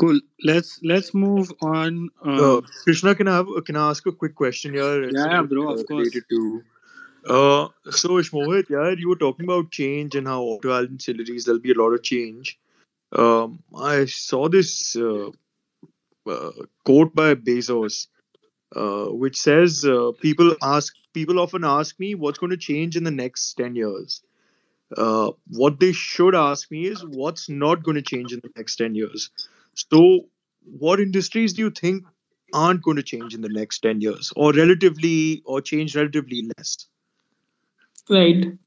Cool. 0.03 0.19
Let's 0.43 0.81
let's 0.83 1.15
move 1.15 1.53
on. 1.63 2.09
Uh, 2.27 2.57
Um, 2.57 2.67
Krishna, 2.83 3.15
can 3.15 3.29
I 3.29 3.37
have 3.37 3.51
can 3.67 3.77
I 3.77 3.91
ask 3.91 4.05
a 4.05 4.11
quick 4.11 4.35
question 4.35 4.75
here? 4.75 5.05
It's 5.05 5.15
yeah, 5.17 5.43
bro. 5.43 5.69
uh, 5.69 5.75
Of 5.75 5.87
course. 5.87 6.17
to. 6.31 6.65
Uh, 7.35 7.69
so 7.99 8.09
Ishmohit, 8.23 8.69
yeah, 8.69 8.89
you 9.03 9.09
were 9.11 9.21
talking 9.21 9.45
about 9.45 9.71
change 9.71 10.17
and 10.17 10.27
how 10.27 10.41
auto 10.43 10.73
ancillaries 10.87 11.45
there'll 11.45 11.61
be 11.61 11.71
a 11.71 11.79
lot 11.83 11.93
of 11.99 12.03
change. 12.03 12.59
Um, 13.13 13.63
I 13.77 14.07
saw 14.07 14.49
this 14.49 14.97
uh, 14.97 15.31
uh, 16.27 16.51
quote 16.85 17.15
by 17.15 17.37
Bezos, 17.37 18.09
uh, 18.75 19.07
which 19.23 19.41
says, 19.41 19.85
uh, 19.85 20.11
"People 20.21 20.57
ask, 20.75 21.01
people 21.15 21.39
often 21.39 21.63
ask 21.77 22.01
me 22.01 22.17
what's 22.17 22.41
going 22.41 22.51
to 22.59 22.65
change 22.69 22.97
in 22.97 23.05
the 23.05 23.17
next 23.23 23.55
ten 23.55 23.77
years. 23.77 24.21
Uh, 24.97 25.31
what 25.63 25.79
they 25.79 25.93
should 25.93 26.35
ask 26.35 26.73
me 26.73 26.87
is 26.87 27.05
what's 27.07 27.49
not 27.49 27.85
going 27.85 27.95
to 28.05 28.09
change 28.15 28.33
in 28.33 28.41
the 28.43 28.51
next 28.57 28.85
ten 28.85 28.97
years. 28.97 29.31
So, 29.75 30.29
what 30.65 31.01
industries 31.01 31.53
do 31.53 31.63
you 31.63 31.71
think 31.71 32.05
aren't 32.53 32.83
going 32.83 32.97
to 32.97 33.03
change 33.03 33.35
in 33.35 33.41
the 33.43 33.49
next 33.49 33.81
ten 33.81 34.01
years, 34.01 34.33
or 34.37 34.53
relatively, 34.53 35.43
or 35.45 35.61
change 35.61 35.95
relatively 35.97 36.49
less?" 36.57 36.89
Right. 38.09 38.59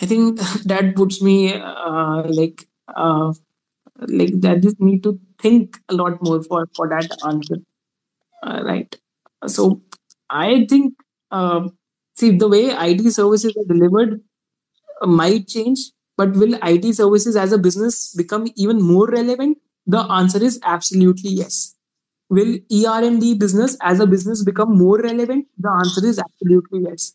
I 0.00 0.06
think 0.06 0.38
that 0.66 0.94
puts 0.96 1.22
me 1.22 1.54
uh, 1.54 2.22
like 2.28 2.66
uh, 2.94 3.32
like 4.08 4.40
that 4.40 4.62
just 4.62 4.80
need 4.80 5.02
to 5.04 5.18
think 5.40 5.78
a 5.88 5.94
lot 5.94 6.22
more 6.22 6.42
for 6.42 6.68
for 6.76 6.88
that 6.88 7.10
answer. 7.26 7.56
Uh, 8.42 8.62
right. 8.64 8.96
So 9.46 9.82
I 10.30 10.66
think 10.68 10.94
uh, 11.30 11.68
see 12.16 12.36
the 12.36 12.48
way 12.48 12.74
IT 12.74 13.10
services 13.10 13.56
are 13.56 13.74
delivered 13.74 14.20
might 15.02 15.48
change, 15.48 15.92
but 16.18 16.32
will 16.32 16.58
IT 16.62 16.94
services 16.94 17.36
as 17.36 17.52
a 17.52 17.58
business 17.58 18.12
become 18.14 18.48
even 18.56 18.82
more 18.82 19.06
relevant? 19.06 19.58
The 19.86 20.00
answer 20.00 20.42
is 20.42 20.60
absolutely 20.64 21.30
yes. 21.30 21.76
Will 22.28 22.58
ER&D 22.70 23.34
business 23.34 23.76
as 23.80 24.00
a 24.00 24.06
business 24.06 24.44
become 24.44 24.76
more 24.76 24.98
relevant? 24.98 25.46
The 25.56 25.70
answer 25.70 26.04
is 26.04 26.18
absolutely 26.18 26.80
yes. 26.90 27.14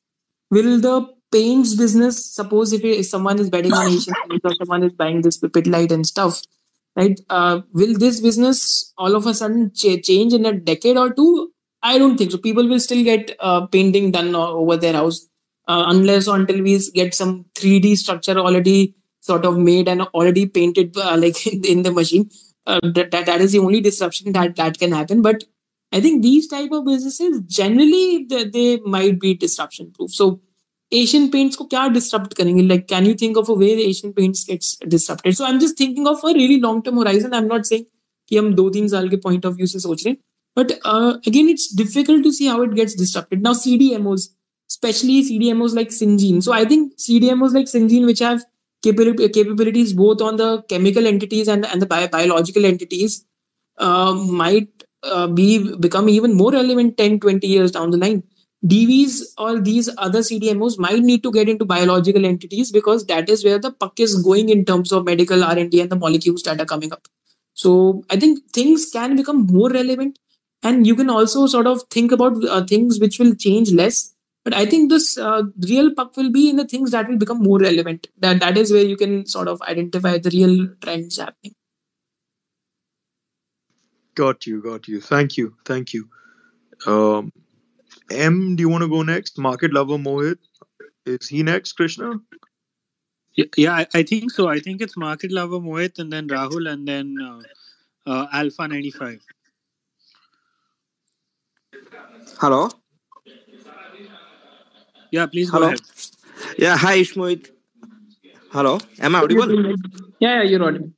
Will 0.50 0.80
the 0.80 1.08
paints 1.32 1.76
business, 1.76 2.34
suppose 2.34 2.74
if, 2.74 3.06
someone 3.06 3.40
is 3.40 3.50
betting 3.50 3.74
on 3.74 3.88
Asian 3.88 4.14
Paints 4.30 4.46
or 4.46 4.56
someone 4.56 4.84
is 4.84 4.94
buying 4.94 5.22
this 5.22 5.38
Pidilite 5.38 5.92
and 5.92 6.08
stuff, 6.08 6.42
right? 6.96 7.20
Uh, 7.30 7.62
will 7.74 7.98
this 7.98 8.22
business 8.22 8.94
all 8.98 9.16
of 9.16 9.28
a 9.28 9.34
sudden 9.34 9.72
ch- 9.74 10.02
change 10.04 10.34
in 10.34 10.46
a 10.46 10.54
decade 10.54 10.98
or 10.98 11.14
two? 11.14 11.52
I 11.82 11.98
don't 11.98 12.18
think 12.18 12.32
so. 12.32 12.38
People 12.38 12.68
will 12.68 12.80
still 12.80 13.04
get 13.04 13.36
uh, 13.40 13.66
painting 13.68 14.12
done 14.12 14.34
over 14.36 14.78
their 14.78 14.94
house 14.94 15.28
uh, 15.67 15.85
unless 15.89 16.29
or 16.29 16.37
until 16.37 16.63
we 16.63 16.79
get 16.95 17.15
some 17.15 17.45
3D 17.55 17.97
structure 17.97 18.39
already 18.39 18.95
sort 19.21 19.45
of 19.45 19.59
made 19.59 19.89
and 19.89 20.03
already 20.03 20.47
painted 20.47 20.97
uh, 20.97 21.17
like 21.17 21.47
in, 21.47 21.65
in 21.65 21.83
the 21.83 21.93
machine. 21.93 22.31
Uh, 22.67 22.81
that, 22.83 23.11
that 23.11 23.25
that 23.25 23.41
is 23.41 23.53
the 23.53 23.59
only 23.59 23.81
disruption 23.81 24.33
that 24.33 24.57
that 24.57 24.79
can 24.79 24.93
happen. 24.93 25.23
But 25.23 25.45
I 25.91 26.01
think 26.01 26.23
these 26.23 26.47
type 26.49 26.71
of 26.71 26.85
businesses 26.85 27.41
generally 27.47 28.27
they, 28.29 28.45
they 28.45 28.81
might 28.81 29.19
be 29.19 29.35
disruption 29.35 29.91
proof. 29.93 30.11
So 30.11 30.41
Asian 30.91 31.31
paints 31.31 31.57
को 31.57 31.65
क्या 31.71 31.87
disrupt 31.95 32.35
करेंगे? 32.35 32.69
Like, 32.69 32.87
can 32.89 33.07
you 33.07 33.15
think 33.15 33.37
of 33.37 33.49
a 33.49 33.55
way 33.55 33.75
the 33.77 33.87
Asian 33.89 34.13
paints 34.13 34.45
gets 34.45 34.77
disrupted? 34.95 35.37
So 35.37 35.45
I'm 35.45 35.61
just 35.61 35.77
thinking 35.77 36.07
of 36.07 36.23
a 36.25 36.33
really 36.33 36.61
long 36.61 36.83
term 36.83 36.99
horizon. 36.99 37.35
I'm 37.35 37.49
not 37.49 37.67
saying 37.67 37.85
कि 38.29 38.37
हम 38.37 38.53
दो 38.55 38.69
तीन 38.71 38.89
साल 38.89 39.09
के 39.09 39.17
point 39.23 39.45
of 39.45 39.57
view 39.57 39.67
से 39.67 39.79
सोच 39.79 40.05
रहे 40.07 40.15
हैं. 40.15 40.19
But 40.59 40.73
uh, 40.93 41.19
again, 41.27 41.49
it's 41.49 41.69
difficult 41.81 42.25
to 42.25 42.33
see 42.33 42.47
how 42.47 42.63
it 42.63 42.75
gets 42.75 42.95
disrupted. 42.95 43.43
Now 43.43 43.53
CDMOs, 43.53 44.29
especially 44.70 45.24
CDMOs 45.24 45.76
like 45.76 45.90
Syngene. 45.90 46.42
So 46.42 46.54
I 46.54 46.66
think 46.66 46.98
CDMOs 46.98 47.54
like 47.54 47.66
Syngene, 47.66 48.06
which 48.06 48.20
have 48.20 48.44
capab- 48.84 49.34
capabilities 49.34 49.94
both 49.94 50.22
on 50.22 50.38
the 50.38 50.62
chemical 50.64 51.08
entities 51.08 51.48
and, 51.48 51.66
and 51.66 51.82
the 51.82 51.86
bio- 51.86 52.08
biological 52.08 52.66
entities, 52.66 53.26
uh, 53.78 54.14
might 54.14 54.70
uh, 55.04 55.28
be 55.28 55.76
become 55.78 56.10
even 56.10 56.36
more 56.36 56.52
relevant 56.52 56.98
10, 56.98 57.20
20 57.20 57.48
years 57.48 57.72
down 57.72 57.92
the 57.92 57.98
line. 57.98 58.24
Divi's 58.66 59.34
or 59.38 59.60
these 59.60 59.90
other 59.98 60.20
CDMOs 60.20 60.80
might 60.80 61.00
need 61.00 61.22
to 61.24 61.32
get 61.32 61.50
into 61.50 61.66
biological 61.66 62.26
entities 62.26 62.72
because 62.72 63.06
that 63.08 63.28
is 63.28 63.44
where 63.44 63.60
the 63.60 63.72
puck 63.72 64.00
is 64.00 64.22
going 64.24 64.50
in 64.50 64.64
terms 64.64 64.94
of 64.94 65.04
medical 65.04 65.44
R&D 65.44 65.82
and 65.82 65.90
the 65.92 65.98
molecules 65.98 66.44
that 66.44 66.62
are 66.62 66.66
coming 66.66 66.94
up. 66.94 67.06
So 67.54 68.04
I 68.10 68.16
think 68.16 68.40
things 68.54 68.90
can 68.90 69.16
become 69.18 69.46
more 69.48 69.70
relevant, 69.70 70.18
and 70.64 70.88
you 70.88 70.96
can 70.96 71.10
also 71.10 71.46
sort 71.46 71.68
of 71.68 71.84
think 71.92 72.12
about 72.12 72.44
uh, 72.46 72.66
things 72.66 73.00
which 73.00 73.20
will 73.20 73.36
change 73.36 73.72
less. 73.72 74.13
But 74.44 74.54
I 74.54 74.66
think 74.66 74.90
this 74.90 75.18
uh, 75.18 75.44
real 75.70 75.94
puck 75.96 76.18
will 76.18 76.30
be 76.30 76.50
in 76.50 76.58
the 76.58 76.68
things 76.68 76.92
that 76.92 77.08
will 77.08 77.18
become 77.18 77.42
more 77.42 77.60
relevant. 77.60 78.08
That 78.20 78.40
that 78.42 78.58
is 78.58 78.72
where 78.72 78.84
you 78.84 78.98
can 78.98 79.26
sort 79.26 79.48
of 79.48 79.62
identify 79.62 80.18
the 80.18 80.30
real 80.30 80.68
trends 80.82 81.18
happening. 81.18 81.56
Got 84.16 84.46
you, 84.46 84.62
got 84.62 84.88
you. 84.88 85.02
Thank 85.02 85.38
you, 85.38 85.56
thank 85.66 85.94
you. 85.94 86.10
Um, 86.86 87.32
M, 88.12 88.56
do 88.56 88.62
you 88.62 88.70
want 88.70 88.84
to 88.84 88.90
go 88.90 89.02
next? 89.02 89.40
Market 89.40 89.74
lover 89.74 89.98
Mohit, 89.98 90.38
is 91.06 91.30
he 91.30 91.42
next? 91.42 91.74
Krishna? 91.74 92.20
Yeah, 93.36 93.46
yeah 93.58 93.74
I, 93.74 93.88
I 93.94 94.04
think 94.04 94.32
so. 94.32 94.48
I 94.48 94.60
think 94.60 94.82
it's 94.82 94.96
Market 94.96 95.32
Lover 95.32 95.60
Mohit 95.60 96.00
and 96.00 96.12
then 96.12 96.28
Rahul 96.28 96.70
and 96.70 96.88
then 96.88 97.16
uh, 97.20 97.42
uh, 98.10 98.28
Alpha 98.32 98.68
95. 98.68 99.20
Hello. 102.40 102.70
Yeah, 105.14 105.28
please 105.28 105.52
go 105.52 105.58
Hello. 105.58 105.68
ahead. 105.68 105.82
Yeah. 106.58 106.76
Hi, 106.76 106.98
Ishmohit. 107.00 107.50
Hello. 108.52 108.80
Am 109.00 109.16
I 109.16 109.20
audible? 109.20 109.52
Yeah, 109.56 109.76
yeah, 110.20 110.42
you're 110.42 110.64
audible. 110.64 110.90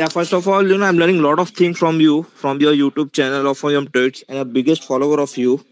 Yeah. 0.00 0.08
First 0.08 0.34
of 0.34 0.46
all, 0.46 0.68
you 0.70 0.76
know, 0.76 0.84
I'm 0.84 0.98
learning 0.98 1.20
a 1.20 1.22
lot 1.22 1.38
of 1.38 1.48
things 1.48 1.78
from 1.78 2.02
you, 2.02 2.24
from 2.42 2.60
your 2.60 2.74
YouTube 2.74 3.12
channel 3.12 3.46
or 3.46 3.54
from 3.54 3.70
your 3.70 3.82
tweets, 3.84 4.22
and 4.28 4.38
a 4.38 4.44
biggest 4.44 4.84
follower 4.84 5.20
of 5.20 5.34
you. 5.38 5.64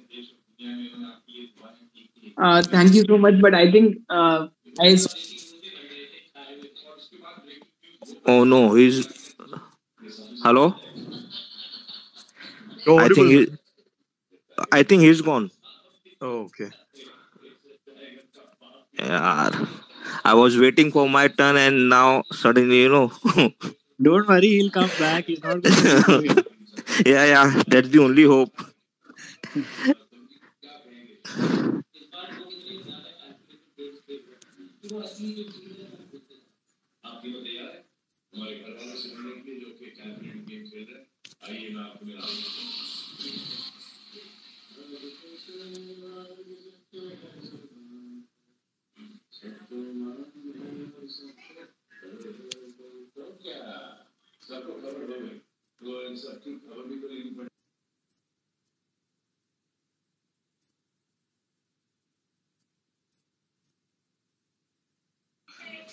Uh, 2.38 2.62
thank 2.62 2.94
you 2.94 3.04
so 3.06 3.18
much. 3.18 3.38
But 3.42 3.54
I 3.54 3.70
think 3.70 3.98
uh, 4.08 4.48
I 4.80 4.96
Oh 8.24 8.44
no, 8.44 8.74
he's. 8.74 9.34
Hello. 10.42 10.74
You're 12.86 13.00
I 13.00 13.08
think 13.08 13.28
he. 13.28 13.46
I 14.72 14.82
think 14.82 15.02
he's 15.02 15.20
gone. 15.20 15.50
Oh, 16.22 16.44
okay. 16.44 16.70
Yeah. 19.02 19.50
I 20.24 20.34
was 20.34 20.58
waiting 20.58 20.90
for 20.92 21.08
my 21.08 21.28
turn, 21.28 21.56
and 21.56 21.88
now 21.88 22.24
suddenly, 22.32 22.82
you 22.82 22.88
know. 22.88 23.12
Don't 24.02 24.28
worry, 24.28 24.48
he'll 24.48 24.70
come 24.70 24.90
back. 24.98 25.26
He's 25.26 25.42
not 25.42 25.62
going 25.62 25.74
to 25.74 26.02
go 26.34 26.42
yeah, 27.06 27.24
yeah. 27.24 27.62
That's 27.68 27.88
the 27.88 27.98
only 28.00 28.24
hope. 28.24 28.52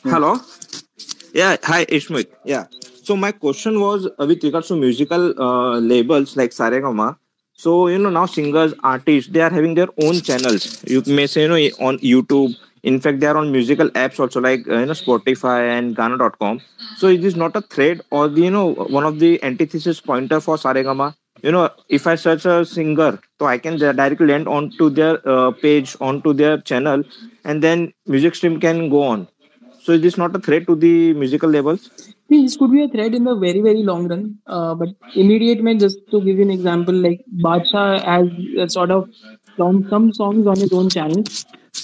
Hello. 0.03 0.39
Yeah. 1.33 1.57
Hi, 1.63 1.85
Ishmohit. 1.85 2.27
Yeah. 2.45 2.65
So 3.03 3.15
my 3.17 3.31
question 3.31 3.79
was 3.79 4.07
uh, 4.19 4.25
with 4.25 4.43
regards 4.43 4.67
to 4.69 4.75
musical 4.75 5.33
uh, 5.41 5.79
labels 5.79 6.35
like 6.37 6.51
Saregama. 6.51 7.17
So 7.53 7.87
you 7.87 7.99
know 7.99 8.09
now 8.09 8.25
singers, 8.25 8.73
artists, 8.83 9.31
they 9.31 9.41
are 9.41 9.49
having 9.49 9.75
their 9.75 9.89
own 10.01 10.21
channels. 10.21 10.83
You 10.87 11.03
may 11.07 11.27
say 11.27 11.43
you 11.43 11.47
know 11.49 11.85
on 11.87 11.99
YouTube. 11.99 12.55
In 12.83 12.99
fact, 12.99 13.19
they 13.19 13.27
are 13.27 13.37
on 13.37 13.51
musical 13.51 13.89
apps 13.91 14.19
also 14.19 14.39
like 14.39 14.67
uh, 14.67 14.77
you 14.77 14.85
know 14.85 14.93
Spotify 14.93 15.77
and 15.77 15.95
Gaana.com. 15.95 16.61
So 16.97 17.07
it 17.07 17.23
is 17.23 17.35
not 17.35 17.55
a 17.55 17.61
thread 17.61 18.01
or 18.11 18.27
the 18.27 18.41
you 18.41 18.51
know 18.51 18.73
one 18.73 19.05
of 19.05 19.19
the 19.19 19.41
antithesis 19.43 19.99
pointer 20.01 20.39
for 20.39 20.57
Saregama. 20.57 21.15
You 21.41 21.51
know 21.51 21.69
if 21.87 22.07
I 22.07 22.15
search 22.15 22.45
a 22.45 22.65
singer, 22.65 23.19
so 23.39 23.45
I 23.45 23.57
can 23.57 23.77
di- 23.77 23.93
directly 23.93 24.27
land 24.27 24.47
onto 24.47 24.89
their 24.89 25.27
uh, 25.27 25.51
page, 25.51 25.95
onto 26.01 26.33
their 26.33 26.59
channel, 26.59 27.03
and 27.43 27.63
then 27.63 27.93
music 28.05 28.35
stream 28.35 28.59
can 28.59 28.89
go 28.89 29.03
on. 29.03 29.27
So 29.81 29.93
is 29.93 30.01
this 30.01 30.17
not 30.17 30.35
a 30.35 30.39
threat 30.39 30.67
to 30.67 30.75
the 30.75 31.13
musical 31.13 31.49
labels? 31.49 31.89
This 32.29 32.57
could 32.57 32.71
be 32.71 32.83
a 32.83 32.87
threat 32.87 33.15
in 33.15 33.23
the 33.23 33.35
very, 33.35 33.61
very 33.61 33.81
long 33.81 34.07
run. 34.07 34.37
Uh, 34.45 34.75
but 34.75 34.89
immediate 35.15 35.79
just 35.79 35.97
to 36.11 36.21
give 36.21 36.37
you 36.37 36.43
an 36.43 36.51
example, 36.51 36.93
like 36.93 37.23
Bacha 37.27 37.99
has 38.05 38.27
uh, 38.59 38.67
sort 38.67 38.91
of 38.91 39.09
some 39.57 40.13
songs 40.13 40.45
on 40.47 40.57
his 40.57 40.71
own 40.71 40.89
channel. 40.89 41.23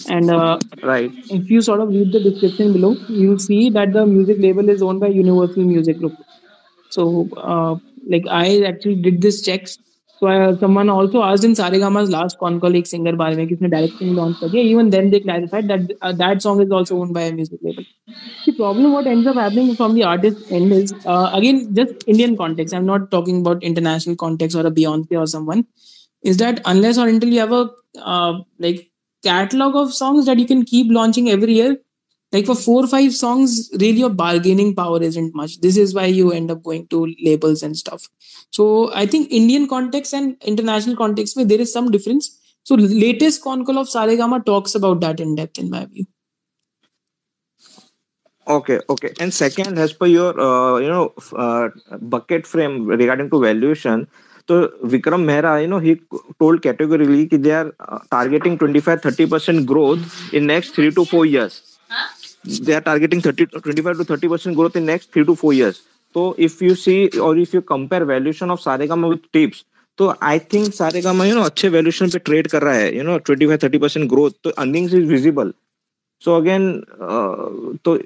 And 0.08 0.30
uh, 0.30 0.58
Right. 0.82 1.12
if 1.30 1.50
you 1.50 1.60
sort 1.60 1.80
of 1.80 1.88
read 1.88 2.12
the 2.12 2.20
description 2.20 2.72
below, 2.72 2.96
you'll 3.08 3.38
see 3.38 3.70
that 3.70 3.92
the 3.92 4.06
music 4.06 4.38
label 4.38 4.68
is 4.68 4.82
owned 4.82 5.00
by 5.00 5.08
Universal 5.08 5.64
Music 5.64 5.98
Group. 5.98 6.14
So, 6.90 7.28
uh, 7.36 7.76
like 8.08 8.24
I 8.28 8.62
actually 8.62 8.96
did 8.96 9.20
this 9.22 9.42
checks. 9.42 9.78
So 10.18 10.26
uh, 10.28 10.56
someone 10.58 10.90
also 10.90 11.22
asked 11.22 11.44
in 11.44 11.52
Saregama's 11.52 12.10
last 12.10 12.38
con 12.38 12.60
call 12.60 12.74
एक 12.80 12.86
singer 12.86 13.12
बारे 13.16 13.36
में 13.36 13.46
किसने 13.48 13.70
directing 13.74 14.14
launch 14.16 14.36
कर 14.40 14.50
दिया. 14.50 14.64
Even 14.72 14.90
then 14.90 15.08
they 15.10 15.20
clarified 15.20 15.68
that 15.68 15.92
uh, 16.02 16.12
that 16.12 16.42
song 16.42 16.60
is 16.60 16.70
also 16.70 16.98
owned 17.00 17.14
by 17.14 17.22
a 17.22 17.32
music 17.32 17.58
label. 17.62 17.84
The 18.44 18.52
problem 18.52 18.92
what 18.92 19.06
ends 19.06 19.26
up 19.26 19.36
happening 19.36 19.74
from 19.76 19.94
the 19.94 20.04
artist 20.04 20.52
end 20.52 20.72
is 20.72 20.92
uh, 21.06 21.30
again 21.32 21.74
just 21.74 22.04
Indian 22.06 22.36
context. 22.36 22.74
I'm 22.74 22.84
not 22.84 23.10
talking 23.10 23.40
about 23.40 23.62
international 23.62 24.16
context 24.16 24.56
or 24.56 24.66
a 24.66 24.70
Beyonce 24.70 25.18
or 25.22 25.26
someone. 25.26 25.64
Is 26.22 26.36
that 26.38 26.60
unless 26.66 26.98
or 26.98 27.08
until 27.08 27.30
you 27.30 27.40
have 27.40 27.52
a 27.52 27.70
uh, 28.02 28.40
like 28.58 28.90
catalog 29.25 29.75
of 29.81 29.93
songs 29.93 30.25
that 30.27 30.39
you 30.39 30.47
can 30.53 30.63
keep 30.71 30.91
launching 30.99 31.29
every 31.29 31.53
year, 31.53 31.77
like 32.31 32.45
for 32.45 32.55
four 32.55 32.83
or 32.83 32.87
five 32.87 33.13
songs, 33.13 33.69
really 33.73 33.99
your 33.99 34.09
bargaining 34.21 34.73
power 34.75 35.01
isn't 35.01 35.35
much. 35.35 35.59
This 35.61 35.77
is 35.77 35.93
why 35.99 36.05
you 36.05 36.31
end 36.31 36.51
up 36.55 36.63
going 36.63 36.87
to 36.87 37.05
labels 37.23 37.63
and 37.63 37.77
stuff. 37.83 38.07
So 38.51 38.65
I 38.93 39.05
think 39.05 39.31
Indian 39.31 39.67
context 39.67 40.13
and 40.13 40.35
international 40.43 40.97
context 41.03 41.37
where 41.37 41.45
there 41.45 41.61
is 41.61 41.71
some 41.71 41.91
difference. 41.91 42.31
So 42.63 42.75
latest 42.75 43.43
con 43.43 43.63
call 43.63 43.77
of 43.77 43.87
Saregama 43.87 44.43
talks 44.45 44.75
about 44.75 44.99
that 45.01 45.19
in 45.19 45.35
depth 45.35 45.59
in 45.59 45.69
my 45.69 45.85
view. 45.85 46.05
Okay, 48.47 48.79
okay. 48.89 49.11
And 49.19 49.33
second, 49.33 49.79
as 49.79 49.93
per 49.93 50.05
your 50.05 50.39
uh, 50.39 50.77
you 50.79 50.87
know 50.87 51.13
uh, 51.35 51.69
bucket 51.99 52.45
frame 52.45 52.85
regarding 52.85 53.29
to 53.31 53.41
valuation, 53.41 54.07
तो 54.49 54.57
Vikram 54.87 55.21
Mehra 55.27 55.57
you 55.59 55.67
know 55.67 55.79
he 55.79 55.93
told 56.13 56.61
categorically 56.61 57.25
कि 57.25 57.37
they 57.37 57.51
are 57.51 57.71
targeting 58.11 58.57
25 58.63 58.97
30 59.05 59.29
percent 59.31 59.65
growth 59.67 60.35
in 60.35 60.45
next 60.45 60.75
three 60.75 60.89
to 60.91 61.03
four 61.05 61.27
years 61.27 61.61
they 62.61 62.73
are 62.73 62.81
targeting 62.81 63.21
30 63.21 63.59
25 63.67 63.97
to 63.97 64.15
30 64.15 64.29
percent 64.29 64.55
growth 64.55 64.77
in 64.77 64.83
next 64.83 65.13
three 65.13 65.23
to 65.23 65.35
four 65.35 65.53
years 65.53 65.81
तो 66.15 66.35
if 66.39 66.63
you 66.63 66.75
see 66.75 66.95
और 67.19 67.39
if 67.39 67.55
you 67.55 67.61
compare 67.69 68.03
valuation 68.11 68.51
of 68.51 68.59
Saregama 68.61 69.07
with 69.07 69.19
Tips 69.33 69.65
तो 69.99 70.13
I 70.23 70.39
think 70.53 70.73
Saregama 70.73 71.25
you 71.25 71.35
know 71.35 71.41
अच्छे 71.43 71.69
valuation 71.69 72.09
पे 72.09 72.19
trade 72.19 72.47
कर 72.47 72.63
रहा 72.63 72.73
है 72.73 72.95
you 72.97 73.03
know 73.03 73.17
25 73.29 73.63
30 73.63 73.79
percent 73.81 74.09
growth 74.09 74.31
तो 74.43 74.49
earnings 74.57 74.93
is 74.93 75.05
visible 75.07 75.53
so 76.21 76.35
again 76.37 76.71
तो 77.85 77.97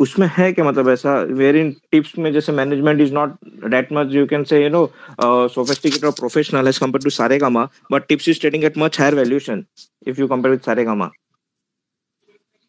उसमें 0.00 0.26
है 0.32 0.52
क्या 0.52 0.64
मतलब 0.64 0.88
ऐसा? 0.88 1.14
वेर 1.40 1.56
इन 1.56 1.70
टिप्स 1.92 2.18
में 2.18 2.32
जैसे 2.32 2.52
management 2.52 3.00
is 3.00 3.12
not 3.14 3.34
that 3.70 3.92
much 3.92 4.14
you 4.14 4.26
can 4.26 4.44
say 4.44 4.62
you 4.62 4.68
know 4.70 4.84
sophisticated 5.22 6.04
और 6.04 6.12
professional 6.18 6.68
as 6.68 6.78
compared 6.78 7.04
to 7.04 7.10
Saregama 7.10 7.68
but 7.92 8.06
Tips 8.08 8.28
is 8.28 8.40
trading 8.40 8.64
at 8.64 8.78
much 8.78 9.00
higher 9.00 9.14
valuation 9.14 9.64
if 10.06 10.20
you 10.20 10.28
compare 10.28 10.54
with 10.54 11.10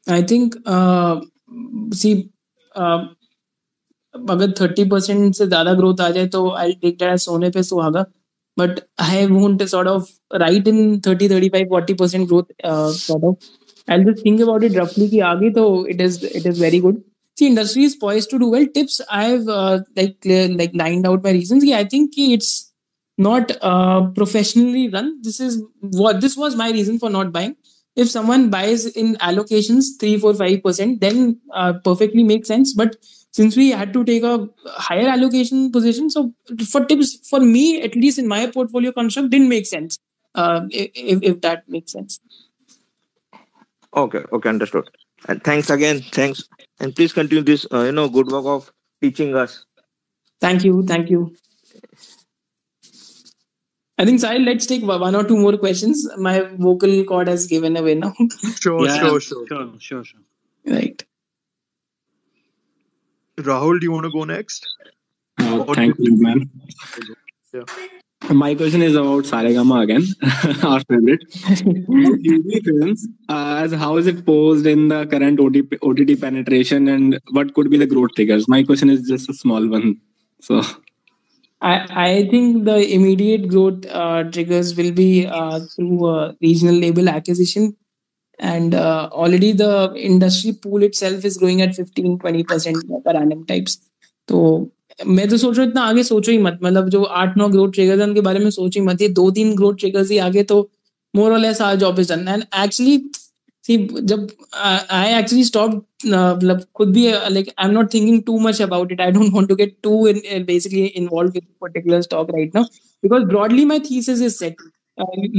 I 0.08 0.24
think 0.24 0.56
uh, 0.66 1.22
see 1.94 2.12
uh, 2.76 3.00
अगर 4.16 4.52
thirty 4.52 4.84
percent 4.90 5.36
से 5.36 5.46
ज़्यादा 5.48 5.74
growth 5.74 6.02
आ 6.02 6.10
जाए 6.10 6.28
तो 6.28 6.50
I 6.52 6.72
take 6.74 6.98
that 6.98 7.12
as 7.12 7.20
सोने 7.20 7.50
पे 7.50 7.64
सुहागा 7.64 8.06
but 8.58 8.80
I 9.02 9.26
won't 9.26 9.64
sort 9.64 9.88
of 9.88 10.10
right 10.36 10.68
in 10.68 11.00
thirty 11.08 11.30
thirty 11.30 11.50
five 11.50 11.68
forty 11.70 11.94
percent 11.94 12.28
growth 12.28 12.44
sort 12.96 13.24
of 13.24 13.92
I 13.92 14.04
just 14.04 14.26
think 14.26 14.42
about 14.42 14.64
it 14.64 14.78
रफली 14.78 15.10
कि 15.10 15.20
आगे 15.28 15.50
तो 15.50 15.66
it 15.88 16.02
is 16.02 16.26
it 16.26 16.46
is 16.46 16.62
very 16.62 16.80
good 16.80 17.02
See, 17.40 17.48
industry 17.48 17.84
is 17.86 17.96
poised 17.96 18.30
to 18.32 18.38
do 18.40 18.50
well. 18.50 18.66
Tips, 18.68 19.00
I've 19.10 19.48
uh, 19.48 19.80
like 19.96 20.18
like 20.26 20.72
lined 20.74 21.08
out 21.08 21.24
my 21.24 21.32
reasons. 21.32 21.64
Yeah, 21.64 21.78
I 21.78 21.86
think 21.86 22.18
it's 22.18 22.74
not 23.18 23.54
uh, 23.62 24.08
professionally 24.18 24.90
run. 24.90 25.22
This 25.22 25.40
is 25.40 25.64
what 25.80 26.20
this 26.20 26.36
was 26.36 26.58
my 26.58 26.70
reason 26.72 27.00
for 27.00 27.10
not 27.10 27.32
buying. 27.32 27.56
If 27.96 28.10
someone 28.10 28.50
buys 28.50 28.86
in 28.88 29.16
allocations 29.30 29.88
three, 30.02 30.18
four, 30.18 30.34
five 30.34 30.62
percent, 30.66 31.00
then 31.00 31.40
uh, 31.54 31.72
perfectly 31.86 32.24
makes 32.24 32.50
sense. 32.50 32.74
But 32.74 32.98
since 33.32 33.56
we 33.56 33.70
had 33.70 33.94
to 33.94 34.04
take 34.04 34.24
a 34.24 34.50
higher 34.90 35.08
allocation 35.08 35.72
position, 35.72 36.10
so 36.10 36.34
for 36.70 36.84
tips, 36.84 37.16
for 37.30 37.40
me 37.40 37.82
at 37.82 37.96
least 37.96 38.20
in 38.20 38.28
my 38.28 38.48
portfolio 38.48 38.92
construct, 38.92 39.30
didn't 39.30 39.48
make 39.48 39.66
sense. 39.66 39.98
Uh, 40.36 40.68
if, 40.72 41.24
if 41.24 41.42
that 41.42 41.70
makes 41.70 41.94
sense. 41.94 42.20
Okay, 43.96 44.26
okay, 44.34 44.50
understood. 44.50 44.90
And 45.28 45.44
thanks 45.44 45.70
again. 45.70 46.02
Thanks. 46.02 46.44
And 46.80 46.96
please 46.96 47.14
continue 47.14 47.44
this, 47.44 47.66
uh, 47.74 47.84
you 47.84 47.92
know, 47.92 48.08
good 48.10 48.28
work 48.28 48.46
of 48.46 48.72
teaching 49.02 49.36
us. 49.36 49.66
Thank 50.40 50.64
you, 50.64 50.84
thank 50.84 51.10
you. 51.10 51.36
I 53.98 54.06
think 54.06 54.22
Sahir, 54.22 54.46
let's 54.46 54.66
take 54.66 54.84
one 54.84 55.14
or 55.14 55.26
two 55.26 55.36
more 55.38 55.58
questions. 55.58 56.08
My 56.18 56.40
vocal 56.58 57.04
cord 57.04 57.28
has 57.28 57.48
given 57.48 57.76
away 57.76 57.96
now. 57.96 58.14
Sure, 58.62 58.86
Yeah, 58.86 58.98
sure, 59.00 59.20
sure. 59.20 59.46
Sure, 59.48 59.74
sure, 59.80 60.04
sure. 60.06 60.22
right. 60.66 61.04
Rahul, 63.38 63.80
do 63.80 63.86
you 63.86 63.92
want 63.92 64.06
to 64.06 64.12
go 64.12 64.24
next? 64.24 64.66
Uh, 65.38 65.66
thank 65.74 65.98
do 65.98 66.04
you, 66.04 66.22
man. 66.22 66.50
Yeah. 67.54 67.64
My 68.28 68.54
question 68.54 68.82
is 68.82 68.96
about 68.96 69.24
Saregama 69.24 69.82
again, 69.82 70.04
our 70.64 70.82
favorite. 70.82 71.24
Hindi 71.46 72.60
films, 72.62 73.08
uh, 73.30 73.62
as 73.64 73.72
how 73.72 73.96
is 73.98 74.08
it 74.08 74.26
posed 74.26 74.66
in 74.66 74.90
the 74.90 75.06
current 75.08 75.40
OTP, 75.40 75.78
OTT 75.82 76.20
penetration, 76.20 76.90
and 76.90 77.20
what 77.32 77.54
could 77.54 77.70
be 77.70 77.78
the 77.78 77.88
growth 77.88 78.12
triggers? 78.16 78.48
My 78.48 78.62
question 78.64 78.90
is 78.90 79.08
just 79.08 79.30
a 79.30 79.34
small 79.34 79.66
one. 79.68 80.02
So, 80.42 80.62
I, 81.62 81.88
I 81.90 82.28
think 82.30 82.66
the 82.66 82.94
immediate 82.94 83.48
growth 83.48 83.86
uh, 83.88 84.24
triggers 84.24 84.76
will 84.76 84.92
be 84.92 85.26
uh, 85.26 85.62
through 85.76 86.06
uh, 86.06 86.34
regional 86.42 86.76
label 86.76 87.10
acquisition. 87.10 87.76
And 88.38 88.76
uh, 88.76 89.10
already 89.12 89.54
the 89.54 89.94
industry 89.96 90.54
pool 90.54 90.84
itself 90.84 91.26
is 91.26 91.38
growing 91.38 91.62
at 91.62 91.76
15 91.76 92.20
20% 92.20 93.04
per 93.04 93.12
annum 93.12 93.46
types. 93.46 93.80
तो 94.30 94.40
मैं 95.08 95.28
तो 95.30 95.38
सोच 95.38 95.58
रहा 95.58 95.64
हूँ, 95.64 95.72
इतना 95.72 95.82
आगे 95.84 96.04
सोचो 96.04 96.32
ही 96.32 96.38
मत। 96.38 96.60
मतलब 96.64 96.90
जो 96.90 97.04
आठ, 97.04 97.38
नौ 97.38 97.48
ग्रोथ 97.50 97.72
ट्रिगर्स 97.74 98.02
उनके 98.04 98.22
बारे 98.22 98.40
में 98.40 98.50
सोचो 98.50 98.80
ही 98.80 98.86
मत। 98.86 99.02
ये 99.02 99.08
दो, 99.10 99.30
तीन 99.32 99.56
ग्रोथ 99.56 99.76
ट्रिगर्स 99.80 100.12
ही 100.12 100.18
आगे 100.28 100.44
तो 100.44 100.62
मोर 101.14 101.32
और 101.32 101.40
less 101.40 101.62
our 101.62 101.76
job 101.76 102.00
is 102.00 102.14
done 102.14 102.28
and 102.28 102.44
actually 102.64 102.98
see 103.64 103.78
जब 104.02 104.28
आई 104.56 105.14
एक्चुअली 105.20 105.44
स्टॉप 105.44 105.76
मतलब 106.06 106.64
खुद 106.76 106.92
भी 106.94 107.08
like 107.12 107.50
I 107.58 107.68
am 107.68 107.74
not 107.74 107.94
thinking 107.94 108.22
too 108.26 108.40
much 108.40 108.62
about 108.62 108.92
it 108.92 109.02
I 109.02 109.12
don't 109.12 109.34
want 109.34 109.48
to 109.50 109.56
get 109.56 109.76
to 109.84 110.08
in 110.08 110.44
basically 110.46 110.86
involve 110.86 111.32
with 111.34 111.44
particular 111.62 112.02
stock 112.02 112.30
right 112.36 112.56
now 112.56 112.64
because 113.04 113.24
broadly 113.24 113.66
my 113.66 113.80
thesis 113.90 114.22
is 114.22 114.38
set 114.38 114.68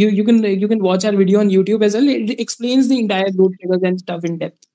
you 0.01 0.07
you 0.19 0.23
can 0.27 0.39
you 0.61 0.69
can 0.69 0.83
watch 0.85 1.05
our 1.09 1.17
video 1.17 1.41
on 1.41 1.51
YouTube 1.55 1.83
as 1.87 1.97
well. 1.97 2.07
It 2.13 2.39
explains 2.45 2.87
the 2.93 2.99
entire 3.01 3.33
growth 3.33 3.57
triggers 3.57 3.83
and 3.89 3.99
stuff 4.03 4.23
in 4.29 4.39
depth. 4.43 4.70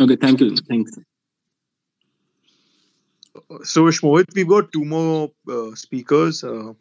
Okay, 0.00 0.16
thank 0.16 0.40
you. 0.40 0.56
Thanks. 0.56 0.98
So, 3.64 3.82
Mohit, 3.84 4.34
we've 4.34 4.48
got 4.48 4.72
two 4.72 4.84
more 4.84 5.30
uh, 5.48 5.74
speakers 5.74 6.44
uh, 6.44 6.72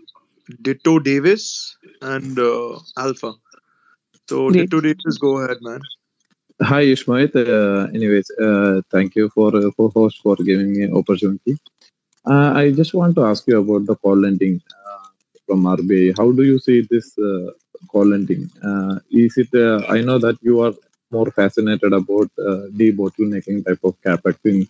Ditto 0.62 1.00
Davis 1.00 1.78
and 2.02 2.38
uh, 2.38 2.80
Alpha. 2.98 3.34
So, 4.30 4.50
Great. 4.50 4.70
Ditto 4.70 4.82
Davis, 4.82 5.18
go 5.18 5.38
ahead, 5.38 5.58
man. 5.62 5.82
Hi, 6.62 6.86
Ishmohit. 6.86 7.36
Uh, 7.36 7.88
anyways, 7.94 8.32
uh, 8.32 8.82
thank 8.92 9.16
you 9.16 9.30
for 9.30 9.56
uh, 9.56 9.70
for 9.78 9.90
host 9.92 10.20
for 10.24 10.36
giving 10.38 10.74
me 10.74 10.92
opportunity. 10.92 11.58
Uh, 12.26 12.52
I 12.56 12.72
just 12.72 12.96
want 12.96 13.16
to 13.16 13.26
ask 13.26 13.44
you 13.48 13.60
about 13.60 13.86
the 13.86 13.96
call 13.96 14.18
lending 14.18 14.60
uh, 14.72 15.08
from 15.46 15.64
RBI. 15.64 16.18
How 16.18 16.32
do 16.32 16.44
you 16.44 16.58
see 16.58 16.82
this 16.90 17.16
uh, 17.20 17.52
call 17.88 18.08
lending? 18.08 18.50
Uh, 18.64 19.00
is 19.12 19.38
it? 19.38 19.54
Uh, 19.54 19.86
I 19.88 20.02
know 20.02 20.18
that 20.18 20.38
you 20.42 20.62
are 20.62 20.74
more 21.12 21.32
fascinated 21.32 21.94
about 21.94 22.30
uh, 22.40 22.68
debottlenecking 22.76 23.66
type 23.66 23.80
of 23.84 24.00
capex 24.02 24.38
in 24.46 24.68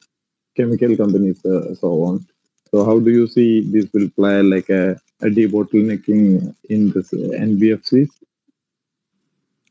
chemical 0.55 0.95
companies, 0.95 1.43
uh, 1.45 1.73
so 1.75 2.03
on. 2.03 2.25
So, 2.71 2.85
how 2.85 2.99
do 2.99 3.11
you 3.11 3.27
see 3.27 3.61
this 3.61 3.87
will 3.93 4.09
play 4.09 4.41
like 4.41 4.69
a, 4.69 4.99
a 5.21 5.27
debottlenecking 5.27 6.55
in 6.69 6.91
this 6.91 7.13
uh, 7.13 7.31
NBFCs? 7.49 8.09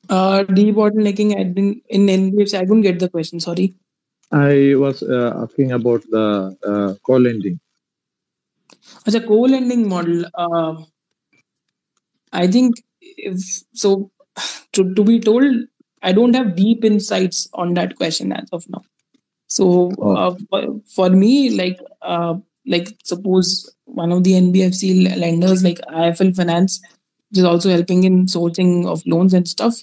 Uh, 0.09 0.45
debottlenecking 0.45 1.37
I 1.39 1.45
didn't 1.45 1.83
in 1.89 2.07
NBFC. 2.07 2.59
I 2.59 2.65
couldn't 2.65 2.83
get 2.83 2.99
the 2.99 3.09
question. 3.09 3.41
Sorry. 3.41 3.75
I 4.33 4.75
was 4.77 5.03
uh, 5.03 5.41
asking 5.43 5.73
about 5.73 6.03
the 6.11 6.57
uh, 6.65 6.95
co-lending. 7.05 7.61
As 9.07 9.15
a 9.15 9.21
co-lending 9.21 9.89
model, 9.89 10.25
uh, 10.35 10.75
I 12.33 12.47
think 12.47 12.77
if 13.01 13.41
so, 13.73 14.11
to, 14.73 14.95
to 14.95 15.05
be 15.05 15.21
told, 15.21 15.45
I 16.07 16.13
don't 16.13 16.35
have 16.37 16.55
deep 16.57 16.85
insights 16.85 17.49
on 17.53 17.75
that 17.75 17.97
question 17.97 18.33
as 18.33 18.49
of 18.53 18.65
now. 18.69 18.83
So 19.49 19.93
oh. 19.99 20.37
uh, 20.53 20.67
for 20.95 21.11
me, 21.11 21.51
like 21.51 21.81
uh, 22.03 22.35
like 22.67 22.97
suppose 23.05 23.75
one 23.85 24.13
of 24.13 24.23
the 24.25 24.35
NBFC 24.35 25.19
lenders 25.19 25.65
like 25.65 25.81
IIFL 25.93 26.37
Finance 26.37 26.81
is 27.33 27.45
also 27.45 27.71
helping 27.71 28.05
in 28.05 28.27
sourcing 28.27 28.87
of 28.87 29.03
loans 29.07 29.35
and 29.35 29.49
stuff. 29.49 29.83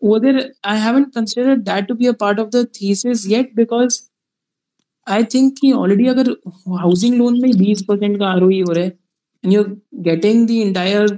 Over 0.00 0.20
there, 0.20 0.52
I 0.62 0.76
haven't 0.76 1.12
considered 1.12 1.64
that 1.64 1.88
to 1.88 1.94
be 1.94 2.06
a 2.06 2.14
part 2.14 2.38
of 2.38 2.52
the 2.52 2.64
thesis 2.66 3.26
yet 3.26 3.56
because 3.56 4.08
I 5.06 5.24
think 5.24 5.58
he 5.60 5.72
already 5.72 6.08
अगर 6.08 6.34
housing 6.84 7.18
loan 7.18 7.40
में 7.42 7.52
20% 7.52 8.18
का 8.18 8.40
ROE 8.40 8.62
हो 8.68 8.92
and 9.42 9.52
you're 9.52 9.76
getting 10.02 10.46
the 10.46 10.62
entire 10.62 11.08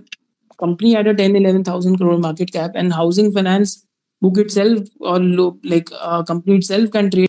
company 0.58 0.96
at 0.96 1.06
a 1.06 1.14
10 1.14 1.36
11,000 1.36 1.96
crore 1.98 2.18
market 2.18 2.52
cap 2.52 2.72
and 2.74 2.92
housing 2.92 3.32
finance 3.32 3.86
book 4.20 4.39
itself 4.39 4.81
or 5.00 5.18
like 5.65 5.89
uh, 5.92 6.23
company 6.23 6.57
itself 6.58 6.90
can 6.90 7.10
trade 7.10 7.28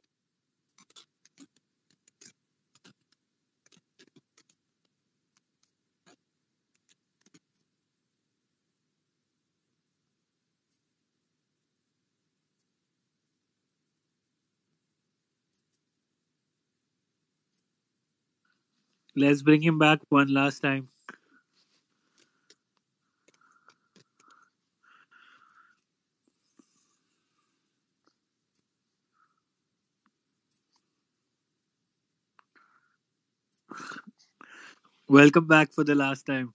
Let's 19.16 19.42
bring 19.42 19.61
him 19.61 19.80
back 19.80 20.02
one 20.10 20.34
last 20.34 20.60
time. 20.60 20.90
Welcome 35.10 35.47
back 35.47 35.73
for 35.73 35.85
the 35.85 35.94
last 35.94 36.26
time. 36.26 36.49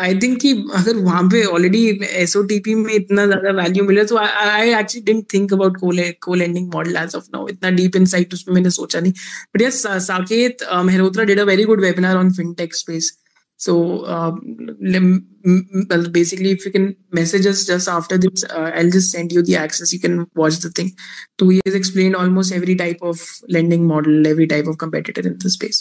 I 0.00 0.14
think 0.22 0.38
कि 0.40 0.50
अगर 0.76 0.96
वहां 0.96 1.28
पे 1.30 1.42
already 1.44 1.80
एसओटीपी 2.22 2.74
में 2.74 2.92
इतना 2.94 3.26
ज्यादा 3.26 3.50
value 3.62 3.84
मिला 3.84 4.04
तो 4.12 4.16
I 4.16 4.70
actually 4.74 5.04
didn't 5.04 5.24
think 5.34 5.52
about 5.52 5.76
को 5.80 6.34
lending 6.34 6.68
model 6.74 6.96
as 6.96 7.14
of 7.16 7.26
now 7.34 7.48
इतना 7.48 7.70
डीप 7.80 7.96
इनसाइट 7.96 8.34
उसमें 8.34 8.54
मैंने 8.54 8.70
सोचा 8.76 9.00
नहीं 9.00 9.12
but 9.56 9.62
yes 9.62 9.82
Saket 10.06 10.64
Mehrotra 10.90 11.24
did 11.30 11.40
a 11.40 11.44
very 11.52 11.64
good 11.72 11.80
webinar 11.80 12.16
on 12.16 12.32
fintech 12.34 12.74
space 12.74 13.16
so 13.60 13.72
uh, 14.16 14.32
lem- 14.80 15.26
m- 15.44 15.68
m- 15.74 15.86
well, 15.90 16.08
basically 16.08 16.50
if 16.50 16.64
you 16.64 16.70
can 16.70 16.94
message 17.10 17.46
us 17.46 17.66
just 17.66 17.88
after 17.88 18.16
this 18.16 18.44
uh, 18.44 18.70
i'll 18.74 18.90
just 18.90 19.10
send 19.10 19.32
you 19.32 19.42
the 19.42 19.56
access 19.56 19.92
you 19.92 19.98
can 19.98 20.26
watch 20.36 20.58
the 20.58 20.70
thing 20.70 20.92
so 21.40 21.48
he 21.48 21.60
has 21.66 21.74
explained 21.74 22.14
almost 22.14 22.52
every 22.52 22.76
type 22.76 23.02
of 23.02 23.24
lending 23.48 23.86
model 23.86 24.26
every 24.26 24.46
type 24.46 24.68
of 24.68 24.78
competitor 24.78 25.26
in 25.30 25.36
the 25.46 25.50
space 25.50 25.80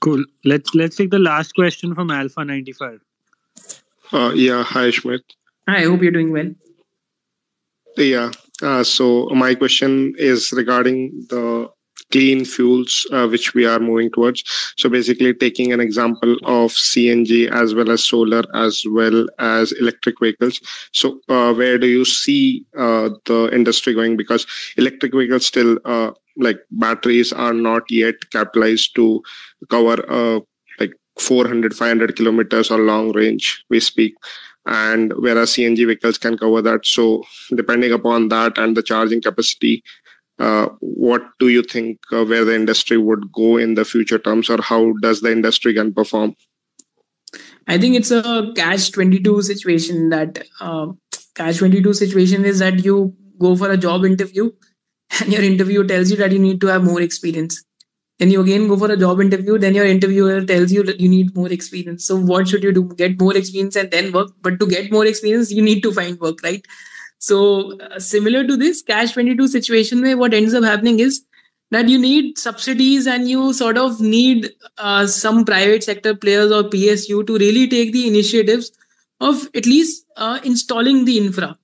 Cool. 0.00 0.24
Let's 0.44 0.74
let's 0.74 0.96
take 0.96 1.10
the 1.10 1.18
last 1.18 1.54
question 1.54 1.94
from 1.94 2.10
Alpha 2.10 2.44
95. 2.44 3.00
Uh, 4.12 4.32
yeah, 4.34 4.62
hi, 4.62 4.88
Shmit. 4.88 5.20
i 5.66 5.82
hope 5.82 6.00
you're 6.00 6.10
doing 6.10 6.32
well 6.32 6.50
Yeah, 7.96 8.30
uh, 8.62 8.82
so 8.82 9.28
my 9.30 9.54
question 9.54 10.14
is 10.16 10.50
regarding 10.52 11.26
the 11.28 11.68
clean 12.10 12.44
fuels 12.44 13.06
uh, 13.12 13.26
which 13.26 13.54
we 13.54 13.66
are 13.66 13.78
moving 13.78 14.10
towards. 14.10 14.44
So 14.78 14.88
basically, 14.88 15.34
taking 15.34 15.72
an 15.72 15.80
example 15.80 16.36
of 16.44 16.72
CNG 16.72 17.50
as 17.50 17.74
well 17.74 17.90
as 17.90 18.04
solar 18.04 18.44
as 18.54 18.84
well 18.88 19.26
as 19.38 19.72
electric 19.72 20.20
vehicles. 20.20 20.60
So 20.92 21.20
uh, 21.28 21.52
where 21.52 21.76
do 21.76 21.86
you 21.86 22.04
see 22.04 22.64
uh, 22.76 23.10
the 23.26 23.50
industry 23.52 23.94
going? 23.94 24.16
Because 24.16 24.46
electric 24.76 25.12
vehicles 25.12 25.46
still 25.46 25.78
uh, 25.84 26.12
like 26.38 26.58
batteries 26.70 27.32
are 27.32 27.52
not 27.52 27.82
yet 27.90 28.14
capitalized 28.30 28.94
to 28.96 29.22
cover 29.68 30.04
uh, 30.10 30.40
like 30.78 30.92
400 31.18 31.74
500 31.74 32.16
kilometers 32.16 32.70
or 32.70 32.78
long 32.78 33.12
range 33.12 33.64
we 33.70 33.80
speak. 33.80 34.14
And 34.66 35.12
whereas 35.16 35.50
cng 35.52 35.76
vehicles 35.76 36.18
can 36.18 36.36
cover 36.36 36.60
that. 36.62 36.84
So 36.84 37.24
depending 37.54 37.92
upon 37.92 38.28
that 38.28 38.58
and 38.58 38.76
the 38.76 38.82
charging 38.82 39.22
capacity 39.22 39.82
uh, 40.38 40.68
what 40.80 41.22
do 41.40 41.48
you 41.48 41.62
think 41.62 41.98
uh, 42.12 42.24
where 42.24 42.44
the 42.44 42.54
industry 42.54 42.96
would 42.96 43.32
go 43.32 43.56
in 43.56 43.74
the 43.74 43.84
future 43.84 44.18
terms 44.18 44.48
or 44.48 44.62
how 44.62 44.92
does 45.02 45.20
the 45.20 45.32
industry 45.32 45.74
can 45.74 45.92
perform? 45.92 46.36
I 47.66 47.76
think 47.76 47.96
it's 47.96 48.10
a 48.10 48.52
catch 48.54 48.92
22 48.92 49.42
situation 49.42 50.08
that 50.10 50.46
uh, 50.60 50.86
catch 51.34 51.58
22 51.58 51.92
situation 51.92 52.44
is 52.44 52.60
that 52.60 52.84
you 52.84 53.14
go 53.38 53.56
for 53.56 53.70
a 53.70 53.76
job 53.76 54.04
interview 54.04 54.50
and 55.20 55.32
your 55.32 55.42
interview 55.42 55.86
tells 55.86 56.10
you 56.10 56.16
that 56.18 56.32
you 56.32 56.38
need 56.38 56.60
to 56.60 56.66
have 56.68 56.84
more 56.84 57.00
experience. 57.00 57.64
Then 58.18 58.30
you 58.30 58.40
again 58.40 58.66
go 58.66 58.76
for 58.76 58.90
a 58.90 58.96
job 58.96 59.20
interview, 59.20 59.58
then 59.58 59.74
your 59.74 59.86
interviewer 59.86 60.44
tells 60.44 60.72
you 60.72 60.82
that 60.82 60.98
you 60.98 61.08
need 61.08 61.36
more 61.36 61.50
experience. 61.52 62.04
So 62.04 62.16
what 62.16 62.48
should 62.48 62.64
you 62.64 62.72
do? 62.72 62.84
Get 62.96 63.20
more 63.20 63.36
experience 63.36 63.76
and 63.76 63.90
then 63.90 64.10
work. 64.10 64.30
But 64.42 64.58
to 64.58 64.66
get 64.66 64.90
more 64.90 65.06
experience, 65.06 65.52
you 65.52 65.62
need 65.62 65.82
to 65.82 65.92
find 65.92 66.18
work, 66.18 66.42
right? 66.42 66.66
So 67.18 67.78
uh, 67.80 68.00
similar 68.00 68.44
to 68.44 68.56
this 68.56 68.82
cash 68.82 69.12
22 69.12 69.48
situation 69.48 70.02
where 70.02 70.18
what 70.18 70.34
ends 70.34 70.52
up 70.54 70.64
happening 70.64 70.98
is 70.98 71.22
that 71.70 71.88
you 71.88 71.98
need 71.98 72.38
subsidies 72.38 73.06
and 73.06 73.28
you 73.28 73.52
sort 73.52 73.78
of 73.78 74.00
need 74.00 74.50
uh, 74.78 75.06
some 75.06 75.44
private 75.44 75.84
sector 75.84 76.14
players 76.14 76.50
or 76.50 76.64
PSU 76.64 77.26
to 77.26 77.38
really 77.38 77.68
take 77.68 77.92
the 77.92 78.08
initiatives 78.08 78.72
of 79.20 79.48
at 79.54 79.66
least 79.66 80.06
uh, 80.16 80.40
installing 80.44 81.04
the 81.04 81.18
infra. 81.18 81.58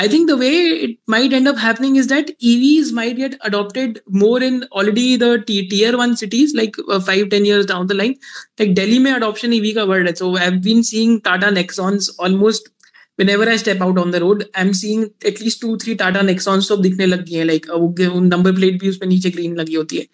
I 0.00 0.06
think 0.06 0.28
the 0.28 0.36
way 0.36 0.52
it 0.86 0.98
might 1.08 1.32
end 1.32 1.48
up 1.48 1.58
happening 1.58 1.96
is 1.96 2.06
that 2.06 2.28
EVs 2.40 2.92
might 2.92 3.16
get 3.16 3.36
adopted 3.40 4.00
more 4.08 4.40
in 4.40 4.62
already 4.70 5.16
the 5.16 5.42
t- 5.44 5.68
tier 5.68 5.98
one 5.98 6.16
cities, 6.16 6.54
like 6.54 6.76
uh, 6.88 7.00
five, 7.00 7.30
10 7.30 7.44
years 7.44 7.66
down 7.66 7.88
the 7.88 7.94
line. 7.94 8.14
Like 8.60 8.74
Delhi 8.74 9.00
में 9.00 9.12
adoption 9.12 9.52
EV 9.52 9.74
का 9.74 9.88
word 9.88 10.06
है. 10.06 10.16
So 10.16 10.36
I've 10.36 10.62
been 10.62 10.84
seeing 10.84 11.20
Tata 11.20 11.50
Nexons 11.50 12.10
almost 12.20 12.68
whenever 13.16 13.48
I 13.50 13.56
step 13.56 13.80
out 13.80 13.98
on 13.98 14.12
the 14.12 14.20
road, 14.20 14.48
I'm 14.54 14.72
seeing 14.72 15.10
at 15.26 15.40
least 15.40 15.60
two, 15.60 15.76
three 15.78 15.96
Tata 15.96 16.22
Nexons 16.22 16.68
तो 16.68 16.76
दिखने 16.76 17.06
लग 17.06 17.24
गए 17.28 17.36
हैं. 17.36 17.46
Like 17.46 17.68
uh, 17.68 17.78
वो 17.78 18.28
number 18.28 18.52
plate 18.52 18.80
भी 18.80 18.88
उसमें 18.88 19.08
नीचे 19.08 19.30
green 19.30 19.56
लगी 19.58 19.74
होती 19.74 19.96
है. 19.96 20.06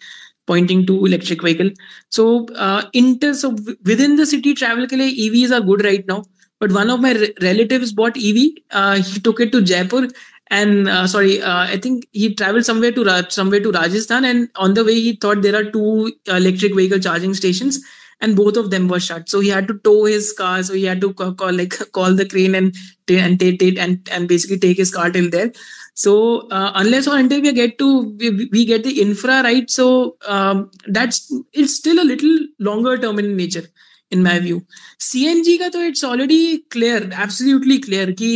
Pointing 0.47 0.85
to 0.87 1.05
electric 1.05 1.43
vehicle. 1.43 1.69
So 2.09 2.47
uh, 2.55 2.81
inter 2.93 3.35
so 3.35 3.55
within 3.83 4.15
the 4.15 4.25
city 4.25 4.55
travel 4.55 4.87
के 4.89 4.95
लिए 4.95 5.29
EVs 5.29 5.51
are 5.51 5.61
good 5.61 5.85
right 5.85 6.07
now. 6.07 6.23
But 6.60 6.72
one 6.72 6.90
of 6.90 7.00
my 7.00 7.12
re- 7.12 7.34
relatives 7.42 7.92
bought 7.92 8.16
EV. 8.16 8.64
Uh, 8.70 8.96
he 9.02 9.20
took 9.20 9.40
it 9.40 9.52
to 9.52 9.62
Jaipur, 9.62 10.08
and 10.50 10.88
uh, 10.88 11.06
sorry, 11.06 11.40
uh, 11.42 11.60
I 11.60 11.78
think 11.78 12.06
he 12.12 12.34
traveled 12.34 12.66
somewhere 12.66 12.92
to 12.92 13.04
Ra- 13.04 13.28
somewhere 13.28 13.60
to 13.60 13.72
Rajasthan. 13.72 14.24
And 14.24 14.48
on 14.56 14.74
the 14.74 14.84
way, 14.84 14.94
he 14.94 15.16
thought 15.16 15.42
there 15.42 15.56
are 15.56 15.70
two 15.70 16.12
electric 16.26 16.74
vehicle 16.76 16.98
charging 16.98 17.34
stations, 17.34 17.80
and 18.20 18.36
both 18.36 18.56
of 18.58 18.70
them 18.70 18.88
were 18.88 19.00
shut. 19.00 19.28
So 19.30 19.40
he 19.40 19.48
had 19.48 19.68
to 19.68 19.78
tow 19.84 20.04
his 20.04 20.32
car. 20.32 20.62
So 20.62 20.74
he 20.74 20.84
had 20.84 21.00
to 21.00 21.14
call, 21.14 21.32
call 21.34 21.52
like 21.52 21.74
call 21.92 22.14
the 22.14 22.26
crane 22.28 22.54
and 22.54 22.74
ta- 23.06 23.24
and 23.26 23.40
take 23.40 23.62
it 23.62 23.78
and 23.78 24.06
and 24.12 24.28
basically 24.28 24.58
take 24.58 24.76
his 24.76 24.90
car 24.92 25.10
till 25.10 25.30
there. 25.30 25.52
So 25.94 26.48
uh, 26.50 26.72
unless 26.74 27.06
or 27.08 27.16
until 27.18 27.40
we 27.42 27.52
get 27.52 27.78
to 27.78 28.14
we, 28.18 28.48
we 28.52 28.64
get 28.64 28.84
the 28.84 29.00
infra 29.00 29.42
right, 29.42 29.68
so 29.70 30.16
um, 30.26 30.70
that's 30.86 31.32
it's 31.52 31.74
still 31.74 32.02
a 32.02 32.04
little 32.12 32.38
longer 32.58 32.98
term 32.98 33.18
in 33.18 33.36
nature. 33.36 33.64
In 34.10 34.22
my 34.22 34.38
view 34.46 34.60
cng 35.08 35.58
का 35.58 35.68
तो 35.74 35.82
it's 35.90 36.04
already 36.04 36.42
clear 36.76 37.00
absolutely 37.26 37.78
clear 37.88 38.06
कि 38.22 38.30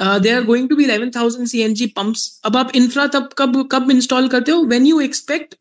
uh, 0.00 0.18
there 0.18 0.40
are 0.40 0.44
going 0.44 0.68
to 0.68 0.76
be 0.76 0.86
11000 0.86 1.48
cng 1.54 1.92
pumps 1.98 2.28
अब 2.44 2.56
आप 2.56 2.72
infra 2.82 3.08
तब 3.12 3.28
कब 3.38 3.68
कब 3.72 3.90
install 3.96 4.30
करते 4.30 4.52
हो 4.52 4.64
when 4.74 4.86
you 4.92 5.00
expect 5.08 5.60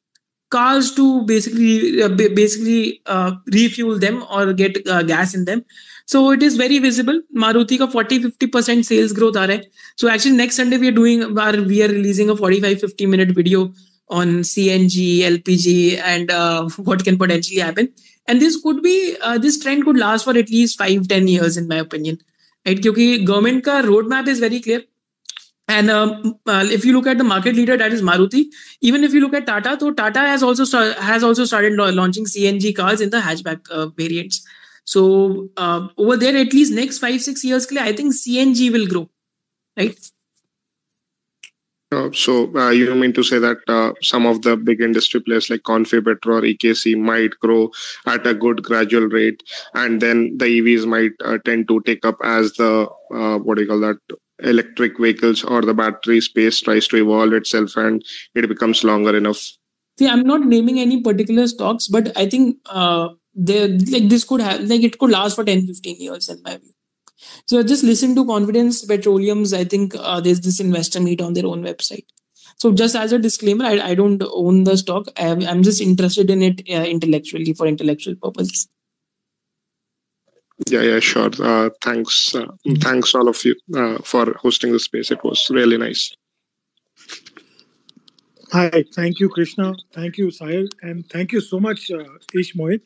cars 0.52 0.92
to 0.92 1.24
basically 1.26 2.02
uh, 2.04 2.10
basically 2.10 3.02
uh, 3.06 3.32
refuel 3.54 4.00
them 4.00 4.24
or 4.32 4.54
get 4.54 4.80
uh, 4.88 5.04
gas 5.04 5.36
in 5.36 5.46
them 5.46 5.64
so 6.06 6.32
it 6.32 6.42
is 6.48 6.58
very 6.62 6.80
visible 6.86 7.22
maruti 7.44 7.78
का 7.82 7.88
40 7.96 8.20
50% 8.30 8.88
sales 8.90 9.14
growth 9.20 9.38
आ 9.38 9.46
रहा 9.46 9.58
है 9.58 9.62
so 9.96 10.10
actually 10.14 10.38
next 10.38 10.62
sunday 10.62 10.80
we 10.84 10.90
are 10.94 10.98
doing 11.00 11.24
our, 11.24 11.54
we 11.74 11.84
are 11.84 11.92
releasing 11.94 12.30
a 12.30 12.36
45 12.36 12.82
50 12.88 13.06
minute 13.06 13.36
video 13.42 13.72
on 14.20 14.40
cng 14.52 14.96
lpg 15.34 15.76
and 16.14 16.32
uh, 16.32 16.68
what 16.90 17.04
can 17.10 17.18
potentially 17.18 17.60
happen 17.60 17.90
and 18.30 18.41
this 18.45 18.61
could 18.61 18.82
be 18.83 18.95
uh, 19.22 19.38
this 19.48 19.59
trend 19.66 19.85
could 19.90 19.99
last 20.06 20.30
for 20.30 20.38
at 20.43 20.56
least 20.58 20.77
five 20.83 21.09
ten 21.16 21.27
years 21.33 21.58
in 21.64 21.67
my 21.74 21.82
opinion 21.88 22.22
right 22.69 22.82
because 22.88 23.27
government 23.32 23.66
ka 23.69 23.82
roadmap 23.90 24.32
is 24.35 24.45
very 24.48 24.61
clear 24.67 24.85
and 25.69 25.91
um, 25.91 26.40
uh, 26.48 26.66
if 26.77 26.83
you 26.83 26.93
look 26.93 27.06
at 27.06 27.19
the 27.19 27.24
market 27.24 27.56
leader, 27.56 27.77
that 27.77 27.93
is 27.93 28.01
Maruti. 28.01 28.45
Even 28.82 29.03
if 29.03 29.14
you 29.14 29.22
look 29.22 29.35
at 29.35 29.45
Tata, 29.45 29.77
so 29.80 29.91
Tata 29.93 30.19
has 30.19 30.41
also 30.41 30.64
start, 30.64 30.98
has 30.98 31.24
also 31.24 31.45
started 31.45 31.74
launching 31.74 32.25
CNG 32.25 32.75
cars 32.75 33.01
in 33.01 33.11
the 33.11 33.19
hatchback 33.19 33.69
uh, 33.69 33.85
variants. 33.90 34.41
So 34.83 35.49
uh, 35.58 35.88
over 35.95 36.17
there, 36.17 36.35
at 36.35 36.53
least 36.53 36.74
next 36.74 36.98
five 36.98 37.22
six 37.22 37.43
years, 37.43 37.67
I 37.77 37.93
think 37.93 38.16
CNG 38.16 38.72
will 38.72 38.88
grow, 38.88 39.09
right? 39.77 39.95
Uh, 41.92 42.11
so 42.11 42.56
uh, 42.56 42.69
you 42.69 42.93
mean 42.93 43.14
to 43.14 43.24
say 43.24 43.40
that 43.40 43.58
uh, 43.68 43.93
some 44.01 44.27
of 44.27 44.43
the 44.43 44.56
big 44.56 44.80
industry 44.80 45.19
players 45.19 45.50
like 45.50 45.61
Confipet 45.61 46.24
or 46.26 46.42
EKC 46.42 46.95
might 46.95 47.32
grow 47.40 47.72
at 48.06 48.27
a 48.27 48.34
good 48.34 48.61
gradual 48.64 49.08
rate, 49.08 49.42
and 49.74 50.00
then 50.00 50.38
the 50.38 50.45
EVs 50.45 50.85
might 50.85 51.11
uh, 51.24 51.40
tend 51.45 51.68
to 51.68 51.82
take 51.82 52.06
up 52.06 52.18
as 52.24 52.53
the 52.53 52.88
uh, 53.14 53.40
what 53.40 53.56
do 53.56 53.64
you 53.64 53.68
call 53.68 53.80
that 53.80 53.98
electric 54.43 55.00
vehicles 55.00 55.43
or 55.43 55.61
the 55.61 55.74
battery 55.74 56.22
space 56.22 56.61
tries 56.61 56.88
to 56.88 56.98
evolve 56.98 57.34
itself 57.34 57.76
and 57.76 58.06
it 58.35 58.48
becomes 58.48 58.84
longer 58.84 59.18
enough. 59.18 59.51
See, 59.98 60.08
I'm 60.08 60.24
not 60.24 60.45
naming 60.45 60.80
any 60.80 61.01
particular 61.01 61.45
stocks, 61.48 61.88
but 61.88 62.16
I 62.16 62.30
think 62.30 62.58
they 63.35 63.68
like 63.68 64.09
this 64.09 64.24
could 64.24 64.42
have 64.42 64.61
like 64.61 64.84
it 64.84 64.98
could 65.00 65.09
last 65.09 65.35
for 65.35 65.43
10, 65.43 65.66
15 65.66 65.95
years 66.00 66.30
in 66.30 66.42
my 66.43 66.58
view. 66.58 66.72
So 67.45 67.64
just 67.64 67.83
listen 67.83 68.15
to 68.15 68.25
Confidence 68.25 68.85
Petroleum's. 68.85 69.53
I 69.53 69.64
think 69.64 69.93
uh, 69.95 70.22
there's 70.22 70.41
this 70.41 70.59
investor 70.59 70.99
meet 70.99 71.22
on 71.22 71.33
their 71.33 71.45
own 71.45 71.64
website. 71.64 72.06
So 72.57 72.73
just 72.73 72.95
as 72.95 73.14
a 73.14 73.19
disclaimer, 73.19 73.65
I, 73.65 73.80
I 73.80 73.95
don't 73.95 74.22
own 74.33 74.65
the 74.65 74.77
stock. 74.77 75.07
I 75.17 75.23
am, 75.23 75.41
I'm 75.48 75.64
just 75.64 75.81
interested 75.81 76.30
in 76.30 76.41
it 76.41 76.61
uh, 76.69 76.83
intellectually 76.83 77.53
for 77.53 77.67
intellectual 77.67 78.15
purposes. 78.15 78.67
Yeah, 80.69 80.81
yeah, 80.81 80.99
sure. 80.99 81.30
Uh, 81.41 81.69
thanks, 81.81 82.35
uh, 82.35 82.48
thanks 82.80 83.15
all 83.15 83.30
of 83.30 83.43
you 83.45 83.56
uh, 83.75 83.99
for 84.03 84.33
hosting 84.33 84.73
the 84.73 84.80
space. 84.80 85.09
It 85.09 85.23
was 85.23 85.49
really 85.49 85.77
nice. 85.77 86.14
Hi, 88.51 88.83
thank 88.93 89.19
you, 89.19 89.30
Krishna. 89.30 89.73
Thank 89.93 90.17
you, 90.17 90.27
Sahir. 90.27 90.67
And 90.81 91.07
thank 91.09 91.31
you 91.31 91.39
so 91.39 91.59
much, 91.59 91.91
uh, 91.91 92.03
Ish 92.33 92.56
Mohit. 92.56 92.81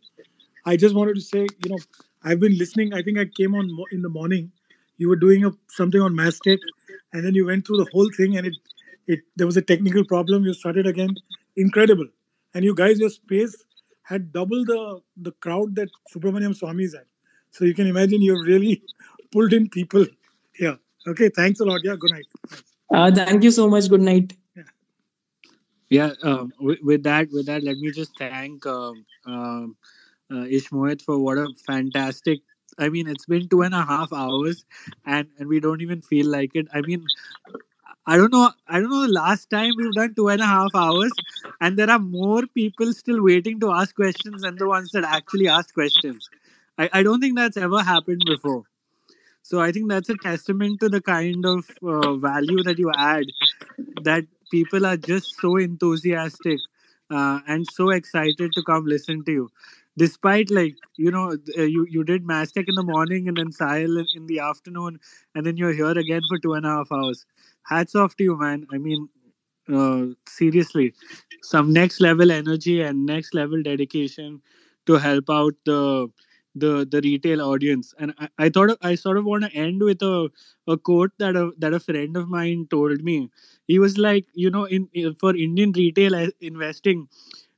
I 0.65 0.75
just 0.77 0.93
wanted 0.93 1.15
to 1.15 1.21
say, 1.21 1.47
you 1.63 1.69
know, 1.71 1.79
I've 2.23 2.39
been 2.39 2.57
listening. 2.57 2.93
I 2.93 3.01
think 3.01 3.17
I 3.17 3.25
came 3.25 3.55
on 3.55 3.69
in 3.91 4.01
the 4.01 4.09
morning. 4.09 4.51
You 4.97 5.09
were 5.09 5.15
doing 5.15 5.45
a, 5.45 5.51
something 5.69 6.01
on 6.01 6.13
Mastek, 6.13 6.59
and 7.11 7.25
then 7.25 7.35
you 7.35 7.45
went 7.45 7.67
through 7.67 7.77
the 7.77 7.89
whole 7.91 8.09
thing, 8.15 8.37
and 8.37 8.47
it, 8.47 8.53
it 9.07 9.19
there 9.35 9.47
was 9.47 9.57
a 9.57 9.61
technical 9.61 10.05
problem. 10.05 10.45
You 10.45 10.53
started 10.53 10.87
again. 10.87 11.15
Incredible. 11.55 12.07
And 12.53 12.63
you 12.63 12.75
guys, 12.75 12.99
your 12.99 13.09
space 13.09 13.55
had 14.03 14.31
double 14.31 14.63
the 14.65 15.01
the 15.17 15.31
crowd 15.31 15.75
that 15.75 15.89
Subramanian 16.13 16.55
Swamy's 16.57 16.93
had. 16.93 17.05
So 17.51 17.65
you 17.65 17.73
can 17.73 17.87
imagine 17.87 18.21
you've 18.21 18.45
really 18.45 18.81
pulled 19.31 19.53
in 19.53 19.69
people 19.69 20.05
here. 20.53 20.77
Okay, 21.07 21.29
thanks 21.29 21.59
a 21.59 21.65
lot. 21.65 21.81
Yeah, 21.83 21.95
good 21.99 22.11
night. 22.11 22.25
Uh, 22.89 23.11
thank 23.11 23.43
you 23.43 23.51
so 23.51 23.67
much. 23.67 23.89
Good 23.89 24.01
night. 24.01 24.33
Yeah, 25.89 26.13
um, 26.23 26.51
with, 26.59 26.79
with 26.81 27.03
that, 27.03 27.27
with 27.31 27.45
that, 27.45 27.63
let 27.63 27.77
me 27.77 27.91
just 27.91 28.17
thank 28.17 28.65
um, 28.65 29.05
um, 29.27 29.75
uh, 30.33 30.95
for 31.05 31.19
what 31.19 31.37
a 31.37 31.47
fantastic. 31.65 32.39
I 32.79 32.89
mean, 32.89 33.07
it's 33.07 33.25
been 33.25 33.47
two 33.47 33.61
and 33.61 33.73
a 33.73 33.83
half 33.83 34.11
hours, 34.11 34.65
and 35.05 35.27
and 35.37 35.47
we 35.47 35.59
don't 35.59 35.81
even 35.81 36.01
feel 36.01 36.27
like 36.27 36.51
it. 36.55 36.67
I 36.73 36.81
mean, 36.81 37.05
I 38.05 38.17
don't 38.17 38.33
know. 38.33 38.51
I 38.67 38.79
don't 38.79 38.89
know. 38.89 39.01
The 39.01 39.13
last 39.13 39.49
time 39.49 39.71
we've 39.77 39.93
done 39.93 40.13
two 40.15 40.27
and 40.29 40.41
a 40.41 40.45
half 40.45 40.75
hours, 40.75 41.11
and 41.61 41.77
there 41.77 41.89
are 41.89 41.99
more 41.99 42.43
people 42.47 42.93
still 42.93 43.23
waiting 43.23 43.59
to 43.61 43.71
ask 43.71 43.95
questions 43.95 44.41
than 44.41 44.55
the 44.57 44.67
ones 44.67 44.91
that 44.91 45.03
actually 45.03 45.47
ask 45.47 45.73
questions. 45.73 46.29
I, 46.77 46.89
I 46.93 47.03
don't 47.03 47.21
think 47.21 47.37
that's 47.37 47.57
ever 47.57 47.81
happened 47.81 48.23
before. 48.25 48.63
So 49.43 49.61
I 49.61 49.71
think 49.71 49.89
that's 49.89 50.09
a 50.09 50.17
testament 50.17 50.79
to 50.81 50.89
the 50.89 51.01
kind 51.01 51.45
of 51.45 51.69
uh, 51.83 52.13
value 52.15 52.63
that 52.63 52.79
you 52.79 52.91
add. 52.97 53.25
That 54.03 54.25
people 54.51 54.85
are 54.85 54.97
just 54.97 55.35
so 55.41 55.57
enthusiastic 55.57 56.59
uh, 57.09 57.39
and 57.47 57.67
so 57.71 57.89
excited 57.91 58.51
to 58.53 58.63
come 58.63 58.85
listen 58.85 59.23
to 59.25 59.31
you 59.31 59.51
despite 59.97 60.51
like 60.51 60.75
you 60.97 61.11
know 61.11 61.37
uh, 61.57 61.61
you 61.63 61.85
you 61.89 62.03
did 62.03 62.23
Mastek 62.25 62.65
in 62.67 62.75
the 62.75 62.83
morning 62.83 63.27
and 63.27 63.37
then 63.37 63.51
Sahil 63.51 63.99
in, 63.99 64.05
in 64.15 64.25
the 64.27 64.39
afternoon 64.39 64.99
and 65.35 65.45
then 65.45 65.57
you're 65.57 65.73
here 65.73 65.97
again 66.05 66.21
for 66.29 66.39
two 66.39 66.53
and 66.53 66.65
a 66.65 66.69
half 66.69 66.91
hours. 66.91 67.25
Hats 67.63 67.95
off 67.95 68.15
to 68.17 68.23
you 68.23 68.37
man. 68.37 68.65
I 68.73 68.77
mean 68.77 69.09
uh, 69.71 70.05
seriously. 70.27 70.93
Some 71.41 71.73
next 71.73 72.01
level 72.01 72.31
energy 72.31 72.81
and 72.81 73.05
next 73.05 73.33
level 73.33 73.61
dedication 73.63 74.41
to 74.85 74.93
help 74.95 75.29
out 75.29 75.53
the 75.65 76.07
the 76.55 76.85
the 76.89 77.01
retail 77.03 77.41
audience. 77.41 77.93
And 77.99 78.13
i, 78.19 78.27
I 78.37 78.49
thought 78.49 78.77
i 78.81 78.95
sort 78.95 79.17
of 79.17 79.25
want 79.25 79.43
to 79.45 79.53
end 79.53 79.81
with 79.81 80.01
a, 80.03 80.29
a 80.67 80.77
quote 80.77 81.11
that 81.19 81.35
a 81.35 81.51
that 81.57 81.73
a 81.73 81.79
friend 81.79 82.15
of 82.17 82.29
mine 82.29 82.67
told 82.69 83.03
me. 83.03 83.29
He 83.67 83.79
was 83.79 83.97
like 83.97 84.25
you 84.33 84.49
know 84.51 84.65
in, 84.65 84.89
in 84.93 85.15
for 85.15 85.35
indian 85.35 85.71
retail 85.71 86.15
uh, 86.15 86.27
investing 86.41 87.07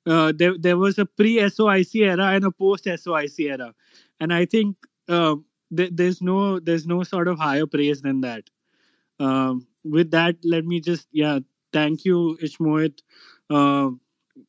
uh, 0.05 0.31
there 0.35 0.57
there 0.57 0.77
was 0.77 0.97
a 0.99 1.05
pre 1.05 1.37
SOIC 1.37 1.95
era 1.95 2.27
and 2.35 2.45
a 2.45 2.51
post 2.51 2.85
SOIC 2.85 3.39
era, 3.51 3.73
and 4.19 4.33
I 4.33 4.45
think 4.45 4.77
uh, 5.09 5.35
th- 5.75 5.91
there's 5.93 6.21
no 6.21 6.59
there's 6.59 6.87
no 6.87 7.03
sort 7.03 7.27
of 7.27 7.39
higher 7.39 7.65
praise 7.65 8.01
than 8.01 8.21
that. 8.21 8.49
Um, 9.19 9.67
with 9.83 10.11
that, 10.11 10.35
let 10.43 10.65
me 10.65 10.79
just 10.81 11.07
yeah 11.11 11.39
thank 11.73 12.05
you 12.05 12.37
Ishmohit. 12.41 12.99
Uh, 13.49 13.91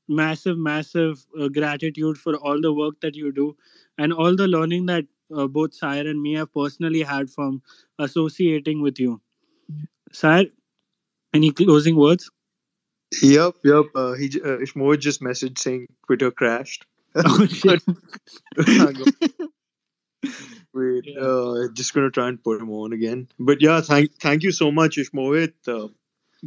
massive 0.08 0.58
massive 0.58 1.26
uh, 1.40 1.48
gratitude 1.48 2.18
for 2.18 2.36
all 2.36 2.60
the 2.60 2.72
work 2.72 3.00
that 3.00 3.14
you 3.16 3.32
do 3.32 3.56
and 3.98 4.12
all 4.12 4.36
the 4.36 4.48
learning 4.48 4.86
that 4.86 5.06
uh, 5.36 5.46
both 5.46 5.78
Sahir 5.78 6.08
and 6.10 6.20
me 6.22 6.34
have 6.34 6.52
personally 6.52 7.02
had 7.02 7.30
from 7.30 7.62
associating 7.98 8.82
with 8.82 8.98
you. 9.00 9.20
Sahir, 10.12 10.50
any 11.34 11.50
closing 11.52 11.96
words? 11.96 12.30
Yep, 13.22 13.54
yep. 13.64 13.84
Uh, 13.94 14.12
he 14.14 14.26
uh, 14.44 14.58
just 14.96 15.20
messaged 15.20 15.58
saying 15.58 15.86
Twitter 16.06 16.30
crashed. 16.30 16.86
Oh, 17.18 17.46
shit. 17.50 17.82
Wait, 20.74 21.04
uh, 21.18 21.68
just 21.72 21.94
gonna 21.94 22.10
try 22.10 22.28
and 22.28 22.42
put 22.42 22.60
him 22.60 22.70
on 22.70 22.92
again. 22.92 23.28
But 23.38 23.62
yeah, 23.62 23.80
thank 23.80 24.14
thank 24.20 24.42
you 24.42 24.52
so 24.52 24.70
much, 24.70 24.96
Ishmohit. 24.96 25.54
Uh, 25.66 25.88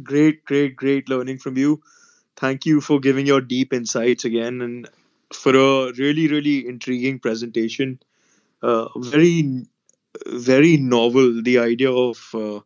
great, 0.02 0.44
great, 0.44 0.76
great 0.76 1.08
learning 1.08 1.38
from 1.38 1.56
you. 1.58 1.82
Thank 2.36 2.66
you 2.66 2.80
for 2.80 3.00
giving 3.00 3.26
your 3.26 3.40
deep 3.40 3.72
insights 3.72 4.24
again 4.24 4.62
and 4.62 4.88
for 5.32 5.54
a 5.56 5.92
really, 5.94 6.28
really 6.28 6.66
intriguing 6.66 7.18
presentation. 7.20 8.00
Uh, 8.62 8.88
very, 8.98 9.66
very 10.26 10.76
novel. 10.76 11.42
The 11.42 11.58
idea 11.58 11.92
of, 11.92 12.18
uh, 12.34 12.60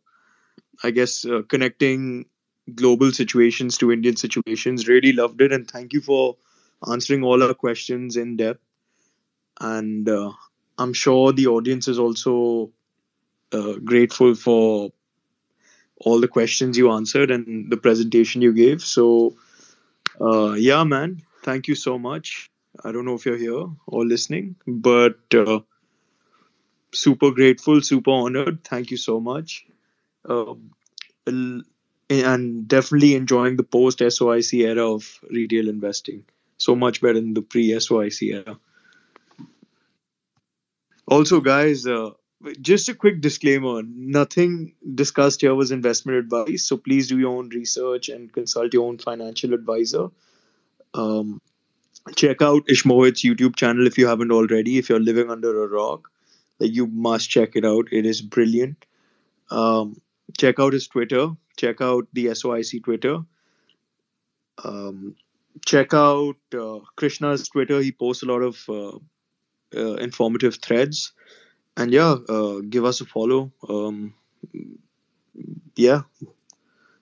I 0.83 0.91
guess, 0.91 1.25
uh, 1.25 1.41
connecting 1.47 2.25
global 2.73 3.11
situations 3.11 3.77
to 3.77 3.91
Indian 3.91 4.15
situations. 4.15 4.87
Really 4.87 5.13
loved 5.13 5.41
it, 5.41 5.51
and 5.51 5.69
thank 5.69 5.93
you 5.93 6.01
for 6.01 6.37
answering 6.91 7.23
all 7.23 7.43
our 7.43 7.53
questions 7.53 8.17
in 8.17 8.37
depth. 8.37 8.61
And 9.59 10.09
uh, 10.09 10.31
I'm 10.77 10.93
sure 10.93 11.31
the 11.31 11.47
audience 11.47 11.87
is 11.87 11.99
also 11.99 12.71
uh, 13.51 13.73
grateful 13.83 14.35
for 14.35 14.91
all 15.97 16.19
the 16.19 16.27
questions 16.27 16.77
you 16.77 16.91
answered 16.91 17.31
and 17.31 17.71
the 17.71 17.77
presentation 17.77 18.41
you 18.41 18.53
gave. 18.53 18.81
So, 18.81 19.37
uh, 20.19 20.53
yeah, 20.53 20.83
man, 20.83 21.21
thank 21.43 21.67
you 21.67 21.75
so 21.75 21.97
much. 21.97 22.51
I 22.83 22.91
don't 22.91 23.05
know 23.05 23.15
if 23.15 23.25
you're 23.25 23.37
here 23.37 23.67
or 23.87 24.05
listening, 24.05 24.55
but 24.67 25.17
uh, 25.33 25.59
super 26.93 27.31
grateful, 27.31 27.81
super 27.81 28.11
honored. 28.11 28.63
Thank 28.65 28.91
you 28.91 28.97
so 28.97 29.21
much. 29.21 29.65
Um, 30.27 30.71
and 32.09 32.67
definitely 32.67 33.15
enjoying 33.15 33.55
the 33.55 33.63
post 33.63 33.99
SOIC 33.99 34.65
era 34.65 34.89
of 34.89 35.19
retail 35.29 35.69
investing. 35.69 36.23
So 36.57 36.75
much 36.75 37.01
better 37.01 37.15
than 37.15 37.33
the 37.33 37.41
pre 37.41 37.69
SOIC 37.69 38.33
era. 38.33 38.57
Also, 41.07 41.39
guys, 41.39 41.85
uh, 41.85 42.11
just 42.61 42.89
a 42.89 42.95
quick 42.95 43.21
disclaimer 43.21 43.81
nothing 43.83 44.73
discussed 44.93 45.41
here 45.41 45.55
was 45.55 45.71
investment 45.71 46.17
advice. 46.17 46.63
So 46.63 46.77
please 46.77 47.07
do 47.07 47.19
your 47.19 47.37
own 47.37 47.49
research 47.49 48.09
and 48.09 48.31
consult 48.31 48.73
your 48.73 48.87
own 48.87 48.97
financial 48.97 49.53
advisor. 49.53 50.09
Um, 50.93 51.41
check 52.15 52.41
out 52.41 52.67
Ishmohit's 52.67 53.23
YouTube 53.23 53.55
channel 53.55 53.87
if 53.87 53.97
you 53.97 54.07
haven't 54.07 54.31
already. 54.31 54.77
If 54.77 54.89
you're 54.89 54.99
living 54.99 55.29
under 55.29 55.63
a 55.63 55.67
rock, 55.67 56.09
like 56.59 56.73
you 56.73 56.87
must 56.87 57.29
check 57.29 57.55
it 57.55 57.65
out. 57.65 57.87
It 57.91 58.05
is 58.05 58.21
brilliant. 58.21 58.85
Um, 59.49 60.01
check 60.37 60.59
out 60.59 60.73
his 60.73 60.87
Twitter. 60.87 61.29
Check 61.55 61.81
out 61.81 62.07
the 62.13 62.27
SOIC 62.27 62.83
Twitter. 62.83 63.19
Um, 64.63 65.15
check 65.65 65.93
out 65.93 66.35
uh, 66.53 66.79
Krishna's 66.95 67.47
Twitter. 67.47 67.81
He 67.81 67.91
posts 67.91 68.23
a 68.23 68.27
lot 68.27 68.41
of 68.41 68.63
uh, 68.69 68.97
uh, 69.75 69.95
informative 69.95 70.55
threads. 70.61 71.13
And 71.77 71.91
yeah, 71.91 72.15
uh, 72.29 72.59
give 72.69 72.85
us 72.85 73.01
a 73.01 73.05
follow. 73.05 73.51
Um, 73.67 74.13
yeah. 75.75 76.03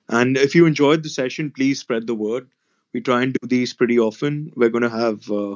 And 0.09 0.37
if 0.37 0.55
you 0.55 0.65
enjoyed 0.65 1.03
the 1.03 1.09
session, 1.09 1.51
please 1.51 1.79
spread 1.79 2.07
the 2.07 2.15
word. 2.15 2.49
We 2.93 3.01
try 3.01 3.23
and 3.23 3.33
do 3.33 3.47
these 3.47 3.73
pretty 3.73 3.99
often. 3.99 4.51
We're 4.55 4.69
going 4.69 4.83
to 4.83 4.89
have, 4.89 5.29
uh, 5.31 5.55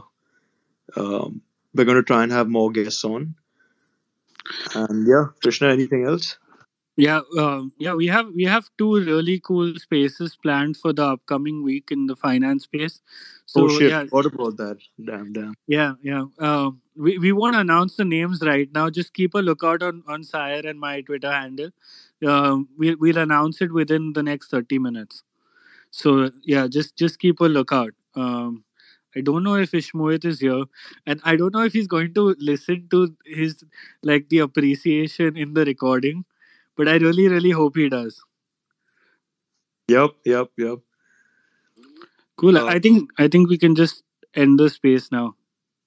um, 0.95 1.41
we're 1.73 1.85
going 1.85 1.97
to 1.97 2.03
try 2.03 2.23
and 2.23 2.31
have 2.31 2.47
more 2.47 2.71
guests 2.71 3.03
on. 3.03 3.35
And 4.73 5.07
yeah, 5.07 5.25
Krishna, 5.41 5.69
anything 5.69 6.05
else? 6.05 6.37
Yeah, 6.97 7.21
um, 7.37 7.71
yeah, 7.77 7.93
we 7.93 8.07
have 8.07 8.27
we 8.33 8.43
have 8.45 8.69
two 8.77 8.95
really 8.95 9.39
cool 9.39 9.75
spaces 9.75 10.35
planned 10.35 10.77
for 10.77 10.93
the 10.93 11.03
upcoming 11.05 11.63
week 11.63 11.91
in 11.91 12.07
the 12.07 12.15
finance 12.15 12.63
space. 12.63 13.01
So 13.45 13.65
oh 13.65 13.67
shit! 13.67 13.89
yeah, 13.89 14.05
What 14.09 14.25
about 14.25 14.57
that? 14.57 14.79
Damn, 15.03 15.31
damn. 15.31 15.53
yeah, 15.67 15.93
yeah. 16.01 16.25
Um, 16.39 16.81
we 16.95 17.17
we 17.17 17.31
won't 17.31 17.55
announce 17.55 17.95
the 17.95 18.05
names 18.05 18.41
right 18.41 18.69
now. 18.73 18.89
Just 18.89 19.13
keep 19.13 19.35
a 19.35 19.39
lookout 19.39 19.83
on 19.83 20.03
on 20.07 20.23
Sahir 20.23 20.65
and 20.69 20.79
my 20.79 21.01
Twitter 21.01 21.31
handle. 21.31 21.69
Um, 22.25 22.69
we'll 22.77 22.97
we'll 22.99 23.17
announce 23.17 23.61
it 23.61 23.71
within 23.73 24.13
the 24.13 24.23
next 24.23 24.49
thirty 24.49 24.79
minutes. 24.79 25.23
So 25.91 26.31
yeah, 26.43 26.67
just 26.67 26.95
just 26.97 27.19
keep 27.19 27.39
a 27.39 27.45
lookout. 27.45 27.93
Um, 28.15 28.63
I 29.15 29.21
don't 29.21 29.43
know 29.43 29.55
if 29.55 29.71
Ishmohit 29.71 30.25
is 30.25 30.39
here, 30.41 30.65
and 31.05 31.21
I 31.23 31.35
don't 31.35 31.53
know 31.53 31.63
if 31.63 31.73
he's 31.73 31.87
going 31.87 32.13
to 32.15 32.35
listen 32.39 32.87
to 32.91 33.15
his 33.25 33.63
like 34.03 34.29
the 34.29 34.39
appreciation 34.39 35.37
in 35.37 35.53
the 35.53 35.65
recording, 35.65 36.25
but 36.77 36.87
I 36.87 36.97
really 36.97 37.27
really 37.27 37.51
hope 37.51 37.75
he 37.75 37.89
does. 37.89 38.23
Yep, 39.87 40.11
yep, 40.25 40.49
yep. 40.57 40.79
Cool. 42.37 42.57
Uh, 42.57 42.65
I 42.65 42.79
think 42.79 43.09
I 43.17 43.27
think 43.27 43.49
we 43.49 43.57
can 43.57 43.75
just 43.75 44.03
end 44.35 44.59
the 44.59 44.69
space 44.69 45.11
now. 45.11 45.35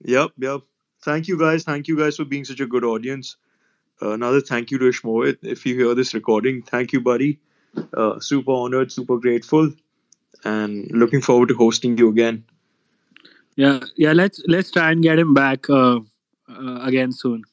Yep, 0.04 0.32
yep. 0.38 0.60
Thank 1.02 1.28
you 1.28 1.38
guys. 1.38 1.64
Thank 1.64 1.88
you 1.88 1.96
guys 1.96 2.16
for 2.16 2.24
being 2.24 2.44
such 2.44 2.60
a 2.60 2.66
good 2.66 2.84
audience. 2.84 3.36
Uh, 4.02 4.10
another 4.12 4.40
thank 4.40 4.70
you 4.70 4.78
to 4.78 4.86
Ishmohit. 4.86 5.38
If 5.42 5.66
you 5.66 5.74
hear 5.74 5.94
this 5.94 6.14
recording, 6.14 6.62
thank 6.62 6.92
you, 6.92 7.00
buddy. 7.00 7.38
Uh, 7.94 8.18
super 8.18 8.52
honored, 8.52 8.90
super 8.90 9.18
grateful, 9.18 9.70
and 10.44 10.90
looking 10.90 11.20
forward 11.20 11.48
to 11.48 11.54
hosting 11.54 11.96
you 11.98 12.08
again. 12.08 12.44
Yeah, 13.56 13.80
yeah. 13.96 14.12
Let's 14.12 14.42
let's 14.48 14.70
try 14.70 14.90
and 14.90 15.02
get 15.02 15.18
him 15.18 15.34
back 15.34 15.68
uh, 15.68 16.00
uh, 16.48 16.80
again 16.80 17.12
soon. 17.12 17.44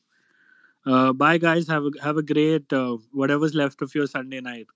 Uh, 0.88 1.14
bye, 1.14 1.38
guys. 1.38 1.68
Have 1.68 1.86
a 1.86 1.92
have 2.02 2.18
a 2.18 2.24
great 2.24 2.72
uh, 2.74 2.98
whatever's 3.12 3.54
left 3.54 3.82
of 3.84 3.94
your 3.94 4.08
Sunday 4.08 4.42
night. 4.42 4.68